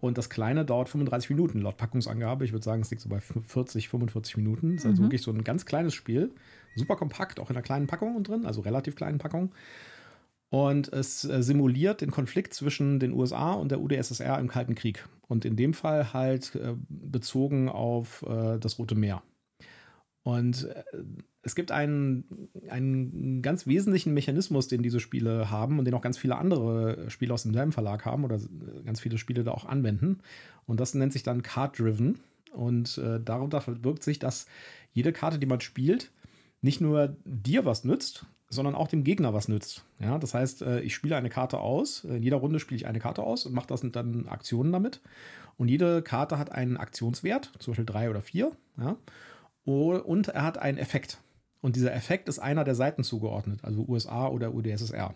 Und 0.00 0.18
das 0.18 0.28
kleine 0.28 0.64
dauert 0.64 0.88
35 0.88 1.30
Minuten, 1.30 1.60
laut 1.62 1.76
Packungsangabe. 1.76 2.44
Ich 2.44 2.52
würde 2.52 2.64
sagen, 2.64 2.82
es 2.82 2.90
liegt 2.90 3.02
so 3.02 3.08
bei 3.08 3.20
40, 3.20 3.88
45 3.88 4.36
Minuten. 4.36 4.72
Das 4.72 4.84
ist 4.84 4.90
also 4.90 5.02
mhm. 5.02 5.06
wirklich 5.06 5.22
so 5.22 5.30
ein 5.30 5.44
ganz 5.44 5.64
kleines 5.64 5.94
Spiel. 5.94 6.32
Super 6.74 6.96
kompakt, 6.96 7.40
auch 7.40 7.48
in 7.48 7.56
einer 7.56 7.62
kleinen 7.62 7.86
Packung 7.86 8.22
drin, 8.22 8.44
also 8.44 8.60
relativ 8.60 8.96
kleinen 8.96 9.18
Packung. 9.18 9.52
Und 10.50 10.92
es 10.92 11.24
äh, 11.24 11.42
simuliert 11.42 12.02
den 12.02 12.10
Konflikt 12.10 12.54
zwischen 12.54 13.00
den 13.00 13.12
USA 13.12 13.52
und 13.54 13.70
der 13.70 13.80
UdSSR 13.80 14.38
im 14.38 14.48
Kalten 14.48 14.74
Krieg. 14.74 15.08
Und 15.26 15.44
in 15.44 15.56
dem 15.56 15.74
Fall 15.74 16.12
halt 16.12 16.54
äh, 16.54 16.74
bezogen 16.88 17.68
auf 17.68 18.22
äh, 18.28 18.58
das 18.58 18.78
Rote 18.78 18.94
Meer. 18.94 19.22
Und 20.22 20.68
es 21.46 21.54
gibt 21.54 21.70
einen, 21.70 22.24
einen 22.68 23.40
ganz 23.40 23.68
wesentlichen 23.68 24.12
Mechanismus, 24.12 24.66
den 24.66 24.82
diese 24.82 24.98
Spiele 24.98 25.48
haben 25.48 25.78
und 25.78 25.84
den 25.84 25.94
auch 25.94 26.02
ganz 26.02 26.18
viele 26.18 26.36
andere 26.36 27.08
Spiele 27.08 27.32
aus 27.32 27.44
demselben 27.44 27.70
Verlag 27.70 28.04
haben 28.04 28.24
oder 28.24 28.40
ganz 28.84 28.98
viele 28.98 29.16
Spiele 29.16 29.44
da 29.44 29.52
auch 29.52 29.64
anwenden. 29.64 30.18
Und 30.66 30.80
das 30.80 30.94
nennt 30.94 31.12
sich 31.12 31.22
dann 31.22 31.44
Card-Driven. 31.44 32.18
Und 32.52 32.98
äh, 32.98 33.20
darunter 33.20 33.60
verbirgt 33.60 34.02
sich, 34.02 34.18
dass 34.18 34.46
jede 34.92 35.12
Karte, 35.12 35.38
die 35.38 35.46
man 35.46 35.60
spielt, 35.60 36.10
nicht 36.62 36.80
nur 36.80 37.16
dir 37.24 37.64
was 37.64 37.84
nützt, 37.84 38.26
sondern 38.48 38.74
auch 38.74 38.88
dem 38.88 39.04
Gegner 39.04 39.32
was 39.32 39.46
nützt. 39.46 39.84
Ja, 40.00 40.18
das 40.18 40.34
heißt, 40.34 40.62
äh, 40.62 40.80
ich 40.80 40.96
spiele 40.96 41.14
eine 41.14 41.30
Karte 41.30 41.60
aus. 41.60 42.02
In 42.02 42.24
jeder 42.24 42.38
Runde 42.38 42.58
spiele 42.58 42.76
ich 42.76 42.88
eine 42.88 42.98
Karte 42.98 43.22
aus 43.22 43.46
und 43.46 43.54
mache 43.54 43.68
das 43.68 43.82
dann 43.82 44.26
Aktionen 44.26 44.72
damit. 44.72 45.00
Und 45.58 45.68
jede 45.68 46.02
Karte 46.02 46.38
hat 46.38 46.50
einen 46.50 46.76
Aktionswert, 46.76 47.52
zum 47.60 47.70
Beispiel 47.70 47.86
drei 47.86 48.10
oder 48.10 48.20
vier. 48.20 48.50
Ja. 48.78 48.96
Und 49.64 50.28
er 50.28 50.42
hat 50.42 50.58
einen 50.58 50.78
Effekt. 50.78 51.20
Und 51.60 51.76
dieser 51.76 51.94
Effekt 51.94 52.28
ist 52.28 52.38
einer 52.38 52.64
der 52.64 52.74
Seiten 52.74 53.02
zugeordnet, 53.02 53.60
also 53.62 53.84
USA 53.88 54.28
oder 54.28 54.54
UdSSR. 54.54 55.14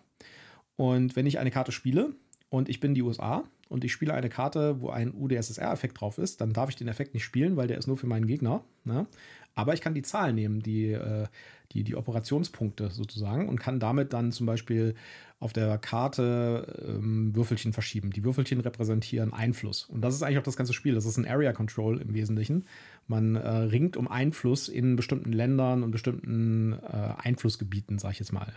Und 0.77 1.17
wenn 1.17 1.27
ich 1.27 1.39
eine 1.39 1.51
Karte 1.51 1.73
spiele 1.73 2.15
und 2.49 2.69
ich 2.69 2.81
bin 2.81 2.95
die 2.95 3.03
USA 3.03 3.45
und 3.69 3.85
ich 3.85 3.93
spiele 3.93 4.15
eine 4.15 4.29
Karte, 4.29 4.81
wo 4.81 4.91
ein 4.91 5.15
UdSSR-Effekt 5.15 6.01
drauf 6.01 6.19
ist, 6.19 6.41
dann 6.41 6.53
darf 6.53 6.71
ich 6.71 6.77
den 6.77 6.89
Effekt 6.89 7.15
nicht 7.15 7.25
spielen, 7.25 7.57
weil 7.57 7.69
der 7.69 7.79
ist 7.79 7.87
nur 7.87 7.97
für 7.97 8.07
meinen 8.07 8.27
Gegner. 8.27 8.65
Ne? 8.85 9.07
Aber 9.55 9.75
ich 9.75 9.81
kann 9.81 9.95
die 9.95 10.03
Zahlen 10.03 10.35
nehmen, 10.35 10.61
die, 10.61 10.93
äh, 10.93 11.27
die, 11.73 11.85
die 11.85 11.97
Operationspunkte 11.97 12.91
sozusagen 12.91 13.49
und 13.49 13.61
kann 13.61 13.79
damit 13.79 14.13
dann 14.13 14.33
zum 14.33 14.47
Beispiel 14.47 14.95
auf 15.39 15.53
der 15.53 15.79
Karte 15.79 16.83
ähm, 16.87 17.35
Würfelchen 17.35 17.73
verschieben. 17.73 18.11
Die 18.11 18.25
Würfelchen 18.25 18.61
repräsentieren 18.61 19.33
Einfluss. 19.33 19.85
Und 19.85 20.03
das 20.03 20.15
ist 20.15 20.23
eigentlich 20.23 20.39
auch 20.39 20.45
das 20.45 20.57
ganze 20.57 20.73
Spiel. 20.73 20.95
Das 20.95 21.07
ist 21.07 21.17
ein 21.17 21.27
Area 21.27 21.53
Control 21.53 22.01
im 22.01 22.13
Wesentlichen 22.15 22.67
man 23.11 23.35
äh, 23.35 23.49
ringt 23.49 23.97
um 23.97 24.09
Einfluss 24.09 24.69
in 24.69 24.95
bestimmten 24.95 25.33
Ländern 25.33 25.83
und 25.83 25.91
bestimmten 25.91 26.75
äh, 26.75 27.15
Einflussgebieten, 27.19 27.99
sag 27.99 28.13
ich 28.13 28.21
jetzt 28.21 28.33
mal. 28.33 28.55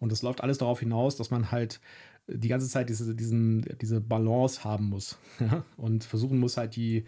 Und 0.00 0.12
das 0.12 0.22
läuft 0.22 0.42
alles 0.42 0.58
darauf 0.58 0.80
hinaus, 0.80 1.16
dass 1.16 1.30
man 1.30 1.52
halt 1.52 1.80
die 2.26 2.48
ganze 2.48 2.68
Zeit 2.68 2.88
diese, 2.88 3.14
diesen, 3.14 3.64
diese 3.80 4.00
Balance 4.00 4.64
haben 4.64 4.88
muss 4.88 5.18
und 5.76 6.02
versuchen 6.02 6.40
muss 6.40 6.56
halt 6.56 6.74
die, 6.74 7.04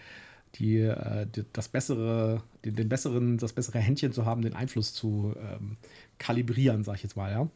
die, 0.54 0.78
äh, 0.78 1.26
die 1.26 1.44
das 1.52 1.68
bessere, 1.68 2.44
den, 2.64 2.76
den, 2.76 2.88
besseren, 2.88 3.38
das 3.38 3.52
bessere 3.52 3.80
Händchen 3.80 4.12
zu 4.12 4.24
haben, 4.24 4.42
den 4.42 4.54
Einfluss 4.54 4.94
zu 4.94 5.34
ähm, 5.36 5.76
kalibrieren, 6.18 6.84
sag 6.84 6.94
ich 6.94 7.02
jetzt 7.02 7.16
mal, 7.16 7.32
ja. 7.32 7.50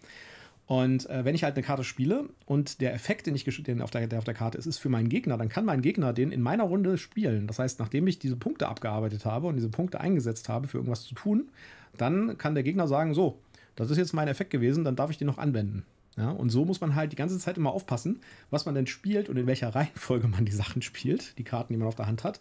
Und 0.66 1.08
äh, 1.10 1.24
wenn 1.24 1.34
ich 1.34 1.44
halt 1.44 1.56
eine 1.56 1.64
Karte 1.64 1.84
spiele 1.84 2.28
und 2.46 2.80
der 2.80 2.94
Effekt, 2.94 3.26
den 3.26 3.34
ich 3.34 3.44
den 3.44 3.82
auf 3.82 3.90
der, 3.90 4.06
der 4.06 4.18
auf 4.18 4.24
der 4.24 4.34
Karte 4.34 4.58
ist, 4.58 4.66
ist 4.66 4.78
für 4.78 4.88
meinen 4.88 5.08
Gegner, 5.08 5.36
dann 5.36 5.48
kann 5.48 5.64
mein 5.64 5.82
Gegner 5.82 6.12
den 6.12 6.32
in 6.32 6.40
meiner 6.40 6.64
Runde 6.64 6.98
spielen. 6.98 7.46
Das 7.46 7.58
heißt, 7.58 7.80
nachdem 7.80 8.06
ich 8.06 8.18
diese 8.18 8.36
Punkte 8.36 8.68
abgearbeitet 8.68 9.24
habe 9.24 9.48
und 9.48 9.56
diese 9.56 9.68
Punkte 9.68 10.00
eingesetzt 10.00 10.48
habe, 10.48 10.68
für 10.68 10.78
irgendwas 10.78 11.02
zu 11.02 11.14
tun, 11.14 11.50
dann 11.98 12.38
kann 12.38 12.54
der 12.54 12.62
Gegner 12.62 12.86
sagen: 12.86 13.12
So, 13.12 13.40
das 13.76 13.90
ist 13.90 13.98
jetzt 13.98 14.12
mein 14.12 14.28
Effekt 14.28 14.50
gewesen, 14.50 14.84
dann 14.84 14.96
darf 14.96 15.10
ich 15.10 15.18
den 15.18 15.26
noch 15.26 15.38
anwenden. 15.38 15.84
Ja, 16.16 16.30
und 16.30 16.50
so 16.50 16.66
muss 16.66 16.80
man 16.80 16.94
halt 16.94 17.12
die 17.12 17.16
ganze 17.16 17.38
Zeit 17.38 17.56
immer 17.56 17.72
aufpassen, 17.72 18.20
was 18.50 18.66
man 18.66 18.74
denn 18.74 18.86
spielt 18.86 19.30
und 19.30 19.38
in 19.38 19.46
welcher 19.46 19.68
Reihenfolge 19.74 20.28
man 20.28 20.44
die 20.44 20.52
Sachen 20.52 20.82
spielt, 20.82 21.38
die 21.38 21.44
Karten, 21.44 21.72
die 21.72 21.78
man 21.78 21.88
auf 21.88 21.94
der 21.94 22.06
Hand 22.06 22.22
hat, 22.22 22.40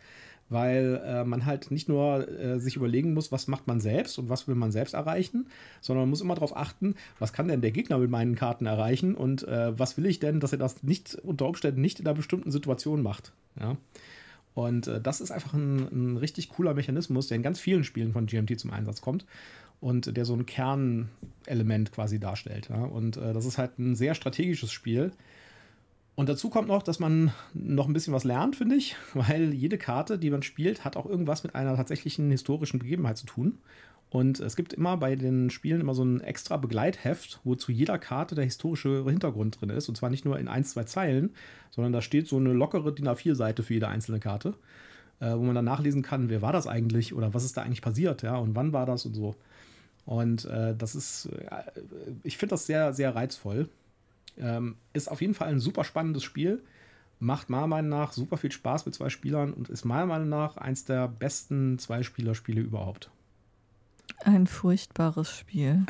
weil 0.52 1.02
äh, 1.04 1.24
man 1.24 1.46
halt 1.46 1.72
nicht 1.72 1.88
nur 1.88 2.28
äh, 2.30 2.60
sich 2.60 2.76
überlegen 2.76 3.14
muss, 3.14 3.32
was 3.32 3.48
macht 3.48 3.68
man 3.68 3.80
selbst 3.80 4.20
und 4.20 4.30
was 4.30 4.48
will 4.48 4.56
man 4.56 4.72
selbst 4.72 4.94
erreichen, 4.94 5.48
sondern 5.80 6.04
man 6.04 6.10
muss 6.10 6.22
immer 6.22 6.36
darauf 6.36 6.56
achten, 6.56 6.96
was 7.20 7.34
kann 7.34 7.48
denn 7.48 7.62
der 7.62 7.72
Gegner 7.72 7.98
mit 7.98 8.10
meinen 8.10 8.36
Karten 8.36 8.66
erreichen 8.66 9.16
und 9.16 9.48
äh, 9.48 9.78
was 9.80 9.98
will 9.98 10.06
ich 10.06 10.20
denn, 10.20 10.40
dass 10.40 10.52
er 10.52 10.58
das 10.60 10.84
nicht 10.84 11.16
unter 11.16 11.48
Umständen 11.48 11.82
nicht 11.82 12.00
in 12.00 12.06
einer 12.06 12.16
bestimmten 12.16 12.52
Situation 12.52 13.02
macht. 13.02 13.32
Ja. 13.60 13.78
Und 14.54 14.88
äh, 14.88 15.00
das 15.00 15.22
ist 15.22 15.32
einfach 15.32 15.54
ein, 15.54 15.88
ein 15.92 16.18
richtig 16.18 16.50
cooler 16.50 16.74
Mechanismus, 16.74 17.28
der 17.28 17.38
in 17.38 17.44
ganz 17.44 17.60
vielen 17.60 17.84
Spielen 17.84 18.12
von 18.12 18.26
GMT 18.26 18.60
zum 18.60 18.72
Einsatz 18.72 19.02
kommt 19.02 19.26
und 19.80 20.16
der 20.16 20.26
so 20.26 20.36
ein 20.36 20.46
Kernelement 20.46 21.92
quasi 21.92 22.20
darstellt. 22.20 22.70
Ja? 22.70 22.84
Und 22.84 23.18
äh, 23.18 23.34
das 23.34 23.46
ist 23.46 23.58
halt 23.58 23.80
ein 23.80 23.96
sehr 23.96 24.16
strategisches 24.16 24.72
Spiel. 24.72 25.12
Und 26.16 26.30
dazu 26.30 26.50
kommt 26.50 26.68
noch, 26.68 26.84
dass 26.84 27.00
man 27.00 27.32
noch 27.54 27.88
ein 27.88 27.94
bisschen 27.94 28.14
was 28.14 28.24
lernt, 28.24 28.56
finde 28.56 28.76
ich, 28.76 28.96
weil 29.14 29.54
jede 29.54 29.78
Karte, 29.78 30.20
die 30.20 30.30
man 30.30 30.44
spielt, 30.44 30.84
hat 30.84 30.98
auch 30.98 31.06
irgendwas 31.06 31.44
mit 31.44 31.56
einer 31.56 31.76
tatsächlichen 31.76 32.30
historischen 32.32 32.80
Begebenheit 32.80 33.18
zu 33.18 33.26
tun. 33.26 33.58
Und 34.12 34.42
es 34.42 34.58
gibt 34.58 34.74
immer 34.74 34.98
bei 34.98 35.16
den 35.16 35.50
Spielen 35.50 35.80
immer 35.80 35.94
so 35.94 36.04
ein 36.04 36.20
extra 36.20 36.58
Begleitheft, 36.58 37.40
wo 37.46 37.56
zu 37.56 37.72
jeder 37.72 37.98
Karte 37.98 38.36
der 38.36 38.44
historische 38.44 39.06
Hintergrund 39.06 39.62
drin 39.62 39.70
ist. 39.70 39.88
Und 39.88 39.96
zwar 39.96 40.10
nicht 40.10 40.26
nur 40.26 40.38
in 40.38 40.50
ein, 40.50 40.66
zwei 40.66 40.84
Zeilen, 40.84 41.30
sondern 41.70 41.94
da 41.94 42.02
steht 42.02 42.28
so 42.28 42.36
eine 42.36 42.52
lockere 42.52 42.94
DIN 42.94 43.08
A4-Seite 43.08 43.64
für 43.64 43.76
jede 43.76 43.88
einzelne 43.88 44.20
Karte, 44.20 44.54
äh, 45.22 45.32
wo 45.32 45.44
man 45.44 45.56
dann 45.56 45.64
nachlesen 45.64 46.02
kann, 46.02 46.30
wer 46.30 46.42
war 46.42 46.52
das 46.52 46.68
eigentlich 46.68 47.14
oder 47.14 47.34
was 47.34 47.46
ist 47.46 47.56
da 47.56 47.62
eigentlich 47.62 47.82
passiert, 47.82 48.22
ja, 48.22 48.36
und 48.36 48.54
wann 48.54 48.74
war 48.74 48.86
das 48.86 49.06
und 49.06 49.14
so. 49.14 49.34
Und 50.06 50.44
äh, 50.44 50.76
das 50.76 50.94
ist, 50.94 51.28
äh, 51.28 51.62
ich 52.24 52.38
finde 52.38 52.52
das 52.52 52.66
sehr, 52.66 52.94
sehr 52.94 53.16
reizvoll. 53.16 53.70
Ähm, 54.38 54.76
ist 54.94 55.10
auf 55.10 55.22
jeden 55.22 55.34
Fall 55.34 55.50
ein 55.50 55.60
super 55.60 55.84
spannendes 55.84 56.24
Spiel. 56.24 56.64
Macht 57.20 57.50
meiner 57.50 57.68
Meinung 57.68 57.90
nach 57.90 58.14
super 58.14 58.38
viel 58.38 58.52
Spaß 58.52 58.86
mit 58.86 58.96
zwei 58.96 59.10
Spielern 59.10 59.54
und 59.54 59.70
ist 59.70 59.86
meiner 59.86 60.08
Meinung 60.08 60.30
nach 60.30 60.58
eins 60.58 60.86
der 60.86 61.08
besten 61.08 61.78
Zwei-Spieler-Spiele 61.78 62.62
überhaupt. 62.62 63.12
Ein 64.24 64.48
furchtbares 64.48 65.38
Spiel. 65.38 65.86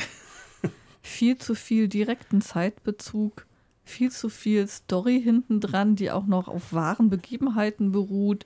viel 1.01 1.37
zu 1.37 1.55
viel 1.55 1.87
direkten 1.87 2.41
Zeitbezug, 2.41 3.45
viel 3.91 4.11
zu 4.11 4.29
viel 4.29 4.67
Story 4.67 5.21
hinten 5.21 5.59
dran, 5.59 5.95
die 5.95 6.11
auch 6.11 6.25
noch 6.25 6.47
auf 6.47 6.73
wahren 6.73 7.09
Begebenheiten 7.09 7.91
beruht. 7.91 8.45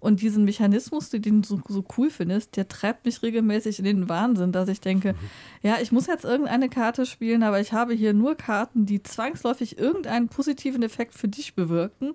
Und 0.00 0.20
diesen 0.20 0.44
Mechanismus, 0.44 1.08
den 1.08 1.42
du 1.42 1.48
so, 1.48 1.60
so 1.66 1.84
cool 1.96 2.10
findest, 2.10 2.56
der 2.56 2.68
treibt 2.68 3.06
mich 3.06 3.22
regelmäßig 3.22 3.78
in 3.78 3.86
den 3.86 4.08
Wahnsinn, 4.08 4.52
dass 4.52 4.68
ich 4.68 4.80
denke, 4.80 5.14
mhm. 5.14 5.16
ja, 5.62 5.76
ich 5.80 5.92
muss 5.92 6.06
jetzt 6.06 6.24
irgendeine 6.24 6.68
Karte 6.68 7.06
spielen, 7.06 7.42
aber 7.42 7.60
ich 7.60 7.72
habe 7.72 7.94
hier 7.94 8.12
nur 8.12 8.34
Karten, 8.34 8.86
die 8.86 9.02
zwangsläufig 9.02 9.78
irgendeinen 9.78 10.28
positiven 10.28 10.82
Effekt 10.82 11.14
für 11.14 11.28
dich 11.28 11.54
bewirken. 11.54 12.14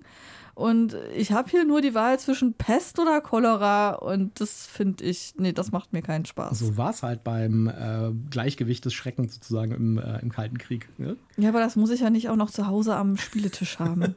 Und 0.60 0.94
ich 1.16 1.32
habe 1.32 1.48
hier 1.50 1.64
nur 1.64 1.80
die 1.80 1.94
Wahl 1.94 2.18
zwischen 2.18 2.52
Pest 2.52 2.98
oder 2.98 3.22
Cholera 3.22 3.92
und 3.92 4.38
das 4.42 4.66
finde 4.66 5.04
ich, 5.04 5.32
nee, 5.38 5.54
das 5.54 5.72
macht 5.72 5.94
mir 5.94 6.02
keinen 6.02 6.26
Spaß. 6.26 6.58
So 6.58 6.76
war 6.76 6.90
es 6.90 7.02
halt 7.02 7.24
beim 7.24 7.66
äh, 7.66 8.10
Gleichgewicht 8.28 8.84
des 8.84 8.92
Schreckens 8.92 9.36
sozusagen 9.36 9.72
im, 9.72 9.96
äh, 9.96 10.18
im 10.18 10.30
Kalten 10.30 10.58
Krieg. 10.58 10.86
Ne? 10.98 11.16
Ja, 11.38 11.48
aber 11.48 11.60
das 11.60 11.76
muss 11.76 11.88
ich 11.88 12.00
ja 12.00 12.10
nicht 12.10 12.28
auch 12.28 12.36
noch 12.36 12.50
zu 12.50 12.66
Hause 12.66 12.94
am 12.94 13.16
Spieletisch 13.16 13.78
haben. 13.78 14.14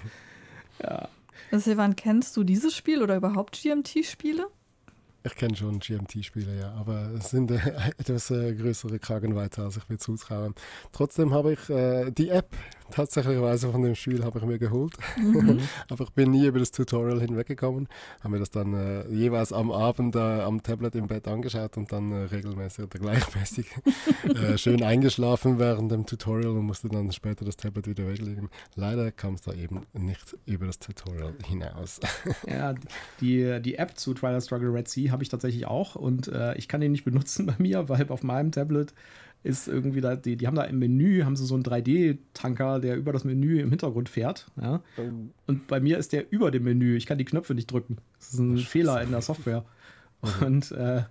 ja. 0.82 1.10
Silvan, 1.52 1.94
kennst 1.94 2.38
du 2.38 2.42
dieses 2.42 2.74
Spiel 2.74 3.02
oder 3.02 3.14
überhaupt 3.14 3.60
GMT-Spiele? 3.62 4.46
Ich 5.24 5.34
kenne 5.34 5.56
schon 5.56 5.80
GMT-Spiele, 5.80 6.56
ja, 6.58 6.72
aber 6.72 7.10
es 7.18 7.30
sind 7.30 7.50
äh, 7.50 7.58
etwas 7.98 8.30
äh, 8.30 8.54
größere 8.54 8.98
Kragenweite, 9.00 9.62
als 9.62 9.76
ich 9.76 9.88
mir 9.88 9.98
zutraue. 9.98 10.54
Trotzdem 10.92 11.34
habe 11.34 11.52
ich 11.54 11.68
äh, 11.68 12.12
die 12.12 12.28
App 12.28 12.54
tatsächlicherweise 12.90 13.70
von 13.70 13.82
dem 13.82 13.94
Spiel 13.94 14.24
habe 14.24 14.38
ich 14.38 14.44
mir 14.44 14.58
geholt. 14.58 14.94
Mhm. 15.16 15.60
Aber 15.88 16.04
ich 16.04 16.10
bin 16.10 16.30
nie 16.30 16.46
über 16.46 16.58
das 16.58 16.70
Tutorial 16.70 17.20
hinweggekommen. 17.20 17.88
Habe 18.20 18.34
mir 18.34 18.38
das 18.40 18.50
dann 18.50 18.74
äh, 18.74 19.08
jeweils 19.08 19.52
am 19.52 19.70
Abend 19.70 20.16
äh, 20.16 20.18
am 20.18 20.62
Tablet 20.62 20.94
im 20.94 21.06
Bett 21.06 21.28
angeschaut 21.28 21.76
und 21.76 21.92
dann 21.92 22.12
äh, 22.12 22.16
regelmäßig 22.24 22.84
oder 22.84 22.98
gleichmäßig 22.98 23.66
äh, 24.34 24.58
schön 24.58 24.82
eingeschlafen 24.82 25.58
während 25.58 25.92
dem 25.92 26.06
Tutorial 26.06 26.52
und 26.52 26.66
musste 26.66 26.88
dann 26.88 27.10
später 27.12 27.44
das 27.44 27.56
Tablet 27.56 27.86
wieder 27.86 28.06
weglegen. 28.06 28.48
Leider 28.74 29.12
kam 29.12 29.34
es 29.34 29.42
da 29.42 29.52
eben 29.52 29.82
nicht 29.92 30.36
über 30.46 30.66
das 30.66 30.78
Tutorial 30.78 31.34
hinaus. 31.44 32.00
ja, 32.46 32.74
die, 33.20 33.60
die 33.62 33.76
App 33.76 33.98
zu 33.98 34.14
Twilight 34.14 34.42
Struggle 34.42 34.72
Red 34.72 34.88
Sea 34.88 35.10
habe 35.10 35.22
ich 35.22 35.28
tatsächlich 35.28 35.66
auch 35.66 35.94
und 35.94 36.28
äh, 36.28 36.56
ich 36.56 36.68
kann 36.68 36.80
die 36.80 36.88
nicht 36.88 37.04
benutzen 37.04 37.46
bei 37.46 37.54
mir, 37.58 37.88
weil 37.88 38.08
auf 38.10 38.22
meinem 38.22 38.52
Tablet 38.52 38.94
ist 39.46 39.68
irgendwie 39.68 40.00
da, 40.00 40.16
die, 40.16 40.36
die 40.36 40.46
haben 40.46 40.56
da 40.56 40.64
im 40.64 40.78
Menü, 40.78 41.22
haben 41.22 41.36
sie 41.36 41.46
so 41.46 41.54
einen 41.54 41.64
3D-Tanker, 41.64 42.80
der 42.80 42.96
über 42.96 43.12
das 43.12 43.24
Menü 43.24 43.60
im 43.60 43.70
Hintergrund 43.70 44.08
fährt. 44.08 44.46
Ja? 44.60 44.80
Oh. 44.96 45.02
Und 45.46 45.66
bei 45.68 45.80
mir 45.80 45.98
ist 45.98 46.12
der 46.12 46.30
über 46.32 46.50
dem 46.50 46.64
Menü. 46.64 46.96
Ich 46.96 47.06
kann 47.06 47.18
die 47.18 47.24
Knöpfe 47.24 47.54
nicht 47.54 47.70
drücken. 47.70 47.98
Das 48.18 48.34
ist 48.34 48.38
ein 48.38 48.58
Ach, 48.60 48.66
Fehler 48.66 49.02
in 49.02 49.10
der 49.10 49.22
Software. 49.22 49.64
Okay. 50.22 50.46
Und 50.46 50.72
äh, 50.72 51.02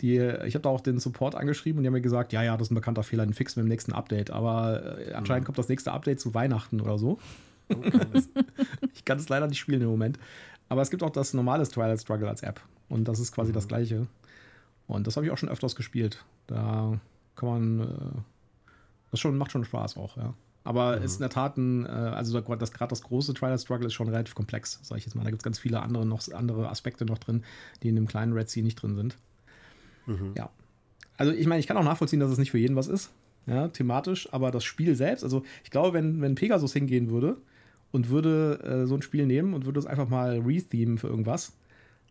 die, 0.00 0.18
ich 0.18 0.54
habe 0.54 0.60
da 0.60 0.68
auch 0.68 0.80
den 0.80 1.00
Support 1.00 1.34
angeschrieben 1.34 1.78
und 1.78 1.82
die 1.82 1.88
haben 1.88 1.94
mir 1.94 2.00
gesagt, 2.00 2.32
ja, 2.32 2.44
ja, 2.44 2.56
das 2.56 2.68
ist 2.68 2.70
ein 2.70 2.76
bekannter 2.76 3.02
Fehler, 3.02 3.26
den 3.26 3.34
fixen 3.34 3.56
wir 3.56 3.62
im 3.64 3.68
nächsten 3.68 3.92
Update. 3.92 4.30
Aber 4.30 5.00
äh, 5.00 5.12
anscheinend 5.14 5.42
mhm. 5.42 5.46
kommt 5.46 5.58
das 5.58 5.68
nächste 5.68 5.90
Update 5.90 6.20
zu 6.20 6.32
Weihnachten 6.32 6.80
oder 6.80 6.96
so. 6.96 7.18
Okay. 7.68 7.90
ich 8.94 9.04
kann 9.04 9.18
es 9.18 9.28
leider 9.28 9.48
nicht 9.48 9.58
spielen 9.58 9.82
im 9.82 9.88
Moment. 9.88 10.20
Aber 10.68 10.80
es 10.80 10.90
gibt 10.90 11.02
auch 11.02 11.10
das 11.10 11.34
normale 11.34 11.66
Twilight 11.66 12.00
Struggle 12.00 12.28
als 12.28 12.44
App. 12.44 12.60
Und 12.88 13.08
das 13.08 13.18
ist 13.18 13.32
quasi 13.32 13.50
mhm. 13.50 13.54
das 13.54 13.66
gleiche. 13.66 14.06
Und 14.86 15.08
das 15.08 15.16
habe 15.16 15.26
ich 15.26 15.32
auch 15.32 15.38
schon 15.38 15.48
öfters 15.48 15.74
gespielt. 15.74 16.24
Da 16.46 17.00
kann 17.36 17.48
man, 17.48 17.80
äh, 17.80 18.20
das 19.10 19.20
schon, 19.20 19.36
macht 19.36 19.52
schon 19.52 19.64
Spaß 19.64 19.96
auch, 19.96 20.16
ja. 20.16 20.34
Aber 20.64 20.98
mhm. 20.98 21.04
ist 21.04 21.14
in 21.14 21.20
der 21.20 21.30
Tat 21.30 21.56
ein, 21.56 21.86
äh, 21.86 21.88
also 21.88 22.38
das 22.40 22.72
gerade 22.72 22.90
das 22.90 23.02
große 23.02 23.34
Trial 23.34 23.58
Struggle 23.58 23.86
ist 23.86 23.94
schon 23.94 24.08
relativ 24.08 24.34
komplex, 24.34 24.78
sage 24.82 24.98
ich 24.98 25.04
jetzt 25.04 25.14
mal. 25.14 25.24
Da 25.24 25.30
gibt 25.30 25.42
es 25.42 25.44
ganz 25.44 25.58
viele 25.58 25.80
andere, 25.82 26.06
noch, 26.06 26.22
andere 26.32 26.68
Aspekte 26.68 27.04
noch 27.04 27.18
drin, 27.18 27.42
die 27.82 27.88
in 27.88 27.96
dem 27.96 28.06
kleinen 28.06 28.32
Red 28.32 28.48
Sea 28.48 28.62
nicht 28.62 28.76
drin 28.76 28.94
sind. 28.94 29.18
Mhm. 30.06 30.32
Ja. 30.36 30.50
Also 31.16 31.32
ich 31.32 31.46
meine, 31.46 31.60
ich 31.60 31.66
kann 31.66 31.76
auch 31.76 31.84
nachvollziehen, 31.84 32.20
dass 32.20 32.30
es 32.30 32.38
nicht 32.38 32.52
für 32.52 32.58
jeden 32.58 32.76
was 32.76 32.88
ist, 32.88 33.10
ja, 33.46 33.68
thematisch, 33.68 34.32
aber 34.32 34.50
das 34.50 34.64
Spiel 34.64 34.94
selbst, 34.94 35.24
also 35.24 35.42
ich 35.64 35.70
glaube, 35.70 35.92
wenn, 35.92 36.20
wenn 36.20 36.36
Pegasus 36.36 36.72
hingehen 36.72 37.10
würde 37.10 37.36
und 37.90 38.08
würde 38.08 38.60
äh, 38.62 38.86
so 38.86 38.94
ein 38.94 39.02
Spiel 39.02 39.26
nehmen 39.26 39.54
und 39.54 39.66
würde 39.66 39.80
es 39.80 39.86
einfach 39.86 40.08
mal 40.08 40.40
rethemen 40.40 40.98
für 40.98 41.08
irgendwas, 41.08 41.52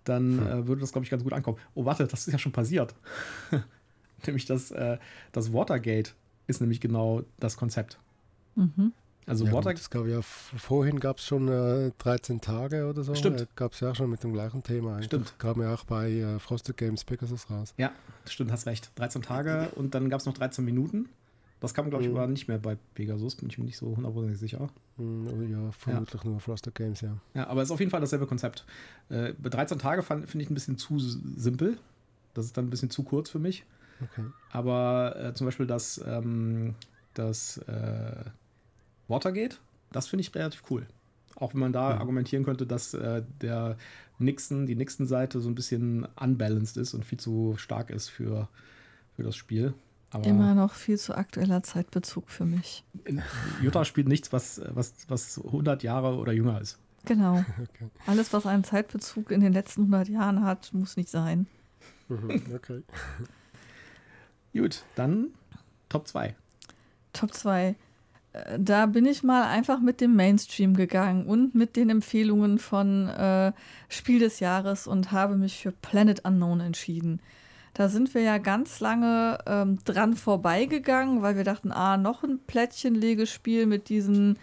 dann 0.04 0.40
hm. 0.40 0.48
äh, 0.48 0.68
würde 0.68 0.82
das, 0.82 0.92
glaube 0.92 1.06
ich, 1.06 1.12
ganz 1.12 1.24
gut 1.24 1.34
ankommen. 1.34 1.58
Oh, 1.74 1.86
warte, 1.86 2.06
das 2.06 2.28
ist 2.28 2.34
ja 2.34 2.40
schon 2.40 2.52
passiert. 2.52 2.96
nämlich 4.26 4.46
das, 4.46 4.72
äh, 4.72 4.98
das 5.32 5.54
Watergate 5.54 6.12
ist 6.48 6.62
nämlich 6.62 6.82
genau 6.82 7.24
das 7.40 7.58
Konzept. 7.58 7.98
Mhm. 8.56 8.94
Also 9.28 9.46
ja, 9.46 9.54
Watergate. 9.54 9.80
Das 9.80 9.90
gab 9.90 10.08
ja 10.08 10.22
vorhin 10.22 11.00
gab 11.00 11.18
es 11.18 11.26
schon 11.26 11.48
äh, 11.48 11.92
13 12.00 12.42
Tage 12.42 12.88
oder 12.88 13.04
so. 13.04 13.14
Stimmt. 13.16 13.42
Äh, 13.42 13.48
gab 13.56 13.74
es 13.74 13.80
ja 13.80 13.94
schon 13.94 14.10
mit 14.10 14.24
dem 14.24 14.34
gleichen 14.34 14.64
Thema. 14.64 14.94
Eigentlich. 14.94 15.06
Stimmt. 15.06 15.36
Kam 15.38 15.62
ja 15.62 15.74
auch 15.74 15.86
bei 15.86 16.12
äh, 16.12 16.40
Frosted 16.40 16.76
Games 16.76 17.04
Pegasus 17.04 17.50
raus. 17.50 17.74
Ja, 17.78 17.92
stimmt, 18.28 18.52
hast 18.52 18.66
recht. 18.66 18.92
13 18.96 19.22
Tage 19.22 19.70
und 19.76 19.96
dann 19.96 20.10
gab 20.10 20.20
es 20.20 20.26
noch 20.26 20.34
13 20.34 20.66
Minuten. 20.66 21.08
Das 21.62 21.76
kam, 21.76 21.92
glaube 21.92 22.04
ich, 22.04 22.10
mhm. 22.10 22.18
aber 22.18 22.28
nicht 22.28 22.48
mehr 22.48 22.58
bei 22.58 22.76
Pegasus, 22.96 23.36
bin 23.36 23.48
ich 23.48 23.60
mir 23.60 23.66
nicht 23.66 23.78
so 23.78 23.96
hundertprozentig 23.96 24.40
sicher. 24.40 24.70
Mhm, 24.98 25.28
oh 25.28 25.42
ja, 25.44 25.72
vermutlich 25.72 26.24
ja. 26.24 26.30
nur 26.30 26.40
Frosted 26.40 26.74
Games, 26.74 27.02
ja. 27.02 27.16
Ja, 27.36 27.48
aber 27.48 27.62
es 27.62 27.68
ist 27.68 27.72
auf 27.72 27.80
jeden 27.80 27.92
Fall 27.92 28.02
dasselbe 28.02 28.26
Konzept. 28.26 28.66
Äh, 29.10 29.34
bei 29.38 29.50
13 29.50 29.78
Tage 29.78 30.02
finde 30.02 30.42
ich 30.42 30.50
ein 30.50 30.56
bisschen 30.56 30.80
zu 30.80 30.98
simpel. 30.98 31.78
Das 32.34 32.46
ist 32.46 32.58
dann 32.58 32.66
ein 32.66 32.70
bisschen 32.72 32.90
zu 32.90 33.04
kurz 33.04 33.30
für 33.30 33.38
mich. 33.38 33.64
Okay. 34.02 34.26
Aber 34.52 35.16
äh, 35.18 35.34
zum 35.34 35.46
Beispiel 35.46 35.68
das, 35.68 36.02
ähm, 36.06 36.76
das 37.14 37.58
äh, 37.60 38.24
Watergate, 39.08 39.60
das 39.92 40.08
finde 40.08 40.22
ich 40.22 40.34
relativ 40.34 40.64
cool. 40.70 40.86
Auch 41.36 41.54
wenn 41.54 41.62
man 41.62 41.74
da 41.74 41.96
mhm. 41.96 42.02
argumentieren 42.02 42.46
könnte, 42.46 42.66
dass 42.66 42.94
äh, 42.94 43.24
der 43.42 43.78
Nixon, 44.20 44.66
die 44.66 44.76
Nixon-Seite 44.76 45.42
so 45.42 45.50
ein 45.50 45.56
bisschen 45.56 46.08
unbalanced 46.20 46.78
ist 46.78 46.94
und 46.94 47.06
viel 47.06 47.20
zu 47.20 47.56
stark 47.58 47.90
ist 47.90 48.10
für, 48.10 48.48
für 49.16 49.24
das 49.24 49.36
Spiel. 49.36 49.74
Aber 50.12 50.26
Immer 50.26 50.54
noch 50.54 50.74
viel 50.74 50.98
zu 50.98 51.16
aktueller 51.16 51.64
Zeitbezug 51.64 52.30
für 52.30 52.46
mich. 52.46 52.84
Jutta 53.62 53.86
spielt 53.86 54.08
nichts, 54.08 54.34
was, 54.34 54.62
was, 54.70 54.94
was 55.08 55.42
100 55.44 55.84
Jahre 55.84 56.18
oder 56.18 56.34
jünger 56.34 56.60
ist. 56.60 56.78
Genau. 57.06 57.44
Okay. 57.62 57.90
Alles, 58.06 58.34
was 58.34 58.46
einen 58.46 58.64
Zeitbezug 58.64 59.32
in 59.32 59.42
den 59.42 59.54
letzten 59.54 59.82
100 59.82 60.10
Jahren 60.10 60.44
hat, 60.44 60.74
muss 60.74 60.98
nicht 60.98 61.10
sein. 61.10 61.48
Okay. 62.54 62.84
Gut, 64.54 64.84
dann 64.96 65.28
Top 65.90 66.08
2. 66.08 66.36
Top 67.14 67.34
2. 67.34 67.76
Äh, 68.34 68.60
da 68.60 68.86
bin 68.86 69.06
ich 69.06 69.24
mal 69.24 69.44
einfach 69.44 69.80
mit 69.80 70.02
dem 70.02 70.16
Mainstream 70.16 70.76
gegangen 70.76 71.26
und 71.26 71.56
mit 71.56 71.76
den 71.76 71.90
Empfehlungen 71.90 72.60
von 72.60 73.08
äh, 73.10 73.52
Spiel 73.90 74.20
des 74.20 74.40
Jahres 74.40 74.88
und 74.88 75.12
habe 75.12 75.36
mich 75.36 75.60
für 75.60 75.72
Planet 75.72 76.26
Unknown 76.26 76.60
entschieden. 76.60 77.22
Da 77.74 77.88
sind 77.88 78.14
wir 78.14 78.22
ja 78.22 78.38
ganz 78.38 78.82
lange 78.82 79.38
ähm, 79.46 79.80
dran 79.86 80.14
vorbeigegangen, 80.16 81.22
weil 81.22 81.38
wir 81.38 81.46
dachten, 81.46 81.72
ah, 81.72 81.96
noch 81.96 82.24
ein 82.24 82.40
Plättchenlegespiel 82.46 83.66
mit 83.66 83.88
diesen 83.88 84.38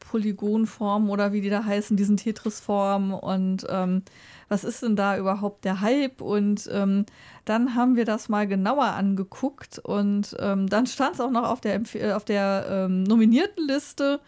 Polygonformen 0.00 1.08
oder 1.08 1.32
wie 1.32 1.40
die 1.40 1.48
da 1.48 1.64
heißen, 1.64 1.96
diesen 1.96 2.18
Tetris-Formen 2.18 3.12
und 3.14 3.66
ähm, 3.70 4.02
was 4.48 4.64
ist 4.64 4.82
denn 4.82 4.96
da 4.96 5.18
überhaupt 5.18 5.64
der 5.64 5.80
Hype? 5.80 6.20
Und 6.20 6.68
ähm, 6.72 7.06
dann 7.44 7.74
haben 7.74 7.96
wir 7.96 8.04
das 8.04 8.28
mal 8.28 8.46
genauer 8.46 8.86
angeguckt 8.86 9.78
und 9.78 10.36
ähm, 10.38 10.68
dann 10.68 10.86
stand 10.86 11.14
es 11.14 11.20
auch 11.20 11.30
noch 11.30 11.48
auf 11.48 11.60
der, 11.60 11.80
äh, 11.94 12.12
auf 12.12 12.24
der 12.24 12.66
ähm, 12.68 13.04
nominierten 13.04 13.66
Liste. 13.66 14.20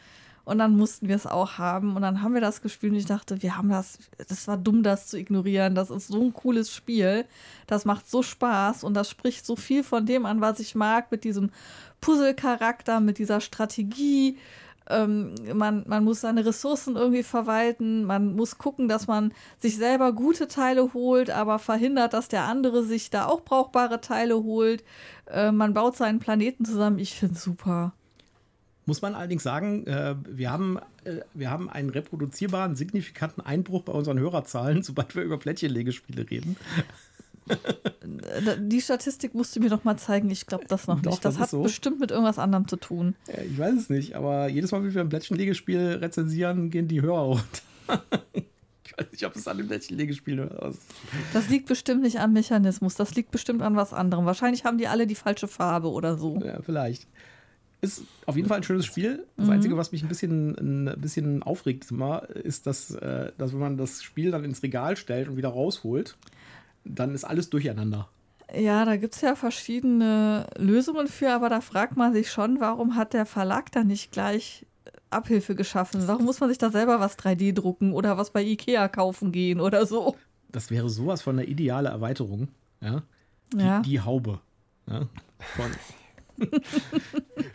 Und 0.47 0.59
dann 0.59 0.77
mussten 0.77 1.09
wir 1.09 1.17
es 1.17 1.27
auch 1.27 1.59
haben. 1.59 1.97
Und 1.97 2.03
dann 2.03 2.23
haben 2.23 2.33
wir 2.33 2.41
das 2.41 2.63
gespielt 2.63 2.93
und 2.93 2.99
ich 3.01 3.07
dachte, 3.07 3.43
wir 3.43 3.57
haben 3.57 3.69
das, 3.69 3.99
das 4.29 4.47
war 4.47 4.57
dumm, 4.57 4.85
das 4.85 5.09
zu 5.09 5.19
ignorieren. 5.19 5.75
Das 5.75 5.91
ist 5.91 6.07
so 6.07 6.23
ein 6.23 6.33
cooles 6.33 6.73
Spiel. 6.73 7.25
Das 7.67 7.85
macht 7.85 8.09
so 8.09 8.23
Spaß 8.23 8.85
und 8.85 8.95
das 8.95 9.11
spricht 9.11 9.45
so 9.45 9.57
viel 9.57 9.83
von 9.83 10.07
dem 10.07 10.25
an, 10.25 10.41
was 10.41 10.61
ich 10.61 10.77
mag, 10.77 11.11
mit 11.11 11.25
diesem 11.25 11.51
Puzzle-Charakter, 12.01 13.01
mit 13.01 13.19
dieser 13.19 13.41
Strategie. 13.41 14.39
Ähm, 14.89 15.35
man, 15.55 15.85
man 15.87 16.05
muss 16.05 16.21
seine 16.21 16.47
Ressourcen 16.47 16.97
irgendwie 16.97 17.23
verwalten, 17.23 18.05
man 18.05 18.35
muss 18.35 18.59
gucken, 18.59 18.89
dass 18.89 19.07
man 19.07 19.33
sich 19.59 19.77
selber 19.77 20.13
gute 20.13 20.49
Teile 20.49 20.95
holt, 20.95 21.31
aber 21.31 21.59
verhindert, 21.59 22.13
dass 22.13 22.29
der 22.29 22.45
andere 22.45 22.85
sich 22.85 23.11
da 23.11 23.27
auch 23.27 23.43
brauchbare 23.43 24.01
Teile 24.01 24.43
holt. 24.43 24.85
Äh, 25.27 25.53
man 25.53 25.75
baut 25.75 25.97
seinen 25.97 26.21
Planeten 26.21 26.65
zusammen. 26.65 26.99
Ich 26.99 27.15
finde 27.15 27.35
es 27.35 27.43
super. 27.43 27.93
Muss 28.89 29.03
man 29.03 29.17
allerdings 29.17 29.43
sagen, 29.43 29.85
äh, 29.89 30.15
wir, 30.29 30.53
haben, 30.53 30.79
äh, 31.05 31.17
wir 31.35 31.51
haben 31.51 31.69
einen 31.69 31.91
reproduzierbaren, 31.91 32.77
signifikanten 32.77 33.45
Einbruch 33.45 33.83
bei 33.83 33.93
unseren 33.93 34.21
Hörerzahlen, 34.21 34.83
sobald 34.85 35.17
wir 35.17 35.25
über 35.25 35.39
Plättchenlegespiele 35.39 36.31
reden. 36.31 36.57
Die 38.59 38.81
Statistik 38.81 39.35
musst 39.35 39.55
du 39.55 39.61
mir 39.61 39.71
doch 39.71 39.85
mal 39.85 39.97
zeigen. 39.97 40.31
Ich 40.31 40.47
glaube 40.47 40.65
das 40.69 40.87
noch 40.87 41.01
doch, 41.01 41.13
nicht. 41.13 41.25
Das, 41.25 41.35
das 41.35 41.43
hat 41.43 41.51
so. 41.51 41.63
bestimmt 41.63 42.01
mit 42.01 42.11
irgendwas 42.11 42.39
anderem 42.39 42.67
zu 42.67 42.77
tun. 42.77 43.15
Ja, 43.29 43.43
ich 43.43 43.59
weiß 43.59 43.75
es 43.75 43.91
nicht, 43.91 44.15
aber 44.15 44.49
jedes 44.49 44.73
Mal, 44.73 44.83
wenn 44.83 44.95
wir 44.95 45.01
ein 45.01 45.09
Plättchenlegespiel 45.09 45.99
rezensieren, 46.01 46.71
gehen 46.71 46.89
die 46.89 47.03
Hörer 47.03 47.23
runter. 47.23 47.45
ich 48.85 48.99
weiß 48.99 49.13
nicht, 49.13 49.27
ob 49.27 49.37
es 49.37 49.47
an 49.47 49.59
dem 49.59 49.69
Plättchenlegespiel 49.69 50.39
ist. 50.69 50.83
Das 51.33 51.49
liegt 51.49 51.67
bestimmt 51.67 52.03
nicht 52.03 52.19
am 52.19 52.33
Mechanismus. 52.33 52.95
Das 52.95 53.15
liegt 53.15 53.31
bestimmt 53.31 53.63
an 53.63 53.77
was 53.77 53.93
anderem. 53.93 54.27
Wahrscheinlich 54.27 54.65
haben 54.65 54.79
die 54.79 54.89
alle 54.89 55.07
die 55.07 55.15
falsche 55.15 55.49
Farbe 55.49 55.89
oder 55.91 56.17
so. 56.17 56.41
Ja, 56.45 56.61
vielleicht. 56.63 57.07
Ist 57.83 58.03
auf 58.25 58.37
jeden 58.37 58.49
Fall 58.49 58.59
ein 58.59 58.65
schönes 58.65 58.87
Spiel. 58.87 59.25
Das 59.37 59.47
mhm. 59.47 59.53
Einzige, 59.53 59.77
was 59.77 59.93
mich 59.93 60.03
ein 60.03 60.09
bisschen, 60.09 60.89
ein 60.89 61.01
bisschen 61.01 61.43
aufregt, 61.43 61.91
immer, 61.91 62.29
ist, 62.31 62.67
dass, 62.67 62.91
äh, 62.91 63.33
dass 63.39 63.53
wenn 63.53 63.61
man 63.61 63.77
das 63.77 64.03
Spiel 64.03 64.31
dann 64.31 64.45
ins 64.45 64.63
Regal 64.63 64.97
stellt 64.97 65.29
und 65.29 65.37
wieder 65.37 65.51
rausholt, 65.51 66.17
dann 66.87 67.15
ist 67.15 67.25
alles 67.25 67.51
durcheinander. 67.51 68.09
Ja, 68.55 68.85
da 68.85 68.97
gibt 68.97 69.15
es 69.15 69.21
ja 69.23 69.35
verschiedene 69.35 70.47
Lösungen 70.57 71.09
für, 71.09 71.33
aber 71.33 71.49
da 71.49 71.61
fragt 71.61 71.97
man 71.97 72.13
sich 72.13 72.31
schon, 72.31 72.61
warum 72.61 72.95
hat 72.95 73.13
der 73.13 73.27
Verlag 73.27 73.73
da 73.73 73.83
nicht 73.83 74.13
gleich 74.13 74.65
Abhilfe 75.11 75.55
geschaffen? 75.55 76.07
Warum 76.07 76.25
muss 76.25 76.41
man 76.41 76.49
sich 76.49 76.59
da 76.59 76.71
selber 76.71 77.01
was 77.01 77.19
3D 77.19 77.53
drucken 77.53 77.93
oder 77.93 78.17
was 78.19 78.31
bei 78.31 78.43
Ikea 78.43 78.89
kaufen 78.89 79.33
gehen 79.33 79.61
oder 79.61 79.85
so? 79.87 80.17
Das 80.51 80.71
wäre 80.71 80.89
sowas 80.89 81.23
von 81.23 81.37
der 81.37 81.49
ideale 81.49 81.89
Erweiterung. 81.89 82.49
Ja. 82.81 83.03
Die, 83.53 83.59
ja. 83.59 83.81
die 83.81 84.01
Haube. 84.01 84.41
Ja. 84.89 85.09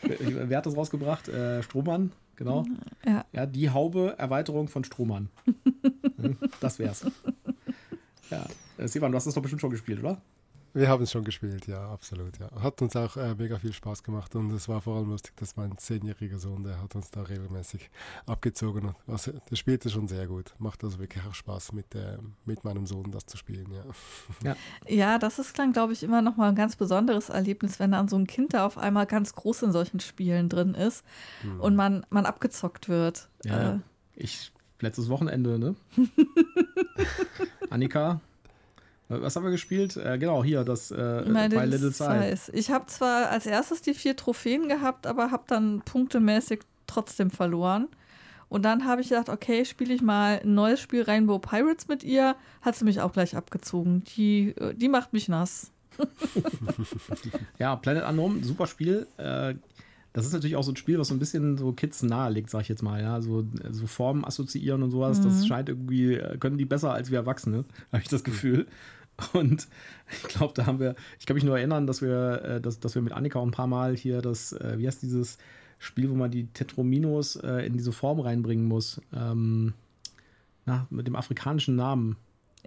Wer 0.01 0.57
hat 0.57 0.65
das 0.65 0.75
rausgebracht? 0.75 1.27
Äh, 1.29 1.61
Strohmann, 1.63 2.11
genau. 2.35 2.65
Ja. 3.05 3.25
ja, 3.31 3.45
die 3.45 3.69
Haube 3.69 4.15
Erweiterung 4.17 4.67
von 4.67 4.83
Strohmann. 4.83 5.29
das 6.59 6.79
wär's. 6.79 7.05
Ja. 8.31 8.45
Äh, 8.77 8.87
Sivan, 8.87 9.11
du 9.11 9.17
hast 9.17 9.27
das 9.27 9.35
doch 9.35 9.41
bestimmt 9.41 9.61
schon 9.61 9.71
gespielt, 9.71 9.99
oder? 9.99 10.21
Wir 10.73 10.87
haben 10.87 11.03
es 11.03 11.11
schon 11.11 11.25
gespielt, 11.25 11.67
ja, 11.67 11.91
absolut. 11.91 12.39
Ja. 12.39 12.49
Hat 12.61 12.81
uns 12.81 12.95
auch 12.95 13.17
äh, 13.17 13.35
mega 13.35 13.59
viel 13.59 13.73
Spaß 13.73 14.03
gemacht 14.03 14.33
und 14.35 14.51
es 14.53 14.69
war 14.69 14.79
vor 14.79 14.95
allem 14.95 15.09
lustig, 15.09 15.35
dass 15.35 15.57
mein 15.57 15.77
zehnjähriger 15.77 16.39
Sohn, 16.39 16.63
der 16.63 16.81
hat 16.81 16.95
uns 16.95 17.11
da 17.11 17.23
regelmäßig 17.23 17.89
abgezogen. 18.25 18.95
Also, 19.05 19.33
der 19.49 19.55
spielte 19.57 19.89
schon 19.89 20.07
sehr 20.07 20.27
gut. 20.27 20.53
Macht 20.59 20.81
also 20.85 20.97
wirklich 20.99 21.25
auch 21.25 21.33
Spaß, 21.33 21.73
mit, 21.73 21.93
äh, 21.93 22.17
mit 22.45 22.63
meinem 22.63 22.85
Sohn 22.85 23.11
das 23.11 23.25
zu 23.25 23.35
spielen, 23.35 23.67
ja. 23.73 23.83
Ja, 24.43 24.55
ja 24.87 25.19
das 25.19 25.39
ist 25.39 25.59
dann, 25.59 25.73
glaube 25.73 25.91
ich, 25.91 26.03
immer 26.03 26.21
nochmal 26.21 26.49
ein 26.49 26.55
ganz 26.55 26.77
besonderes 26.77 27.27
Erlebnis, 27.27 27.79
wenn 27.81 27.91
dann 27.91 28.07
so 28.07 28.15
ein 28.15 28.27
Kind 28.27 28.53
da 28.53 28.65
auf 28.65 28.77
einmal 28.77 29.07
ganz 29.07 29.35
groß 29.35 29.63
in 29.63 29.71
solchen 29.73 29.99
Spielen 29.99 30.47
drin 30.47 30.73
ist 30.73 31.03
hm. 31.41 31.59
und 31.59 31.75
man, 31.75 32.05
man 32.09 32.25
abgezockt 32.25 32.87
wird. 32.87 33.27
Ja, 33.43 33.73
äh. 33.73 33.79
ich, 34.15 34.53
letztes 34.79 35.09
Wochenende, 35.09 35.59
ne? 35.59 35.75
Annika, 37.71 38.19
was 39.07 39.35
haben 39.35 39.43
wir 39.43 39.51
gespielt? 39.51 39.97
Äh, 39.97 40.17
genau, 40.17 40.43
hier, 40.43 40.63
das 40.63 40.91
äh, 40.91 41.23
bei 41.25 41.65
Little 41.65 41.91
Size. 41.91 42.51
Ich 42.53 42.71
habe 42.71 42.85
zwar 42.85 43.29
als 43.29 43.45
erstes 43.45 43.81
die 43.81 43.93
vier 43.93 44.15
Trophäen 44.15 44.69
gehabt, 44.69 45.05
aber 45.05 45.31
habe 45.31 45.43
dann 45.47 45.81
punktemäßig 45.81 46.61
trotzdem 46.87 47.29
verloren. 47.29 47.87
Und 48.49 48.63
dann 48.63 48.85
habe 48.85 49.01
ich 49.01 49.09
gedacht, 49.09 49.29
okay, 49.29 49.63
spiele 49.63 49.93
ich 49.93 50.01
mal 50.01 50.41
ein 50.43 50.53
neues 50.53 50.81
Spiel 50.81 51.03
Rainbow 51.03 51.39
Pirates 51.39 51.87
mit 51.87 52.03
ihr. 52.03 52.35
Hat 52.61 52.75
sie 52.75 52.83
mich 52.83 52.99
auch 52.99 53.13
gleich 53.13 53.35
abgezogen. 53.35 54.03
Die, 54.15 54.49
äh, 54.57 54.73
die 54.73 54.89
macht 54.89 55.13
mich 55.13 55.29
nass. 55.29 55.71
ja, 57.59 57.75
Planet 57.77 58.05
Unknown, 58.09 58.43
super 58.43 58.67
Spiel. 58.67 59.07
Äh, 59.17 59.55
das 60.13 60.25
ist 60.25 60.33
natürlich 60.33 60.55
auch 60.55 60.63
so 60.63 60.71
ein 60.71 60.75
Spiel, 60.75 60.99
was 60.99 61.07
so 61.07 61.15
ein 61.15 61.19
bisschen 61.19 61.57
so 61.57 61.71
Kids 61.71 62.03
nahe 62.03 62.31
liegt, 62.31 62.49
sag 62.49 62.61
ich 62.61 62.69
jetzt 62.69 62.83
mal. 62.83 63.01
Ja, 63.01 63.21
so, 63.21 63.45
so 63.69 63.87
Formen 63.87 64.25
assoziieren 64.25 64.83
und 64.83 64.91
sowas. 64.91 65.19
Mhm. 65.19 65.23
Das 65.23 65.47
scheint 65.47 65.69
irgendwie, 65.69 66.15
äh, 66.15 66.37
können 66.37 66.57
die 66.57 66.65
besser 66.65 66.93
als 66.93 67.11
wir 67.11 67.19
Erwachsene, 67.19 67.65
habe 67.91 68.01
ich 68.03 68.09
das 68.09 68.23
Gefühl. 68.23 68.67
Und 69.33 69.67
ich 70.11 70.23
glaube, 70.23 70.53
da 70.53 70.65
haben 70.65 70.79
wir, 70.79 70.95
ich 71.19 71.25
kann 71.25 71.35
mich 71.35 71.43
nur 71.43 71.57
erinnern, 71.57 71.87
dass 71.87 72.01
wir, 72.01 72.41
äh, 72.43 72.61
dass, 72.61 72.79
dass 72.79 72.95
wir 72.95 73.01
mit 73.01 73.13
Annika 73.13 73.39
auch 73.39 73.45
ein 73.45 73.51
paar 73.51 73.67
Mal 73.67 73.95
hier 73.95 74.21
das, 74.21 74.51
äh, 74.53 74.75
wie 74.77 74.87
heißt 74.87 75.01
dieses 75.01 75.37
Spiel, 75.79 76.09
wo 76.09 76.15
man 76.15 76.29
die 76.29 76.45
Tetrominos 76.45 77.35
in 77.37 77.73
diese 77.73 77.91
Form 77.91 78.19
reinbringen 78.19 78.67
muss. 78.67 79.01
Ähm, 79.15 79.73
na, 80.67 80.85
mit 80.91 81.07
dem 81.07 81.15
afrikanischen 81.15 81.75
Namen. 81.75 82.17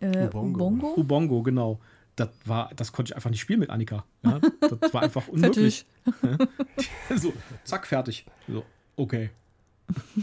Äh, 0.01 0.27
Ubongo? 0.27 0.95
Ubongo, 0.97 1.43
genau. 1.45 1.79
Das 2.17 2.29
war, 2.45 2.71
das 2.77 2.93
konnte 2.93 3.11
ich 3.11 3.17
einfach 3.17 3.31
nicht 3.31 3.41
spielen 3.41 3.61
mit 3.61 3.71
Annika. 3.71 4.05
Ja? 4.23 4.41
Das 4.61 4.95
war 4.95 5.03
einfach 5.03 5.29
unmöglich. 5.29 5.87
so, 7.17 7.33
zack, 7.65 7.87
fertig. 7.87 8.27
So, 8.49 8.65
okay. 8.97 9.31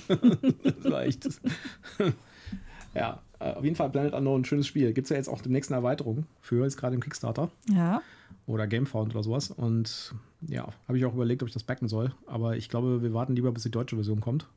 echt. 1.03 1.29
ja, 2.93 3.21
äh, 3.39 3.53
auf 3.53 3.63
jeden 3.63 3.75
Fall 3.75 3.89
Planet 3.89 4.13
Unknown, 4.13 4.41
ein 4.41 4.45
schönes 4.45 4.67
Spiel. 4.67 4.93
Gibt 4.93 5.05
es 5.05 5.09
ja 5.09 5.17
jetzt 5.17 5.27
auch 5.27 5.41
demnächst 5.41 5.71
eine 5.71 5.77
Erweiterung 5.77 6.25
für, 6.41 6.65
ist 6.65 6.77
gerade 6.77 6.95
im 6.95 7.01
Kickstarter. 7.01 7.51
Ja. 7.69 8.01
Oder 8.45 8.67
Gamefound 8.67 9.13
oder 9.13 9.23
sowas. 9.23 9.51
Und 9.51 10.15
ja, 10.41 10.67
habe 10.87 10.97
ich 10.97 11.05
auch 11.05 11.13
überlegt, 11.13 11.43
ob 11.43 11.49
ich 11.49 11.53
das 11.53 11.63
backen 11.63 11.87
soll. 11.87 12.13
Aber 12.25 12.55
ich 12.55 12.69
glaube, 12.69 13.01
wir 13.01 13.13
warten 13.13 13.35
lieber, 13.35 13.51
bis 13.51 13.63
die 13.63 13.71
deutsche 13.71 13.95
Version 13.95 14.21
kommt. 14.21 14.47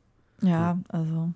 Ja, 0.41 0.79
also. 0.89 1.33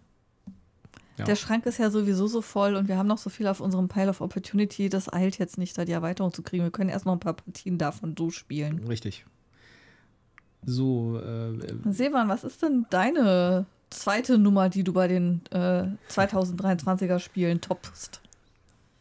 Ja. 1.20 1.26
Der 1.26 1.36
Schrank 1.36 1.66
ist 1.66 1.78
ja 1.78 1.92
sowieso 1.92 2.28
so 2.28 2.42
voll 2.42 2.76
und 2.76 2.88
wir 2.88 2.98
haben 2.98 3.08
noch 3.08 3.18
so 3.18 3.30
viel 3.30 3.48
auf 3.48 3.60
unserem 3.60 3.90
Pile 3.90 4.10
of 4.10 4.22
Opportunity. 4.22 4.90
Das 4.90 5.12
eilt 5.12 5.38
jetzt 5.38 5.58
nicht, 5.58 5.78
da 5.78 5.86
die 5.86 5.92
Erweiterung 5.92 6.34
zu 6.34 6.42
kriegen. 6.42 6.64
Wir 6.64 6.72
können 6.72 6.90
erst 6.90 7.06
noch 7.06 7.14
ein 7.14 7.20
paar 7.20 7.34
Partien 7.34 7.78
davon 7.78 8.16
so 8.18 8.30
spielen. 8.32 8.86
Richtig. 8.88 9.26
So, 10.66 11.20
äh, 11.20 11.92
Sevan, 11.92 12.30
was 12.30 12.44
ist 12.44 12.64
denn 12.64 12.86
deine 12.90 13.66
zweite 13.90 14.38
Nummer, 14.38 14.70
die 14.70 14.84
du 14.84 14.94
bei 14.94 15.08
den 15.08 15.42
äh, 15.52 15.88
2023er 16.10 17.20
Spielen 17.20 17.62
toppst. 17.62 18.22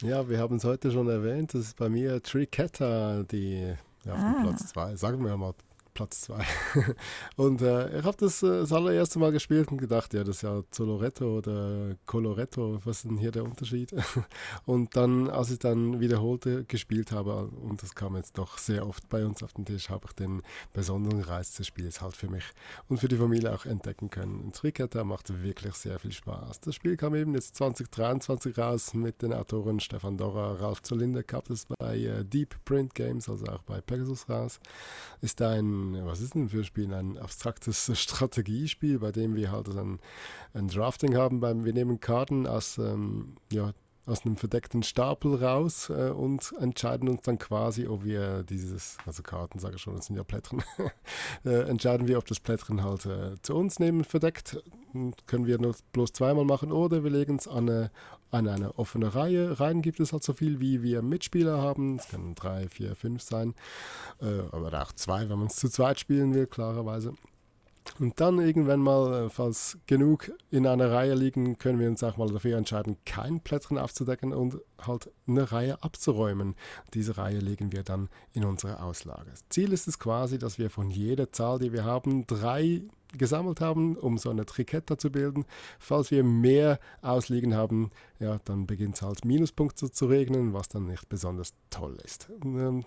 Ja, 0.03 0.29
wir 0.29 0.39
haben 0.39 0.57
es 0.57 0.65
heute 0.65 0.91
schon 0.91 1.09
erwähnt. 1.09 1.55
Das 1.55 1.63
ist 1.63 1.77
bei 1.77 1.89
mir 1.89 2.23
Tricetta, 2.23 3.25
die 3.25 3.75
ja, 4.05 4.15
ah. 4.15 4.37
Platz 4.43 4.69
2, 4.69 4.97
sagen 4.97 5.25
wir 5.25 5.37
mal 5.37 5.55
Platz 5.99 6.21
2. 6.21 6.45
und 7.37 7.61
äh, 7.61 7.99
ich 7.99 8.05
habe 8.05 8.17
das 8.17 8.41
äh, 8.45 8.61
das 8.61 8.73
allererste 8.73 9.19
Mal 9.19 9.33
gespielt 9.33 9.73
und 9.73 9.79
gedacht, 9.79 10.15
ja, 10.15 10.23
das 10.23 10.37
ist 10.37 10.43
ja 10.43 10.63
Zoloretto 10.71 11.39
oder 11.39 11.97
Coloretto, 12.07 12.79
was 12.85 12.99
ist 12.99 13.07
denn 13.07 13.17
hier 13.17 13.33
der 13.33 13.43
Unterschied? 13.43 13.93
und 14.65 14.95
dann, 14.95 15.29
als 15.29 15.51
ich 15.51 15.59
dann 15.59 15.99
wiederholte 15.99 16.63
gespielt 16.67 17.11
habe, 17.11 17.49
und 17.49 17.83
das 17.83 17.97
kam 17.97 18.15
jetzt 18.15 18.39
doch 18.39 18.59
sehr 18.59 18.87
oft 18.87 19.09
bei 19.09 19.27
uns 19.27 19.43
auf 19.43 19.55
den 19.55 19.65
Tisch, 19.65 19.91
habe 19.91 20.07
ich 20.07 20.13
den 20.13 20.43
besonderen 20.73 21.21
Reiz 21.21 21.57
des 21.57 21.67
Spiels 21.67 22.01
halt 22.01 22.17
für 22.17 22.29
mich 22.29 22.45
und 22.89 22.99
für 22.99 23.09
die 23.09 23.17
Familie 23.17 23.53
auch 23.53 23.67
entdecken 23.67 24.09
können. 24.09 24.39
Und 24.39 24.55
Tricetta 24.55 25.03
macht 25.03 25.43
wirklich 25.43 25.75
sehr 25.75 25.99
viel 25.99 26.13
Spaß. 26.13 26.61
Das 26.61 26.77
Spiel 26.77 26.97
kam 26.97 27.17
eben 27.17 27.35
jetzt 27.35 27.57
2023 27.57 28.57
raus 28.57 28.95
mit 28.95 29.21
den 29.21 29.33
Autoren 29.33 29.81
Stefan 29.81 30.17
Dorra, 30.17 30.53
Ralf 30.53 30.81
Zolinde, 30.83 31.25
gab 31.25 31.51
es 31.51 31.67
bei 31.67 31.99
äh, 31.99 32.25
Deep 32.25 32.55
Print 32.65 32.95
Games, 32.95 33.29
also 33.29 33.47
auch 33.47 33.65
bei 33.65 33.81
Pegasus 33.81 34.29
raus. 34.29 34.61
Ist 35.23 35.43
ein 35.43 35.88
was 36.05 36.21
ist 36.21 36.35
denn 36.35 36.49
für 36.49 36.59
ein 36.59 36.65
Spiel? 36.65 36.93
Ein 36.93 37.19
abstraktes 37.19 37.91
Strategiespiel, 38.01 38.99
bei 38.99 39.13
dem 39.13 39.35
wir 39.35 39.51
halt 39.51 39.69
ein, 39.69 39.99
ein 40.55 40.69
Drafting 40.69 41.17
haben. 41.17 41.41
Beim, 41.41 41.65
wir 41.65 41.73
nehmen 41.73 42.01
Karten 42.01 42.47
aus 42.47 42.79
ähm, 42.79 43.37
ja, 43.53 43.73
aus 44.09 44.25
einem 44.25 44.37
verdeckten 44.37 44.83
Stapel 44.83 45.35
raus 45.35 45.91
äh, 45.91 46.11
und 46.11 46.55
entscheiden 46.59 47.09
uns 47.09 47.23
dann 47.23 47.39
quasi, 47.39 47.87
ob 47.87 48.05
wir 48.05 48.43
dieses, 48.43 48.97
also 49.07 49.23
Karten 49.23 49.59
sage 49.59 49.77
ich 49.77 49.83
schon, 49.83 49.97
das 49.97 50.07
sind 50.07 50.17
ja 50.17 50.25
Plättchen, 50.25 50.63
äh, 51.45 51.69
entscheiden 51.69 52.09
wir, 52.09 52.19
ob 52.19 52.27
das 52.27 52.41
Plättchen 52.41 52.83
halt 52.83 53.07
äh, 53.07 53.41
zu 53.43 53.55
uns 53.55 53.79
nehmen, 53.79 54.05
verdeckt, 54.05 54.63
können 55.27 55.47
wir 55.47 55.59
nur 55.59 55.77
bloß 55.93 56.13
zweimal 56.13 56.47
machen 56.47 56.73
oder 56.73 57.05
wir 57.05 57.11
legen 57.11 57.37
es 57.37 57.47
an 57.47 57.69
eine, 57.69 57.91
an 58.31 58.49
eine 58.49 58.79
offene 58.79 59.15
Reihe. 59.15 59.59
Reihen 59.59 59.83
gibt 59.83 60.01
es 60.01 60.13
halt 60.13 60.23
so 60.23 60.33
viel, 60.33 60.61
wie 60.61 60.83
wir 60.83 61.03
Mitspieler 61.03 61.61
haben. 61.61 61.97
Es 61.97 62.09
können 62.09 62.35
drei, 62.35 62.69
vier, 62.69 62.95
fünf 62.95 63.23
sein, 63.23 63.55
äh, 64.21 64.41
aber 64.53 64.83
auch 64.83 64.93
zwei, 64.93 65.29
wenn 65.29 65.39
man 65.39 65.49
es 65.49 65.57
zu 65.57 65.69
zweit 65.69 65.99
spielen 65.99 66.35
will, 66.35 66.47
klarerweise. 66.47 67.15
Und 67.99 68.21
dann 68.21 68.39
irgendwann 68.39 68.81
mal, 68.81 69.27
äh, 69.27 69.31
falls 69.31 69.79
genug 69.87 70.31
in 70.51 70.67
einer 70.67 70.91
Reihe 70.91 71.15
liegen, 71.15 71.59
können 71.59 71.81
wir 71.81 71.89
uns 71.89 72.03
auch 72.03 72.17
mal 72.17 72.29
dafür 72.29 72.57
entscheiden, 72.57 72.97
kein 73.05 73.41
Plättchen 73.41 73.79
aufzudecken 73.79 74.33
und 74.33 74.59
halt 74.81 75.11
eine 75.27 75.51
Reihe 75.51 75.83
abzuräumen. 75.83 76.55
Diese 76.95 77.17
Reihe 77.19 77.39
legen 77.39 77.73
wir 77.73 77.83
dann 77.83 78.09
in 78.33 78.45
unsere 78.45 78.83
Auslage. 78.83 79.33
Ziel 79.49 79.73
ist 79.73 79.89
es 79.89 79.99
quasi, 79.99 80.39
dass 80.39 80.59
wir 80.59 80.71
von 80.71 80.91
jeder 80.91 81.33
Zahl, 81.33 81.59
die 81.59 81.73
wir 81.73 81.85
haben, 81.85 82.27
drei 82.27 82.83
gesammelt 83.17 83.61
haben, 83.61 83.97
um 83.97 84.19
so 84.19 84.31
eine 84.31 84.45
Triketta 84.45 84.99
zu 84.99 85.11
bilden. 85.11 85.45
Falls 85.79 86.11
wir 86.11 86.25
mehr 86.25 86.79
ausliegen 87.03 87.55
haben, 87.55 87.91
ja, 88.19 88.39
dann 88.45 88.67
beginnt 88.67 88.97
es 88.97 89.03
halt 89.03 89.25
Minuspunkte 89.25 89.91
zu 89.91 90.07
regnen, 90.07 90.53
was 90.53 90.69
dann 90.69 90.87
nicht 90.87 91.09
besonders 91.09 91.55
toll 91.71 91.97
ist. 92.05 92.29
Ähm, 92.43 92.85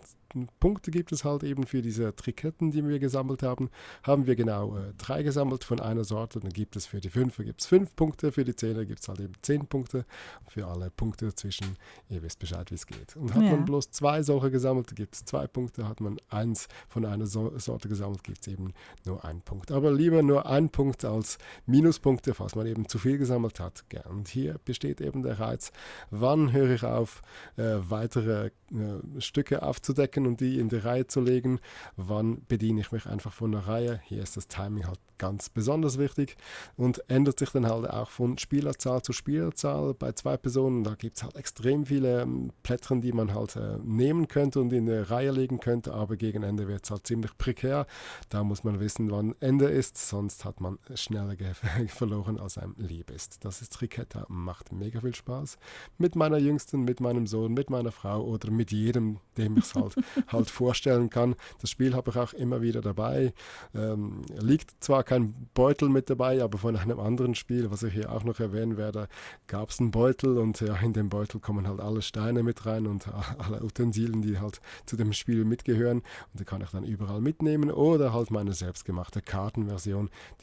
Punkte 0.60 0.92
gibt 0.92 1.12
es 1.12 1.24
halt 1.24 1.44
eben 1.44 1.66
für 1.66 1.82
diese 1.82 2.16
Triketten, 2.16 2.72
die 2.72 2.86
wir 2.88 3.00
gesammelt 3.00 3.44
haben. 3.44 3.70
Haben 4.04 4.28
wir 4.28 4.36
genau 4.36 4.78
äh, 4.78 4.94
drei 4.98 5.24
gesammelt 5.24 5.64
von 5.64 5.80
einer 5.80 6.04
Sorte, 6.04 6.40
dann 6.40 6.52
gibt 6.52 6.76
es 6.76 6.86
für 6.86 7.00
die 7.02 7.10
Fünfer 7.10 7.44
gibt's 7.44 7.66
fünf 7.66 7.96
Punkte, 7.96 8.32
für 8.32 8.44
die 8.44 8.56
Zehner 8.56 8.86
gibt 8.86 9.02
es 9.02 9.08
halt 9.08 9.20
eben 9.20 9.34
zehn 9.42 9.68
Punkte. 9.68 10.06
Für 10.48 10.68
alle 10.68 10.90
Punkte 10.90 11.26
dazwischen, 11.26 11.78
ihr 12.10 12.22
wisst 12.24 12.40
Bescheid, 12.40 12.70
wie 12.72 12.76
es 12.76 12.86
geht. 12.86 13.16
Und 13.16 13.34
hat 13.34 13.44
ja. 13.44 13.52
man 13.52 13.66
bloß 13.66 13.92
zwei 13.92 14.24
solche 14.24 14.52
gesammelt, 14.52 14.96
gibt 14.96 15.16
es 15.16 15.26
zwei 15.26 15.48
Punkte. 15.48 15.88
Hat 15.88 16.02
man 16.02 16.18
eins 16.30 16.68
von 16.88 17.06
einer 17.06 17.26
so 17.26 17.58
Sorte 17.58 17.90
gesammelt, 17.90 18.24
gibt 18.24 18.42
es 18.42 18.48
eben 18.48 18.74
nur 19.06 19.24
einen 19.26 19.42
Punkt. 19.42 19.72
Aber 19.72 19.92
lieber 19.92 20.11
nur 20.22 20.46
ein 20.46 20.70
Punkt 20.70 21.06
als 21.06 21.38
Minuspunkte, 21.66 22.34
falls 22.34 22.56
man 22.56 22.68
eben 22.68 22.88
zu 22.88 23.00
viel 23.00 23.18
gesammelt 23.18 23.60
hat. 23.60 23.84
Und 24.10 24.28
hier 24.28 24.56
besteht 24.66 25.02
eben 25.02 25.24
der 25.24 25.40
Reiz, 25.40 25.72
wann 26.10 26.52
höre 26.52 26.72
ich 26.72 26.84
auf, 26.84 27.22
äh, 27.58 27.78
weitere 27.90 28.52
äh, 28.72 29.22
Stücke 29.22 29.64
aufzudecken 29.64 30.26
und 30.26 30.40
die 30.40 30.60
in 30.60 30.70
die 30.70 30.78
Reihe 30.78 31.08
zu 31.08 31.22
legen. 31.22 31.60
Wann 31.98 32.46
bediene 32.48 32.82
ich 32.82 32.92
mich 32.92 33.06
einfach 33.06 33.34
von 33.34 33.52
der 33.52 33.68
Reihe? 33.68 34.02
Hier 34.06 34.24
ist 34.24 34.38
das 34.38 34.48
Timing 34.48 34.88
halt 34.88 35.00
ganz 35.18 35.50
besonders 35.50 36.00
wichtig 36.00 36.36
und 36.78 37.08
ändert 37.08 37.38
sich 37.38 37.52
dann 37.52 37.68
halt 37.68 37.88
auch 37.88 38.10
von 38.10 38.40
Spielerzahl 38.40 39.04
zu 39.04 39.14
Spielerzahl. 39.14 39.94
Bei 39.94 40.14
zwei 40.14 40.36
Personen, 40.36 40.84
da 40.84 40.96
gibt 40.96 41.18
es 41.18 41.24
halt 41.24 41.36
extrem 41.36 41.86
viele 41.86 42.22
ähm, 42.24 42.52
Plättchen, 42.64 43.02
die 43.02 43.12
man 43.12 43.36
halt 43.36 43.56
äh, 43.56 43.78
nehmen 43.84 44.28
könnte 44.28 44.60
und 44.60 44.74
in 44.74 44.90
eine 44.90 45.12
Reihe 45.12 45.30
legen 45.30 45.60
könnte, 45.60 45.94
aber 45.94 46.18
gegen 46.18 46.42
Ende 46.42 46.68
wird 46.68 46.86
es 46.86 46.92
halt 46.92 47.06
ziemlich 47.06 47.38
prekär. 47.38 47.86
Da 48.30 48.44
muss 48.44 48.64
man 48.64 48.80
wissen, 48.80 49.12
wann 49.12 49.36
Ende 49.42 49.66
ist, 49.66 49.98
sonst 50.10 50.46
hat 50.46 50.62
man 50.62 50.80
schneller 50.96 51.36
verloren, 51.88 52.40
als 52.40 52.58
einem 52.58 52.76
lieb 52.78 53.12
ist. 53.12 53.44
Das 53.46 53.62
ist 53.62 53.74
Triketta, 53.74 54.26
macht 54.30 54.72
mega 54.72 55.02
viel 55.02 55.16
Spaß. 55.16 55.58
Mit 55.98 56.16
meiner 56.16 56.38
Jüngsten, 56.38 56.84
mit 56.84 57.00
meinem 57.00 57.28
Sohn, 57.28 57.54
mit 57.54 57.70
meiner 57.70 57.92
Frau 57.92 58.24
oder 58.24 58.52
mit 58.52 58.72
jedem, 58.72 59.20
dem 59.38 59.58
ich 59.58 59.66
es 59.66 59.76
halt, 59.76 59.96
halt 60.28 60.50
vorstellen 60.50 61.10
kann. 61.10 61.36
Das 61.60 61.70
Spiel 61.70 61.96
habe 61.96 62.12
ich 62.12 62.18
auch 62.18 62.34
immer 62.34 62.62
wieder 62.62 62.82
dabei. 62.82 63.34
Ähm, 63.74 64.22
liegt 64.40 64.84
zwar 64.84 65.04
kein 65.04 65.50
Beutel 65.54 65.90
mit 65.90 66.10
dabei, 66.10 66.44
aber 66.44 66.58
von 66.58 66.76
einem 66.76 67.00
anderen 67.00 67.36
Spiel, 67.36 67.72
was 67.72 67.84
ich 67.84 67.94
hier 67.94 68.12
auch 68.12 68.24
noch 68.24 68.40
erwähnen 68.40 68.78
werde, 68.78 69.08
gab 69.48 69.70
es 69.70 69.80
einen 69.80 69.92
Beutel 69.92 70.38
und 70.38 70.60
ja, 70.62 70.76
in 70.78 70.94
dem 70.94 71.10
Beutel 71.10 71.40
kommen 71.40 71.68
halt 71.68 71.80
alle 71.80 72.02
Steine 72.02 72.44
mit 72.44 72.66
rein 72.66 72.88
und 72.88 73.08
alle 73.38 73.64
Utensilien, 73.64 74.22
die 74.22 74.40
halt 74.40 74.62
zu 74.86 74.96
dem 74.98 75.14
Spiel 75.14 75.46
mitgehören. 75.46 76.00
Und 76.00 76.40
die 76.40 76.46
kann 76.46 76.62
ich 76.62 76.70
dann 76.70 76.84
überall 76.84 77.22
mitnehmen 77.22 77.72
oder 77.72 78.14
halt 78.14 78.32
meine 78.32 78.54
selbstgemachte 78.54 79.22
Kartenversion, 79.22 79.91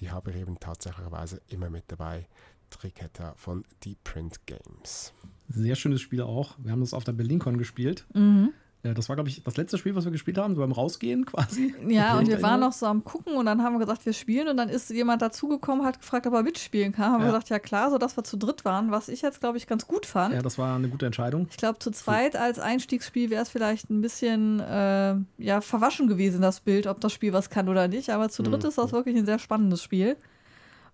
die 0.00 0.10
habe 0.10 0.30
ich 0.30 0.36
eben 0.36 0.58
tatsächlicherweise 0.60 1.40
immer 1.48 1.70
mit 1.70 1.84
dabei. 1.88 2.26
Triketta 2.70 3.34
von 3.36 3.64
Deep 3.84 4.02
Print 4.04 4.46
Games. 4.46 5.12
Sehr 5.48 5.74
schönes 5.74 6.00
Spiel 6.02 6.20
auch. 6.20 6.56
Wir 6.58 6.72
haben 6.72 6.80
das 6.80 6.92
auf 6.92 7.04
der 7.04 7.12
BerlinCon 7.12 7.58
gespielt. 7.58 8.06
Mhm. 8.14 8.52
Das 8.82 9.09
war, 9.09 9.16
glaube 9.16 9.28
ich, 9.28 9.42
das 9.42 9.56
letzte 9.56 9.76
Spiel, 9.76 9.96
was 9.96 10.05
wir 10.05 10.12
gespielt 10.12 10.38
haben, 10.38 10.55
so 10.55 10.60
beim 10.60 10.70
Rausgehen 10.70 11.26
quasi. 11.26 11.74
Ja, 11.88 12.16
und 12.16 12.28
wir 12.28 12.40
waren 12.42 12.60
noch 12.60 12.72
so 12.72 12.86
am 12.86 13.02
Gucken 13.02 13.34
und 13.34 13.46
dann 13.46 13.62
haben 13.62 13.74
wir 13.74 13.80
gesagt, 13.80 14.06
wir 14.06 14.12
spielen 14.12 14.48
und 14.48 14.56
dann 14.56 14.68
ist 14.68 14.90
jemand 14.90 15.20
dazugekommen, 15.20 15.84
hat 15.84 15.98
gefragt, 15.98 16.26
ob 16.26 16.34
er 16.34 16.42
mitspielen 16.42 16.92
kann. 16.92 17.12
Haben 17.12 17.20
ja. 17.20 17.26
wir 17.26 17.32
gesagt, 17.32 17.48
ja 17.48 17.59
klar, 17.59 17.90
sodass 17.90 18.16
wir 18.16 18.22
zu 18.22 18.36
dritt 18.36 18.64
waren, 18.64 18.90
was 18.90 19.09
ich 19.09 19.22
jetzt, 19.22 19.40
glaube 19.40 19.59
ich, 19.59 19.66
ganz 19.66 19.86
gut 19.86 20.06
fand. 20.06 20.34
Ja, 20.34 20.42
das 20.42 20.59
war 20.59 20.76
eine 20.76 20.88
gute 20.88 21.06
Entscheidung. 21.06 21.48
Ich 21.50 21.56
glaube, 21.56 21.80
zu 21.80 21.90
zweit 21.90 22.36
als 22.36 22.60
Einstiegsspiel 22.60 23.30
wäre 23.30 23.42
es 23.42 23.48
vielleicht 23.48 23.90
ein 23.90 24.00
bisschen 24.00 24.60
äh, 24.60 25.16
ja, 25.38 25.60
verwaschen 25.60 26.06
gewesen, 26.06 26.40
das 26.40 26.60
Bild, 26.60 26.86
ob 26.86 27.00
das 27.00 27.12
Spiel 27.12 27.32
was 27.32 27.50
kann 27.50 27.68
oder 27.68 27.88
nicht. 27.88 28.10
Aber 28.10 28.28
zu 28.28 28.42
dritt 28.42 28.62
mhm. 28.62 28.68
ist 28.68 28.78
das 28.78 28.92
wirklich 28.92 29.16
ein 29.16 29.26
sehr 29.26 29.40
spannendes 29.40 29.82
Spiel. 29.82 30.16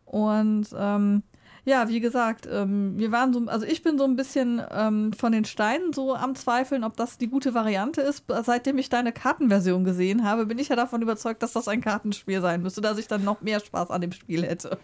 Und 0.06 0.69
ähm, 0.77 1.23
ja, 1.65 1.89
wie 1.89 2.01
gesagt, 2.01 2.47
ähm, 2.51 2.99
wir 2.99 3.11
waren 3.11 3.32
so, 3.32 3.41
also 3.47 3.65
ich 3.65 3.82
bin 3.82 3.97
so 3.97 4.05
ein 4.05 4.16
bisschen 4.16 4.61
ähm, 4.70 5.12
von 5.12 5.32
den 5.32 5.45
Steinen 5.45 5.93
so 5.93 6.15
am 6.15 6.35
Zweifeln, 6.35 6.85
ob 6.85 6.97
das 6.97 7.16
die 7.16 7.28
gute 7.28 7.55
Variante 7.55 8.03
ist. 8.03 8.24
Seitdem 8.43 8.77
ich 8.78 8.91
deine 8.91 9.12
Kartenversion 9.12 9.85
gesehen 9.85 10.24
habe, 10.24 10.47
bin 10.47 10.59
ich 10.59 10.69
ja 10.69 10.77
davon 10.77 11.01
überzeugt, 11.01 11.43
dass 11.43 11.55
das 11.55 11.69
ein 11.69 11.81
Kartenspiel 11.81 12.41
sein 12.43 12.62
müsste, 12.62 12.81
dass 12.81 12.99
ich 12.99 13.09
dann 13.09 13.24
noch 13.24 13.41
mehr 13.41 13.61
Spaß 13.61 13.91
an 13.91 14.03
dem 14.03 14.12
Spiel 14.12 14.45
hätte. 14.45 14.78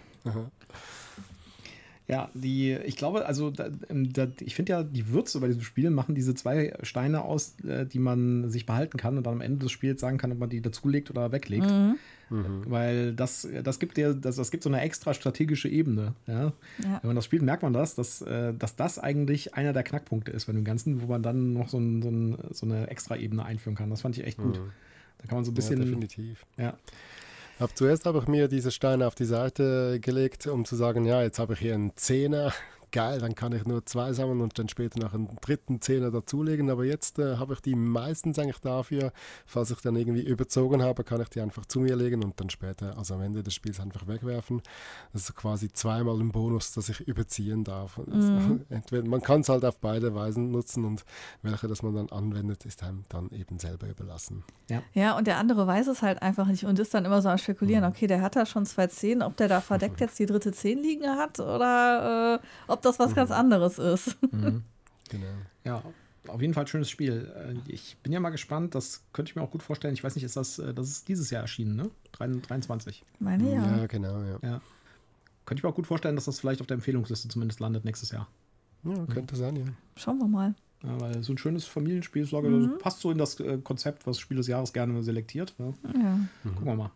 Ja, 2.09 2.29
die, 2.35 2.73
ich 2.73 2.97
glaube, 2.97 3.25
also 3.25 3.51
da, 3.51 3.69
ähm, 3.89 4.13
da, 4.13 4.27
ich 4.41 4.57
finde 4.57 4.73
ja, 4.73 4.83
die 4.83 5.11
Würze 5.11 5.39
bei 5.39 5.47
diesem 5.47 5.63
Spiel 5.63 5.91
machen 5.91 6.17
diese 6.17 6.35
zwei 6.35 6.77
Steine 6.83 7.23
aus, 7.23 7.55
äh, 7.61 7.87
die 7.87 8.01
man 8.01 8.51
sich 8.51 8.67
behalten 8.67 8.97
kann 8.97 9.17
und 9.17 9.25
dann 9.27 9.35
am 9.35 9.41
Ende 9.41 9.61
des 9.61 9.71
Spiels 9.71 10.01
sagen 10.01 10.19
kann, 10.19 10.33
ob 10.33 10.39
man 10.39 10.51
die 10.51 10.61
dazulegt 10.61 11.11
oder 11.11 11.31
weglegt. 11.31 11.71
Mhm. 11.71 11.99
Mhm. 12.31 12.63
Weil 12.67 13.13
das, 13.13 13.47
das 13.63 13.79
gibt 13.79 13.97
dir, 13.97 14.15
das, 14.15 14.37
das 14.37 14.51
gibt 14.51 14.63
so 14.63 14.71
eine 14.71 14.81
extra 14.81 15.15
strategische 15.15 15.69
Ebene. 15.69 16.15
Ja? 16.27 16.45
ja? 16.45 16.53
Wenn 16.79 17.09
man 17.09 17.17
das 17.17 17.25
spielt, 17.25 17.43
merkt 17.43 17.63
man 17.63 17.73
das, 17.73 17.95
dass, 17.95 18.23
äh, 18.23 18.55
dass 18.55 18.77
das 18.77 18.99
eigentlich 18.99 19.55
einer 19.55 19.73
der 19.73 19.83
Knackpunkte 19.83 20.31
ist 20.31 20.47
bei 20.47 20.53
dem 20.53 20.65
Ganzen, 20.65 21.03
wo 21.03 21.07
man 21.07 21.23
dann 21.23 21.53
noch 21.53 21.69
so, 21.69 21.79
ein, 21.79 22.03
so, 22.03 22.09
ein, 22.09 22.39
so 22.53 22.67
eine 22.67 22.89
extra 22.89 23.17
Ebene 23.17 23.45
einführen 23.45 23.77
kann. 23.77 23.91
Das 23.91 24.01
fand 24.01 24.17
ich 24.17 24.25
echt 24.25 24.39
gut. 24.39 24.59
Mhm. 24.59 24.71
Da 25.19 25.27
kann 25.29 25.37
man 25.37 25.45
so 25.45 25.51
ein 25.51 25.55
bisschen. 25.55 25.79
Ja, 25.79 25.85
definitiv. 25.85 26.47
Ja. 26.57 26.75
Ab 27.59 27.73
zuerst 27.75 28.07
habe 28.07 28.19
ich 28.21 28.27
mir 28.27 28.49
diese 28.49 28.71
Steine 28.71 29.07
auf 29.07 29.15
die 29.15 29.27
Seite 29.27 30.01
gelegt, 30.01 30.47
um 30.47 30.65
zu 30.65 30.77
sagen, 30.77 31.05
ja, 31.05 31.23
jetzt 31.23 31.39
habe 31.39 31.53
ich 31.53 31.59
hier 31.59 31.75
einen 31.75 31.95
Zehner, 31.95 32.55
geil, 32.93 33.19
dann 33.21 33.35
kann 33.35 33.53
ich 33.53 33.65
nur 33.65 33.85
zwei 33.87 34.13
sammeln 34.13 34.41
und 34.41 34.59
dann 34.59 34.69
später 34.69 35.01
noch 35.01 35.15
einen 35.15 35.37
dritten 35.41 35.81
Zehner 35.81 36.11
dazulegen. 36.11 36.71
Aber 36.71 36.85
jetzt 36.85 37.19
äh, 37.19 37.37
habe 37.37 37.55
ich 37.55 37.61
die 37.61 37.75
meistens 37.75 38.39
eigentlich 38.39 38.61
dafür, 38.61 39.13
falls 39.47 39.71
ich 39.71 39.81
dann 39.81 39.97
irgendwie 39.97 40.23
überzogen 40.23 40.83
habe, 40.83 41.05
kann 41.05 41.21
ich 41.21 41.29
die 41.29 41.41
einfach 41.41 41.67
zu 41.67 41.81
mir 41.81 41.97
legen 41.97 42.23
und 42.25 42.41
dann 42.41 42.51
später, 42.51 42.97
also 42.97 43.15
am 43.15 43.23
Ende 43.23 43.43
des 43.43 43.55
Spiels 43.55 43.81
einfach 43.81 44.07
wegwerfen. 44.07 44.63
Das 45.13 45.23
ist 45.23 45.37
quasi 45.37 45.73
zweimal 45.73 46.19
ein 46.21 46.33
Bonus, 46.33 46.73
dass 46.73 46.89
ich 46.89 47.01
überziehen 47.01 47.65
darf. 47.65 47.99
Mhm. 47.99 48.67
Entweder, 48.71 49.09
man 49.09 49.23
kann 49.23 49.41
es 49.41 49.49
halt 49.49 49.65
auf 49.65 49.79
beide 49.79 50.15
Weisen 50.15 50.51
nutzen 50.51 50.85
und 50.85 51.05
welche 51.43 51.69
das 51.69 51.83
man 51.83 51.95
dann 51.95 52.09
anwendet, 52.11 52.65
ist 52.65 52.83
einem 52.83 53.05
dann 53.09 53.31
eben 53.31 53.59
selber 53.59 53.89
überlassen. 53.89 54.45
Ja, 54.69 54.83
ja 54.93 55.17
und 55.17 55.27
der 55.27 55.39
andere 55.39 55.67
weiß 55.67 55.87
es 55.89 56.03
halt 56.03 56.23
einfach 56.23 56.47
nicht 56.47 56.65
und 56.65 56.79
ist 56.79 56.95
dann 56.95 57.05
immer 57.05 57.23
so 57.23 57.29
am 57.29 57.39
Spekulieren, 57.39 57.85
mhm. 57.85 57.91
okay, 57.91 58.07
der 58.07 58.23
hat 58.23 58.37
da 58.37 58.47
schon 58.47 58.67
zwei 58.67 58.87
Zehn, 58.87 59.23
ob 59.23 59.37
der 59.37 59.49
da 59.49 59.61
verdeckt 59.61 60.01
jetzt 60.01 60.19
die 60.19 60.27
dritte 60.27 60.53
Zehn 60.53 60.79
liegen 60.79 61.09
hat 61.09 61.41
oder 61.41 62.41
äh, 62.41 62.47
ob 62.67 62.80
ob 62.81 62.83
das 62.83 62.99
was 62.99 63.11
mhm. 63.11 63.15
ganz 63.15 63.31
anderes 63.31 63.79
ist. 63.79 64.17
Mhm. 64.33 64.63
Genau. 65.11 65.27
Ja, 65.65 65.83
auf 66.29 66.41
jeden 66.41 66.55
Fall 66.55 66.67
schönes 66.69 66.89
Spiel. 66.89 67.33
Äh, 67.35 67.73
ich 67.73 67.97
bin 68.03 68.13
ja 68.13 68.21
mal 68.21 68.31
gespannt, 68.31 68.77
das 68.77 69.03
könnte 69.13 69.31
ich 69.31 69.37
mir 69.37 69.43
auch 69.43 69.51
gut 69.51 69.63
vorstellen. 69.63 69.95
Ich 69.95 70.05
weiß 70.05 70.15
nicht, 70.15 70.25
ist 70.25 70.37
das, 70.37 70.61
äh, 70.61 70.73
das 70.73 70.89
ist 70.89 71.09
dieses 71.09 71.31
Jahr 71.31 71.43
erschienen, 71.43 71.75
ne? 71.75 71.91
23. 72.13 73.05
Meine 73.19 73.53
ja. 73.53 73.79
Ja, 73.79 73.87
genau, 73.87 74.23
ja. 74.23 74.39
ja. 74.43 74.61
Könnte 75.47 75.61
ich 75.61 75.63
mir 75.65 75.71
auch 75.71 75.75
gut 75.75 75.89
vorstellen, 75.89 76.15
dass 76.15 76.27
das 76.27 76.39
vielleicht 76.39 76.61
auf 76.61 76.69
der 76.69 76.77
Empfehlungsliste 76.77 77.29
zumindest 77.29 77.59
landet 77.59 77.85
nächstes 77.85 78.13
Jahr. 78.13 78.29
Ja, 78.85 79.05
könnte 79.07 79.35
sein, 79.35 79.57
ja. 79.57 79.65
Schauen 79.97 80.19
wir 80.19 80.29
mal. 80.29 80.55
Ja, 80.83 81.01
weil 81.01 81.23
so 81.23 81.33
ein 81.33 81.39
schönes 81.39 81.67
Familienspiel 81.67 82.25
mhm. 82.25 82.79
passt 82.79 83.01
so 83.01 83.11
in 83.11 83.19
das 83.19 83.39
äh, 83.41 83.59
Konzept, 83.59 84.07
was 84.07 84.19
Spiel 84.19 84.37
des 84.37 84.47
Jahres 84.47 84.73
gerne 84.73 85.03
selektiert. 85.03 85.55
Ja. 85.59 85.75
ja. 85.95 86.19
Gucken 86.45 86.65
wir 86.65 86.77
mal. 86.77 86.91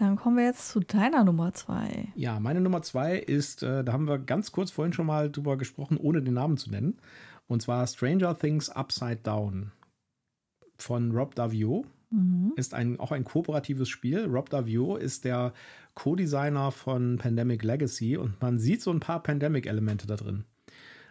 Dann 0.00 0.16
kommen 0.16 0.38
wir 0.38 0.46
jetzt 0.46 0.70
zu 0.70 0.80
deiner 0.80 1.24
Nummer 1.24 1.52
zwei. 1.52 2.08
Ja, 2.14 2.40
meine 2.40 2.62
Nummer 2.62 2.80
zwei 2.80 3.18
ist, 3.18 3.62
äh, 3.62 3.84
da 3.84 3.92
haben 3.92 4.08
wir 4.08 4.18
ganz 4.18 4.50
kurz 4.50 4.70
vorhin 4.70 4.94
schon 4.94 5.04
mal 5.04 5.30
drüber 5.30 5.58
gesprochen, 5.58 5.98
ohne 5.98 6.22
den 6.22 6.32
Namen 6.32 6.56
zu 6.56 6.70
nennen. 6.70 6.96
Und 7.48 7.60
zwar 7.60 7.86
Stranger 7.86 8.38
Things 8.38 8.70
Upside 8.70 9.18
Down 9.22 9.72
von 10.78 11.12
Rob 11.12 11.34
Davio. 11.34 11.84
Mhm. 12.08 12.54
Ist 12.56 12.72
ein, 12.72 12.98
auch 12.98 13.12
ein 13.12 13.24
kooperatives 13.24 13.90
Spiel. 13.90 14.24
Rob 14.24 14.48
Davio 14.48 14.96
ist 14.96 15.26
der 15.26 15.52
Co-Designer 15.92 16.70
von 16.70 17.18
Pandemic 17.18 17.62
Legacy 17.62 18.16
und 18.16 18.40
man 18.40 18.58
sieht 18.58 18.80
so 18.80 18.90
ein 18.90 19.00
paar 19.00 19.22
Pandemic-Elemente 19.22 20.06
da 20.06 20.16
drin. 20.16 20.44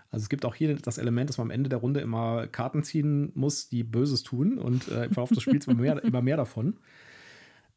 Also 0.10 0.24
es 0.24 0.30
gibt 0.30 0.45
auch 0.45 0.56
hier 0.56 0.76
das 0.76 0.98
Element, 0.98 1.30
dass 1.30 1.38
man 1.38 1.45
am 1.45 1.52
Ende 1.52 1.70
der 1.70 1.78
Runde 1.78 1.99
immer 1.99 2.48
Karten 2.48 2.82
ziehen 2.82 3.32
muss, 3.36 3.70
die 3.70 3.84
Böses 3.84 4.24
tun 4.24 4.57
und 4.57 4.88
äh, 4.88 5.06
im 5.06 5.14
Verlauf 5.14 5.30
des 5.30 5.44
Spiels 5.44 5.68
immer 5.68 5.80
mehr, 5.80 6.03
immer 6.03 6.24
mehr 6.24 6.38
davon. 6.38 6.80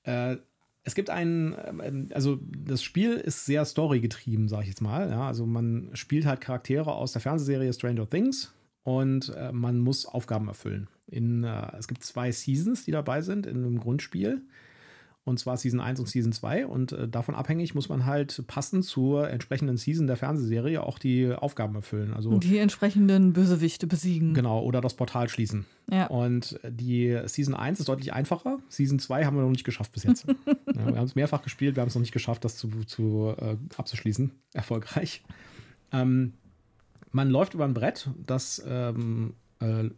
Äh, 0.05 0.39
es 0.85 0.95
gibt 0.95 1.11
einen, 1.11 1.55
ähm, 1.83 2.09
also 2.13 2.39
das 2.43 2.83
Spiel 2.83 3.13
ist 3.13 3.47
sehr 3.47 3.65
storygetrieben, 3.65 4.49
sage 4.49 4.65
ich 4.65 4.69
jetzt 4.69 4.83
mal. 4.83 5.11
Ja, 5.11 5.29
also 5.29 5.47
man 5.47 5.91
spielt 5.95 6.27
halt 6.27 6.41
Charaktere 6.41 6.93
aus 6.93 7.13
der 7.13 7.21
Fernsehserie 7.21 7.73
Stranger 7.73 8.09
Things 8.09 8.53
und 8.83 9.33
äh, 9.37 9.53
man 9.53 9.79
muss 9.79 10.07
Aufgaben 10.07 10.49
erfüllen. 10.49 10.89
In, 11.07 11.45
äh, 11.45 11.77
es 11.79 11.89
gibt 11.89 12.03
zwei 12.03 12.33
Seasons, 12.33 12.85
die 12.85 12.91
dabei 12.91 13.23
sind 13.23 13.47
in 13.47 13.59
einem 13.59 13.79
Grundspiel. 13.79 14.43
Und 15.25 15.39
zwar 15.39 15.57
Season 15.57 15.81
1 15.81 16.01
und 16.01 16.09
Season 16.09 16.33
2. 16.33 16.67
Und 16.67 16.93
äh, 16.93 17.09
davon 17.09 17.37
abhängig 17.37 17.75
muss 17.77 17.89
man 17.89 18.07
halt 18.07 18.45
passend 18.49 18.85
zur 18.85 19.31
entsprechenden 19.31 19.77
Season 19.77 20.09
der 20.09 20.17
Fernsehserie 20.17 20.83
auch 20.83 20.99
die 20.99 21.33
Aufgaben 21.33 21.77
erfüllen. 21.77 22.13
Also 22.13 22.39
die 22.39 22.59
entsprechenden 22.59 23.33
Bösewichte 23.33 23.87
besiegen. 23.87 24.35
Genau, 24.35 24.61
oder 24.63 24.81
das 24.81 24.95
Portal 24.95 25.29
schließen. 25.29 25.65
Ja. 25.91 26.07
Und 26.07 26.59
die 26.69 27.21
Season 27.27 27.55
1 27.55 27.79
ist 27.79 27.89
deutlich 27.89 28.13
einfacher. 28.13 28.59
Season 28.69 28.99
2 28.99 29.25
haben 29.25 29.37
wir 29.37 29.43
noch 29.43 29.51
nicht 29.51 29.65
geschafft 29.65 29.93
bis 29.93 30.03
jetzt. 30.03 30.27
ja, 30.47 30.87
wir 30.87 30.97
haben 30.97 31.05
es 31.05 31.15
mehrfach 31.15 31.43
gespielt, 31.43 31.77
wir 31.77 31.83
haben 31.83 31.89
es 31.89 31.95
noch 31.95 32.03
nicht 32.03 32.13
geschafft, 32.13 32.45
das 32.45 32.57
zu, 32.57 32.69
zu 32.87 33.35
äh, 33.39 33.57
abzuschließen. 33.77 34.33
Erfolgreich. 34.55 35.23
Ähm, 35.93 36.33
man 37.13 37.31
läuft 37.31 37.55
über 37.55 37.65
ein 37.65 37.75
Brett, 37.75 38.11
das 38.27 38.61
ähm, 38.67 39.35
äh, 39.61 39.91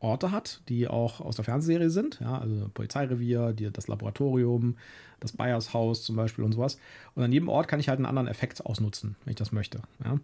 Orte 0.00 0.30
hat, 0.30 0.60
die 0.68 0.86
auch 0.88 1.20
aus 1.20 1.36
der 1.36 1.44
Fernsehserie 1.44 1.90
sind. 1.90 2.20
Ja, 2.20 2.38
also 2.38 2.70
Polizeirevier, 2.72 3.52
die, 3.52 3.70
das 3.70 3.88
Laboratorium, 3.88 4.76
das 5.20 5.32
Bayershaus 5.32 6.04
zum 6.04 6.16
Beispiel 6.16 6.44
und 6.44 6.52
sowas. 6.52 6.78
Und 7.14 7.24
an 7.24 7.32
jedem 7.32 7.48
Ort 7.48 7.68
kann 7.68 7.80
ich 7.80 7.88
halt 7.88 7.98
einen 7.98 8.06
anderen 8.06 8.28
Effekt 8.28 8.64
ausnutzen, 8.64 9.16
wenn 9.24 9.32
ich 9.32 9.38
das 9.38 9.52
möchte. 9.52 9.82
Ja. 10.04 10.18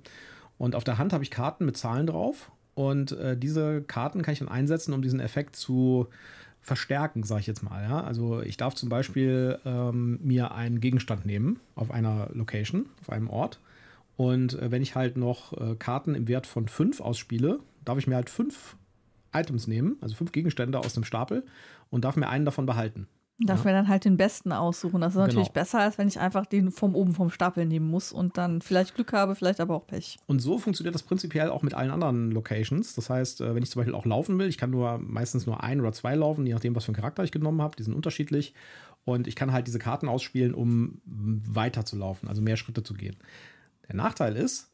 Und 0.58 0.74
auf 0.74 0.84
der 0.84 0.98
Hand 0.98 1.12
habe 1.12 1.24
ich 1.24 1.30
Karten 1.30 1.64
mit 1.64 1.76
Zahlen 1.76 2.06
drauf. 2.06 2.50
Und 2.74 3.12
äh, 3.12 3.36
diese 3.36 3.82
Karten 3.82 4.22
kann 4.22 4.32
ich 4.32 4.40
dann 4.40 4.48
einsetzen, 4.48 4.92
um 4.92 5.02
diesen 5.02 5.20
Effekt 5.20 5.56
zu 5.56 6.08
verstärken, 6.60 7.22
sage 7.24 7.40
ich 7.40 7.46
jetzt 7.46 7.62
mal. 7.62 7.82
Ja? 7.82 8.02
Also 8.02 8.40
ich 8.40 8.56
darf 8.56 8.74
zum 8.74 8.88
Beispiel 8.88 9.58
ähm, 9.64 10.18
mir 10.22 10.52
einen 10.52 10.80
Gegenstand 10.80 11.26
nehmen 11.26 11.60
auf 11.74 11.90
einer 11.90 12.30
Location, 12.32 12.86
auf 13.00 13.10
einem 13.10 13.28
Ort. 13.28 13.60
Und 14.16 14.54
äh, 14.54 14.70
wenn 14.70 14.82
ich 14.82 14.94
halt 14.94 15.16
noch 15.16 15.52
äh, 15.52 15.74
Karten 15.76 16.14
im 16.14 16.28
Wert 16.28 16.46
von 16.46 16.68
5 16.68 17.00
ausspiele, 17.00 17.58
darf 17.84 17.98
ich 17.98 18.06
mir 18.06 18.14
halt 18.14 18.30
5 18.30 18.76
Items 19.34 19.66
nehmen, 19.66 19.96
also 20.00 20.14
fünf 20.14 20.32
Gegenstände 20.32 20.78
aus 20.78 20.94
dem 20.94 21.04
Stapel 21.04 21.44
und 21.90 22.04
darf 22.04 22.16
mir 22.16 22.28
einen 22.28 22.44
davon 22.44 22.66
behalten. 22.66 23.06
Darf 23.40 23.64
ja. 23.64 23.70
mir 23.72 23.76
dann 23.76 23.88
halt 23.88 24.04
den 24.04 24.16
besten 24.16 24.52
aussuchen. 24.52 25.00
Das 25.00 25.14
ist 25.14 25.18
natürlich 25.18 25.48
genau. 25.48 25.54
besser, 25.54 25.80
als 25.80 25.98
wenn 25.98 26.06
ich 26.06 26.20
einfach 26.20 26.46
den 26.46 26.70
vom 26.70 26.94
oben 26.94 27.14
vom 27.14 27.30
Stapel 27.30 27.66
nehmen 27.66 27.90
muss 27.90 28.12
und 28.12 28.38
dann 28.38 28.62
vielleicht 28.62 28.94
Glück 28.94 29.12
habe, 29.12 29.34
vielleicht 29.34 29.58
aber 29.58 29.74
auch 29.74 29.88
Pech. 29.88 30.18
Und 30.26 30.38
so 30.38 30.56
funktioniert 30.58 30.94
das 30.94 31.02
prinzipiell 31.02 31.50
auch 31.50 31.62
mit 31.62 31.74
allen 31.74 31.90
anderen 31.90 32.30
Locations. 32.30 32.94
Das 32.94 33.10
heißt, 33.10 33.40
äh, 33.40 33.56
wenn 33.56 33.64
ich 33.64 33.70
zum 33.70 33.80
Beispiel 33.80 33.94
auch 33.94 34.06
laufen 34.06 34.38
will, 34.38 34.48
ich 34.48 34.56
kann 34.56 34.70
nur 34.70 34.98
meistens 34.98 35.46
nur 35.46 35.64
ein 35.64 35.80
oder 35.80 35.92
zwei 35.92 36.14
laufen, 36.14 36.46
je 36.46 36.52
nachdem, 36.52 36.76
was 36.76 36.84
für 36.84 36.90
einen 36.90 36.96
Charakter 36.96 37.24
ich 37.24 37.32
genommen 37.32 37.60
habe. 37.60 37.74
Die 37.74 37.82
sind 37.82 37.94
unterschiedlich. 37.94 38.54
Und 39.04 39.26
ich 39.26 39.34
kann 39.34 39.52
halt 39.52 39.66
diese 39.66 39.80
Karten 39.80 40.08
ausspielen, 40.08 40.54
um 40.54 41.00
weiter 41.04 41.84
zu 41.84 41.96
laufen, 41.96 42.28
also 42.28 42.40
mehr 42.40 42.56
Schritte 42.56 42.84
zu 42.84 42.94
gehen. 42.94 43.16
Der 43.88 43.96
Nachteil 43.96 44.36
ist, 44.36 44.70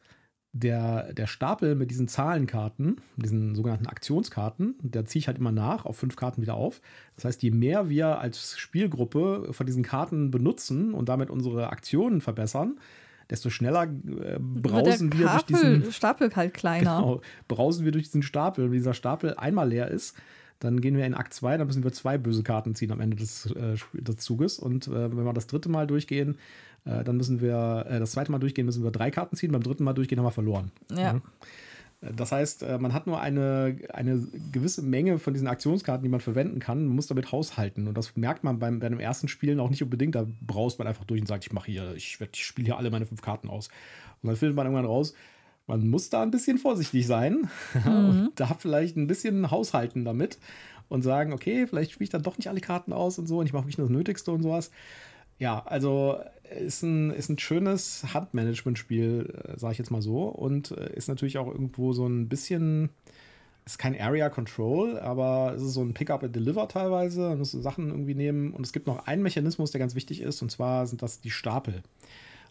der, 0.52 1.12
der 1.12 1.26
Stapel 1.26 1.76
mit 1.76 1.90
diesen 1.90 2.08
Zahlenkarten, 2.08 3.00
diesen 3.16 3.54
sogenannten 3.54 3.86
Aktionskarten, 3.86 4.74
der 4.80 5.04
ziehe 5.04 5.20
ich 5.20 5.26
halt 5.28 5.38
immer 5.38 5.52
nach, 5.52 5.84
auf 5.84 5.96
fünf 5.96 6.16
Karten 6.16 6.42
wieder 6.42 6.54
auf. 6.54 6.80
Das 7.14 7.24
heißt, 7.24 7.42
je 7.42 7.52
mehr 7.52 7.88
wir 7.88 8.18
als 8.18 8.58
Spielgruppe 8.58 9.52
von 9.52 9.66
diesen 9.66 9.84
Karten 9.84 10.30
benutzen 10.30 10.92
und 10.92 11.08
damit 11.08 11.30
unsere 11.30 11.70
Aktionen 11.70 12.20
verbessern, 12.20 12.80
desto 13.30 13.48
schneller 13.48 13.84
äh, 13.84 14.38
brausen 14.40 15.12
wir 15.12 15.28
durch 15.28 15.42
diesen 15.42 15.92
Stapel 15.92 16.34
halt 16.34 16.52
kleiner. 16.52 16.96
Genau, 16.96 17.20
brausen 17.46 17.84
wir 17.84 17.92
durch 17.92 18.06
diesen 18.06 18.24
Stapel. 18.24 18.64
Wenn 18.64 18.72
dieser 18.72 18.94
Stapel 18.94 19.34
einmal 19.34 19.68
leer 19.68 19.88
ist, 19.88 20.16
dann 20.58 20.80
gehen 20.80 20.96
wir 20.96 21.06
in 21.06 21.14
Akt 21.14 21.32
2, 21.32 21.56
dann 21.56 21.66
müssen 21.68 21.84
wir 21.84 21.92
zwei 21.92 22.18
böse 22.18 22.42
Karten 22.42 22.74
ziehen 22.74 22.92
am 22.92 23.00
Ende 23.00 23.16
des, 23.16 23.46
äh, 23.52 23.76
des 23.94 24.16
Zuges. 24.16 24.58
Und 24.58 24.88
äh, 24.88 25.16
wenn 25.16 25.24
wir 25.24 25.32
das 25.32 25.46
dritte 25.46 25.70
Mal 25.70 25.86
durchgehen, 25.86 26.36
äh, 26.84 27.04
dann 27.04 27.16
müssen 27.16 27.40
wir, 27.40 27.86
äh, 27.88 27.98
das 27.98 28.12
zweite 28.12 28.32
Mal 28.32 28.38
durchgehen, 28.38 28.66
müssen 28.66 28.84
wir 28.84 28.90
drei 28.90 29.10
Karten 29.10 29.36
ziehen. 29.36 29.52
Beim 29.52 29.62
dritten 29.62 29.84
Mal 29.84 29.92
durchgehen 29.92 30.18
haben 30.18 30.26
wir 30.26 30.30
verloren. 30.30 30.70
Ja. 30.94 31.14
Mhm. 31.14 31.22
Das 32.00 32.32
heißt, 32.32 32.62
äh, 32.62 32.78
man 32.78 32.94
hat 32.94 33.06
nur 33.06 33.20
eine, 33.20 33.76
eine 33.92 34.26
gewisse 34.52 34.80
Menge 34.80 35.18
von 35.18 35.34
diesen 35.34 35.48
Aktionskarten, 35.48 36.02
die 36.02 36.08
man 36.08 36.20
verwenden 36.20 36.58
kann, 36.58 36.86
man 36.86 36.96
muss 36.96 37.08
damit 37.08 37.30
haushalten. 37.30 37.86
Und 37.86 37.96
das 37.96 38.16
merkt 38.16 38.42
man 38.42 38.58
beim, 38.58 38.78
bei 38.78 38.86
einem 38.86 39.00
ersten 39.00 39.28
Spielen 39.28 39.60
auch 39.60 39.68
nicht 39.68 39.82
unbedingt. 39.82 40.14
Da 40.14 40.26
braust 40.40 40.78
man 40.78 40.88
einfach 40.88 41.04
durch 41.04 41.20
und 41.20 41.26
sagt, 41.26 41.44
ich 41.44 41.52
mache 41.52 41.70
hier, 41.70 41.94
ich, 41.94 42.18
ich 42.32 42.44
spiele 42.44 42.66
hier 42.66 42.78
alle 42.78 42.90
meine 42.90 43.04
fünf 43.04 43.20
Karten 43.20 43.50
aus. 43.50 43.68
Und 44.22 44.28
dann 44.28 44.36
findet 44.36 44.56
man 44.56 44.66
irgendwann 44.66 44.86
raus, 44.86 45.14
man 45.66 45.88
muss 45.88 46.08
da 46.08 46.22
ein 46.22 46.30
bisschen 46.30 46.58
vorsichtig 46.58 47.06
sein 47.06 47.48
mhm. 47.84 48.08
und 48.08 48.32
da 48.34 48.56
vielleicht 48.58 48.96
ein 48.96 49.06
bisschen 49.06 49.50
haushalten 49.50 50.04
damit 50.04 50.38
und 50.88 51.02
sagen, 51.02 51.32
okay, 51.32 51.66
vielleicht 51.66 51.92
spiele 51.92 52.04
ich 52.04 52.10
dann 52.10 52.22
doch 52.22 52.38
nicht 52.38 52.48
alle 52.48 52.60
Karten 52.60 52.92
aus 52.92 53.18
und 53.18 53.26
so 53.26 53.38
und 53.38 53.46
ich 53.46 53.52
mache 53.52 53.64
wirklich 53.64 53.78
nur 53.78 53.86
das 53.86 53.96
Nötigste 53.96 54.32
und 54.32 54.42
sowas. 54.42 54.70
Ja, 55.40 55.62
also 55.64 56.18
ist 56.50 56.82
ein, 56.82 57.10
ist 57.10 57.30
ein 57.30 57.38
schönes 57.38 58.12
Handmanagement-Spiel, 58.12 59.34
äh, 59.48 59.58
sage 59.58 59.72
ich 59.72 59.78
jetzt 59.78 59.90
mal 59.90 60.02
so. 60.02 60.24
Und 60.24 60.72
äh, 60.72 60.92
ist 60.94 61.08
natürlich 61.08 61.38
auch 61.38 61.46
irgendwo 61.48 61.94
so 61.94 62.06
ein 62.06 62.28
bisschen, 62.28 62.90
ist 63.64 63.78
kein 63.78 63.98
Area 63.98 64.28
Control, 64.28 64.98
aber 64.98 65.54
es 65.56 65.62
ist 65.62 65.72
so 65.72 65.82
ein 65.82 65.94
Pickup 65.94 66.22
and 66.22 66.36
Deliver 66.36 66.68
teilweise. 66.68 67.30
Man 67.30 67.38
muss 67.38 67.52
Sachen 67.52 67.88
irgendwie 67.88 68.14
nehmen. 68.14 68.52
Und 68.52 68.66
es 68.66 68.72
gibt 68.72 68.86
noch 68.86 69.06
einen 69.06 69.22
Mechanismus, 69.22 69.70
der 69.70 69.78
ganz 69.78 69.94
wichtig 69.94 70.20
ist, 70.20 70.42
und 70.42 70.50
zwar 70.50 70.86
sind 70.86 71.00
das 71.00 71.22
die 71.22 71.30
Stapel. 71.30 71.82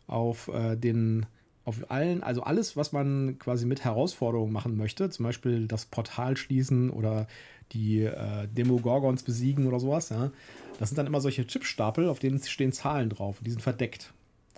Auf 0.07 0.47
äh, 0.47 0.75
den 0.75 1.27
auf 1.65 1.91
allen, 1.91 2.23
also 2.23 2.41
alles, 2.41 2.75
was 2.75 2.93
man 2.93 3.37
quasi 3.37 3.67
mit 3.67 3.83
Herausforderungen 3.83 4.51
machen 4.51 4.75
möchte, 4.75 5.11
zum 5.11 5.25
Beispiel 5.25 5.67
das 5.67 5.85
Portal 5.85 6.35
schließen 6.35 6.89
oder 6.89 7.27
die 7.71 8.01
äh, 8.01 8.47
Demogorgons 8.47 9.23
besiegen 9.23 9.67
oder 9.67 9.79
sowas, 9.79 10.09
ja, 10.09 10.31
das 10.79 10.89
sind 10.89 10.97
dann 10.97 11.07
immer 11.07 11.21
solche 11.21 11.45
Chipstapel, 11.45 12.07
auf 12.07 12.19
denen 12.19 12.41
stehen 12.41 12.71
Zahlen 12.71 13.09
drauf. 13.09 13.37
Die 13.41 13.51
sind 13.51 13.61
verdeckt. 13.61 14.13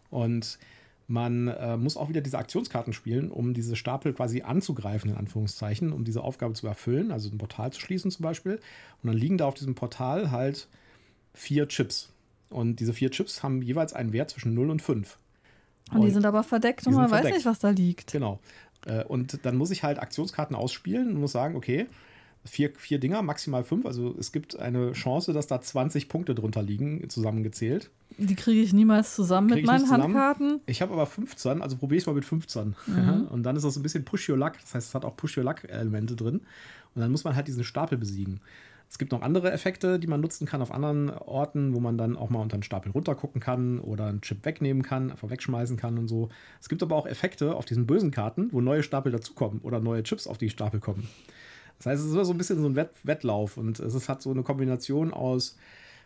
Und 0.09 0.59
man 1.07 1.47
äh, 1.47 1.77
muss 1.77 1.97
auch 1.97 2.09
wieder 2.09 2.21
diese 2.21 2.37
Aktionskarten 2.37 2.93
spielen, 2.93 3.31
um 3.31 3.53
diese 3.53 3.75
Stapel 3.75 4.13
quasi 4.13 4.43
anzugreifen, 4.43 5.11
in 5.11 5.17
Anführungszeichen, 5.17 5.91
um 5.91 6.05
diese 6.05 6.21
Aufgabe 6.23 6.53
zu 6.53 6.67
erfüllen, 6.67 7.11
also 7.11 7.29
ein 7.29 7.37
Portal 7.37 7.73
zu 7.73 7.81
schließen 7.81 8.11
zum 8.11 8.23
Beispiel. 8.23 8.61
Und 9.01 9.07
dann 9.07 9.17
liegen 9.17 9.37
da 9.37 9.45
auf 9.45 9.55
diesem 9.55 9.75
Portal 9.75 10.31
halt 10.31 10.67
vier 11.33 11.67
Chips. 11.67 12.13
Und 12.49 12.79
diese 12.79 12.93
vier 12.93 13.11
Chips 13.11 13.43
haben 13.43 13.61
jeweils 13.61 13.93
einen 13.93 14.13
Wert 14.13 14.29
zwischen 14.29 14.53
0 14.53 14.69
und 14.69 14.81
5. 14.81 15.17
Und, 15.89 15.97
und 15.97 16.05
die 16.05 16.11
sind 16.11 16.25
aber 16.25 16.43
verdeckt 16.43 16.85
und 16.87 16.93
man 16.93 17.09
verdeckt. 17.09 17.31
weiß 17.31 17.37
nicht, 17.39 17.45
was 17.45 17.59
da 17.59 17.69
liegt. 17.71 18.11
Genau. 18.11 18.39
Äh, 18.85 19.03
und 19.03 19.45
dann 19.45 19.57
muss 19.57 19.71
ich 19.71 19.83
halt 19.83 19.99
Aktionskarten 19.99 20.55
ausspielen 20.55 21.09
und 21.09 21.19
muss 21.19 21.31
sagen, 21.31 21.55
okay, 21.55 21.87
vier, 22.45 22.71
vier 22.75 22.99
Dinger, 22.99 23.21
maximal 23.21 23.63
fünf. 23.63 23.85
Also 23.85 24.15
es 24.17 24.31
gibt 24.31 24.59
eine 24.59 24.93
Chance, 24.93 25.33
dass 25.33 25.47
da 25.47 25.61
20 25.61 26.09
Punkte 26.09 26.35
drunter 26.35 26.61
liegen, 26.61 27.07
zusammengezählt. 27.09 27.89
Die 28.17 28.35
kriege 28.35 28.61
ich 28.61 28.73
niemals 28.73 29.15
zusammen 29.15 29.49
krieg 29.49 29.57
mit 29.57 29.65
meinen 29.67 29.89
Handkarten. 29.89 30.59
Ich 30.65 30.81
habe 30.81 30.93
aber 30.93 31.05
15, 31.05 31.61
also 31.61 31.77
probiere 31.77 31.97
ich 31.97 32.03
es 32.03 32.07
mal 32.07 32.13
mit 32.13 32.25
15. 32.25 32.75
Mhm. 32.87 33.27
Und 33.29 33.43
dann 33.43 33.55
ist 33.55 33.63
das 33.63 33.77
ein 33.77 33.83
bisschen 33.83 34.03
Push 34.03 34.29
Your 34.29 34.37
Luck. 34.37 34.53
Das 34.61 34.73
heißt, 34.73 34.89
es 34.89 34.95
hat 34.95 35.05
auch 35.05 35.15
Push 35.15 35.37
Your 35.37 35.43
Luck-Elemente 35.43 36.15
drin. 36.15 36.41
Und 36.93 37.01
dann 37.01 37.11
muss 37.11 37.23
man 37.23 37.35
halt 37.35 37.47
diesen 37.47 37.63
Stapel 37.63 37.97
besiegen. 37.97 38.41
Es 38.89 38.97
gibt 38.97 39.13
noch 39.13 39.21
andere 39.21 39.53
Effekte, 39.53 39.99
die 39.99 40.07
man 40.07 40.19
nutzen 40.19 40.45
kann 40.45 40.61
auf 40.61 40.69
anderen 40.69 41.09
Orten, 41.11 41.73
wo 41.73 41.79
man 41.79 41.97
dann 41.97 42.17
auch 42.17 42.29
mal 42.29 42.41
unter 42.41 42.55
einen 42.55 42.63
Stapel 42.63 42.91
runtergucken 42.91 43.39
kann 43.39 43.79
oder 43.79 44.07
einen 44.07 44.19
Chip 44.19 44.43
wegnehmen 44.43 44.83
kann, 44.83 45.11
einfach 45.11 45.29
wegschmeißen 45.29 45.77
kann 45.77 45.97
und 45.97 46.09
so. 46.09 46.27
Es 46.59 46.67
gibt 46.67 46.83
aber 46.83 46.97
auch 46.97 47.05
Effekte 47.05 47.55
auf 47.55 47.63
diesen 47.63 47.87
bösen 47.87 48.11
Karten, 48.11 48.49
wo 48.51 48.59
neue 48.59 48.83
Stapel 48.83 49.13
dazukommen 49.13 49.61
oder 49.61 49.79
neue 49.79 50.03
Chips 50.03 50.27
auf 50.27 50.37
die 50.37 50.49
Stapel 50.49 50.81
kommen. 50.81 51.07
Das 51.81 51.87
heißt, 51.87 52.05
es 52.05 52.13
ist 52.13 52.27
so 52.27 52.31
ein 52.31 52.37
bisschen 52.37 52.61
so 52.61 52.69
ein 52.69 52.75
Wett 52.75 52.91
Wettlauf 53.03 53.57
und 53.57 53.79
es 53.79 53.95
ist, 53.95 54.07
hat 54.07 54.21
so 54.21 54.29
eine 54.29 54.43
Kombination 54.43 55.11
aus 55.11 55.57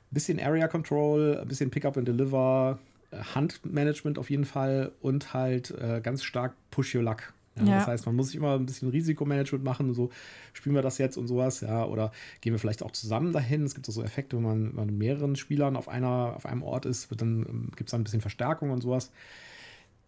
ein 0.10 0.14
bisschen 0.14 0.40
Area 0.40 0.70
Control, 0.70 1.38
ein 1.42 1.48
bisschen 1.50 1.70
Pickup 1.70 1.98
and 1.98 2.08
Deliver, 2.08 2.80
äh, 3.12 3.18
Handmanagement 3.18 4.18
auf 4.18 4.30
jeden 4.30 4.46
Fall 4.46 4.94
und 5.02 5.34
halt 5.34 5.72
äh, 5.72 6.00
ganz 6.02 6.24
stark 6.24 6.56
Push 6.72 6.96
Your 6.96 7.04
Luck. 7.04 7.34
Ja, 7.58 7.66
ja. 7.66 7.78
Das 7.80 7.88
heißt, 7.88 8.06
man 8.06 8.16
muss 8.16 8.28
sich 8.28 8.38
immer 8.38 8.56
ein 8.56 8.66
bisschen 8.66 8.90
Risikomanagement 8.90 9.66
machen, 9.66 9.94
so 9.94 10.12
spielen 10.54 10.76
wir 10.76 10.82
das 10.82 10.98
jetzt 10.98 11.18
und 11.18 11.28
sowas, 11.28 11.60
ja, 11.60 11.84
oder 11.86 12.14
gehen 12.40 12.54
wir 12.54 12.60
vielleicht 12.60 12.82
auch 12.82 12.92
zusammen 12.92 13.34
dahin. 13.34 13.64
Es 13.64 13.76
gibt 13.76 13.90
auch 13.90 13.94
so 13.94 14.02
Effekte, 14.02 14.38
wenn 14.38 14.44
man, 14.44 14.68
wenn 14.68 14.76
man 14.76 14.86
mit 14.88 14.96
mehreren 14.96 15.36
Spielern 15.36 15.76
auf 15.76 15.90
einer, 15.90 16.36
auf 16.38 16.46
einem 16.46 16.64
Ort 16.64 16.86
ist, 16.86 17.10
dann 17.18 17.46
ähm, 17.50 17.72
gibt 17.76 17.90
es 17.90 17.94
ein 17.94 18.04
bisschen 18.06 18.22
Verstärkung 18.22 18.72
und 18.72 18.82
sowas. 18.82 19.12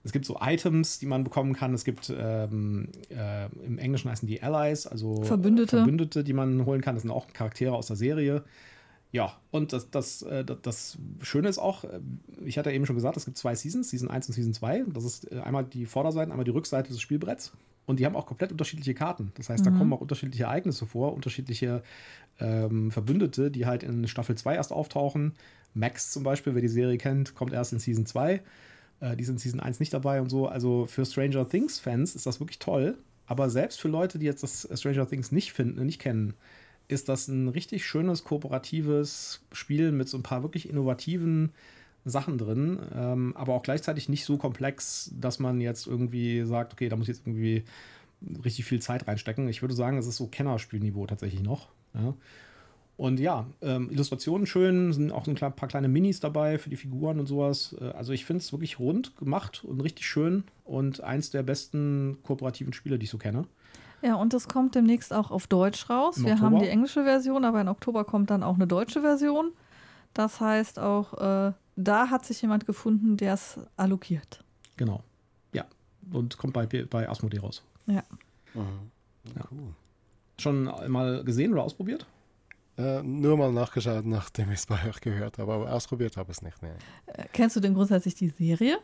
Es 0.08 0.14
gibt 0.14 0.26
so 0.26 0.38
Items, 0.40 1.00
die 1.00 1.06
man 1.06 1.26
bekommen 1.26 1.52
kann. 1.52 1.74
Es 1.74 1.84
gibt 1.84 2.14
ähm, 2.18 2.88
äh, 3.10 3.48
im 3.66 3.78
Englischen 3.78 4.10
heißen 4.10 4.26
die 4.26 4.42
Allies, 4.42 4.88
also 4.88 5.22
Verbündete. 5.24 5.78
Verbündete, 5.78 6.24
die 6.24 6.32
man 6.32 6.66
holen 6.66 6.80
kann. 6.80 6.96
Das 6.96 7.02
sind 7.02 7.12
auch 7.12 7.28
Charaktere 7.34 7.76
aus 7.76 7.88
der 7.88 7.98
Serie. 7.98 8.46
Ja, 9.12 9.38
und 9.52 9.74
das, 9.74 9.92
das, 9.92 10.22
äh, 10.22 10.46
das, 10.46 10.98
Schöne 11.22 11.50
ist 11.50 11.58
auch, 11.58 11.84
äh, 11.84 12.00
ich 12.46 12.58
hatte 12.58 12.72
eben 12.72 12.86
schon 12.86 12.96
gesagt, 12.96 13.18
es 13.18 13.26
gibt 13.26 13.38
zwei 13.38 13.54
Seasons, 13.54 13.90
Season 13.90 14.10
1 14.10 14.30
und 14.30 14.34
Season 14.34 14.54
2. 14.54 14.86
Das 14.94 15.04
ist 15.04 15.30
äh, 15.30 15.40
einmal 15.42 15.66
die 15.66 15.86
Vorderseite, 15.86 16.32
einmal 16.32 16.46
die 16.46 16.52
Rückseite 16.52 16.88
des 16.90 17.02
Spielbretts. 17.02 17.52
Und 17.86 18.00
die 18.00 18.06
haben 18.06 18.16
auch 18.16 18.26
komplett 18.26 18.52
unterschiedliche 18.52 18.94
Karten. 18.94 19.34
Das 19.36 19.50
heißt, 19.50 19.66
mhm. 19.66 19.72
da 19.72 19.78
kommen 19.78 19.92
auch 19.92 20.02
unterschiedliche 20.02 20.46
Ereignisse 20.46 20.86
vor, 20.86 21.14
unterschiedliche 21.14 21.84
ähm, 22.40 22.92
Verbündete, 22.92 23.52
die 23.52 23.66
halt 23.66 23.84
in 23.84 24.08
Staffel 24.08 24.38
2 24.38 24.56
erst 24.56 24.72
auftauchen. 24.72 25.34
Max 25.74 26.12
zum 26.12 26.24
Beispiel, 26.24 26.54
wer 26.54 26.62
die 26.62 26.70
Serie 26.70 26.98
kennt, 26.98 27.36
kommt 27.36 27.52
erst 27.52 27.74
in 27.74 27.80
Season 27.80 28.06
2. 28.06 28.42
Äh, 29.00 29.16
die 29.16 29.24
sind 29.24 29.40
Season 29.40 29.60
1 29.60 29.80
nicht 29.80 29.94
dabei 29.94 30.22
und 30.22 30.30
so. 30.30 30.48
Also 30.48 30.86
für 30.86 31.06
Stranger 31.06 31.48
Things-Fans 31.48 32.16
ist 32.16 32.26
das 32.26 32.40
wirklich 32.40 32.60
toll. 32.60 32.98
Aber 33.26 33.50
selbst 33.50 33.80
für 33.82 33.90
Leute, 33.90 34.20
die 34.20 34.26
jetzt 34.26 34.44
das 34.44 34.68
Stranger 34.74 35.08
Things 35.08 35.32
nicht 35.32 35.52
finden, 35.52 35.86
nicht 35.86 36.00
kennen, 36.00 36.34
ist 36.88 37.10
das 37.10 37.28
ein 37.28 37.50
richtig 37.50 37.86
schönes 37.86 38.24
kooperatives 38.24 39.42
Spiel 39.52 39.92
mit 39.92 40.08
so 40.08 40.18
ein 40.18 40.24
paar 40.24 40.44
wirklich 40.44 40.70
innovativen 40.70 41.52
Sachen 42.06 42.38
drin, 42.38 42.80
ähm, 42.96 43.36
aber 43.36 43.54
auch 43.54 43.64
gleichzeitig 43.64 44.08
nicht 44.08 44.24
so 44.24 44.38
komplex, 44.38 45.12
dass 45.14 45.40
man 45.40 45.60
jetzt 45.60 45.88
irgendwie 45.88 46.46
sagt, 46.46 46.72
okay, 46.72 46.88
da 46.88 46.96
muss 46.96 47.10
ich 47.10 47.18
jetzt 47.18 47.28
irgendwie 47.28 47.66
richtig 48.44 48.66
viel 48.66 48.82
Zeit 48.82 49.08
reinstecken. 49.08 49.50
Ich 49.50 49.62
würde 49.62 49.76
sagen, 49.76 49.98
es 49.98 50.08
ist 50.08 50.16
so 50.16 50.28
Kennerspielniveau 50.28 51.06
tatsächlich 51.06 51.44
noch. 51.44 51.68
Ja. 51.94 52.14
Und 52.98 53.20
ja, 53.20 53.46
ähm, 53.62 53.92
Illustrationen 53.92 54.48
schön, 54.48 54.92
sind 54.92 55.12
auch 55.12 55.24
so 55.26 55.32
ein 55.32 55.38
paar 55.38 55.68
kleine 55.70 55.88
Minis 55.88 56.20
dabei 56.20 56.58
für 56.58 56.72
die 56.72 56.76
Figuren 56.76 57.20
und 57.20 57.28
sowas. 57.28 57.76
Äh, 57.80 57.92
also 57.92 58.12
ich 58.12 58.26
finde 58.26 58.42
es 58.42 58.52
wirklich 58.52 58.80
rund 58.80 59.16
gemacht 59.18 59.64
und 59.64 59.82
richtig 59.82 60.08
schön 60.08 60.44
und 60.66 61.02
eins 61.04 61.30
der 61.30 61.44
besten 61.44 62.18
kooperativen 62.24 62.74
Spiele, 62.74 62.98
die 62.98 63.04
ich 63.04 63.12
so 63.12 63.20
kenne. 63.20 63.46
Ja, 64.02 64.16
und 64.16 64.34
es 64.34 64.48
kommt 64.48 64.74
demnächst 64.74 65.14
auch 65.14 65.30
auf 65.30 65.46
Deutsch 65.46 65.90
raus. 65.92 66.18
Im 66.18 66.26
Wir 66.26 66.34
Oktober? 66.34 66.52
haben 66.52 66.60
die 66.60 66.70
englische 66.70 67.04
Version, 67.04 67.46
aber 67.46 67.62
im 67.62 67.68
Oktober 67.68 68.04
kommt 68.04 68.32
dann 68.32 68.42
auch 68.42 68.56
eine 68.56 68.66
deutsche 68.66 69.02
Version. 69.02 69.52
Das 70.16 70.40
heißt 70.40 70.80
auch, 70.80 71.14
äh, 71.14 71.54
da 71.76 72.10
hat 72.10 72.26
sich 72.26 72.42
jemand 72.42 72.66
gefunden, 72.66 73.18
der 73.18 73.36
es 73.36 73.60
allokiert. 73.76 74.44
Genau. 74.76 75.04
Ja. 75.54 75.66
Und 76.12 76.38
kommt 76.38 76.54
bei, 76.54 76.66
bei 76.66 77.08
Asmodee 77.08 77.40
raus. 77.40 77.64
Ja. 77.86 78.04
Mhm. 78.56 78.92
ja. 79.36 79.48
Cool. 79.52 79.76
Schon 80.40 80.64
mal 80.88 81.24
gesehen 81.24 81.54
oder 81.54 81.64
ausprobiert? 81.64 82.08
Äh, 82.78 83.02
nur 83.02 83.38
mal 83.38 83.52
nachgeschaut, 83.52 84.06
nachdem 84.06 84.52
ich 84.52 84.60
es 84.60 84.66
bei 84.68 84.78
euch 84.88 85.02
gehört 85.02 85.40
habe, 85.40 85.52
aber 85.52 85.72
ausprobiert 85.72 86.16
habe 86.16 86.32
ich 86.32 86.38
es 86.38 86.44
nicht. 86.44 86.62
Nee. 86.62 86.70
Äh, 87.08 87.26
kennst 87.34 87.56
du 87.56 87.60
denn 87.60 87.74
grundsätzlich 87.74 88.14
die 88.14 88.30
Serie? 88.30 88.78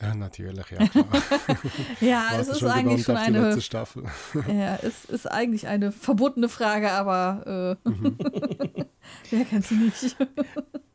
Ja, 0.00 0.14
natürlich, 0.14 0.70
ja 0.70 0.86
klar. 0.86 1.06
ja, 2.00 2.30
es 2.38 2.48
ist 2.48 2.64
eigentlich 2.64 3.04
schon 3.04 3.16
eine. 3.16 3.60
Staffel. 3.60 4.04
ja, 4.48 4.76
es 4.82 5.04
ist 5.04 5.26
eigentlich 5.26 5.66
eine 5.66 5.92
verbotene 5.92 6.48
Frage, 6.48 6.90
aber 6.90 7.76
äh, 7.84 7.88
mhm. 7.88 8.16
wer 9.30 9.44
kennt 9.44 9.66
sie 9.66 9.74
nicht? 9.74 10.16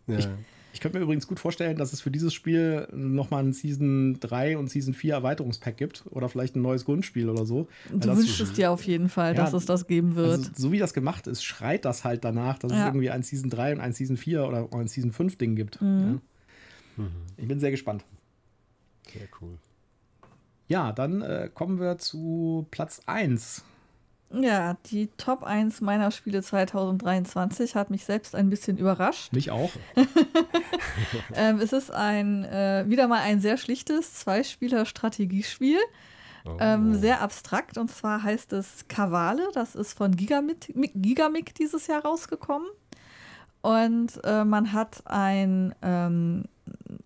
ja. 0.07 0.17
Ich, 0.19 0.27
ich 0.73 0.79
könnte 0.79 0.97
mir 0.97 1.03
übrigens 1.03 1.27
gut 1.27 1.39
vorstellen, 1.39 1.77
dass 1.77 1.93
es 1.93 2.01
für 2.01 2.09
dieses 2.09 2.33
Spiel 2.33 2.87
nochmal 2.91 3.43
ein 3.43 3.53
Season 3.53 4.19
3 4.19 4.57
und 4.57 4.71
Season 4.71 4.95
4 4.95 5.13
Erweiterungspack 5.13 5.77
gibt 5.77 6.03
oder 6.09 6.29
vielleicht 6.29 6.55
ein 6.55 6.63
neues 6.63 6.83
Grundspiel 6.83 7.29
oder 7.29 7.45
so. 7.45 7.67
Du 7.91 7.99
das, 7.99 8.17
wünschst 8.17 8.57
dir 8.57 8.71
auf 8.71 8.83
jeden 8.83 9.07
Fall, 9.07 9.35
ja, 9.35 9.43
dass 9.43 9.53
es 9.53 9.65
das 9.65 9.85
geben 9.85 10.15
wird. 10.15 10.39
Also, 10.39 10.51
so 10.55 10.71
wie 10.71 10.79
das 10.79 10.95
gemacht 10.95 11.27
ist, 11.27 11.43
schreit 11.43 11.85
das 11.85 12.03
halt 12.03 12.25
danach, 12.25 12.57
dass 12.57 12.71
ja. 12.71 12.79
es 12.79 12.85
irgendwie 12.85 13.11
ein 13.11 13.21
Season 13.21 13.51
3 13.51 13.73
und 13.73 13.81
ein 13.81 13.93
Season 13.93 14.17
4 14.17 14.47
oder 14.47 14.67
ein 14.71 14.87
Season 14.87 15.11
5 15.11 15.37
Ding 15.37 15.55
gibt. 15.55 15.79
Mhm. 15.79 16.21
Ja. 16.97 17.03
Mhm. 17.03 17.11
Ich 17.37 17.47
bin 17.47 17.59
sehr 17.59 17.71
gespannt. 17.71 18.03
Sehr 19.11 19.27
cool. 19.41 19.59
Ja, 20.67 20.91
dann 20.91 21.21
äh, 21.21 21.51
kommen 21.53 21.79
wir 21.79 21.99
zu 21.99 22.65
Platz 22.71 23.01
1. 23.05 23.63
Ja, 24.33 24.77
die 24.87 25.07
Top 25.17 25.43
1 25.43 25.81
meiner 25.81 26.09
Spiele 26.09 26.41
2023 26.41 27.75
hat 27.75 27.91
mich 27.91 28.03
selbst 28.03 28.33
ein 28.33 28.49
bisschen 28.49 28.77
überrascht. 28.77 29.31
Mich 29.31 29.51
auch. 29.51 29.71
ähm, 31.35 31.59
es 31.59 31.71
ist 31.71 31.91
ein 31.91 32.43
äh, 32.43 32.85
wieder 32.87 33.07
mal 33.07 33.21
ein 33.21 33.39
sehr 33.39 33.57
schlichtes 33.57 34.15
Zweispieler-Strategiespiel. 34.15 35.77
Oh. 36.45 36.57
Ähm, 36.59 36.95
sehr 36.95 37.21
abstrakt 37.21 37.77
und 37.77 37.91
zwar 37.91 38.23
heißt 38.23 38.53
es 38.53 38.87
Kavale. 38.87 39.47
Das 39.53 39.75
ist 39.75 39.93
von 39.93 40.15
Gigamic, 40.15 40.73
Gigamic 40.95 41.53
dieses 41.53 41.85
Jahr 41.85 42.03
rausgekommen. 42.03 42.67
Und 43.61 44.19
äh, 44.25 44.43
man 44.43 44.73
hat 44.73 45.03
ein, 45.05 45.75
ähm, 45.83 46.45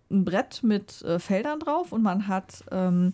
ein 0.09 0.25
Brett 0.25 0.63
mit 0.63 1.01
äh, 1.03 1.19
Feldern 1.19 1.59
drauf 1.59 1.91
und 1.91 2.01
man 2.01 2.27
hat 2.27 2.63
ähm, 2.71 3.13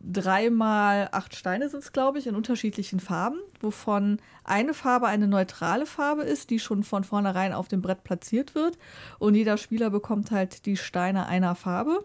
dreimal 0.00 1.08
acht 1.12 1.34
Steine 1.34 1.68
sind 1.68 1.82
es, 1.82 1.92
glaube 1.92 2.18
ich, 2.18 2.26
in 2.26 2.36
unterschiedlichen 2.36 3.00
Farben, 3.00 3.38
wovon 3.60 4.20
eine 4.44 4.74
Farbe 4.74 5.06
eine 5.06 5.28
neutrale 5.28 5.86
Farbe 5.86 6.22
ist, 6.22 6.50
die 6.50 6.58
schon 6.58 6.82
von 6.82 7.04
vornherein 7.04 7.52
auf 7.52 7.68
dem 7.68 7.82
Brett 7.82 8.04
platziert 8.04 8.54
wird. 8.54 8.78
Und 9.18 9.34
jeder 9.34 9.56
Spieler 9.56 9.90
bekommt 9.90 10.30
halt 10.30 10.66
die 10.66 10.76
Steine 10.76 11.26
einer 11.26 11.54
Farbe. 11.54 12.04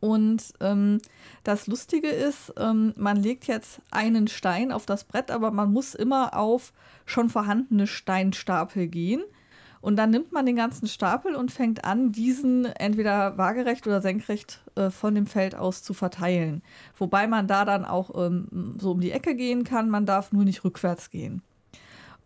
Und 0.00 0.54
ähm, 0.60 0.98
das 1.44 1.66
Lustige 1.66 2.08
ist, 2.08 2.54
ähm, 2.58 2.94
man 2.96 3.16
legt 3.16 3.46
jetzt 3.46 3.80
einen 3.90 4.28
Stein 4.28 4.72
auf 4.72 4.86
das 4.86 5.04
Brett, 5.04 5.30
aber 5.30 5.50
man 5.50 5.72
muss 5.72 5.94
immer 5.94 6.36
auf 6.36 6.72
schon 7.04 7.28
vorhandene 7.28 7.86
Steinstapel 7.86 8.88
gehen. 8.88 9.22
Und 9.80 9.96
dann 9.96 10.10
nimmt 10.10 10.30
man 10.32 10.44
den 10.44 10.56
ganzen 10.56 10.86
Stapel 10.88 11.34
und 11.34 11.50
fängt 11.50 11.84
an, 11.84 12.12
diesen 12.12 12.66
entweder 12.66 13.38
waagerecht 13.38 13.86
oder 13.86 14.02
senkrecht 14.02 14.60
äh, 14.74 14.90
von 14.90 15.14
dem 15.14 15.26
Feld 15.26 15.54
aus 15.54 15.82
zu 15.82 15.94
verteilen. 15.94 16.62
Wobei 16.98 17.26
man 17.26 17.46
da 17.46 17.64
dann 17.64 17.84
auch 17.86 18.10
ähm, 18.14 18.76
so 18.78 18.90
um 18.90 19.00
die 19.00 19.12
Ecke 19.12 19.34
gehen 19.34 19.64
kann, 19.64 19.88
man 19.88 20.04
darf 20.04 20.32
nur 20.32 20.44
nicht 20.44 20.64
rückwärts 20.64 21.10
gehen. 21.10 21.42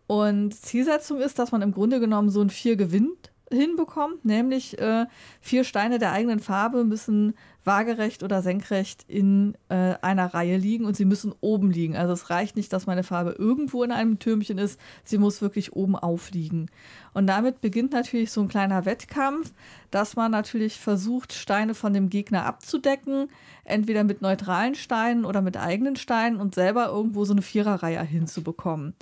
Und 0.07 0.53
Zielsetzung 0.53 1.19
ist, 1.19 1.39
dass 1.39 1.51
man 1.51 1.61
im 1.61 1.71
Grunde 1.71 1.99
genommen 1.99 2.29
so 2.29 2.41
ein 2.41 2.49
Vier 2.49 2.75
gewinnt 2.75 3.31
hinbekommt, 3.51 4.25
nämlich 4.25 4.79
äh, 4.79 5.05
vier 5.39 5.63
Steine 5.63 5.99
der 5.99 6.11
eigenen 6.11 6.39
Farbe 6.39 6.83
müssen 6.83 7.35
waagerecht 7.63 8.21
oder 8.23 8.41
senkrecht 8.41 9.05
in 9.07 9.55
äh, 9.69 9.95
einer 10.01 10.33
Reihe 10.33 10.57
liegen 10.57 10.85
und 10.85 10.95
sie 10.95 11.05
müssen 11.05 11.33
oben 11.41 11.71
liegen. 11.71 11.95
Also 11.95 12.13
es 12.13 12.29
reicht 12.29 12.55
nicht, 12.55 12.71
dass 12.71 12.85
meine 12.85 13.03
Farbe 13.03 13.35
irgendwo 13.37 13.83
in 13.83 13.91
einem 13.91 14.19
Türmchen 14.19 14.57
ist, 14.57 14.79
sie 15.03 15.17
muss 15.17 15.41
wirklich 15.41 15.73
oben 15.73 15.95
aufliegen. 15.95 16.69
Und 17.13 17.27
damit 17.27 17.61
beginnt 17.61 17.93
natürlich 17.93 18.31
so 18.31 18.41
ein 18.41 18.47
kleiner 18.47 18.85
Wettkampf, 18.85 19.51
dass 19.89 20.15
man 20.15 20.31
natürlich 20.31 20.79
versucht, 20.79 21.33
Steine 21.33 21.73
von 21.73 21.93
dem 21.93 22.09
Gegner 22.09 22.45
abzudecken, 22.45 23.29
entweder 23.63 24.03
mit 24.03 24.21
neutralen 24.21 24.75
Steinen 24.75 25.25
oder 25.25 25.41
mit 25.41 25.57
eigenen 25.57 25.95
Steinen 25.95 26.39
und 26.39 26.55
selber 26.55 26.87
irgendwo 26.87 27.25
so 27.25 27.33
eine 27.33 27.41
Viererreihe 27.41 28.01
hinzubekommen. 28.03 28.93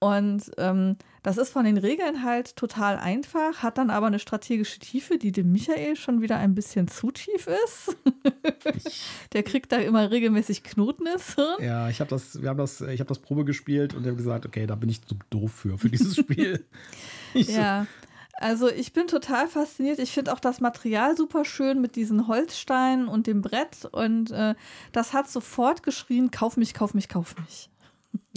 Und 0.00 0.50
ähm, 0.58 0.96
das 1.24 1.38
ist 1.38 1.50
von 1.50 1.64
den 1.64 1.76
Regeln 1.76 2.22
halt 2.22 2.54
total 2.54 2.98
einfach, 2.98 3.62
hat 3.62 3.78
dann 3.78 3.90
aber 3.90 4.06
eine 4.06 4.20
strategische 4.20 4.78
Tiefe, 4.78 5.18
die 5.18 5.32
dem 5.32 5.50
Michael 5.50 5.96
schon 5.96 6.20
wieder 6.20 6.36
ein 6.36 6.54
bisschen 6.54 6.86
zu 6.86 7.10
tief 7.10 7.48
ist. 7.64 7.96
Der 9.32 9.42
kriegt 9.42 9.72
da 9.72 9.78
immer 9.78 10.10
regelmäßig 10.12 10.62
Knoten 10.62 11.06
ins 11.06 11.34
Hirn. 11.34 11.62
Ja, 11.62 11.88
ich 11.88 12.00
habe 12.00 12.10
das, 12.10 12.40
wir 12.40 12.48
haben 12.48 12.58
das, 12.58 12.80
ich 12.80 13.00
habe 13.00 13.08
das 13.08 13.18
Probe 13.18 13.44
gespielt 13.44 13.94
und 13.94 14.06
habe 14.06 14.14
gesagt, 14.14 14.46
okay, 14.46 14.66
da 14.66 14.76
bin 14.76 14.88
ich 14.88 15.02
zu 15.04 15.16
doof 15.30 15.52
für, 15.52 15.78
für 15.78 15.88
dieses 15.88 16.16
Spiel. 16.16 16.64
ja. 17.34 17.86
Also 18.40 18.70
ich 18.70 18.92
bin 18.92 19.08
total 19.08 19.48
fasziniert. 19.48 19.98
Ich 19.98 20.12
finde 20.12 20.32
auch 20.32 20.38
das 20.38 20.60
Material 20.60 21.16
super 21.16 21.44
schön 21.44 21.80
mit 21.80 21.96
diesen 21.96 22.28
Holzsteinen 22.28 23.08
und 23.08 23.26
dem 23.26 23.42
Brett. 23.42 23.84
Und 23.90 24.30
äh, 24.30 24.54
das 24.92 25.12
hat 25.12 25.28
sofort 25.28 25.82
geschrien, 25.82 26.30
kauf 26.30 26.56
mich, 26.56 26.72
kauf 26.72 26.94
mich, 26.94 27.08
kauf 27.08 27.34
mich. 27.36 27.68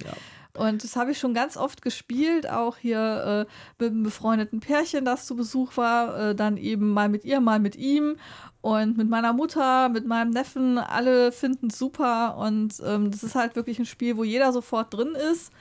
Ja. 0.03 0.13
Und 0.57 0.83
das 0.83 0.95
habe 0.95 1.11
ich 1.11 1.17
schon 1.17 1.33
ganz 1.33 1.55
oft 1.55 1.81
gespielt, 1.81 2.49
auch 2.49 2.77
hier 2.77 3.47
äh, 3.47 3.83
mit 3.83 3.91
einem 3.91 4.03
befreundeten 4.03 4.59
Pärchen, 4.59 5.05
das 5.05 5.25
zu 5.25 5.35
Besuch 5.35 5.77
war, 5.77 6.17
äh, 6.29 6.35
dann 6.35 6.57
eben 6.57 6.89
mal 6.89 7.07
mit 7.07 7.23
ihr, 7.23 7.39
mal 7.39 7.59
mit 7.59 7.75
ihm 7.75 8.17
und 8.59 8.97
mit 8.97 9.09
meiner 9.09 9.33
Mutter, 9.33 9.89
mit 9.89 10.05
meinem 10.05 10.31
Neffen. 10.31 10.77
Alle 10.77 11.31
finden 11.31 11.67
es 11.67 11.79
super 11.79 12.37
und 12.37 12.81
ähm, 12.85 13.11
das 13.11 13.23
ist 13.23 13.35
halt 13.35 13.55
wirklich 13.55 13.79
ein 13.79 13.85
Spiel, 13.85 14.17
wo 14.17 14.23
jeder 14.23 14.51
sofort 14.51 14.93
drin 14.93 15.15
ist 15.31 15.53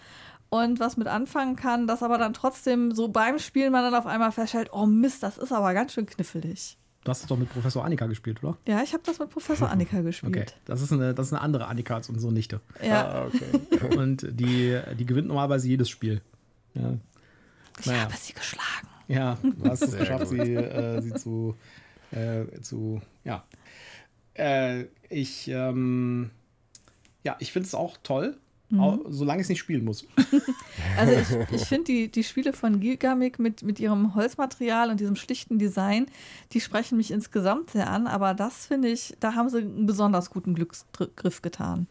und 0.51 0.81
was 0.81 0.97
mit 0.97 1.07
anfangen 1.07 1.55
kann, 1.55 1.87
das 1.87 2.03
aber 2.03 2.19
dann 2.19 2.35
trotzdem 2.35 2.93
so 2.93 3.09
beim 3.09 3.39
Spielen 3.39 3.73
man 3.73 3.85
dann 3.85 3.95
auf 3.95 4.07
einmal 4.07 4.33
feststellt, 4.33 4.71
oh 4.73 4.87
Mist, 4.87 5.23
das 5.23 5.39
ist 5.39 5.53
aber 5.53 5.73
ganz 5.73 5.93
schön 5.93 6.07
knifflig. 6.07 6.80
Du 7.03 7.11
hast 7.11 7.23
es 7.23 7.27
doch 7.27 7.39
mit 7.39 7.51
Professor 7.51 7.85
Annika 7.85 8.07
gespielt, 8.07 8.43
oder? 8.45 8.59
Ja, 8.67 8.83
ich 8.83 8.93
habe 8.93 9.03
das 9.05 9.19
mit 9.19 9.31
Professor 9.31 9.71
Annika 9.71 10.01
gespielt. 10.03 10.37
Okay, 10.37 10.47
das 10.67 10.83
ist 10.83 10.93
eine, 10.93 11.15
das 11.15 11.29
ist 11.29 11.33
eine 11.33 11.41
andere 11.41 11.67
Annika 11.67 11.95
als 11.95 12.11
unsere 12.11 12.33
Nichte. 12.33 12.61
Ja. 12.83 13.09
Ah, 13.09 13.27
okay. 13.27 13.97
Und 13.97 14.27
die, 14.31 14.79
die 14.99 15.07
gewinnt 15.07 15.29
normalerweise 15.29 15.69
jedes 15.69 15.89
Spiel. 15.89 16.21
Ja. 16.75 16.99
Ich 17.79 17.87
naja. 17.87 18.03
habe 18.03 18.15
sie 18.17 18.35
geschlagen. 18.35 18.89
Ja, 19.09 19.39
du 19.43 19.69
hast 19.69 19.83
es 19.83 19.97
geschafft, 19.97 20.29
sie, 20.29 20.39
äh, 20.39 21.01
sie 21.01 21.15
zu, 21.15 21.57
äh, 22.13 22.45
zu, 22.61 23.01
ja. 23.25 23.45
Äh, 24.35 24.85
ich, 25.09 25.49
ähm, 25.49 26.31
ja, 27.25 27.37
ich 27.41 27.51
finde 27.51 27.67
es 27.67 27.75
auch 27.75 27.97
toll, 28.03 28.37
Mhm. 28.71 29.01
solange 29.09 29.41
ich 29.41 29.45
es 29.45 29.49
nicht 29.49 29.59
spielen 29.59 29.85
muss. 29.85 30.07
Also 30.97 31.13
ich, 31.13 31.51
ich 31.61 31.63
finde 31.67 31.85
die, 31.85 32.11
die 32.11 32.25
Spiele 32.25 32.53
von 32.53 32.81
Gigamic 32.81 33.39
mit, 33.39 33.63
mit 33.63 33.81
ihrem 33.81 34.15
Holzmaterial 34.15 34.91
und 34.91 34.99
diesem 34.99 35.17
schlichten 35.17 35.59
Design, 35.59 36.07
die 36.53 36.61
sprechen 36.61 36.97
mich 36.97 37.11
insgesamt 37.11 37.71
sehr 37.71 37.91
an, 37.91 38.07
aber 38.07 38.35
das 38.35 38.67
finde 38.67 38.89
ich, 38.89 39.15
da 39.21 39.35
haben 39.35 39.49
sie 39.49 39.59
einen 39.59 39.87
besonders 39.87 40.31
guten 40.31 40.55
Glücksgriff 40.55 41.43
getan. 41.43 41.87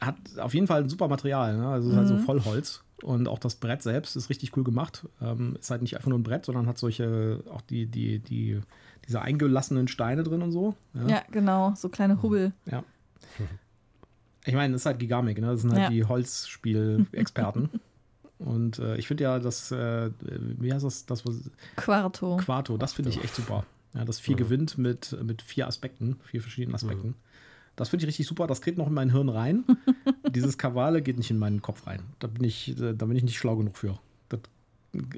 Hat 0.00 0.16
auf 0.38 0.54
jeden 0.54 0.66
Fall 0.66 0.82
ein 0.82 0.88
super 0.88 1.08
Material, 1.08 1.56
ne? 1.56 1.68
also 1.68 1.88
mhm. 1.88 1.92
ist 1.92 1.98
halt 1.98 2.08
so 2.08 2.14
mhm. 2.14 2.20
Vollholz. 2.20 2.84
Und 3.02 3.28
auch 3.28 3.38
das 3.38 3.54
Brett 3.54 3.82
selbst 3.82 4.16
ist 4.16 4.28
richtig 4.28 4.56
cool 4.56 4.64
gemacht. 4.64 5.06
Ähm, 5.20 5.56
ist 5.58 5.70
halt 5.70 5.82
nicht 5.82 5.96
einfach 5.96 6.08
nur 6.08 6.18
ein 6.18 6.24
Brett, 6.24 6.44
sondern 6.44 6.66
hat 6.66 6.78
solche, 6.78 7.44
auch 7.52 7.60
die, 7.60 7.86
die, 7.86 8.18
die, 8.18 8.60
diese 9.06 9.20
eingelassenen 9.20 9.86
Steine 9.86 10.24
drin 10.24 10.42
und 10.42 10.50
so. 10.50 10.74
Ja, 10.94 11.08
ja 11.08 11.22
genau, 11.30 11.74
so 11.76 11.88
kleine 11.88 12.22
Hubbel. 12.22 12.52
Ja. 12.66 12.82
Ich 14.48 14.54
meine, 14.54 14.72
das 14.72 14.82
ist 14.82 14.86
halt 14.86 14.98
Gigamic, 14.98 15.38
ne? 15.40 15.48
Das 15.48 15.60
sind 15.60 15.72
halt 15.72 15.82
ja. 15.82 15.90
die 15.90 16.04
Holzspiel-Experten. 16.04 17.68
Und 18.38 18.78
äh, 18.78 18.96
ich 18.96 19.06
finde 19.06 19.24
ja, 19.24 19.38
das, 19.38 19.70
äh, 19.72 20.10
wie 20.20 20.72
heißt 20.72 20.84
das? 20.84 21.04
das 21.04 21.26
was, 21.26 21.50
Quarto. 21.76 22.38
Quarto, 22.38 22.78
das 22.78 22.94
finde 22.94 23.10
ich 23.10 23.22
echt 23.22 23.34
super. 23.34 23.66
Ja, 23.94 24.04
das 24.04 24.20
viel 24.20 24.34
mhm. 24.34 24.38
gewinnt 24.38 24.78
mit, 24.78 25.16
mit 25.22 25.42
vier 25.42 25.66
Aspekten, 25.66 26.16
vier 26.22 26.40
verschiedenen 26.40 26.74
Aspekten. 26.74 27.14
Das 27.76 27.90
finde 27.90 28.04
ich 28.04 28.08
richtig 28.08 28.26
super. 28.26 28.46
Das 28.46 28.62
geht 28.62 28.78
noch 28.78 28.86
in 28.86 28.94
mein 28.94 29.10
Hirn 29.10 29.28
rein. 29.28 29.64
Dieses 30.30 30.56
Kavale 30.56 31.02
geht 31.02 31.18
nicht 31.18 31.30
in 31.30 31.38
meinen 31.38 31.60
Kopf 31.60 31.86
rein. 31.86 32.02
Da 32.20 32.26
bin 32.26 32.42
ich, 32.44 32.74
da 32.76 32.92
bin 32.92 33.16
ich 33.16 33.22
nicht 33.22 33.36
schlau 33.36 33.56
genug 33.56 33.76
für. 33.76 33.98
Das, 34.30 34.40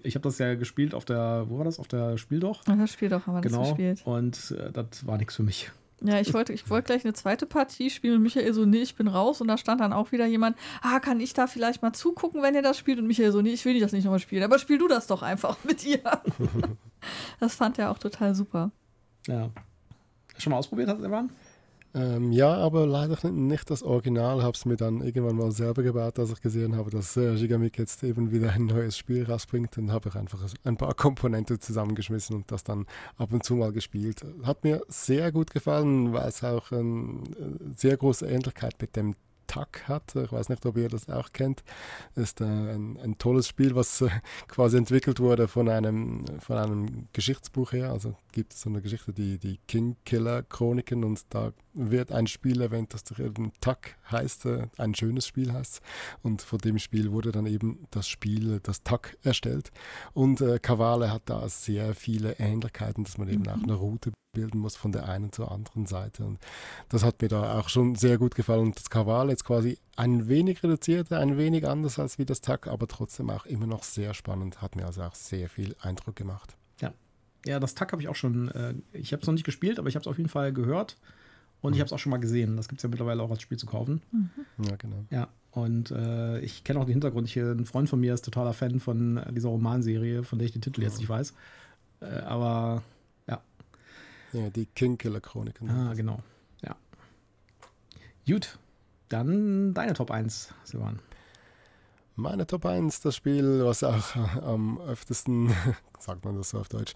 ich 0.02 0.15
habe 0.16 0.24
das 0.24 0.39
ja 0.39 0.57
gespielt 0.57 0.94
auf 0.94 1.05
der, 1.05 1.47
wo 1.48 1.59
war 1.59 1.65
das? 1.65 1.78
Auf 1.78 1.89
der 1.89 2.19
Spieldoch? 2.19 2.61
Auf 2.66 2.77
der 2.77 2.86
Spieldoch 2.89 3.27
haben 3.27 3.35
wir 3.35 3.40
genau. 3.43 3.61
das 3.61 3.69
gespielt. 3.69 4.02
Und 4.05 4.57
äh, 4.59 4.73
das 4.73 5.07
war 5.07 5.19
nichts 5.19 5.36
für 5.36 5.43
mich. 5.44 5.70
Ja, 6.02 6.18
ich 6.18 6.32
wollte 6.32 6.52
ich 6.52 6.68
wollt 6.70 6.86
gleich 6.86 7.05
eine 7.05 7.12
zweite 7.12 7.47
Partie 7.47 7.90
spielen 7.90 8.16
und 8.16 8.22
Michael 8.22 8.55
so, 8.55 8.64
nee, 8.64 8.82
ich 8.82 8.94
bin 8.94 9.06
raus. 9.06 9.40
Und 9.40 9.48
da 9.48 9.59
stand 9.59 9.81
dann 9.81 9.93
auch 9.93 10.12
wieder 10.12 10.27
jemand, 10.27 10.56
ah, 10.81 10.98
kann 10.98 11.20
ich 11.20 11.35
da 11.35 11.47
vielleicht 11.47 11.82
mal 11.82 11.93
zugucken, 11.93 12.43
wenn 12.43 12.55
ihr 12.55 12.62
das 12.62 12.78
spielt? 12.78 12.98
Und 12.98 13.06
Michael 13.06 13.32
so, 13.32 13.43
nee, 13.43 13.52
ich 13.52 13.64
will 13.64 13.78
das 13.81 13.93
nicht 13.93 14.05
nochmal 14.05 14.18
spielen. 14.18 14.43
Aber 14.43 14.59
spiel 14.59 14.78
du 14.78 14.89
das 14.89 15.06
doch 15.06 15.22
einfach 15.22 15.59
mit 15.64 15.85
ihr. 15.85 16.01
das 17.40 17.55
fand 17.55 17.78
er 17.78 17.90
auch 17.90 17.98
total 17.98 18.35
super. 18.35 18.70
Ja. 19.27 19.51
Schon 20.39 20.52
mal 20.52 20.59
ausprobiert 20.59 20.89
hat, 20.89 21.01
Evan? 21.01 21.31
Ähm, 21.93 22.31
ja, 22.31 22.55
aber 22.55 22.87
leider 22.87 23.31
nicht 23.31 23.69
das 23.69 23.83
Original. 23.83 24.43
Habe 24.43 24.53
es 24.53 24.65
mir 24.65 24.77
dann 24.77 25.01
irgendwann 25.01 25.37
mal 25.37 25.51
selber 25.51 25.83
gebaut, 25.83 26.19
als 26.19 26.31
ich 26.33 26.41
gesehen 26.41 26.77
habe, 26.77 26.91
dass 26.91 27.17
äh, 27.17 27.35
Gigamic 27.35 27.79
jetzt 27.79 28.05
eben 28.05 28.31
wieder 28.31 28.53
ein 28.53 28.67
neues 28.67 28.97
Spiel 28.97 29.25
rausbringt. 29.25 29.77
Dann 29.77 29.91
habe 29.91 30.09
ich 30.09 30.15
einfach 30.15 30.39
ein 30.65 30.77
paar 30.77 30.95
Komponenten 30.95 31.61
zusammengeschmissen 31.61 32.37
und 32.37 32.53
das 32.53 32.62
dann 32.62 32.87
ab 33.17 33.33
und 33.33 33.45
zu 33.45 33.57
mal 33.57 33.73
gespielt. 33.73 34.25
Hat 34.45 34.62
mir 34.62 34.83
sehr 34.89 35.33
gut 35.33 35.51
gefallen, 35.51 36.12
weil 36.12 36.29
es 36.29 36.45
auch 36.45 36.71
eine 36.71 36.81
äh, 36.81 37.75
sehr 37.77 37.97
große 37.97 38.27
Ähnlichkeit 38.27 38.75
mit 38.81 38.95
dem 38.95 39.15
Tuck 39.51 39.89
hat. 39.89 40.14
Ich 40.14 40.31
weiß 40.31 40.48
nicht, 40.48 40.64
ob 40.64 40.77
ihr 40.77 40.89
das 40.89 41.09
auch 41.09 41.32
kennt. 41.32 41.64
Das 42.14 42.24
ist 42.24 42.40
äh, 42.40 42.44
ein, 42.44 42.97
ein, 43.02 43.18
tolles 43.18 43.48
Spiel, 43.48 43.74
was 43.74 44.01
äh, 44.01 44.09
quasi 44.47 44.77
entwickelt 44.77 45.18
wurde 45.18 45.48
von 45.48 45.68
einem, 45.68 46.24
von 46.39 46.56
einem 46.56 47.06
Geschichtsbuch 47.12 47.72
her. 47.72 47.90
Also 47.90 48.14
gibt 48.31 48.52
es 48.55 48.60
so 48.60 48.70
eine 48.70 48.81
Geschichte, 48.81 49.12
die, 49.12 49.39
die 49.39 49.59
King 49.66 49.97
Killer 50.05 50.44
Chroniken 50.44 51.02
und 51.02 51.22
da 51.31 51.52
wird 51.72 52.12
ein 52.12 52.28
Spiel 52.28 52.60
erwähnt, 52.60 52.94
das 52.94 53.02
eben 53.18 53.52
Tuck 53.60 53.78
heißt, 54.10 54.47
äh, 54.47 54.68
ein 54.78 54.94
schönes 54.94 55.27
Spiel 55.27 55.52
heißt. 55.52 55.81
Und 56.22 56.43
von 56.43 56.60
dem 56.60 56.78
Spiel 56.78 57.10
wurde 57.10 57.32
dann 57.32 57.47
eben 57.47 57.89
das 57.90 58.06
Spiel, 58.06 58.60
das 58.62 58.85
Tuck, 58.85 59.16
erstellt. 59.24 59.72
Und 60.12 60.40
äh, 60.40 60.60
Kavale 60.60 61.12
hat 61.12 61.22
da 61.27 61.48
sehr 61.48 61.94
viele 61.94 62.39
Ähnlichkeiten, 62.39 63.02
dass 63.02 63.18
man 63.18 63.28
eben 63.28 63.48
auch 63.48 63.62
eine 63.62 63.74
Route 63.74 64.12
bilden 64.32 64.59
muss 64.59 64.77
von 64.77 64.93
der 64.93 65.09
einen 65.09 65.32
zur 65.32 65.51
anderen 65.51 65.86
Seite. 65.86 66.24
Und 66.24 66.39
das 66.89 67.05
hat 67.05 67.20
mir 67.23 67.28
da 67.28 67.59
auch 67.59 67.69
schon 67.69 67.94
sehr 67.94 68.19
gut 68.19 68.35
gefallen. 68.35 68.66
Und 68.66 68.77
das 68.78 68.90
Kavale 68.90 69.31
jetzt 69.31 69.44
quasi 69.44 69.78
ein 69.97 70.28
wenig 70.28 70.62
reduzierter, 70.62 71.19
ein 71.19 71.36
wenig 71.36 71.66
anders 71.66 71.98
als 71.98 72.19
wie 72.19 72.24
das 72.24 72.40
Tuck, 72.40 72.66
aber 72.66 72.86
trotzdem 72.86 73.31
auch 73.31 73.47
immer 73.47 73.66
noch 73.66 73.82
sehr 73.82 74.15
spannend, 74.15 74.62
hat 74.62 74.77
mir 74.77 74.86
also 74.86 75.02
auch 75.02 75.15
sehr 75.15 75.48
viel 75.48 75.74
Eindruck 75.81 76.16
gemacht. 76.16 76.57
Ja, 76.81 76.93
ja 77.44 77.61
das 77.61 77.74
Tuck 77.74 77.93
habe 77.93 78.02
ich 78.02 78.09
auch 78.09 78.15
schon, 78.15 78.48
äh, 78.48 78.74
ich 78.93 79.12
habe 79.12 79.20
es 79.20 79.27
noch 79.27 79.35
nicht 79.35 79.44
gespielt, 79.44 79.78
aber 79.78 79.89
ich 79.89 79.97
habe 79.97 80.02
es 80.02 80.07
auf 80.07 80.16
jeden 80.16 80.31
Fall 80.31 80.52
gehört. 80.52 80.97
Und 81.61 81.73
mhm. 81.73 81.74
ich 81.74 81.81
habe 81.81 81.86
es 81.86 81.93
auch 81.93 81.98
schon 81.98 82.11
mal 82.11 82.19
gesehen. 82.19 82.57
Das 82.57 82.69
gibt 82.69 82.78
es 82.78 82.82
ja 82.85 82.89
mittlerweile 82.89 83.23
auch 83.23 83.31
als 83.31 83.43
Spiel 83.43 83.59
zu 83.59 83.66
kaufen. 83.66 84.01
Mhm. 84.12 84.31
Ja, 84.66 84.77
genau. 84.77 85.05
Ja, 85.11 85.28
und 85.51 85.90
äh, 85.90 86.40
ich 86.40 86.65
kenne 86.65 86.78
auch 86.78 86.85
den 86.85 86.93
Hintergrund. 86.93 87.28
Ich, 87.28 87.36
ein 87.36 87.66
Freund 87.66 87.89
von 87.89 88.01
mir 88.01 88.15
ist 88.15 88.24
totaler 88.24 88.55
Fan 88.55 88.81
von 88.81 89.20
dieser 89.32 89.48
Romanserie, 89.48 90.23
von 90.23 90.39
der 90.39 90.47
ich 90.47 90.52
den 90.52 90.62
Titel 90.62 90.82
jetzt 90.82 90.98
nicht 90.98 91.09
weiß. 91.09 91.35
Äh, 92.01 92.20
aber 92.20 92.82
ja. 94.32 94.51
Die 94.51 94.66
Kingkiller-Chroniken. 94.66 95.70
Ah, 95.70 95.94
genau. 95.94 96.20
Ja. 96.62 96.77
Gut, 98.27 98.59
dann 99.09 99.74
deine 99.74 99.93
Top 99.94 100.11
1, 100.11 100.55
Silvan. 100.65 101.01
Meine 102.16 102.47
Top 102.47 102.66
1, 102.66 103.01
das 103.01 103.16
Spiel, 103.16 103.65
was 103.65 103.82
auch 103.82 104.15
am 104.43 104.81
öftesten 104.81 105.55
sagt 106.02 106.24
man 106.24 106.36
das 106.36 106.51
so 106.51 106.59
auf 106.59 106.68
Deutsch, 106.68 106.94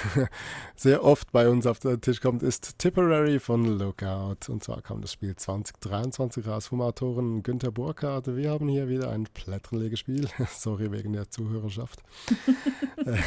sehr 0.76 1.04
oft 1.04 1.32
bei 1.32 1.48
uns 1.48 1.66
auf 1.66 1.78
den 1.78 2.00
Tisch 2.00 2.20
kommt, 2.20 2.42
ist 2.42 2.78
Tipperary 2.78 3.38
von 3.38 3.64
Lookout. 3.64 4.48
Und 4.48 4.62
zwar 4.62 4.82
kam 4.82 5.00
das 5.00 5.12
Spiel 5.12 5.34
2023 5.34 6.46
raus 6.46 6.68
vom 6.68 6.80
Autoren 6.80 7.42
Günther 7.42 7.70
Burkhardt. 7.70 8.36
Wir 8.36 8.50
haben 8.50 8.68
hier 8.68 8.88
wieder 8.88 9.10
ein 9.10 9.24
Plätternlegespiel. 9.24 10.28
Sorry 10.50 10.92
wegen 10.92 11.12
der 11.12 11.30
Zuhörerschaft. 11.30 12.02
Äh, 13.04 13.18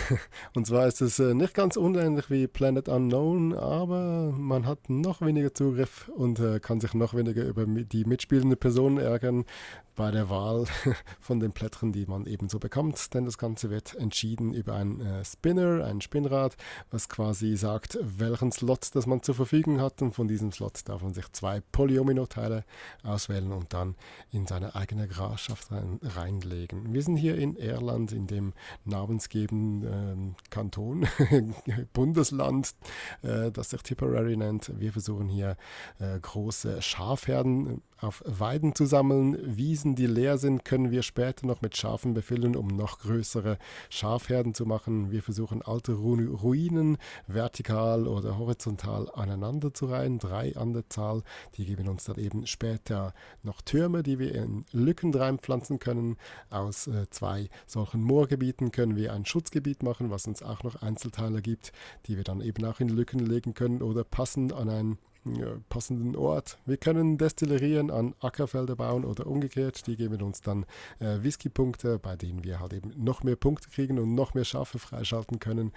und 0.56 0.66
zwar 0.66 0.88
ist 0.88 1.00
es 1.00 1.20
äh, 1.20 1.34
nicht 1.34 1.54
ganz 1.54 1.78
unähnlich 1.78 2.30
wie 2.30 2.48
Planet 2.48 2.90
Unknown, 2.90 3.54
aber 3.54 4.34
man 4.36 4.66
hat 4.66 4.90
noch 4.90 5.22
weniger 5.22 5.54
Zugriff 5.54 6.10
und 6.10 6.40
äh, 6.40 6.60
kann 6.60 6.82
sich 6.82 6.96
noch 6.96 7.14
weniger 7.14 7.46
über 7.46 7.66
die 7.66 8.04
mitspielende 8.04 8.58
Person 8.58 8.98
ärgern 8.98 9.46
bei 9.96 10.12
der 10.12 10.30
Wahl 10.30 10.66
von 11.20 11.40
den 11.40 11.52
Plättern, 11.52 11.92
die 11.92 12.06
man 12.06 12.26
ebenso 12.26 12.58
bekommt. 12.58 13.14
Denn 13.14 13.26
das 13.26 13.38
Ganze 13.38 13.70
wird 13.70 13.96
entschieden 13.96 14.54
über 14.54 14.76
ein 14.76 15.02
äh, 15.10 15.26
Spinner, 15.26 15.86
ein 15.86 16.02
Spinnrad, 16.02 16.56
was 16.92 17.10
quasi 17.10 17.56
sagt, 17.56 17.98
welchen 18.02 18.52
Slot 18.52 18.90
das 18.94 19.06
man 19.06 19.24
zur 19.24 19.36
Verfügung 19.36 19.82
hat. 19.82 20.02
Und 20.02 20.14
von 20.14 20.28
diesem 20.28 20.52
Slot 20.52 20.88
darf 20.88 21.02
man 21.02 21.14
sich 21.14 21.32
zwei 21.32 21.62
Polyomino-Teile 21.72 22.64
auswählen 23.04 23.52
und 23.52 23.74
dann 23.74 23.96
in 24.32 24.48
seine 24.48 24.76
eigene 24.76 25.08
Grafschaft 25.08 25.72
rein, 25.72 26.00
reinlegen. 26.04 26.94
Wir 26.94 27.04
sind 27.04 27.18
hier 27.18 27.38
in 27.38 27.56
Irland, 27.56 28.12
in 28.12 28.28
dem 28.28 28.54
namensgebenden 28.86 30.32
äh, 30.32 30.50
Kanton, 30.50 31.08
Bundesland, 31.94 32.74
äh, 33.22 33.52
das 33.52 33.72
sich 33.72 33.82
Tipperary 33.82 34.38
nennt. 34.38 34.72
Wir 34.80 34.92
versuchen 34.92 35.28
hier 35.28 35.58
äh, 36.00 36.20
große 36.20 36.82
Schafherden 36.82 37.82
auf 38.02 38.24
Weiden 38.26 38.76
zu 38.76 38.86
sammeln. 38.86 39.38
Wiesen, 39.44 39.96
die 39.96 40.06
leer 40.06 40.38
sind, 40.38 40.66
können 40.66 40.92
wir 40.92 41.04
später 41.04 41.46
noch 41.46 41.62
mit 41.62 41.76
Schafen 41.76 42.14
befüllen, 42.14 42.56
um 42.56 42.68
noch 42.68 43.00
größere 43.00 43.58
Schafherden 43.90 44.54
zu 44.54 44.66
machen. 44.66 45.12
Wir 45.12 45.22
versuchen 45.22 45.62
alte 45.62 45.94
Ruinen 45.94 46.98
vertikal 47.28 48.08
oder 48.08 48.38
horizontal 48.38 49.10
aneinander 49.14 49.74
zu 49.74 49.88
reihen, 49.88 50.20
drei 50.20 50.56
an 50.56 50.74
der 50.74 50.90
Zahl. 50.90 51.24
Die 51.56 51.66
geben 51.66 51.88
uns 51.88 52.06
dann 52.06 52.18
eben 52.18 52.48
später 52.48 53.14
noch 53.44 53.62
Türme, 53.62 54.04
die 54.04 54.20
wir 54.20 54.34
in 54.34 54.66
Lücken 54.72 55.14
reinpflanzen 55.14 55.80
können. 55.80 56.18
Aus 56.50 56.88
äh, 56.88 57.10
zwei 57.10 57.50
solchen 57.66 58.02
Moorgebieten 58.02 58.72
können 58.72 58.96
wir 58.96 59.14
ein 59.14 59.26
Schutzgebiet 59.26 59.84
machen, 59.84 60.10
was 60.10 60.28
uns 60.28 60.42
auch 60.42 60.64
noch 60.64 60.82
Einzelteile 60.82 61.42
gibt, 61.42 61.72
die 62.08 62.18
wir 62.18 62.24
dann 62.24 62.42
eben 62.42 62.64
auch 62.66 62.80
in 62.80 62.90
Lücken 62.90 63.20
legen 63.20 63.54
können 63.54 63.82
oder 63.82 64.04
passend 64.04 64.54
an 64.54 64.70
ein 64.70 64.98
passenden 65.70 66.16
Ort. 66.16 66.58
Wir 66.66 66.78
können 66.78 67.18
Destillerien 67.18 67.92
an 67.92 68.16
Ackerfelder 68.20 68.76
bauen 68.76 69.06
oder 69.06 69.28
umgekehrt. 69.28 69.86
Die 69.88 69.96
geben 69.96 70.22
uns 70.22 70.42
dann 70.42 70.66
äh, 71.00 71.22
Whisky-Punkte, 71.22 72.00
bei 72.00 72.16
denen 72.16 72.44
wir 72.44 72.60
halt 72.60 72.74
eben 72.74 72.92
noch 72.98 73.24
mehr 73.24 73.36
Punkte 73.36 73.70
kriegen 73.70 74.00
und 74.00 74.16
noch 74.16 74.34
mehr 74.34 74.46
Schafe 74.46 74.80
freischalten 74.80 75.40
können 75.40 75.72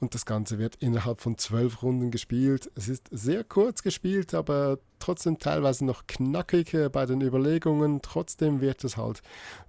und 0.00 0.14
das 0.14 0.26
Ganze 0.26 0.58
wird 0.58 0.76
innerhalb 0.76 1.20
von 1.20 1.38
zwölf 1.38 1.82
Runden 1.82 2.10
gespielt. 2.10 2.70
Es 2.74 2.88
ist 2.88 3.08
sehr 3.10 3.44
kurz 3.44 3.82
gespielt, 3.82 4.34
aber 4.34 4.78
trotzdem 4.98 5.38
teilweise 5.38 5.84
noch 5.84 6.06
knackig 6.06 6.74
äh, 6.74 6.88
bei 6.88 7.06
den 7.06 7.20
Überlegungen. 7.20 8.00
Trotzdem 8.02 8.60
wird 8.60 8.84
es 8.84 8.96
halt 8.96 9.22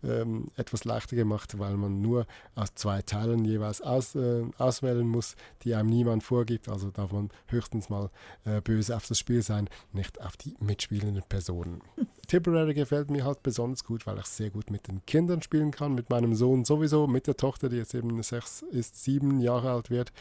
ähm, 0.03 0.47
etwas 0.55 0.83
leichter 0.83 1.15
gemacht, 1.15 1.57
weil 1.57 1.77
man 1.77 2.01
nur 2.01 2.27
aus 2.55 2.73
zwei 2.75 3.01
Teilen 3.01 3.45
jeweils 3.45 3.81
aus, 3.81 4.15
äh, 4.15 4.43
auswählen 4.57 5.07
muss, 5.07 5.35
die 5.63 5.73
einem 5.75 5.89
niemand 5.89 6.23
vorgibt. 6.23 6.69
Also 6.69 6.91
darf 6.91 7.11
man 7.11 7.29
höchstens 7.47 7.89
mal 7.89 8.09
äh, 8.45 8.61
böse 8.61 8.95
auf 8.95 9.07
das 9.07 9.19
Spiel 9.19 9.41
sein, 9.41 9.69
nicht 9.93 10.21
auf 10.21 10.37
die 10.37 10.55
mitspielenden 10.59 11.23
Personen. 11.27 11.81
Tipperary 12.29 12.75
gefällt 12.75 13.09
mir 13.09 13.25
halt 13.25 13.41
besonders 13.41 13.83
gut, 13.83 14.05
weil 14.05 14.19
ich 14.19 14.27
sehr 14.27 14.51
gut 14.51 14.69
mit 14.69 14.87
den 14.87 15.03
Kindern 15.07 15.41
spielen 15.41 15.71
kann, 15.71 15.95
mit 15.95 16.11
meinem 16.11 16.35
Sohn 16.35 16.63
sowieso, 16.63 17.07
mit 17.07 17.25
der 17.25 17.35
Tochter, 17.35 17.69
die 17.69 17.77
jetzt 17.77 17.95
eben 17.95 18.21
sechs 18.21 18.61
ist, 18.61 19.03
sieben 19.03 19.39
Jahre 19.39 19.71
alt 19.71 19.89
wird. 19.89 20.11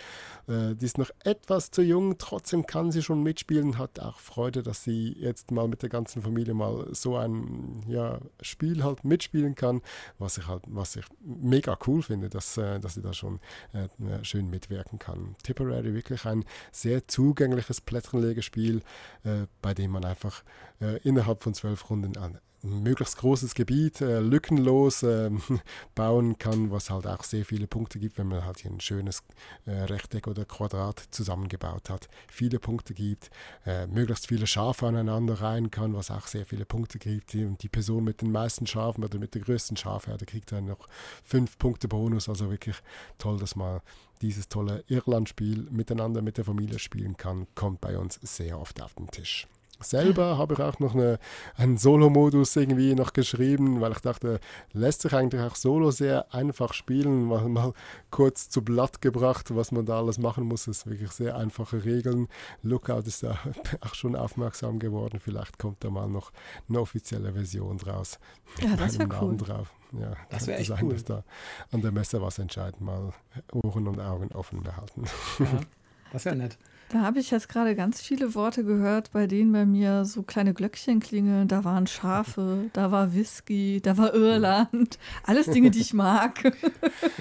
Äh, 0.47 0.75
die 0.75 0.87
ist 0.87 0.97
noch 0.97 1.11
etwas 1.23 1.71
zu 1.71 1.83
jung, 1.83 2.17
trotzdem 2.17 2.67
kann 2.67 2.91
sie 2.93 3.03
schon 3.03 3.23
mitspielen, 3.23 3.77
hat 3.77 4.01
auch 4.01 4.21
Freude, 4.21 4.63
dass 4.63 4.85
sie 4.85 5.17
jetzt 5.21 5.51
mal 5.51 5.69
mit 5.69 5.83
der 5.83 5.91
ganzen 5.91 6.23
Familie 6.23 6.55
mal 6.55 6.89
so 6.93 7.19
ein 7.19 7.85
ja, 7.87 8.19
Spiel 8.41 8.83
halt 8.83 9.05
mitspielen 9.05 9.55
kann, 9.55 9.83
was 10.19 10.39
ich 10.39 10.49
halt, 10.49 10.63
was 10.67 10.97
ich 10.97 11.05
mega 11.21 11.77
cool 11.87 12.01
finde, 12.01 12.31
dass, 12.31 12.57
äh, 12.57 12.81
dass 12.81 12.95
sie 12.95 13.03
da 13.03 13.13
schon 13.13 13.39
äh, 13.75 14.25
schön 14.25 14.49
mitwirken 14.49 14.99
kann. 14.99 15.37
Tipperary 15.43 15.93
wirklich 15.93 16.25
ein 16.25 16.47
sehr 16.73 17.07
zugängliches 17.07 17.83
Plättchenlegespiel, 17.83 18.81
äh, 19.25 19.45
bei 19.61 19.75
dem 19.75 19.91
man 19.91 20.07
einfach 20.07 20.43
äh, 20.81 20.97
innerhalb 21.03 21.43
von 21.43 21.53
zwölf 21.53 21.91
Runden 21.91 21.98
an 22.17 22.39
möglichst 22.63 23.19
großes 23.19 23.55
Gebiet 23.55 24.01
äh, 24.01 24.21
lückenlos 24.21 25.03
äh, 25.03 25.31
bauen 25.95 26.39
kann, 26.39 26.71
was 26.71 26.91
halt 26.91 27.07
auch 27.07 27.23
sehr 27.23 27.45
viele 27.45 27.67
Punkte 27.67 27.99
gibt, 27.99 28.19
wenn 28.19 28.29
man 28.29 28.45
halt 28.45 28.61
hier 28.61 28.71
ein 28.71 28.81
schönes 28.81 29.23
äh, 29.67 29.71
Rechteck 29.71 30.27
oder 30.27 30.45
Quadrat 30.45 31.05
zusammengebaut 31.11 31.89
hat. 31.89 32.09
Viele 32.29 32.59
Punkte 32.59 32.95
gibt, 32.95 33.31
äh, 33.65 33.87
möglichst 33.87 34.27
viele 34.27 34.47
Schafe 34.47 34.87
aneinander 34.87 35.41
rein 35.41 35.71
kann, 35.71 35.95
was 35.95 36.11
auch 36.11 36.27
sehr 36.27 36.47
viele 36.47 36.65
Punkte 36.65 36.99
gibt. 36.99 37.35
Und 37.35 37.63
die 37.63 37.69
Person 37.69 38.05
mit 38.05 38.23
den 38.23 38.33
meisten 38.33 38.67
Schafen 38.67 39.05
oder 39.05 39.19
mit 39.19 39.35
der 39.35 39.43
größten 39.43 39.77
Schafherde 39.77 40.27
kriegt 40.27 40.51
dann 40.53 40.67
noch 40.67 40.89
fünf 41.23 41.59
Punkte 41.59 41.89
Bonus. 41.89 42.29
Also 42.29 42.51
wirklich 42.51 42.77
toll, 43.19 43.39
dass 43.39 43.55
man 43.55 43.81
dieses 44.21 44.49
tolle 44.49 44.83
Irland-Spiel 44.89 45.69
miteinander 45.71 46.23
mit 46.23 46.39
der 46.39 46.45
Familie 46.45 46.81
spielen 46.81 47.17
kann, 47.17 47.47
kommt 47.55 47.81
bei 47.81 47.97
uns 47.97 48.19
sehr 48.23 48.59
oft 48.59 48.83
auf 48.83 48.95
den 48.95 49.09
Tisch. 49.09 49.47
Selber 49.81 50.39
habe 50.39 50.55
ich 50.55 50.61
auch 50.61 50.79
noch 50.81 50.95
eine, 50.95 51.19
einen 51.57 51.79
Solo-Modus 51.79 52.57
irgendwie 52.57 52.95
noch 52.95 53.13
geschrieben, 53.13 53.81
weil 53.81 53.93
ich 53.93 54.01
dachte, 54.01 54.41
lässt 54.73 55.03
sich 55.03 55.13
eigentlich 55.13 55.41
auch 55.41 55.55
Solo 55.55 55.91
sehr 55.91 56.33
einfach 56.35 56.73
spielen. 56.73 57.25
Mal, 57.25 57.49
mal 57.49 57.73
kurz 58.11 58.49
zu 58.49 58.63
Blatt 58.63 59.01
gebracht, 59.01 59.55
was 59.55 59.71
man 59.71 59.87
da 59.87 59.99
alles 59.99 60.19
machen 60.19 60.45
muss. 60.45 60.65
Das 60.65 60.79
ist 60.79 60.87
wirklich 60.87 61.13
sehr 61.13 61.37
einfache 61.37 61.85
Regeln. 61.85 62.29
Lookout 62.63 63.07
ist 63.07 63.23
da 63.23 63.39
auch 63.81 63.95
schon 63.95 64.17
aufmerksam 64.17 64.79
geworden. 64.79 65.21
Vielleicht 65.21 65.59
kommt 65.59 65.85
da 65.85 65.91
mal 65.91 66.09
noch 66.09 66.33
eine 66.69 66.81
offizielle 66.81 67.33
Version 67.33 67.79
draus. 67.79 68.19
Ja, 68.61 68.75
das 68.77 68.99
wäre 68.99 69.09
cool. 69.23 69.37
Drauf. 69.37 69.73
Ja, 69.93 70.15
das 70.29 70.47
wäre 70.47 70.59
echt 70.59 70.69
sein, 70.69 70.85
cool. 70.85 70.93
dass 70.93 71.05
da 71.05 71.25
an 71.71 71.83
der 71.83 71.93
Messe 71.93 72.21
was 72.21 72.39
entscheidend 72.39 72.81
mal 72.81 73.13
Ohren 73.53 73.89
und 73.89 74.01
Augen 74.01 74.31
offen 74.33 74.63
behalten. 74.63 75.05
Ja, 75.39 75.47
das 76.13 76.23
ist 76.23 76.25
ja 76.27 76.35
nett. 76.35 76.59
Da 76.91 77.03
habe 77.03 77.19
ich 77.19 77.31
jetzt 77.31 77.51
gerade 77.51 77.77
ganz 77.77 78.01
viele 78.01 78.35
Worte 78.35 78.65
gehört, 78.65 79.13
bei 79.13 79.27
denen 79.27 79.53
bei 79.53 79.67
mir 79.67 80.07
so 80.07 80.23
kleine 80.23 80.55
Glöckchen 80.55 81.01
klingeln. 81.01 81.47
Da 81.47 81.63
waren 81.63 81.87
Schafe, 81.87 82.71
da 82.73 82.91
war 82.91 83.15
Whisky, 83.15 83.81
da 83.83 83.99
war 83.99 84.15
Irland. 84.15 84.99
Alles 85.25 85.47
Dinge, 85.47 85.71
die 85.71 85.81
ich 85.81 85.93
mag. 85.93 86.53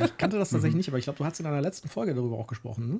Ich 0.03 0.17
kannte 0.17 0.37
das 0.37 0.51
tatsächlich 0.51 0.77
nicht, 0.77 0.89
aber 0.89 0.97
ich 0.97 1.05
glaube, 1.05 1.17
du 1.17 1.25
hast 1.25 1.39
in 1.39 1.45
einer 1.45 1.61
letzten 1.61 1.89
Folge 1.89 2.13
darüber 2.13 2.37
auch 2.37 2.47
gesprochen, 2.47 2.87
ne? 2.87 2.99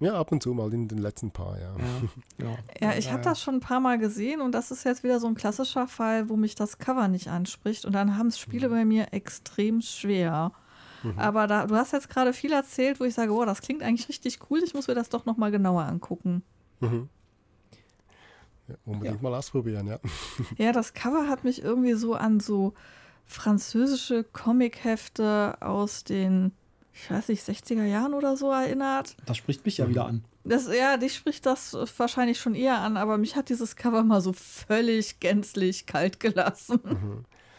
Ja, 0.00 0.14
ab 0.14 0.32
und 0.32 0.42
zu 0.42 0.54
mal 0.54 0.72
in 0.72 0.88
den 0.88 0.98
letzten 0.98 1.30
paar, 1.30 1.58
ja. 1.58 1.76
Ja, 1.76 2.02
genau. 2.38 2.58
Ja, 2.80 2.94
ich 2.96 3.12
habe 3.12 3.22
das 3.22 3.40
schon 3.40 3.56
ein 3.56 3.60
paar 3.60 3.80
Mal 3.80 3.98
gesehen 3.98 4.40
und 4.40 4.52
das 4.52 4.70
ist 4.70 4.84
jetzt 4.84 5.04
wieder 5.04 5.20
so 5.20 5.26
ein 5.26 5.34
klassischer 5.34 5.86
Fall, 5.86 6.28
wo 6.28 6.36
mich 6.36 6.54
das 6.54 6.78
Cover 6.78 7.08
nicht 7.08 7.28
anspricht. 7.28 7.84
Und 7.84 7.92
dann 7.92 8.16
haben 8.16 8.28
es 8.28 8.38
Spiele 8.38 8.70
bei 8.70 8.84
mir 8.84 9.12
extrem 9.12 9.82
schwer. 9.82 10.52
Aber 11.16 11.46
da, 11.46 11.66
du 11.66 11.76
hast 11.76 11.92
jetzt 11.92 12.08
gerade 12.08 12.32
viel 12.32 12.52
erzählt, 12.52 13.00
wo 13.00 13.04
ich 13.04 13.14
sage, 13.14 13.32
oh, 13.32 13.44
das 13.44 13.62
klingt 13.62 13.82
eigentlich 13.82 14.08
richtig 14.08 14.38
cool. 14.50 14.62
Ich 14.62 14.74
muss 14.74 14.88
mir 14.88 14.94
das 14.94 15.08
doch 15.08 15.24
noch 15.26 15.36
mal 15.36 15.50
genauer 15.50 15.84
angucken. 15.84 16.42
Mhm. 16.80 17.08
Ja, 18.68 18.74
unbedingt 18.84 19.22
mal 19.22 19.34
ausprobieren, 19.34 19.86
ja. 19.86 19.98
Ja, 20.58 20.72
das 20.72 20.94
Cover 20.94 21.28
hat 21.28 21.44
mich 21.44 21.62
irgendwie 21.62 21.94
so 21.94 22.14
an 22.14 22.40
so 22.40 22.74
französische 23.26 24.24
Comichefte 24.24 25.56
aus 25.60 26.04
den, 26.04 26.52
ich 26.92 27.10
weiß 27.10 27.28
nicht, 27.28 27.42
60er 27.42 27.84
Jahren 27.84 28.14
oder 28.14 28.36
so 28.36 28.50
erinnert. 28.50 29.16
Das 29.26 29.36
spricht 29.36 29.64
mich 29.64 29.78
ja 29.78 29.88
wieder 29.88 30.06
an. 30.06 30.24
Das, 30.44 30.68
ja, 30.68 30.96
dich 30.96 31.14
spricht 31.14 31.44
das 31.44 31.76
wahrscheinlich 31.98 32.40
schon 32.40 32.54
eher 32.54 32.78
an, 32.78 32.96
aber 32.96 33.18
mich 33.18 33.36
hat 33.36 33.50
dieses 33.50 33.76
Cover 33.76 34.02
mal 34.04 34.20
so 34.20 34.32
völlig 34.32 35.20
gänzlich 35.20 35.86
kalt 35.86 36.18
gelassen. 36.18 36.80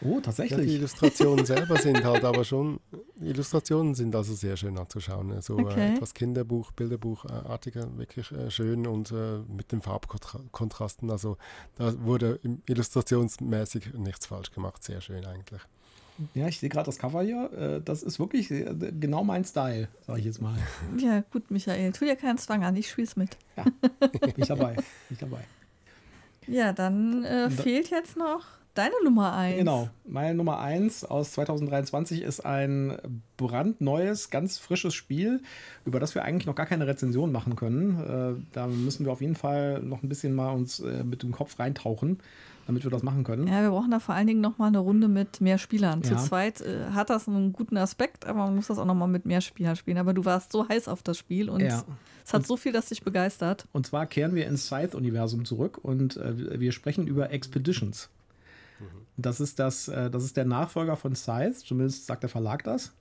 Oh, 0.04 0.08
ja. 0.08 0.16
Die 0.16 0.22
tatsächlich. 0.22 0.74
Illustrationen 0.74 1.46
selber 1.54 1.76
sind 1.76 2.02
halt 2.04 2.24
aber 2.24 2.44
schon, 2.44 2.80
die 3.16 3.28
Illustrationen 3.28 3.94
sind 3.94 4.14
also 4.16 4.34
sehr 4.34 4.56
schön 4.56 4.76
anzuschauen. 4.78 5.40
So 5.42 5.58
Okay. 5.58 5.92
äh, 5.92 5.94
etwas 5.96 6.12
Kinderbuch, 6.14 6.72
Bilderbuchartiger, 6.72 7.96
wirklich 7.98 8.30
äh, 8.32 8.50
schön 8.50 8.86
und 8.86 9.12
äh, 9.12 9.38
mit 9.48 9.70
den 9.72 9.80
Farbkontrasten. 9.80 11.10
Also 11.10 11.36
da 11.76 11.92
wurde 12.04 12.40
illustrationsmäßig 12.66 13.94
nichts 13.94 14.26
falsch 14.26 14.50
gemacht. 14.50 14.82
Sehr 14.82 15.00
schön 15.00 15.24
eigentlich. 15.24 15.60
Ja, 16.34 16.46
ich 16.46 16.60
sehe 16.60 16.68
gerade 16.68 16.86
das 16.86 16.98
Cover 16.98 17.22
hier. 17.22 17.50
Äh, 17.52 17.80
Das 17.82 18.02
ist 18.02 18.18
wirklich 18.18 18.50
äh, 18.50 18.74
genau 19.00 19.24
mein 19.24 19.44
Style, 19.44 19.88
sage 20.06 20.20
ich 20.20 20.26
jetzt 20.26 20.42
mal. 20.42 20.56
Ja, 20.98 21.22
gut, 21.32 21.50
Michael, 21.50 21.92
tu 21.92 22.04
dir 22.04 22.16
keinen 22.16 22.38
Zwang 22.38 22.64
an, 22.64 22.76
ich 22.76 22.90
spiel's 22.90 23.16
mit. 23.16 23.36
Bin 24.20 24.32
ich 24.36 24.46
dabei. 24.48 24.74
Bin 24.74 24.84
ich 25.10 25.18
dabei. 25.18 25.44
Ja, 26.46 26.72
dann 26.72 27.24
äh, 27.24 27.50
fehlt 27.50 27.90
jetzt 27.90 28.16
noch 28.16 28.42
deine 28.74 28.94
Nummer 29.04 29.32
eins. 29.34 29.58
Genau. 29.58 29.88
Meine 30.06 30.34
Nummer 30.34 30.58
1 30.60 31.04
aus 31.04 31.32
2023 31.32 32.22
ist 32.22 32.44
ein 32.44 32.96
brandneues, 33.36 34.30
ganz 34.30 34.58
frisches 34.58 34.94
Spiel, 34.94 35.40
über 35.84 36.00
das 36.00 36.14
wir 36.14 36.24
eigentlich 36.24 36.46
noch 36.46 36.54
gar 36.54 36.66
keine 36.66 36.86
Rezension 36.86 37.32
machen 37.32 37.56
können. 37.56 38.00
Äh, 38.38 38.42
Da 38.52 38.66
müssen 38.66 39.04
wir 39.04 39.12
auf 39.12 39.20
jeden 39.20 39.34
Fall 39.36 39.80
noch 39.82 40.02
ein 40.02 40.08
bisschen 40.08 40.34
mal 40.34 40.50
uns 40.52 40.80
äh, 40.80 41.04
mit 41.04 41.22
dem 41.22 41.32
Kopf 41.32 41.58
reintauchen, 41.58 42.18
damit 42.66 42.84
wir 42.84 42.90
das 42.90 43.02
machen 43.02 43.24
können. 43.24 43.46
Ja, 43.48 43.62
wir 43.62 43.70
brauchen 43.70 43.90
da 43.90 43.98
vor 44.00 44.14
allen 44.14 44.26
Dingen 44.26 44.40
noch 44.40 44.58
mal 44.58 44.68
eine 44.68 44.78
Runde 44.78 45.08
mit 45.08 45.40
mehr 45.40 45.58
Spielern. 45.58 46.02
Zu 46.02 46.14
Ja. 46.14 46.18
zweit 46.18 46.60
äh, 46.60 46.86
hat 46.92 47.10
das 47.10 47.28
einen 47.28 47.52
guten 47.52 47.76
Aspekt, 47.76 48.24
aber 48.26 48.40
man 48.40 48.54
muss 48.54 48.68
das 48.68 48.78
auch 48.78 48.84
noch 48.86 48.94
mal 48.94 49.06
mit 49.08 49.26
mehr 49.26 49.40
Spielern 49.40 49.76
spielen. 49.76 49.98
Aber 49.98 50.14
du 50.14 50.24
warst 50.24 50.52
so 50.52 50.68
heiß 50.68 50.88
auf 50.88 51.02
das 51.02 51.18
Spiel 51.18 51.48
und 51.50 51.60
Ja. 51.60 51.84
es 52.24 52.32
hat 52.32 52.46
so 52.46 52.56
viel, 52.56 52.72
das 52.72 52.86
dich 52.86 53.02
begeistert. 53.02 53.66
Und 53.72 53.86
zwar 53.86 54.06
kehren 54.06 54.34
wir 54.34 54.46
ins 54.46 54.66
Scythe-Universum 54.66 55.44
zurück 55.44 55.78
und 55.82 56.18
wir 56.22 56.72
sprechen 56.72 57.06
über 57.06 57.30
Expeditions. 57.30 58.08
Das 59.16 59.40
ist, 59.40 59.58
das, 59.58 59.88
äh, 59.88 60.10
das 60.10 60.24
ist 60.24 60.36
der 60.36 60.44
Nachfolger 60.44 60.96
von 60.96 61.14
Scythe, 61.14 61.54
zumindest 61.54 62.06
sagt 62.06 62.22
der 62.22 62.30
Verlag 62.30 62.64
das. 62.64 62.92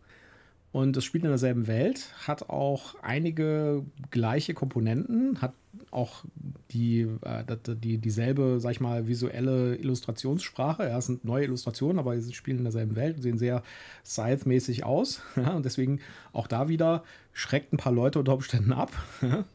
Und 0.72 0.96
es 0.96 1.04
spielt 1.04 1.26
in 1.26 1.30
derselben 1.30 1.68
Welt, 1.68 2.14
hat 2.26 2.50
auch 2.50 2.96
einige 3.02 3.84
gleiche 4.10 4.54
Komponenten, 4.54 5.42
hat 5.42 5.54
auch 5.92 6.24
die, 6.72 7.08
äh, 7.24 7.44
die, 7.76 7.98
dieselbe, 7.98 8.58
sag 8.62 8.72
ich 8.72 8.80
mal, 8.80 9.06
visuelle 9.08 9.76
Illustrationssprache. 9.76 10.84
Ja, 10.84 10.98
es 10.98 11.08
sind 11.08 11.26
neue 11.26 11.44
Illustrationen, 11.44 12.00
aber 12.00 12.18
sie 12.22 12.34
spielen 12.34 12.60
in 12.60 12.64
derselben 12.64 12.96
Welt 12.96 13.18
und 13.18 13.22
sehen 13.22 13.38
sehr 13.38 13.64
Scythe-mäßig 14.06 14.86
aus. 14.86 15.22
Ja, 15.36 15.56
und 15.56 15.66
deswegen 15.66 16.00
auch 16.34 16.46
da 16.46 16.70
wieder 16.70 17.04
schreckt 17.34 17.74
ein 17.74 17.78
paar 17.78 17.92
Leute 17.92 18.20
unter 18.20 18.34
Umständen 18.34 18.74
ab. 18.74 18.92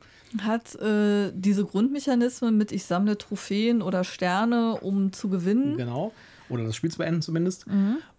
Hat 0.41 0.75
äh, 0.77 1.31
diese 1.33 1.65
Grundmechanismen 1.65 2.59
mit 2.59 2.73
ich 2.73 2.85
sammle 2.85 3.17
Trophäen 3.17 3.81
oder 3.81 4.05
Sterne, 4.05 4.75
um 4.81 5.13
zu 5.13 5.29
gewinnen. 5.29 5.77
Genau. 5.77 6.13
Oder 6.49 6.65
das 6.65 6.77
Spiel 6.77 6.91
zu 6.91 6.99
beenden 6.99 7.23
zumindest. 7.23 7.67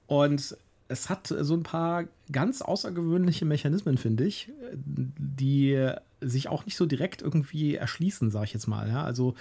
Und 0.08 0.58
es 0.90 1.10
hat 1.10 1.28
so 1.28 1.54
ein 1.54 1.64
paar 1.64 2.06
ganz 2.32 2.62
außergewöhnliche 2.62 3.46
Mechanismen, 3.46 3.98
finde 3.98 4.26
ich, 4.26 4.50
die 4.74 5.92
sich 6.22 6.48
auch 6.48 6.66
nicht 6.66 6.78
so 6.78 6.86
direkt 6.86 7.22
irgendwie 7.22 7.76
erschließen, 7.76 8.32
sage 8.32 8.46
ich 8.46 8.54
jetzt 8.54 8.68
mal. 8.68 8.88
Ja? 8.88 9.04
Also 9.04 9.36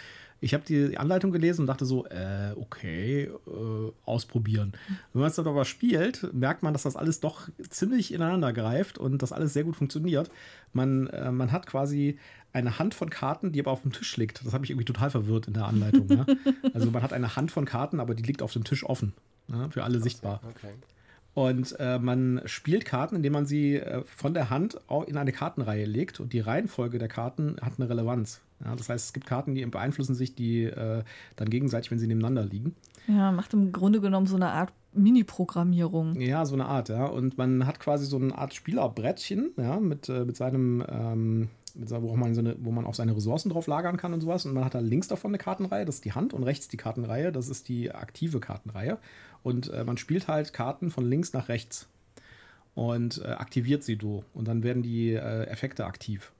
ich 0.46 0.54
habe 0.54 0.64
die 0.64 0.96
Anleitung 0.96 1.32
gelesen 1.32 1.62
und 1.62 1.66
dachte 1.66 1.84
so, 1.84 2.06
äh, 2.06 2.52
okay, 2.54 3.24
äh, 3.24 3.92
ausprobieren. 4.04 4.72
Wenn 5.12 5.20
man 5.20 5.30
es 5.30 5.36
dann 5.36 5.48
aber 5.48 5.64
spielt, 5.64 6.32
merkt 6.32 6.62
man, 6.62 6.72
dass 6.72 6.84
das 6.84 6.94
alles 6.94 7.18
doch 7.18 7.48
ziemlich 7.68 8.14
ineinander 8.14 8.52
greift 8.52 8.96
und 8.96 9.22
das 9.22 9.32
alles 9.32 9.52
sehr 9.52 9.64
gut 9.64 9.74
funktioniert. 9.74 10.30
Man, 10.72 11.08
äh, 11.08 11.32
man 11.32 11.50
hat 11.50 11.66
quasi 11.66 12.18
eine 12.52 12.78
Hand 12.78 12.94
von 12.94 13.10
Karten, 13.10 13.50
die 13.50 13.60
aber 13.60 13.72
auf 13.72 13.82
dem 13.82 13.92
Tisch 13.92 14.16
liegt. 14.16 14.46
Das 14.46 14.52
hat 14.52 14.60
mich 14.60 14.70
irgendwie 14.70 14.84
total 14.84 15.10
verwirrt 15.10 15.48
in 15.48 15.54
der 15.54 15.66
Anleitung. 15.66 16.08
ja? 16.08 16.24
Also 16.72 16.92
man 16.92 17.02
hat 17.02 17.12
eine 17.12 17.34
Hand 17.34 17.50
von 17.50 17.64
Karten, 17.64 17.98
aber 17.98 18.14
die 18.14 18.22
liegt 18.22 18.40
auf 18.40 18.52
dem 18.52 18.62
Tisch 18.62 18.84
offen. 18.84 19.14
Ja? 19.48 19.68
Für 19.70 19.82
alle 19.82 20.00
sichtbar. 20.00 20.40
Okay. 20.48 20.74
Und 21.34 21.74
äh, 21.80 21.98
man 21.98 22.40
spielt 22.46 22.84
Karten, 22.84 23.16
indem 23.16 23.32
man 23.32 23.46
sie 23.46 23.74
äh, 23.74 24.04
von 24.06 24.32
der 24.32 24.48
Hand 24.48 24.80
in 25.06 25.16
eine 25.16 25.32
Kartenreihe 25.32 25.86
legt. 25.86 26.20
Und 26.20 26.32
die 26.32 26.40
Reihenfolge 26.40 26.98
der 26.98 27.08
Karten 27.08 27.56
hat 27.60 27.74
eine 27.78 27.90
Relevanz. 27.90 28.40
Ja, 28.64 28.74
das 28.74 28.88
heißt, 28.88 29.06
es 29.06 29.12
gibt 29.12 29.26
Karten, 29.26 29.54
die 29.54 29.64
beeinflussen 29.66 30.14
sich 30.14 30.34
die 30.34 30.64
äh, 30.64 31.02
dann 31.36 31.50
gegenseitig, 31.50 31.90
wenn 31.90 31.98
sie 31.98 32.06
nebeneinander 32.06 32.44
liegen. 32.44 32.74
Ja, 33.06 33.30
macht 33.32 33.52
im 33.52 33.72
Grunde 33.72 34.00
genommen 34.00 34.26
so 34.26 34.36
eine 34.36 34.48
Art 34.48 34.72
Mini-Programmierung. 34.94 36.18
Ja, 36.20 36.44
so 36.46 36.54
eine 36.54 36.66
Art, 36.66 36.88
ja. 36.88 37.04
Und 37.06 37.36
man 37.38 37.66
hat 37.66 37.80
quasi 37.80 38.06
so 38.06 38.16
eine 38.16 38.36
Art 38.36 38.54
Spielerbrettchen, 38.54 39.50
ja, 39.58 39.78
mit, 39.78 40.08
äh, 40.08 40.24
mit 40.24 40.36
seinem, 40.36 40.82
ähm, 40.88 41.48
mit, 41.74 41.90
wo, 41.90 42.16
man 42.16 42.34
so 42.34 42.40
eine, 42.40 42.56
wo 42.58 42.70
man 42.72 42.86
auch 42.86 42.94
seine 42.94 43.14
Ressourcen 43.14 43.50
drauf 43.50 43.66
lagern 43.66 43.98
kann 43.98 44.14
und 44.14 44.22
sowas. 44.22 44.46
Und 44.46 44.54
man 44.54 44.64
hat 44.64 44.74
da 44.74 44.80
links 44.80 45.08
davon 45.08 45.30
eine 45.30 45.38
Kartenreihe, 45.38 45.84
das 45.84 45.96
ist 45.96 46.04
die 46.04 46.12
Hand, 46.12 46.32
und 46.32 46.42
rechts 46.42 46.68
die 46.68 46.78
Kartenreihe, 46.78 47.32
das 47.32 47.48
ist 47.48 47.68
die 47.68 47.92
aktive 47.92 48.40
Kartenreihe. 48.40 48.98
Und 49.42 49.68
äh, 49.68 49.84
man 49.84 49.98
spielt 49.98 50.28
halt 50.28 50.52
Karten 50.52 50.90
von 50.90 51.04
links 51.04 51.32
nach 51.34 51.48
rechts 51.48 51.88
und 52.74 53.22
äh, 53.24 53.28
aktiviert 53.28 53.84
sie 53.84 53.98
so. 54.00 54.24
Und 54.34 54.48
dann 54.48 54.62
werden 54.62 54.82
die 54.82 55.12
äh, 55.12 55.44
Effekte 55.44 55.84
aktiv. 55.84 56.32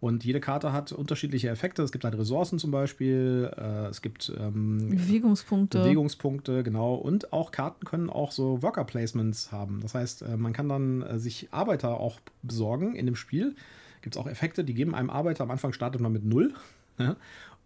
Und 0.00 0.24
jede 0.24 0.40
Karte 0.40 0.72
hat 0.72 0.92
unterschiedliche 0.92 1.50
Effekte. 1.50 1.82
Es 1.82 1.92
gibt 1.92 2.04
halt 2.04 2.16
Ressourcen 2.16 2.58
zum 2.58 2.70
Beispiel, 2.70 3.50
äh, 3.56 3.88
es 3.88 4.00
gibt 4.00 4.32
ähm, 4.38 4.88
Bewegungspunkte. 4.88 5.80
Bewegungspunkte, 5.80 6.62
genau. 6.62 6.94
Und 6.94 7.34
auch 7.34 7.50
Karten 7.50 7.84
können 7.84 8.08
auch 8.08 8.32
so 8.32 8.62
Worker 8.62 8.84
Placements 8.84 9.52
haben. 9.52 9.80
Das 9.82 9.94
heißt, 9.94 10.22
äh, 10.22 10.38
man 10.38 10.54
kann 10.54 10.70
dann 10.70 11.02
äh, 11.02 11.18
sich 11.18 11.48
Arbeiter 11.50 12.00
auch 12.00 12.18
besorgen 12.42 12.94
in 12.94 13.04
dem 13.04 13.16
Spiel. 13.16 13.54
Gibt 14.00 14.16
es 14.16 14.22
auch 14.22 14.26
Effekte, 14.26 14.64
die 14.64 14.72
geben 14.72 14.94
einem 14.94 15.10
Arbeiter, 15.10 15.44
am 15.44 15.50
Anfang 15.50 15.74
startet 15.74 16.00
man 16.00 16.12
mit 16.12 16.24
null. 16.24 16.54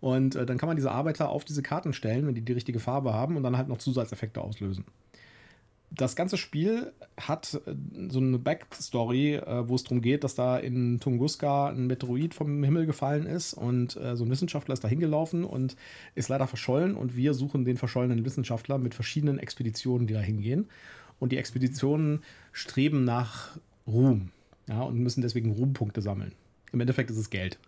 Und 0.01 0.35
äh, 0.35 0.45
dann 0.45 0.59
kann 0.59 0.67
man 0.67 0.77
diese 0.77 0.91
Arbeiter 0.91 1.31
auf 1.31 1.45
diese 1.45 1.63
Karten 1.63 1.93
stellen, 1.93 2.27
wenn 2.27 2.35
die 2.35 2.43
die 2.43 2.53
richtige 2.53 2.79
Farbe 2.79 3.15
haben 3.15 3.37
und 3.39 3.43
dann 3.43 3.57
halt 3.57 3.69
noch 3.69 3.79
Zusatzeffekte 3.79 4.43
auslösen. 4.43 4.85
Das 5.97 6.17
ganze 6.17 6.37
Spiel 6.37 6.93
hat 7.17 7.61
äh, 7.67 7.75
so 8.09 8.19
eine 8.19 8.39
Backstory, 8.39 9.35
äh, 9.37 9.69
wo 9.69 9.75
es 9.75 9.85
darum 9.85 10.01
geht, 10.01 10.25
dass 10.25 10.35
da 10.35 10.59
in 10.59 10.99
Tunguska 10.99 11.69
ein 11.69 11.87
Meteorit 11.87 12.35
vom 12.35 12.63
Himmel 12.65 12.87
gefallen 12.87 13.27
ist 13.27 13.55
und 13.55 13.97
äh, 13.97 14.17
so 14.17 14.25
ein 14.25 14.31
Wissenschaftler 14.31 14.73
ist 14.73 14.83
da 14.83 14.89
hingelaufen 14.89 15.45
und 15.45 15.77
ist 16.15 16.29
leider 16.29 16.47
verschollen 16.47 16.97
und 16.97 17.17
wir 17.17 17.35
suchen 17.35 17.65
den 17.65 17.77
verschollenen 17.77 18.25
Wissenschaftler 18.25 18.79
mit 18.79 18.95
verschiedenen 18.95 19.39
Expeditionen, 19.39 20.07
die 20.07 20.15
da 20.15 20.21
hingehen. 20.21 20.69
Und 21.21 21.31
die 21.31 21.37
Expeditionen 21.37 22.23
streben 22.53 23.05
nach 23.05 23.57
Ruhm 23.87 24.31
ja, 24.69 24.83
und 24.83 24.99
müssen 24.99 25.23
deswegen 25.23 25.53
Ruhmpunkte 25.53 26.03
sammeln. 26.03 26.33
Im 26.73 26.81
Endeffekt 26.81 27.11
ist 27.11 27.19
es 27.19 27.31
Geld. 27.31 27.59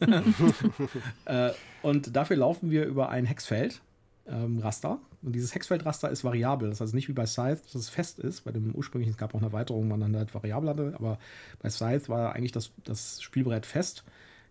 und 1.82 2.16
dafür 2.16 2.36
laufen 2.36 2.70
wir 2.72 2.84
über 2.84 3.10
ein 3.10 3.26
Hexfeld, 3.26 3.80
ähm, 4.28 4.58
Raster. 4.58 4.98
Und 5.22 5.34
dieses 5.34 5.54
Hexfeldraster 5.54 6.10
ist 6.10 6.24
variabel. 6.24 6.70
Das 6.70 6.80
heißt 6.80 6.94
nicht 6.94 7.08
wie 7.08 7.12
bei 7.12 7.26
Scythe, 7.26 7.62
dass 7.62 7.74
es 7.74 7.88
fest 7.88 8.18
ist. 8.18 8.44
Bei 8.44 8.52
dem 8.52 8.74
ursprünglichen, 8.74 9.12
es 9.12 9.18
gab 9.18 9.34
auch 9.34 9.38
eine 9.38 9.48
Erweiterung, 9.48 9.88
man 9.88 10.00
dann 10.00 10.16
halt 10.16 10.34
variabel 10.34 10.68
hatte. 10.68 10.94
Aber 10.96 11.18
bei 11.60 11.70
Scythe 11.70 12.08
war 12.08 12.34
eigentlich 12.34 12.52
das, 12.52 12.70
das 12.84 13.22
Spielbrett 13.22 13.66
fest. 13.66 14.04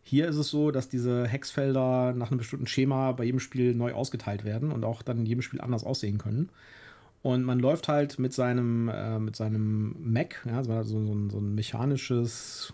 Hier 0.03 0.27
ist 0.27 0.35
es 0.35 0.49
so, 0.49 0.71
dass 0.71 0.89
diese 0.89 1.27
Hexfelder 1.27 2.13
nach 2.13 2.29
einem 2.29 2.37
bestimmten 2.37 2.67
Schema 2.67 3.13
bei 3.13 3.23
jedem 3.23 3.39
Spiel 3.39 3.73
neu 3.73 3.93
ausgeteilt 3.93 4.43
werden 4.43 4.71
und 4.71 4.83
auch 4.83 5.01
dann 5.01 5.19
in 5.19 5.25
jedem 5.25 5.41
Spiel 5.41 5.61
anders 5.61 5.83
aussehen 5.83 6.17
können. 6.17 6.49
Und 7.21 7.43
man 7.43 7.59
läuft 7.59 7.87
halt 7.87 8.19
mit 8.19 8.33
seinem, 8.33 8.89
äh, 8.89 9.17
mit 9.17 9.37
seinem 9.37 9.95
Mac, 9.99 10.45
ja, 10.45 10.61
so, 10.63 10.83
so, 10.83 10.97
ein, 10.97 11.29
so 11.29 11.37
ein 11.37 11.55
mechanisches 11.55 12.73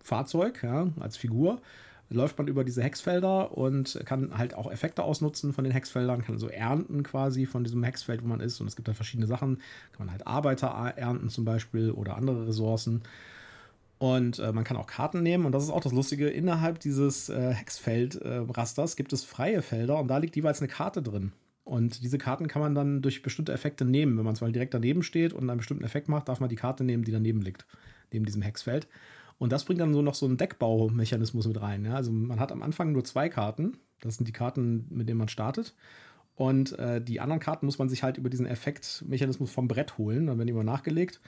Fahrzeug, 0.00 0.62
ja, 0.62 0.88
als 1.00 1.16
Figur, 1.16 1.60
läuft 2.10 2.38
man 2.38 2.48
über 2.48 2.64
diese 2.64 2.82
Hexfelder 2.82 3.56
und 3.56 4.00
kann 4.04 4.36
halt 4.36 4.54
auch 4.54 4.70
Effekte 4.70 5.02
ausnutzen 5.02 5.52
von 5.52 5.64
den 5.64 5.72
Hexfeldern, 5.72 6.22
kann 6.22 6.34
also 6.34 6.48
ernten 6.48 7.02
quasi 7.02 7.44
von 7.46 7.64
diesem 7.64 7.82
Hexfeld, 7.82 8.22
wo 8.22 8.28
man 8.28 8.40
ist. 8.40 8.60
Und 8.60 8.66
es 8.66 8.76
gibt 8.76 8.88
halt 8.88 8.96
verschiedene 8.96 9.26
Sachen. 9.26 9.56
Kann 9.92 10.06
man 10.06 10.12
halt 10.12 10.26
Arbeiter 10.26 10.68
ernten 10.68 11.28
zum 11.28 11.44
Beispiel 11.44 11.90
oder 11.90 12.16
andere 12.16 12.48
Ressourcen. 12.48 13.02
Und 13.98 14.38
äh, 14.38 14.52
man 14.52 14.64
kann 14.64 14.76
auch 14.76 14.86
Karten 14.86 15.22
nehmen. 15.22 15.44
Und 15.44 15.52
das 15.52 15.64
ist 15.64 15.70
auch 15.70 15.80
das 15.80 15.92
Lustige. 15.92 16.28
Innerhalb 16.28 16.78
dieses 16.80 17.28
äh, 17.28 17.52
Hexfeld-Rasters 17.52 18.94
äh, 18.94 18.96
gibt 18.96 19.12
es 19.12 19.24
freie 19.24 19.60
Felder 19.60 19.98
und 19.98 20.08
da 20.08 20.18
liegt 20.18 20.36
jeweils 20.36 20.60
eine 20.60 20.68
Karte 20.68 21.02
drin. 21.02 21.32
Und 21.64 22.02
diese 22.02 22.16
Karten 22.16 22.48
kann 22.48 22.62
man 22.62 22.74
dann 22.74 23.02
durch 23.02 23.22
bestimmte 23.22 23.52
Effekte 23.52 23.84
nehmen. 23.84 24.16
Wenn 24.16 24.24
man 24.24 24.36
zwar 24.36 24.50
direkt 24.50 24.72
daneben 24.72 25.02
steht 25.02 25.34
und 25.34 25.50
einen 25.50 25.58
bestimmten 25.58 25.84
Effekt 25.84 26.08
macht, 26.08 26.28
darf 26.28 26.40
man 26.40 26.48
die 26.48 26.56
Karte 26.56 26.84
nehmen, 26.84 27.04
die 27.04 27.12
daneben 27.12 27.42
liegt, 27.42 27.66
neben 28.10 28.24
diesem 28.24 28.40
Hexfeld. 28.40 28.86
Und 29.38 29.52
das 29.52 29.64
bringt 29.64 29.80
dann 29.80 29.94
so 29.94 30.02
noch 30.02 30.14
so 30.14 30.26
einen 30.26 30.36
Deckbaumechanismus 30.36 31.46
mit 31.46 31.60
rein. 31.60 31.84
Ja? 31.84 31.94
Also 31.94 32.10
man 32.12 32.40
hat 32.40 32.52
am 32.52 32.62
Anfang 32.62 32.92
nur 32.92 33.04
zwei 33.04 33.28
Karten. 33.28 33.78
Das 34.00 34.16
sind 34.16 34.26
die 34.26 34.32
Karten, 34.32 34.86
mit 34.90 35.08
denen 35.08 35.18
man 35.18 35.28
startet. 35.28 35.74
Und 36.34 36.78
äh, 36.78 37.00
die 37.00 37.20
anderen 37.20 37.40
Karten 37.40 37.66
muss 37.66 37.78
man 37.78 37.88
sich 37.88 38.02
halt 38.02 38.18
über 38.18 38.30
diesen 38.30 38.46
Effektmechanismus 38.46 39.50
vom 39.50 39.68
Brett 39.68 39.98
holen. 39.98 40.26
Dann 40.26 40.38
werden 40.38 40.46
die 40.46 40.52
immer 40.52 40.64
nachgelegt. 40.64 41.20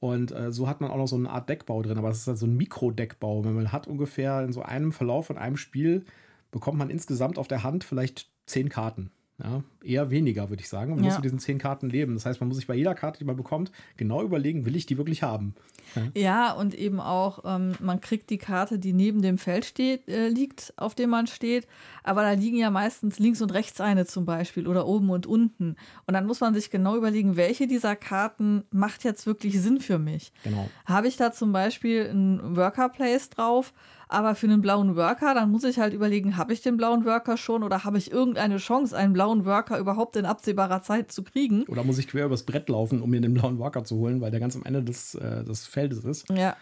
Und 0.00 0.30
äh, 0.30 0.52
so 0.52 0.68
hat 0.68 0.80
man 0.80 0.90
auch 0.90 0.96
noch 0.96 1.08
so 1.08 1.16
eine 1.16 1.30
Art 1.30 1.48
Deckbau 1.48 1.82
drin. 1.82 1.98
Aber 1.98 2.10
es 2.10 2.18
ist 2.18 2.26
halt 2.28 2.38
so 2.38 2.46
ein 2.46 2.56
Mikrodeckbau. 2.56 3.44
Wenn 3.44 3.54
man 3.54 3.72
hat 3.72 3.88
ungefähr 3.88 4.42
in 4.42 4.52
so 4.52 4.62
einem 4.62 4.92
Verlauf 4.92 5.26
von 5.26 5.38
einem 5.38 5.56
Spiel, 5.56 6.04
bekommt 6.50 6.78
man 6.78 6.90
insgesamt 6.90 7.38
auf 7.38 7.48
der 7.48 7.64
Hand 7.64 7.84
vielleicht 7.84 8.30
zehn 8.46 8.68
Karten. 8.68 9.10
Ja, 9.42 9.62
eher 9.84 10.10
weniger, 10.10 10.50
würde 10.50 10.62
ich 10.62 10.68
sagen. 10.68 10.90
Man 10.90 11.04
ja. 11.04 11.06
muss 11.06 11.14
mit 11.14 11.24
diesen 11.24 11.38
zehn 11.38 11.58
Karten 11.58 11.88
leben. 11.88 12.14
Das 12.14 12.26
heißt, 12.26 12.40
man 12.40 12.48
muss 12.48 12.56
sich 12.56 12.66
bei 12.66 12.74
jeder 12.74 12.96
Karte, 12.96 13.20
die 13.20 13.24
man 13.24 13.36
bekommt, 13.36 13.70
genau 13.96 14.22
überlegen, 14.24 14.66
will 14.66 14.74
ich 14.74 14.86
die 14.86 14.98
wirklich 14.98 15.22
haben? 15.22 15.54
Ja, 15.94 16.20
ja 16.20 16.52
und 16.52 16.74
eben 16.74 16.98
auch, 16.98 17.44
ähm, 17.44 17.74
man 17.78 18.00
kriegt 18.00 18.30
die 18.30 18.38
Karte, 18.38 18.80
die 18.80 18.92
neben 18.92 19.22
dem 19.22 19.38
Feld 19.38 19.64
steht, 19.64 20.08
äh, 20.08 20.26
liegt, 20.26 20.74
auf 20.76 20.96
dem 20.96 21.10
man 21.10 21.28
steht. 21.28 21.68
Aber 22.02 22.22
da 22.22 22.32
liegen 22.32 22.56
ja 22.56 22.70
meistens 22.70 23.20
links 23.20 23.40
und 23.40 23.54
rechts 23.54 23.80
eine 23.80 24.06
zum 24.06 24.24
Beispiel 24.24 24.66
oder 24.66 24.86
oben 24.86 25.10
und 25.10 25.26
unten. 25.26 25.76
Und 26.06 26.14
dann 26.14 26.26
muss 26.26 26.40
man 26.40 26.52
sich 26.52 26.70
genau 26.70 26.96
überlegen, 26.96 27.36
welche 27.36 27.68
dieser 27.68 27.94
Karten 27.94 28.64
macht 28.72 29.04
jetzt 29.04 29.24
wirklich 29.24 29.60
Sinn 29.60 29.78
für 29.78 30.00
mich. 30.00 30.32
Genau. 30.42 30.68
Habe 30.84 31.06
ich 31.06 31.16
da 31.16 31.30
zum 31.30 31.52
Beispiel 31.52 32.10
ein 32.10 32.56
Worker 32.56 32.88
Place 32.88 33.30
drauf? 33.30 33.72
Aber 34.08 34.34
für 34.34 34.46
einen 34.46 34.62
blauen 34.62 34.96
Worker, 34.96 35.34
dann 35.34 35.50
muss 35.50 35.64
ich 35.64 35.78
halt 35.78 35.92
überlegen, 35.92 36.36
habe 36.36 36.52
ich 36.52 36.62
den 36.62 36.76
blauen 36.76 37.04
Worker 37.04 37.36
schon 37.36 37.62
oder 37.62 37.84
habe 37.84 37.98
ich 37.98 38.10
irgendeine 38.10 38.56
Chance, 38.56 38.96
einen 38.96 39.12
blauen 39.12 39.44
Worker 39.44 39.78
überhaupt 39.78 40.16
in 40.16 40.24
absehbarer 40.24 40.82
Zeit 40.82 41.12
zu 41.12 41.22
kriegen? 41.22 41.64
Oder 41.64 41.84
muss 41.84 41.98
ich 41.98 42.08
quer 42.08 42.24
übers 42.24 42.44
Brett 42.44 42.68
laufen, 42.68 43.02
um 43.02 43.10
mir 43.10 43.20
den 43.20 43.34
blauen 43.34 43.58
Worker 43.58 43.84
zu 43.84 43.96
holen, 43.96 44.20
weil 44.20 44.30
der 44.30 44.40
ganz 44.40 44.56
am 44.56 44.64
Ende 44.64 44.82
des, 44.82 45.14
äh, 45.14 45.44
des 45.44 45.66
Feldes 45.66 46.04
ist? 46.04 46.28
Ja. 46.30 46.56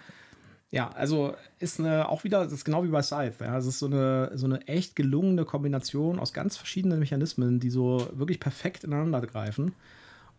Ja, 0.72 0.90
also 0.90 1.34
ist 1.60 1.78
eine, 1.78 2.08
auch 2.08 2.24
wieder, 2.24 2.42
das 2.42 2.52
ist 2.52 2.64
genau 2.64 2.82
wie 2.82 2.88
bei 2.88 3.00
Scythe. 3.00 3.36
Ja, 3.44 3.56
es 3.56 3.66
ist 3.66 3.78
so 3.78 3.86
eine, 3.86 4.32
so 4.34 4.46
eine 4.46 4.66
echt 4.66 4.96
gelungene 4.96 5.44
Kombination 5.44 6.18
aus 6.18 6.32
ganz 6.32 6.56
verschiedenen 6.56 6.98
Mechanismen, 6.98 7.60
die 7.60 7.70
so 7.70 8.08
wirklich 8.12 8.40
perfekt 8.40 8.82
ineinander 8.82 9.20
greifen 9.20 9.72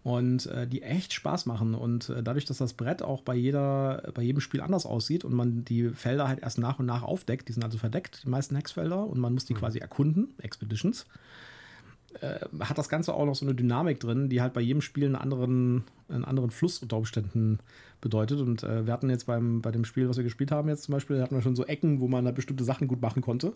und 0.07 0.45
äh, 0.45 0.65
die 0.65 0.83
echt 0.83 1.11
Spaß 1.11 1.47
machen. 1.47 1.75
Und 1.75 2.07
äh, 2.07 2.23
dadurch, 2.23 2.45
dass 2.45 2.59
das 2.59 2.71
Brett 2.71 3.01
auch 3.01 3.23
bei, 3.23 3.35
jeder, 3.35 4.09
bei 4.13 4.21
jedem 4.21 4.39
Spiel 4.39 4.61
anders 4.61 4.85
aussieht 4.85 5.25
und 5.25 5.33
man 5.33 5.65
die 5.65 5.89
Felder 5.89 6.29
halt 6.29 6.39
erst 6.39 6.59
nach 6.59 6.79
und 6.79 6.85
nach 6.85 7.03
aufdeckt, 7.03 7.49
die 7.49 7.51
sind 7.51 7.65
also 7.65 7.77
verdeckt, 7.77 8.21
die 8.23 8.29
meisten 8.29 8.55
Hexfelder, 8.55 9.05
und 9.05 9.19
man 9.19 9.33
muss 9.33 9.43
die 9.43 9.53
mhm. 9.53 9.57
quasi 9.57 9.79
erkunden, 9.79 10.29
Expeditions, 10.37 11.07
äh, 12.21 12.39
hat 12.61 12.77
das 12.77 12.87
Ganze 12.87 13.13
auch 13.13 13.25
noch 13.25 13.35
so 13.35 13.45
eine 13.45 13.53
Dynamik 13.53 13.99
drin, 13.99 14.29
die 14.29 14.39
halt 14.39 14.53
bei 14.53 14.61
jedem 14.61 14.79
Spiel 14.79 15.07
einen 15.07 15.17
anderen, 15.17 15.83
einen 16.07 16.23
anderen 16.23 16.51
Fluss 16.51 16.81
unter 16.81 16.95
Umständen 16.95 17.59
bedeutet. 17.99 18.39
Und 18.39 18.63
äh, 18.63 18.85
wir 18.85 18.93
hatten 18.93 19.09
jetzt 19.09 19.25
beim, 19.25 19.61
bei 19.61 19.71
dem 19.71 19.83
Spiel, 19.83 20.07
was 20.07 20.15
wir 20.15 20.23
gespielt 20.23 20.51
haben, 20.51 20.69
jetzt 20.69 20.83
zum 20.83 20.93
Beispiel, 20.93 21.21
hatten 21.21 21.35
wir 21.35 21.41
schon 21.41 21.57
so 21.57 21.65
Ecken, 21.65 21.99
wo 21.99 22.07
man 22.07 22.23
da 22.23 22.31
bestimmte 22.31 22.63
Sachen 22.63 22.87
gut 22.87 23.01
machen 23.01 23.21
konnte. 23.21 23.51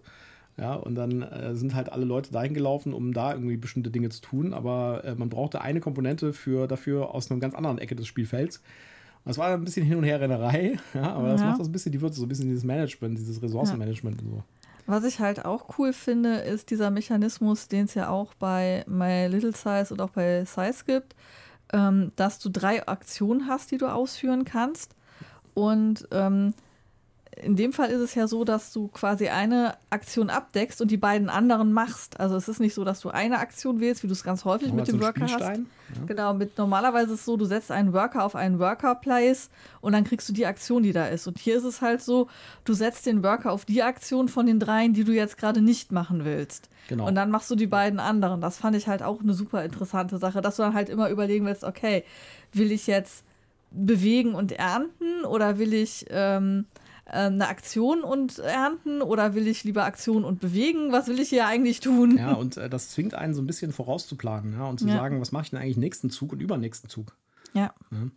Ja, 0.57 0.75
und 0.75 0.95
dann 0.95 1.21
äh, 1.21 1.55
sind 1.55 1.73
halt 1.73 1.91
alle 1.91 2.05
Leute 2.05 2.31
dahin 2.31 2.53
gelaufen, 2.53 2.93
um 2.93 3.13
da 3.13 3.33
irgendwie 3.33 3.57
bestimmte 3.57 3.89
Dinge 3.89 4.09
zu 4.09 4.21
tun. 4.21 4.53
Aber 4.53 5.03
äh, 5.03 5.15
man 5.15 5.29
brauchte 5.29 5.61
eine 5.61 5.79
Komponente 5.79 6.33
für, 6.33 6.67
dafür 6.67 7.15
aus 7.15 7.31
einer 7.31 7.39
ganz 7.39 7.55
anderen 7.55 7.77
Ecke 7.77 7.95
des 7.95 8.07
Spielfelds. 8.07 8.61
Das 9.25 9.37
war 9.37 9.53
ein 9.53 9.63
bisschen 9.63 9.85
Hin- 9.85 9.97
und 9.97 10.03
Herrennerei, 10.03 10.77
ja, 10.93 11.13
aber 11.13 11.27
ja. 11.27 11.33
das 11.33 11.41
macht 11.41 11.59
das 11.59 11.67
ein 11.67 11.71
bisschen 11.71 11.91
die 11.91 12.01
Würze, 12.01 12.19
so 12.19 12.25
ein 12.25 12.29
bisschen 12.29 12.47
dieses 12.47 12.63
Management, 12.63 13.17
dieses 13.17 13.41
Ressourcenmanagement 13.41 14.21
ja. 14.21 14.27
und 14.27 14.33
so. 14.33 14.43
Was 14.87 15.03
ich 15.03 15.19
halt 15.19 15.45
auch 15.45 15.77
cool 15.77 15.93
finde, 15.93 16.37
ist 16.37 16.71
dieser 16.71 16.89
Mechanismus, 16.89 17.67
den 17.67 17.85
es 17.85 17.93
ja 17.93 18.09
auch 18.09 18.33
bei 18.33 18.83
My 18.87 19.27
Little 19.27 19.53
Size 19.53 19.87
und 19.91 20.01
auch 20.01 20.09
bei 20.09 20.43
Size 20.43 20.83
gibt, 20.85 21.15
ähm, 21.71 22.11
dass 22.15 22.39
du 22.39 22.49
drei 22.49 22.85
Aktionen 22.87 23.47
hast, 23.47 23.71
die 23.71 23.77
du 23.77 23.87
ausführen 23.87 24.43
kannst. 24.43 24.95
Und 25.53 26.07
ähm, 26.11 26.53
in 27.37 27.55
dem 27.55 27.71
Fall 27.71 27.89
ist 27.89 28.01
es 28.01 28.13
ja 28.13 28.27
so, 28.27 28.43
dass 28.43 28.73
du 28.73 28.89
quasi 28.89 29.29
eine 29.29 29.75
Aktion 29.89 30.29
abdeckst 30.29 30.81
und 30.81 30.91
die 30.91 30.97
beiden 30.97 31.29
anderen 31.29 31.71
machst. 31.71 32.19
Also 32.19 32.35
es 32.35 32.49
ist 32.49 32.59
nicht 32.59 32.73
so, 32.73 32.83
dass 32.83 32.99
du 32.99 33.09
eine 33.09 33.39
Aktion 33.39 33.79
wählst, 33.79 34.03
wie 34.03 34.07
du 34.07 34.13
es 34.13 34.23
ganz 34.23 34.43
häufig 34.43 34.73
mit 34.73 34.87
dem 34.87 34.99
Worker 34.99 35.23
hast. 35.23 35.39
Ja. 35.39 35.53
Genau, 36.07 36.33
mit 36.33 36.57
normalerweise 36.57 37.13
ist 37.13 37.19
es 37.21 37.25
so, 37.25 37.37
du 37.37 37.45
setzt 37.45 37.71
einen 37.71 37.93
Worker 37.93 38.25
auf 38.25 38.35
einen 38.35 38.59
Worker 38.59 38.95
Place 38.95 39.49
und 39.79 39.93
dann 39.93 40.03
kriegst 40.03 40.27
du 40.27 40.33
die 40.33 40.45
Aktion, 40.45 40.83
die 40.83 40.91
da 40.91 41.07
ist. 41.07 41.25
Und 41.25 41.39
hier 41.39 41.55
ist 41.55 41.63
es 41.63 41.81
halt 41.81 42.01
so, 42.01 42.27
du 42.65 42.73
setzt 42.73 43.05
den 43.05 43.23
Worker 43.23 43.51
auf 43.51 43.63
die 43.63 43.81
Aktion 43.81 44.27
von 44.27 44.45
den 44.45 44.59
dreien, 44.59 44.93
die 44.93 45.05
du 45.05 45.13
jetzt 45.13 45.37
gerade 45.37 45.61
nicht 45.61 45.91
machen 45.91 46.25
willst. 46.25 46.69
Genau. 46.89 47.07
Und 47.07 47.15
dann 47.15 47.31
machst 47.31 47.49
du 47.49 47.55
die 47.55 47.67
beiden 47.67 47.99
anderen. 47.99 48.41
Das 48.41 48.57
fand 48.57 48.75
ich 48.75 48.87
halt 48.87 49.03
auch 49.03 49.21
eine 49.21 49.33
super 49.33 49.63
interessante 49.63 50.17
Sache, 50.17 50.41
dass 50.41 50.57
du 50.57 50.63
dann 50.63 50.73
halt 50.73 50.89
immer 50.89 51.09
überlegen 51.09 51.45
willst, 51.45 51.63
okay, 51.63 52.03
will 52.51 52.71
ich 52.73 52.87
jetzt 52.87 53.23
bewegen 53.71 54.35
und 54.35 54.51
ernten 54.51 55.23
oder 55.23 55.57
will 55.57 55.73
ich 55.73 56.05
ähm, 56.09 56.65
eine 57.05 57.47
Aktion 57.47 58.03
und 58.03 58.39
ernten 58.39 59.01
oder 59.01 59.35
will 59.35 59.47
ich 59.47 59.63
lieber 59.63 59.85
Aktion 59.85 60.23
und 60.23 60.39
bewegen? 60.39 60.91
Was 60.91 61.07
will 61.07 61.19
ich 61.19 61.29
hier 61.29 61.47
eigentlich 61.47 61.79
tun? 61.79 62.17
Ja, 62.17 62.33
und 62.33 62.57
äh, 62.57 62.69
das 62.69 62.89
zwingt 62.89 63.13
einen 63.13 63.33
so 63.33 63.41
ein 63.41 63.47
bisschen 63.47 63.73
vorauszuplanen 63.73 64.53
ja, 64.53 64.65
und 64.65 64.79
zu 64.79 64.87
ja. 64.87 64.95
sagen, 64.95 65.19
was 65.19 65.31
mache 65.31 65.43
ich 65.43 65.49
denn 65.51 65.59
eigentlich 65.59 65.77
nächsten 65.77 66.09
Zug 66.09 66.31
und 66.33 66.41
übernächsten 66.41 66.89
Zug. 66.89 67.15
Ja. 67.53 67.73
ja. 67.91 68.07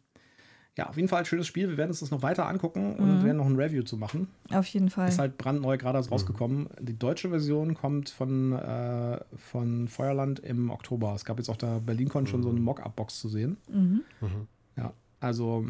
Ja, 0.77 0.89
auf 0.89 0.97
jeden 0.97 1.09
Fall 1.09 1.21
ein 1.21 1.25
schönes 1.25 1.47
Spiel. 1.47 1.69
Wir 1.69 1.77
werden 1.77 1.91
uns 1.91 2.01
das 2.01 2.11
noch 2.11 2.23
weiter 2.23 2.49
angucken 2.49 2.97
und 2.97 3.21
mhm. 3.21 3.25
werden 3.25 3.37
noch 3.37 3.47
ein 3.47 3.55
Review 3.55 3.85
zu 3.85 3.97
machen. 3.97 4.27
Auf 4.51 4.67
jeden 4.67 4.91
Fall. 4.91 5.09
Ist 5.09 5.21
halt 5.21 5.39
brandneu 5.39 5.79
gerade 5.79 6.01
rausgekommen. 6.01 6.69
Die 6.81 6.99
deutsche 6.99 7.29
Version 7.29 7.75
kommt 7.75 8.11
von, 8.11 8.53
äh, 8.53 9.21
von 9.37 9.87
Feuerland 9.87 10.41
im 10.41 10.71
Oktober. 10.71 11.15
Es 11.15 11.25
gab 11.25 11.39
jetzt 11.39 11.49
auf 11.49 11.59
der 11.59 11.79
BerlinCon 11.79 12.25
mhm. 12.25 12.27
schon 12.27 12.43
so 12.43 12.51
eine 12.51 12.59
Mock-Up-Box 12.59 13.21
zu 13.21 13.29
sehen. 13.29 13.57
Mhm. 13.71 14.01
mhm. 14.21 14.49
Ja, 14.77 14.93
also 15.21 15.65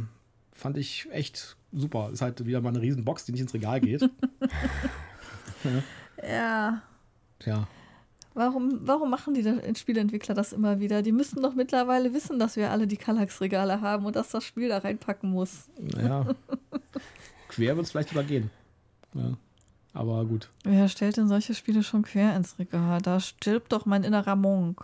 fand 0.55 0.79
ich 0.79 1.09
echt 1.11 1.57
super. 1.73 2.11
Ist 2.13 2.23
halt 2.23 2.47
wieder 2.47 2.61
mal 2.61 2.71
eine 2.71 2.81
Riesenbox, 2.81 3.27
die 3.27 3.33
nicht 3.33 3.43
ins 3.43 3.55
Regal 3.55 3.81
geht. 3.81 4.03
ja. 5.65 6.27
ja. 6.27 6.83
Tja. 7.41 7.69
Warum, 8.33 8.81
warum 8.83 9.11
machen 9.11 9.35
die 9.35 9.77
Spieleentwickler 9.77 10.35
das 10.35 10.53
immer 10.53 10.81
wieder? 10.81 11.03
Die 11.03 11.13
müssten 11.13 11.41
doch 11.41 11.55
mittlerweile 11.55 12.15
wissen, 12.15 12.41
dass 12.41 12.57
wir 12.57 12.73
alle 12.73 12.89
die 12.89 12.97
Kallax-Regale 12.97 13.81
haben 13.81 14.07
und 14.07 14.17
dass 14.17 14.31
das 14.31 14.45
Spiel 14.45 14.69
da 14.71 14.79
reinpacken 14.79 15.31
muss. 15.31 15.69
Ja. 15.97 16.27
quer 17.49 17.77
wird 17.77 17.87
es 17.87 17.93
vielleicht 17.93 18.09
sogar 18.09 18.25
gehen. 18.25 18.51
Ja. 19.15 19.37
Aber 19.93 20.25
gut. 20.25 20.51
Wer 20.65 20.89
stellt 20.89 21.17
denn 21.17 21.29
solche 21.29 21.55
Spiele 21.55 21.85
schon 21.85 22.03
quer 22.03 22.35
ins 22.35 22.59
Regal? 22.59 23.01
Da 23.01 23.21
stirbt 23.21 23.73
doch 23.73 23.87
mein 23.87 24.03
innerer 24.03 24.35
Monk. 24.35 24.81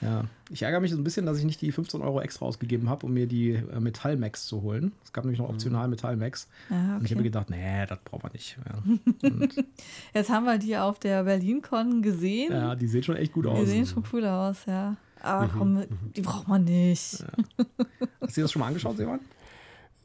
Ja, 0.00 0.24
ich 0.54 0.62
ärgere 0.62 0.80
mich 0.80 0.92
so 0.92 0.96
ein 0.96 1.02
bisschen, 1.02 1.26
dass 1.26 1.36
ich 1.36 1.44
nicht 1.44 1.60
die 1.60 1.72
15 1.72 2.00
Euro 2.00 2.20
extra 2.20 2.46
ausgegeben 2.46 2.88
habe, 2.88 3.04
um 3.06 3.12
mir 3.12 3.26
die 3.26 3.54
äh, 3.54 3.80
Metall-Max 3.80 4.46
zu 4.46 4.62
holen. 4.62 4.92
Es 5.02 5.12
gab 5.12 5.24
nämlich 5.24 5.40
noch 5.40 5.48
mhm. 5.48 5.54
optional 5.54 5.88
Metall-Max. 5.88 6.46
Ah, 6.70 6.74
okay. 6.74 6.94
Und 6.94 7.04
ich 7.04 7.10
habe 7.10 7.16
mir 7.16 7.24
gedacht, 7.24 7.50
nee, 7.50 7.86
das 7.86 7.98
braucht 8.04 8.22
man 8.22 8.32
nicht. 8.32 8.56
Ja. 8.64 9.30
Jetzt 10.14 10.30
haben 10.30 10.44
wir 10.44 10.58
die 10.58 10.76
auf 10.76 11.00
der 11.00 11.24
Berlin-Con 11.24 12.02
gesehen. 12.02 12.52
Ja, 12.52 12.76
die 12.76 12.86
sehen 12.86 13.02
schon 13.02 13.16
echt 13.16 13.32
gut 13.32 13.48
aus. 13.48 13.58
Die 13.58 13.66
sehen 13.66 13.84
schon 13.84 14.04
cool 14.12 14.24
aus, 14.24 14.64
ja. 14.66 14.96
Aber 15.22 15.46
mhm. 15.46 15.58
komm, 15.58 15.74
mhm. 15.74 15.88
die 16.16 16.20
braucht 16.20 16.46
man 16.46 16.62
nicht. 16.62 17.18
Ja. 17.18 17.66
Hast 18.20 18.36
du 18.36 18.42
das 18.42 18.52
schon 18.52 18.60
mal 18.60 18.68
angeschaut, 18.68 18.96
Seemann? 18.96 19.20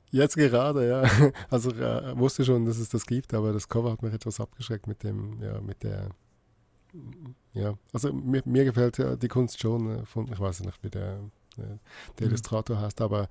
Jetzt 0.10 0.36
gerade, 0.36 0.90
ja. 0.90 1.32
Also 1.52 1.70
äh, 1.70 2.18
wusste 2.18 2.44
schon, 2.44 2.66
dass 2.66 2.80
es 2.80 2.90
das 2.90 3.06
gibt, 3.06 3.36
aber 3.36 3.54
das 3.54 3.70
Cover 3.70 3.92
hat 3.92 4.02
mich 4.02 4.14
etwas 4.14 4.40
abgeschreckt 4.40 4.88
mit 4.88 5.04
dem, 5.04 5.40
ja, 5.44 5.62
mit 5.62 5.84
der 5.84 6.10
ja, 7.54 7.78
also 7.94 8.14
mir, 8.14 8.42
mir 8.46 8.66
gefällt 8.66 8.98
die 9.22 9.28
Kunst 9.28 9.60
schon, 9.60 10.00
äh, 10.00 10.06
von, 10.06 10.32
ich 10.32 10.40
weiß 10.40 10.62
nicht, 10.62 10.84
wie 10.84 10.90
der, 10.90 11.20
äh, 11.58 11.62
der 12.18 12.28
mhm. 12.28 12.28
Illustrator 12.28 12.80
heißt, 12.80 13.02
aber 13.02 13.30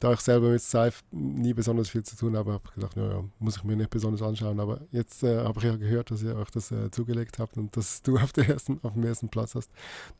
da 0.00 0.14
ich 0.14 0.20
selber 0.20 0.48
mit 0.48 0.62
Sci-Fi 0.62 1.02
nie 1.10 1.52
besonders 1.52 1.90
viel 1.90 2.02
zu 2.02 2.16
tun 2.16 2.36
habe, 2.36 2.52
habe 2.52 2.62
ich 2.66 2.74
gedacht, 2.74 2.96
naja, 2.96 3.22
muss 3.38 3.58
ich 3.58 3.64
mir 3.64 3.76
nicht 3.76 3.90
besonders 3.90 4.22
anschauen. 4.22 4.58
Aber 4.58 4.80
jetzt 4.92 5.22
äh, 5.22 5.44
habe 5.44 5.58
ich 5.58 5.64
ja 5.64 5.76
gehört, 5.76 6.10
dass 6.10 6.22
ihr 6.22 6.36
euch 6.36 6.50
das 6.50 6.70
äh, 6.70 6.90
zugelegt 6.90 7.38
habt 7.38 7.58
und 7.58 7.76
dass 7.76 8.02
du 8.02 8.16
auf, 8.18 8.32
der 8.32 8.48
ersten, 8.48 8.80
auf 8.82 8.94
dem 8.94 9.04
ersten 9.04 9.28
Platz 9.28 9.54
hast. 9.54 9.70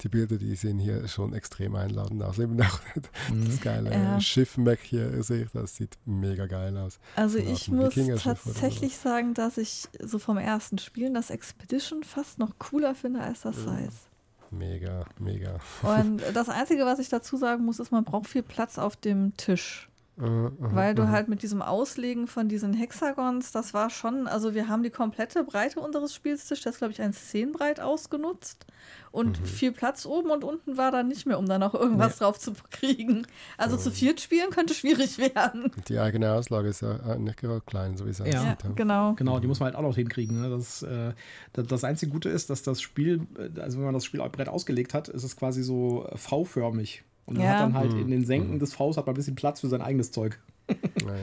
Die 0.02 0.08
Bilder, 0.08 0.36
die 0.36 0.54
sehen 0.54 0.78
hier 0.78 1.08
schon 1.08 1.32
extrem 1.32 1.76
einladend 1.76 2.22
aus. 2.22 2.38
Eben 2.38 2.60
auch 2.60 2.80
mhm. 3.32 3.46
das 3.46 3.60
geile 3.60 3.90
ja. 3.90 4.20
Schiff 4.20 4.58
Mac 4.58 4.80
hier 4.82 5.22
sehe 5.22 5.44
ich, 5.44 5.50
das 5.52 5.76
sieht 5.76 5.96
mega 6.04 6.46
geil 6.46 6.76
aus. 6.76 6.98
Also 7.16 7.38
ich 7.38 7.68
muss 7.68 7.94
tatsächlich 8.22 8.98
sagen, 8.98 9.32
dass 9.32 9.56
ich 9.56 9.88
so 9.98 10.18
vom 10.18 10.36
ersten 10.36 10.78
Spielen 10.78 11.14
das 11.14 11.30
Expedition 11.30 12.04
fast 12.04 12.38
noch 12.38 12.58
cooler 12.58 12.94
finde 12.94 13.20
als 13.20 13.42
das 13.42 13.56
Size. 13.56 14.13
Mega, 14.58 15.04
mega. 15.18 15.58
Und 15.82 16.22
das 16.34 16.48
Einzige, 16.48 16.84
was 16.84 16.98
ich 16.98 17.08
dazu 17.08 17.36
sagen 17.36 17.64
muss, 17.64 17.78
ist, 17.78 17.92
man 17.92 18.04
braucht 18.04 18.28
viel 18.28 18.42
Platz 18.42 18.78
auf 18.78 18.96
dem 18.96 19.36
Tisch. 19.36 19.88
Uh, 20.16 20.22
uh, 20.24 20.50
Weil 20.58 20.94
du 20.94 21.02
uh. 21.02 21.08
halt 21.08 21.28
mit 21.28 21.42
diesem 21.42 21.60
Auslegen 21.60 22.28
von 22.28 22.48
diesen 22.48 22.72
Hexagons, 22.72 23.50
das 23.50 23.74
war 23.74 23.90
schon, 23.90 24.28
also 24.28 24.54
wir 24.54 24.68
haben 24.68 24.84
die 24.84 24.90
komplette 24.90 25.42
Breite 25.42 25.80
unseres 25.80 26.14
Spielstisches, 26.14 26.62
das 26.64 26.78
glaube 26.78 26.92
ich 26.92 27.00
1,10 27.00 27.52
breit 27.52 27.80
ausgenutzt 27.80 28.66
und 29.10 29.40
mhm. 29.40 29.44
viel 29.44 29.72
Platz 29.72 30.06
oben 30.06 30.30
und 30.30 30.44
unten 30.44 30.76
war 30.76 30.92
dann 30.92 31.08
nicht 31.08 31.26
mehr, 31.26 31.38
um 31.38 31.46
da 31.46 31.58
noch 31.58 31.74
irgendwas 31.74 32.14
nee. 32.14 32.24
drauf 32.24 32.38
zu 32.38 32.52
kriegen. 32.70 33.26
Also 33.56 33.76
oh. 33.76 33.78
zu 33.78 33.90
viert 33.90 34.20
spielen 34.20 34.50
könnte 34.50 34.74
schwierig 34.74 35.18
werden. 35.34 35.72
Die 35.88 35.98
eigene 35.98 36.32
Auslage 36.32 36.68
ist 36.68 36.82
ja 36.82 36.96
äh, 36.96 37.18
nicht 37.18 37.38
gerade 37.38 37.60
klein, 37.60 37.96
so 37.96 38.06
wie 38.06 38.10
es 38.10 38.18
ja. 38.18 38.26
ja, 38.26 38.56
genau. 38.74 39.14
Genau, 39.14 39.40
die 39.40 39.48
muss 39.48 39.58
man 39.58 39.66
halt 39.66 39.76
auch 39.76 39.82
noch 39.82 39.96
hinkriegen. 39.96 40.42
Ne? 40.42 40.50
Das, 40.50 40.82
äh, 40.82 41.12
das 41.52 41.82
einzige 41.82 42.12
Gute 42.12 42.28
ist, 42.28 42.50
dass 42.50 42.62
das 42.62 42.80
Spiel, 42.80 43.26
äh, 43.36 43.60
also 43.60 43.78
wenn 43.78 43.84
man 43.84 43.94
das 43.94 44.04
Spielbrett 44.04 44.48
ausgelegt 44.48 44.94
hat, 44.94 45.08
ist 45.08 45.24
es 45.24 45.36
quasi 45.36 45.62
so 45.62 46.08
V-förmig. 46.14 47.04
Und 47.26 47.38
man 47.38 47.46
ja. 47.46 47.52
hat 47.52 47.60
dann 47.60 47.74
halt 47.74 47.92
in 47.94 48.10
den 48.10 48.24
Senken 48.24 48.54
mhm. 48.54 48.58
des 48.58 48.74
Vs 48.74 48.96
hat 48.96 49.06
man 49.06 49.14
ein 49.14 49.14
bisschen 49.14 49.34
Platz 49.34 49.60
für 49.60 49.68
sein 49.68 49.80
eigenes 49.80 50.10
Zeug. 50.12 50.38
ja, 50.68 51.14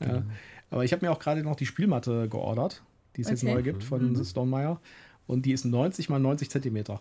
ja, 0.00 0.06
ja. 0.06 0.22
Aber 0.70 0.84
ich 0.84 0.92
habe 0.92 1.04
mir 1.04 1.12
auch 1.12 1.18
gerade 1.18 1.42
noch 1.42 1.56
die 1.56 1.66
Spielmatte 1.66 2.28
geordert, 2.28 2.82
die 3.16 3.20
es 3.20 3.26
okay. 3.26 3.34
jetzt 3.34 3.42
neu 3.44 3.62
gibt 3.62 3.84
von 3.84 4.12
mhm. 4.12 4.24
Stonemeyer. 4.24 4.80
Und 5.26 5.46
die 5.46 5.52
ist 5.52 5.64
90 5.64 6.08
mal 6.08 6.18
90 6.18 6.50
Zentimeter. 6.50 7.00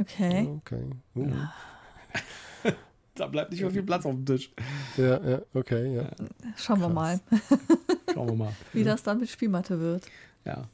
Okay. 0.00 0.48
Okay. 0.58 0.84
Uh. 1.16 1.32
da 3.14 3.26
bleibt 3.26 3.50
nicht 3.50 3.60
mehr 3.60 3.70
viel 3.70 3.82
Platz 3.82 4.04
auf 4.06 4.14
dem 4.14 4.26
Tisch. 4.26 4.50
Ja, 4.96 5.20
ja, 5.28 5.42
okay, 5.54 5.94
ja. 5.94 6.10
Schauen 6.56 6.80
wir 6.80 6.88
mal. 6.88 7.20
Schauen 8.14 8.28
wir 8.28 8.36
mal. 8.36 8.52
Wie 8.72 8.84
das 8.84 9.02
dann 9.02 9.20
mit 9.20 9.28
Spielmatte 9.28 9.80
wird. 9.80 10.04
Ja. 10.44 10.68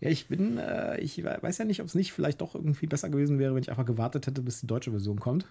Ja, 0.00 0.10
ich 0.10 0.28
bin, 0.28 0.58
äh, 0.58 1.00
ich 1.00 1.24
weiß 1.24 1.58
ja 1.58 1.64
nicht, 1.64 1.80
ob 1.80 1.88
es 1.88 1.96
nicht 1.96 2.12
vielleicht 2.12 2.40
doch 2.40 2.54
irgendwie 2.54 2.86
besser 2.86 3.08
gewesen 3.10 3.40
wäre, 3.40 3.54
wenn 3.54 3.62
ich 3.62 3.70
einfach 3.70 3.84
gewartet 3.84 4.28
hätte, 4.28 4.42
bis 4.42 4.60
die 4.60 4.68
deutsche 4.68 4.92
Version 4.92 5.18
kommt. 5.18 5.46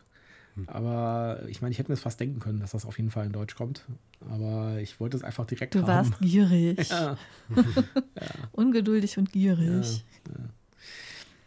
Hm. 0.57 0.67
Aber 0.67 1.43
ich 1.47 1.61
meine, 1.61 1.71
ich 1.71 1.79
hätte 1.79 1.91
mir 1.91 1.95
das 1.95 2.01
fast 2.01 2.19
denken 2.19 2.39
können, 2.39 2.59
dass 2.59 2.71
das 2.71 2.85
auf 2.85 2.97
jeden 2.97 3.11
Fall 3.11 3.27
in 3.27 3.31
Deutsch 3.31 3.55
kommt. 3.55 3.85
Aber 4.29 4.79
ich 4.79 4.99
wollte 4.99 5.15
es 5.15 5.23
einfach 5.23 5.45
direkt 5.45 5.75
du 5.75 5.79
haben. 5.79 5.85
Du 5.85 6.11
warst 6.11 6.19
gierig. 6.19 6.89
Ja. 6.89 7.17
ja. 7.55 8.27
Ungeduldig 8.51 9.17
und 9.17 9.31
gierig. 9.31 10.03
Ja. 10.27 10.33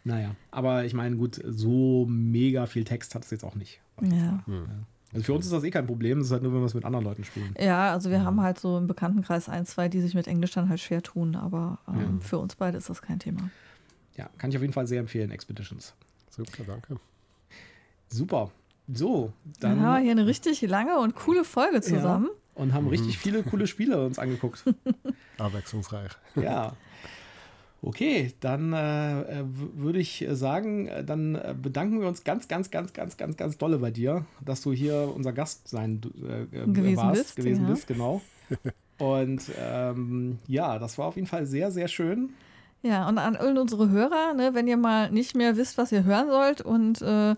Naja, 0.03 0.35
aber 0.49 0.85
ich 0.85 0.93
meine, 0.93 1.15
gut, 1.15 1.39
so 1.45 2.07
mega 2.09 2.65
viel 2.65 2.85
Text 2.85 3.13
hat 3.13 3.23
es 3.23 3.29
jetzt 3.29 3.43
auch 3.43 3.55
nicht. 3.55 3.81
Ja. 4.01 4.43
Hm. 4.45 4.85
Also 5.13 5.25
für 5.25 5.33
uns 5.33 5.45
ist 5.45 5.51
das 5.51 5.63
eh 5.63 5.71
kein 5.71 5.85
Problem, 5.85 6.19
das 6.19 6.27
ist 6.27 6.31
halt 6.31 6.41
nur, 6.41 6.53
wenn 6.53 6.61
wir 6.61 6.65
es 6.65 6.73
mit 6.73 6.85
anderen 6.85 7.03
Leuten 7.03 7.25
spielen. 7.25 7.53
Ja, 7.59 7.91
also 7.91 8.09
wir 8.09 8.19
mhm. 8.19 8.25
haben 8.25 8.41
halt 8.41 8.59
so 8.59 8.77
im 8.77 8.87
Bekanntenkreis 8.87 9.49
ein, 9.49 9.65
zwei, 9.65 9.89
die 9.89 9.99
sich 9.99 10.15
mit 10.15 10.25
Englisch 10.27 10.51
dann 10.51 10.69
halt 10.69 10.79
schwer 10.79 11.03
tun, 11.03 11.35
aber 11.35 11.79
ähm, 11.87 12.19
ja. 12.19 12.19
für 12.21 12.39
uns 12.39 12.55
beide 12.55 12.77
ist 12.77 12.89
das 12.89 13.01
kein 13.01 13.19
Thema. 13.19 13.49
Ja, 14.15 14.29
kann 14.37 14.49
ich 14.49 14.55
auf 14.55 14.61
jeden 14.61 14.73
Fall 14.73 14.87
sehr 14.87 15.01
empfehlen, 15.01 15.31
Expeditions. 15.31 15.93
Super, 16.29 16.63
danke. 16.65 16.97
Super. 18.07 18.51
So, 18.93 19.33
dann. 19.59 19.77
Dann 19.77 19.85
haben 19.85 19.95
wir 19.95 20.01
hier 20.03 20.11
eine 20.11 20.25
richtig 20.25 20.61
lange 20.61 20.99
und 20.99 21.15
coole 21.15 21.43
Folge 21.43 21.81
zusammen. 21.81 22.29
Ja, 22.31 22.61
und 22.61 22.73
haben 22.73 22.85
mhm. 22.85 22.91
richtig 22.91 23.17
viele 23.17 23.43
coole 23.43 23.67
Spiele 23.67 24.05
uns 24.05 24.19
angeguckt. 24.19 24.63
Abwechslungsreich. 25.37 26.11
Ja. 26.35 26.73
Okay, 27.83 28.33
dann 28.41 28.73
äh, 28.73 29.21
äh 29.21 29.43
würde 29.45 29.99
ich 29.99 30.27
sagen, 30.31 30.87
äh, 30.87 31.03
dann 31.03 31.35
äh, 31.35 31.55
bedanken 31.59 31.99
wir 31.99 32.07
uns 32.07 32.23
ganz, 32.23 32.47
ganz, 32.47 32.69
ganz, 32.69 32.93
ganz, 32.93 33.17
ganz, 33.17 33.37
ganz 33.37 33.57
dolle 33.57 33.79
bei 33.79 33.89
dir, 33.89 34.25
dass 34.45 34.61
du 34.61 34.71
hier 34.71 35.11
unser 35.15 35.33
Gast 35.33 35.67
sein 35.67 35.99
äh, 36.23 36.45
gewesen 36.67 36.97
warst, 36.97 37.23
bist, 37.23 37.35
gewesen 37.37 37.63
ja. 37.63 37.69
bist, 37.69 37.87
genau. 37.87 38.21
Und 38.99 39.49
ähm, 39.59 40.37
ja, 40.45 40.77
das 40.77 40.99
war 40.99 41.07
auf 41.07 41.15
jeden 41.15 41.27
Fall 41.27 41.47
sehr, 41.47 41.71
sehr 41.71 41.87
schön. 41.87 42.29
Ja, 42.83 43.07
und 43.07 43.19
an 43.19 43.35
unsere 43.35 43.89
Hörer, 43.89 44.33
ne, 44.33 44.53
wenn 44.53 44.67
ihr 44.67 44.77
mal 44.77 45.11
nicht 45.11 45.35
mehr 45.35 45.55
wisst, 45.55 45.77
was 45.77 45.91
ihr 45.91 46.03
hören 46.03 46.29
sollt 46.29 46.61
und 46.61 47.01
äh, 47.01 47.35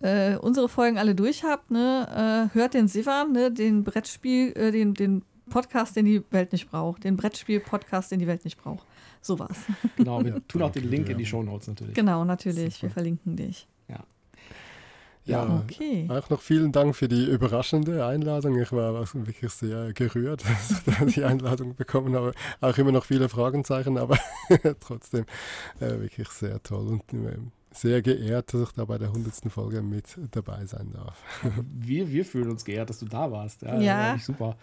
äh, 0.00 0.36
unsere 0.36 0.68
Folgen 0.68 0.98
alle 0.98 1.14
durch 1.14 1.44
habt, 1.44 1.70
ne, 1.70 2.48
äh, 2.52 2.54
hört 2.54 2.74
den 2.74 2.88
Sivan, 2.88 3.32
ne, 3.32 3.50
den 3.50 3.84
Brettspiel, 3.84 4.52
den, 4.52 4.94
den 4.94 5.22
Podcast, 5.50 5.96
den 5.96 6.06
die 6.06 6.22
Welt 6.30 6.52
nicht 6.52 6.70
braucht, 6.70 7.04
den 7.04 7.16
Brettspiel-Podcast, 7.16 8.10
den 8.10 8.20
die 8.20 8.26
Welt 8.26 8.44
nicht 8.44 8.56
braucht. 8.56 8.86
Sowas. 9.20 9.58
Genau, 9.96 10.24
wir 10.24 10.40
tun 10.48 10.62
auch 10.62 10.72
den 10.72 10.88
Link 10.88 11.10
in 11.10 11.18
die 11.18 11.26
Show 11.26 11.42
Notes 11.42 11.68
natürlich. 11.68 11.94
Genau, 11.94 12.24
natürlich. 12.24 12.74
Super. 12.74 12.86
Wir 12.86 12.90
verlinken 12.90 13.36
dich. 13.36 13.68
Ja. 13.88 13.98
Ja, 15.26 15.62
okay. 15.62 16.08
Auch 16.08 16.30
noch 16.30 16.40
vielen 16.40 16.72
Dank 16.72 16.96
für 16.96 17.06
die 17.06 17.26
überraschende 17.26 18.06
Einladung. 18.06 18.58
Ich 18.58 18.72
war 18.72 19.04
wirklich 19.12 19.52
sehr 19.52 19.92
gerührt, 19.92 20.44
dass 20.86 21.02
ich 21.02 21.14
die 21.14 21.24
Einladung 21.24 21.76
bekommen 21.76 22.14
habe. 22.16 22.32
Auch 22.62 22.76
immer 22.78 22.92
noch 22.92 23.04
viele 23.04 23.28
Fragenzeichen, 23.28 23.98
aber 23.98 24.18
trotzdem 24.80 25.26
äh, 25.78 26.00
wirklich 26.00 26.28
sehr 26.30 26.62
toll 26.62 26.88
und 26.88 27.12
äh, 27.12 27.36
sehr 27.72 28.02
geehrt, 28.02 28.52
dass 28.52 28.62
ich 28.62 28.72
da 28.74 28.84
bei 28.84 28.98
der 28.98 29.08
100. 29.08 29.50
Folge 29.50 29.82
mit 29.82 30.18
dabei 30.32 30.64
sein 30.66 30.92
darf. 30.92 31.22
Wir, 31.72 32.10
wir 32.10 32.24
fühlen 32.24 32.50
uns 32.50 32.64
geehrt, 32.64 32.90
dass 32.90 32.98
du 32.98 33.06
da 33.06 33.30
warst. 33.30 33.62
Ja, 33.62 33.80
ja. 33.80 34.18
super. 34.18 34.56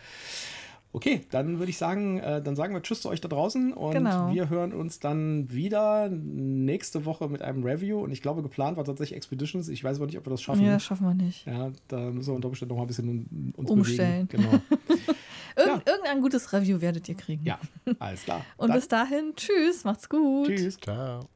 Okay, 0.94 1.22
dann 1.30 1.60
würde 1.60 1.70
ich 1.70 1.78
sagen, 1.78 2.18
äh, 2.20 2.42
dann 2.42 2.56
sagen 2.56 2.74
wir 2.74 2.82
Tschüss 2.82 3.02
zu 3.02 3.10
euch 3.10 3.22
da 3.22 3.28
draußen 3.28 3.74
und 3.74 3.92
genau. 3.92 4.34
wir 4.34 4.50
hören 4.50 4.74
uns 4.74 5.00
dann 5.00 5.52
wieder 5.52 6.10
nächste 6.10 7.06
Woche 7.06 7.28
mit 7.28 7.42
einem 7.42 7.64
Review. 7.64 8.00
Und 8.00 8.12
ich 8.12 8.22
glaube, 8.22 8.42
geplant 8.42 8.78
war 8.78 8.86
tatsächlich 8.86 9.18
Expeditions. 9.18 9.68
Ich 9.68 9.84
weiß 9.84 9.98
aber 9.98 10.08
nicht, 10.08 10.18
ob 10.18 10.26
wir 10.26 10.32
das 10.32 10.42
schaffen. 10.42 10.64
Ja, 10.64 10.74
das 10.74 10.84
schaffen 10.84 11.06
wir 11.06 11.14
nicht. 11.14 11.46
Ja, 11.46 11.72
da 11.88 12.00
müssen 12.10 12.30
wir 12.30 12.36
unter 12.36 12.48
Umständen 12.48 12.70
noch 12.70 12.78
mal 12.78 12.86
ein 12.86 12.88
bisschen 12.88 13.54
uns 13.56 13.70
umstellen. 13.70 14.28
Bewegen. 14.28 14.50
Genau. 14.50 14.62
Irgend, 15.58 15.86
ja. 15.86 15.94
Irgendein 15.94 16.22
gutes 16.22 16.54
Review 16.54 16.82
werdet 16.82 17.08
ihr 17.10 17.16
kriegen. 17.16 17.44
Ja, 17.44 17.60
alles 18.00 18.24
klar. 18.24 18.44
und 18.58 18.70
dann. 18.70 18.78
bis 18.78 18.88
dahin, 18.88 19.34
tschüss, 19.36 19.84
macht's 19.84 20.08
gut. 20.08 20.48
Tschüss. 20.48 20.78
Ciao. 20.78 21.28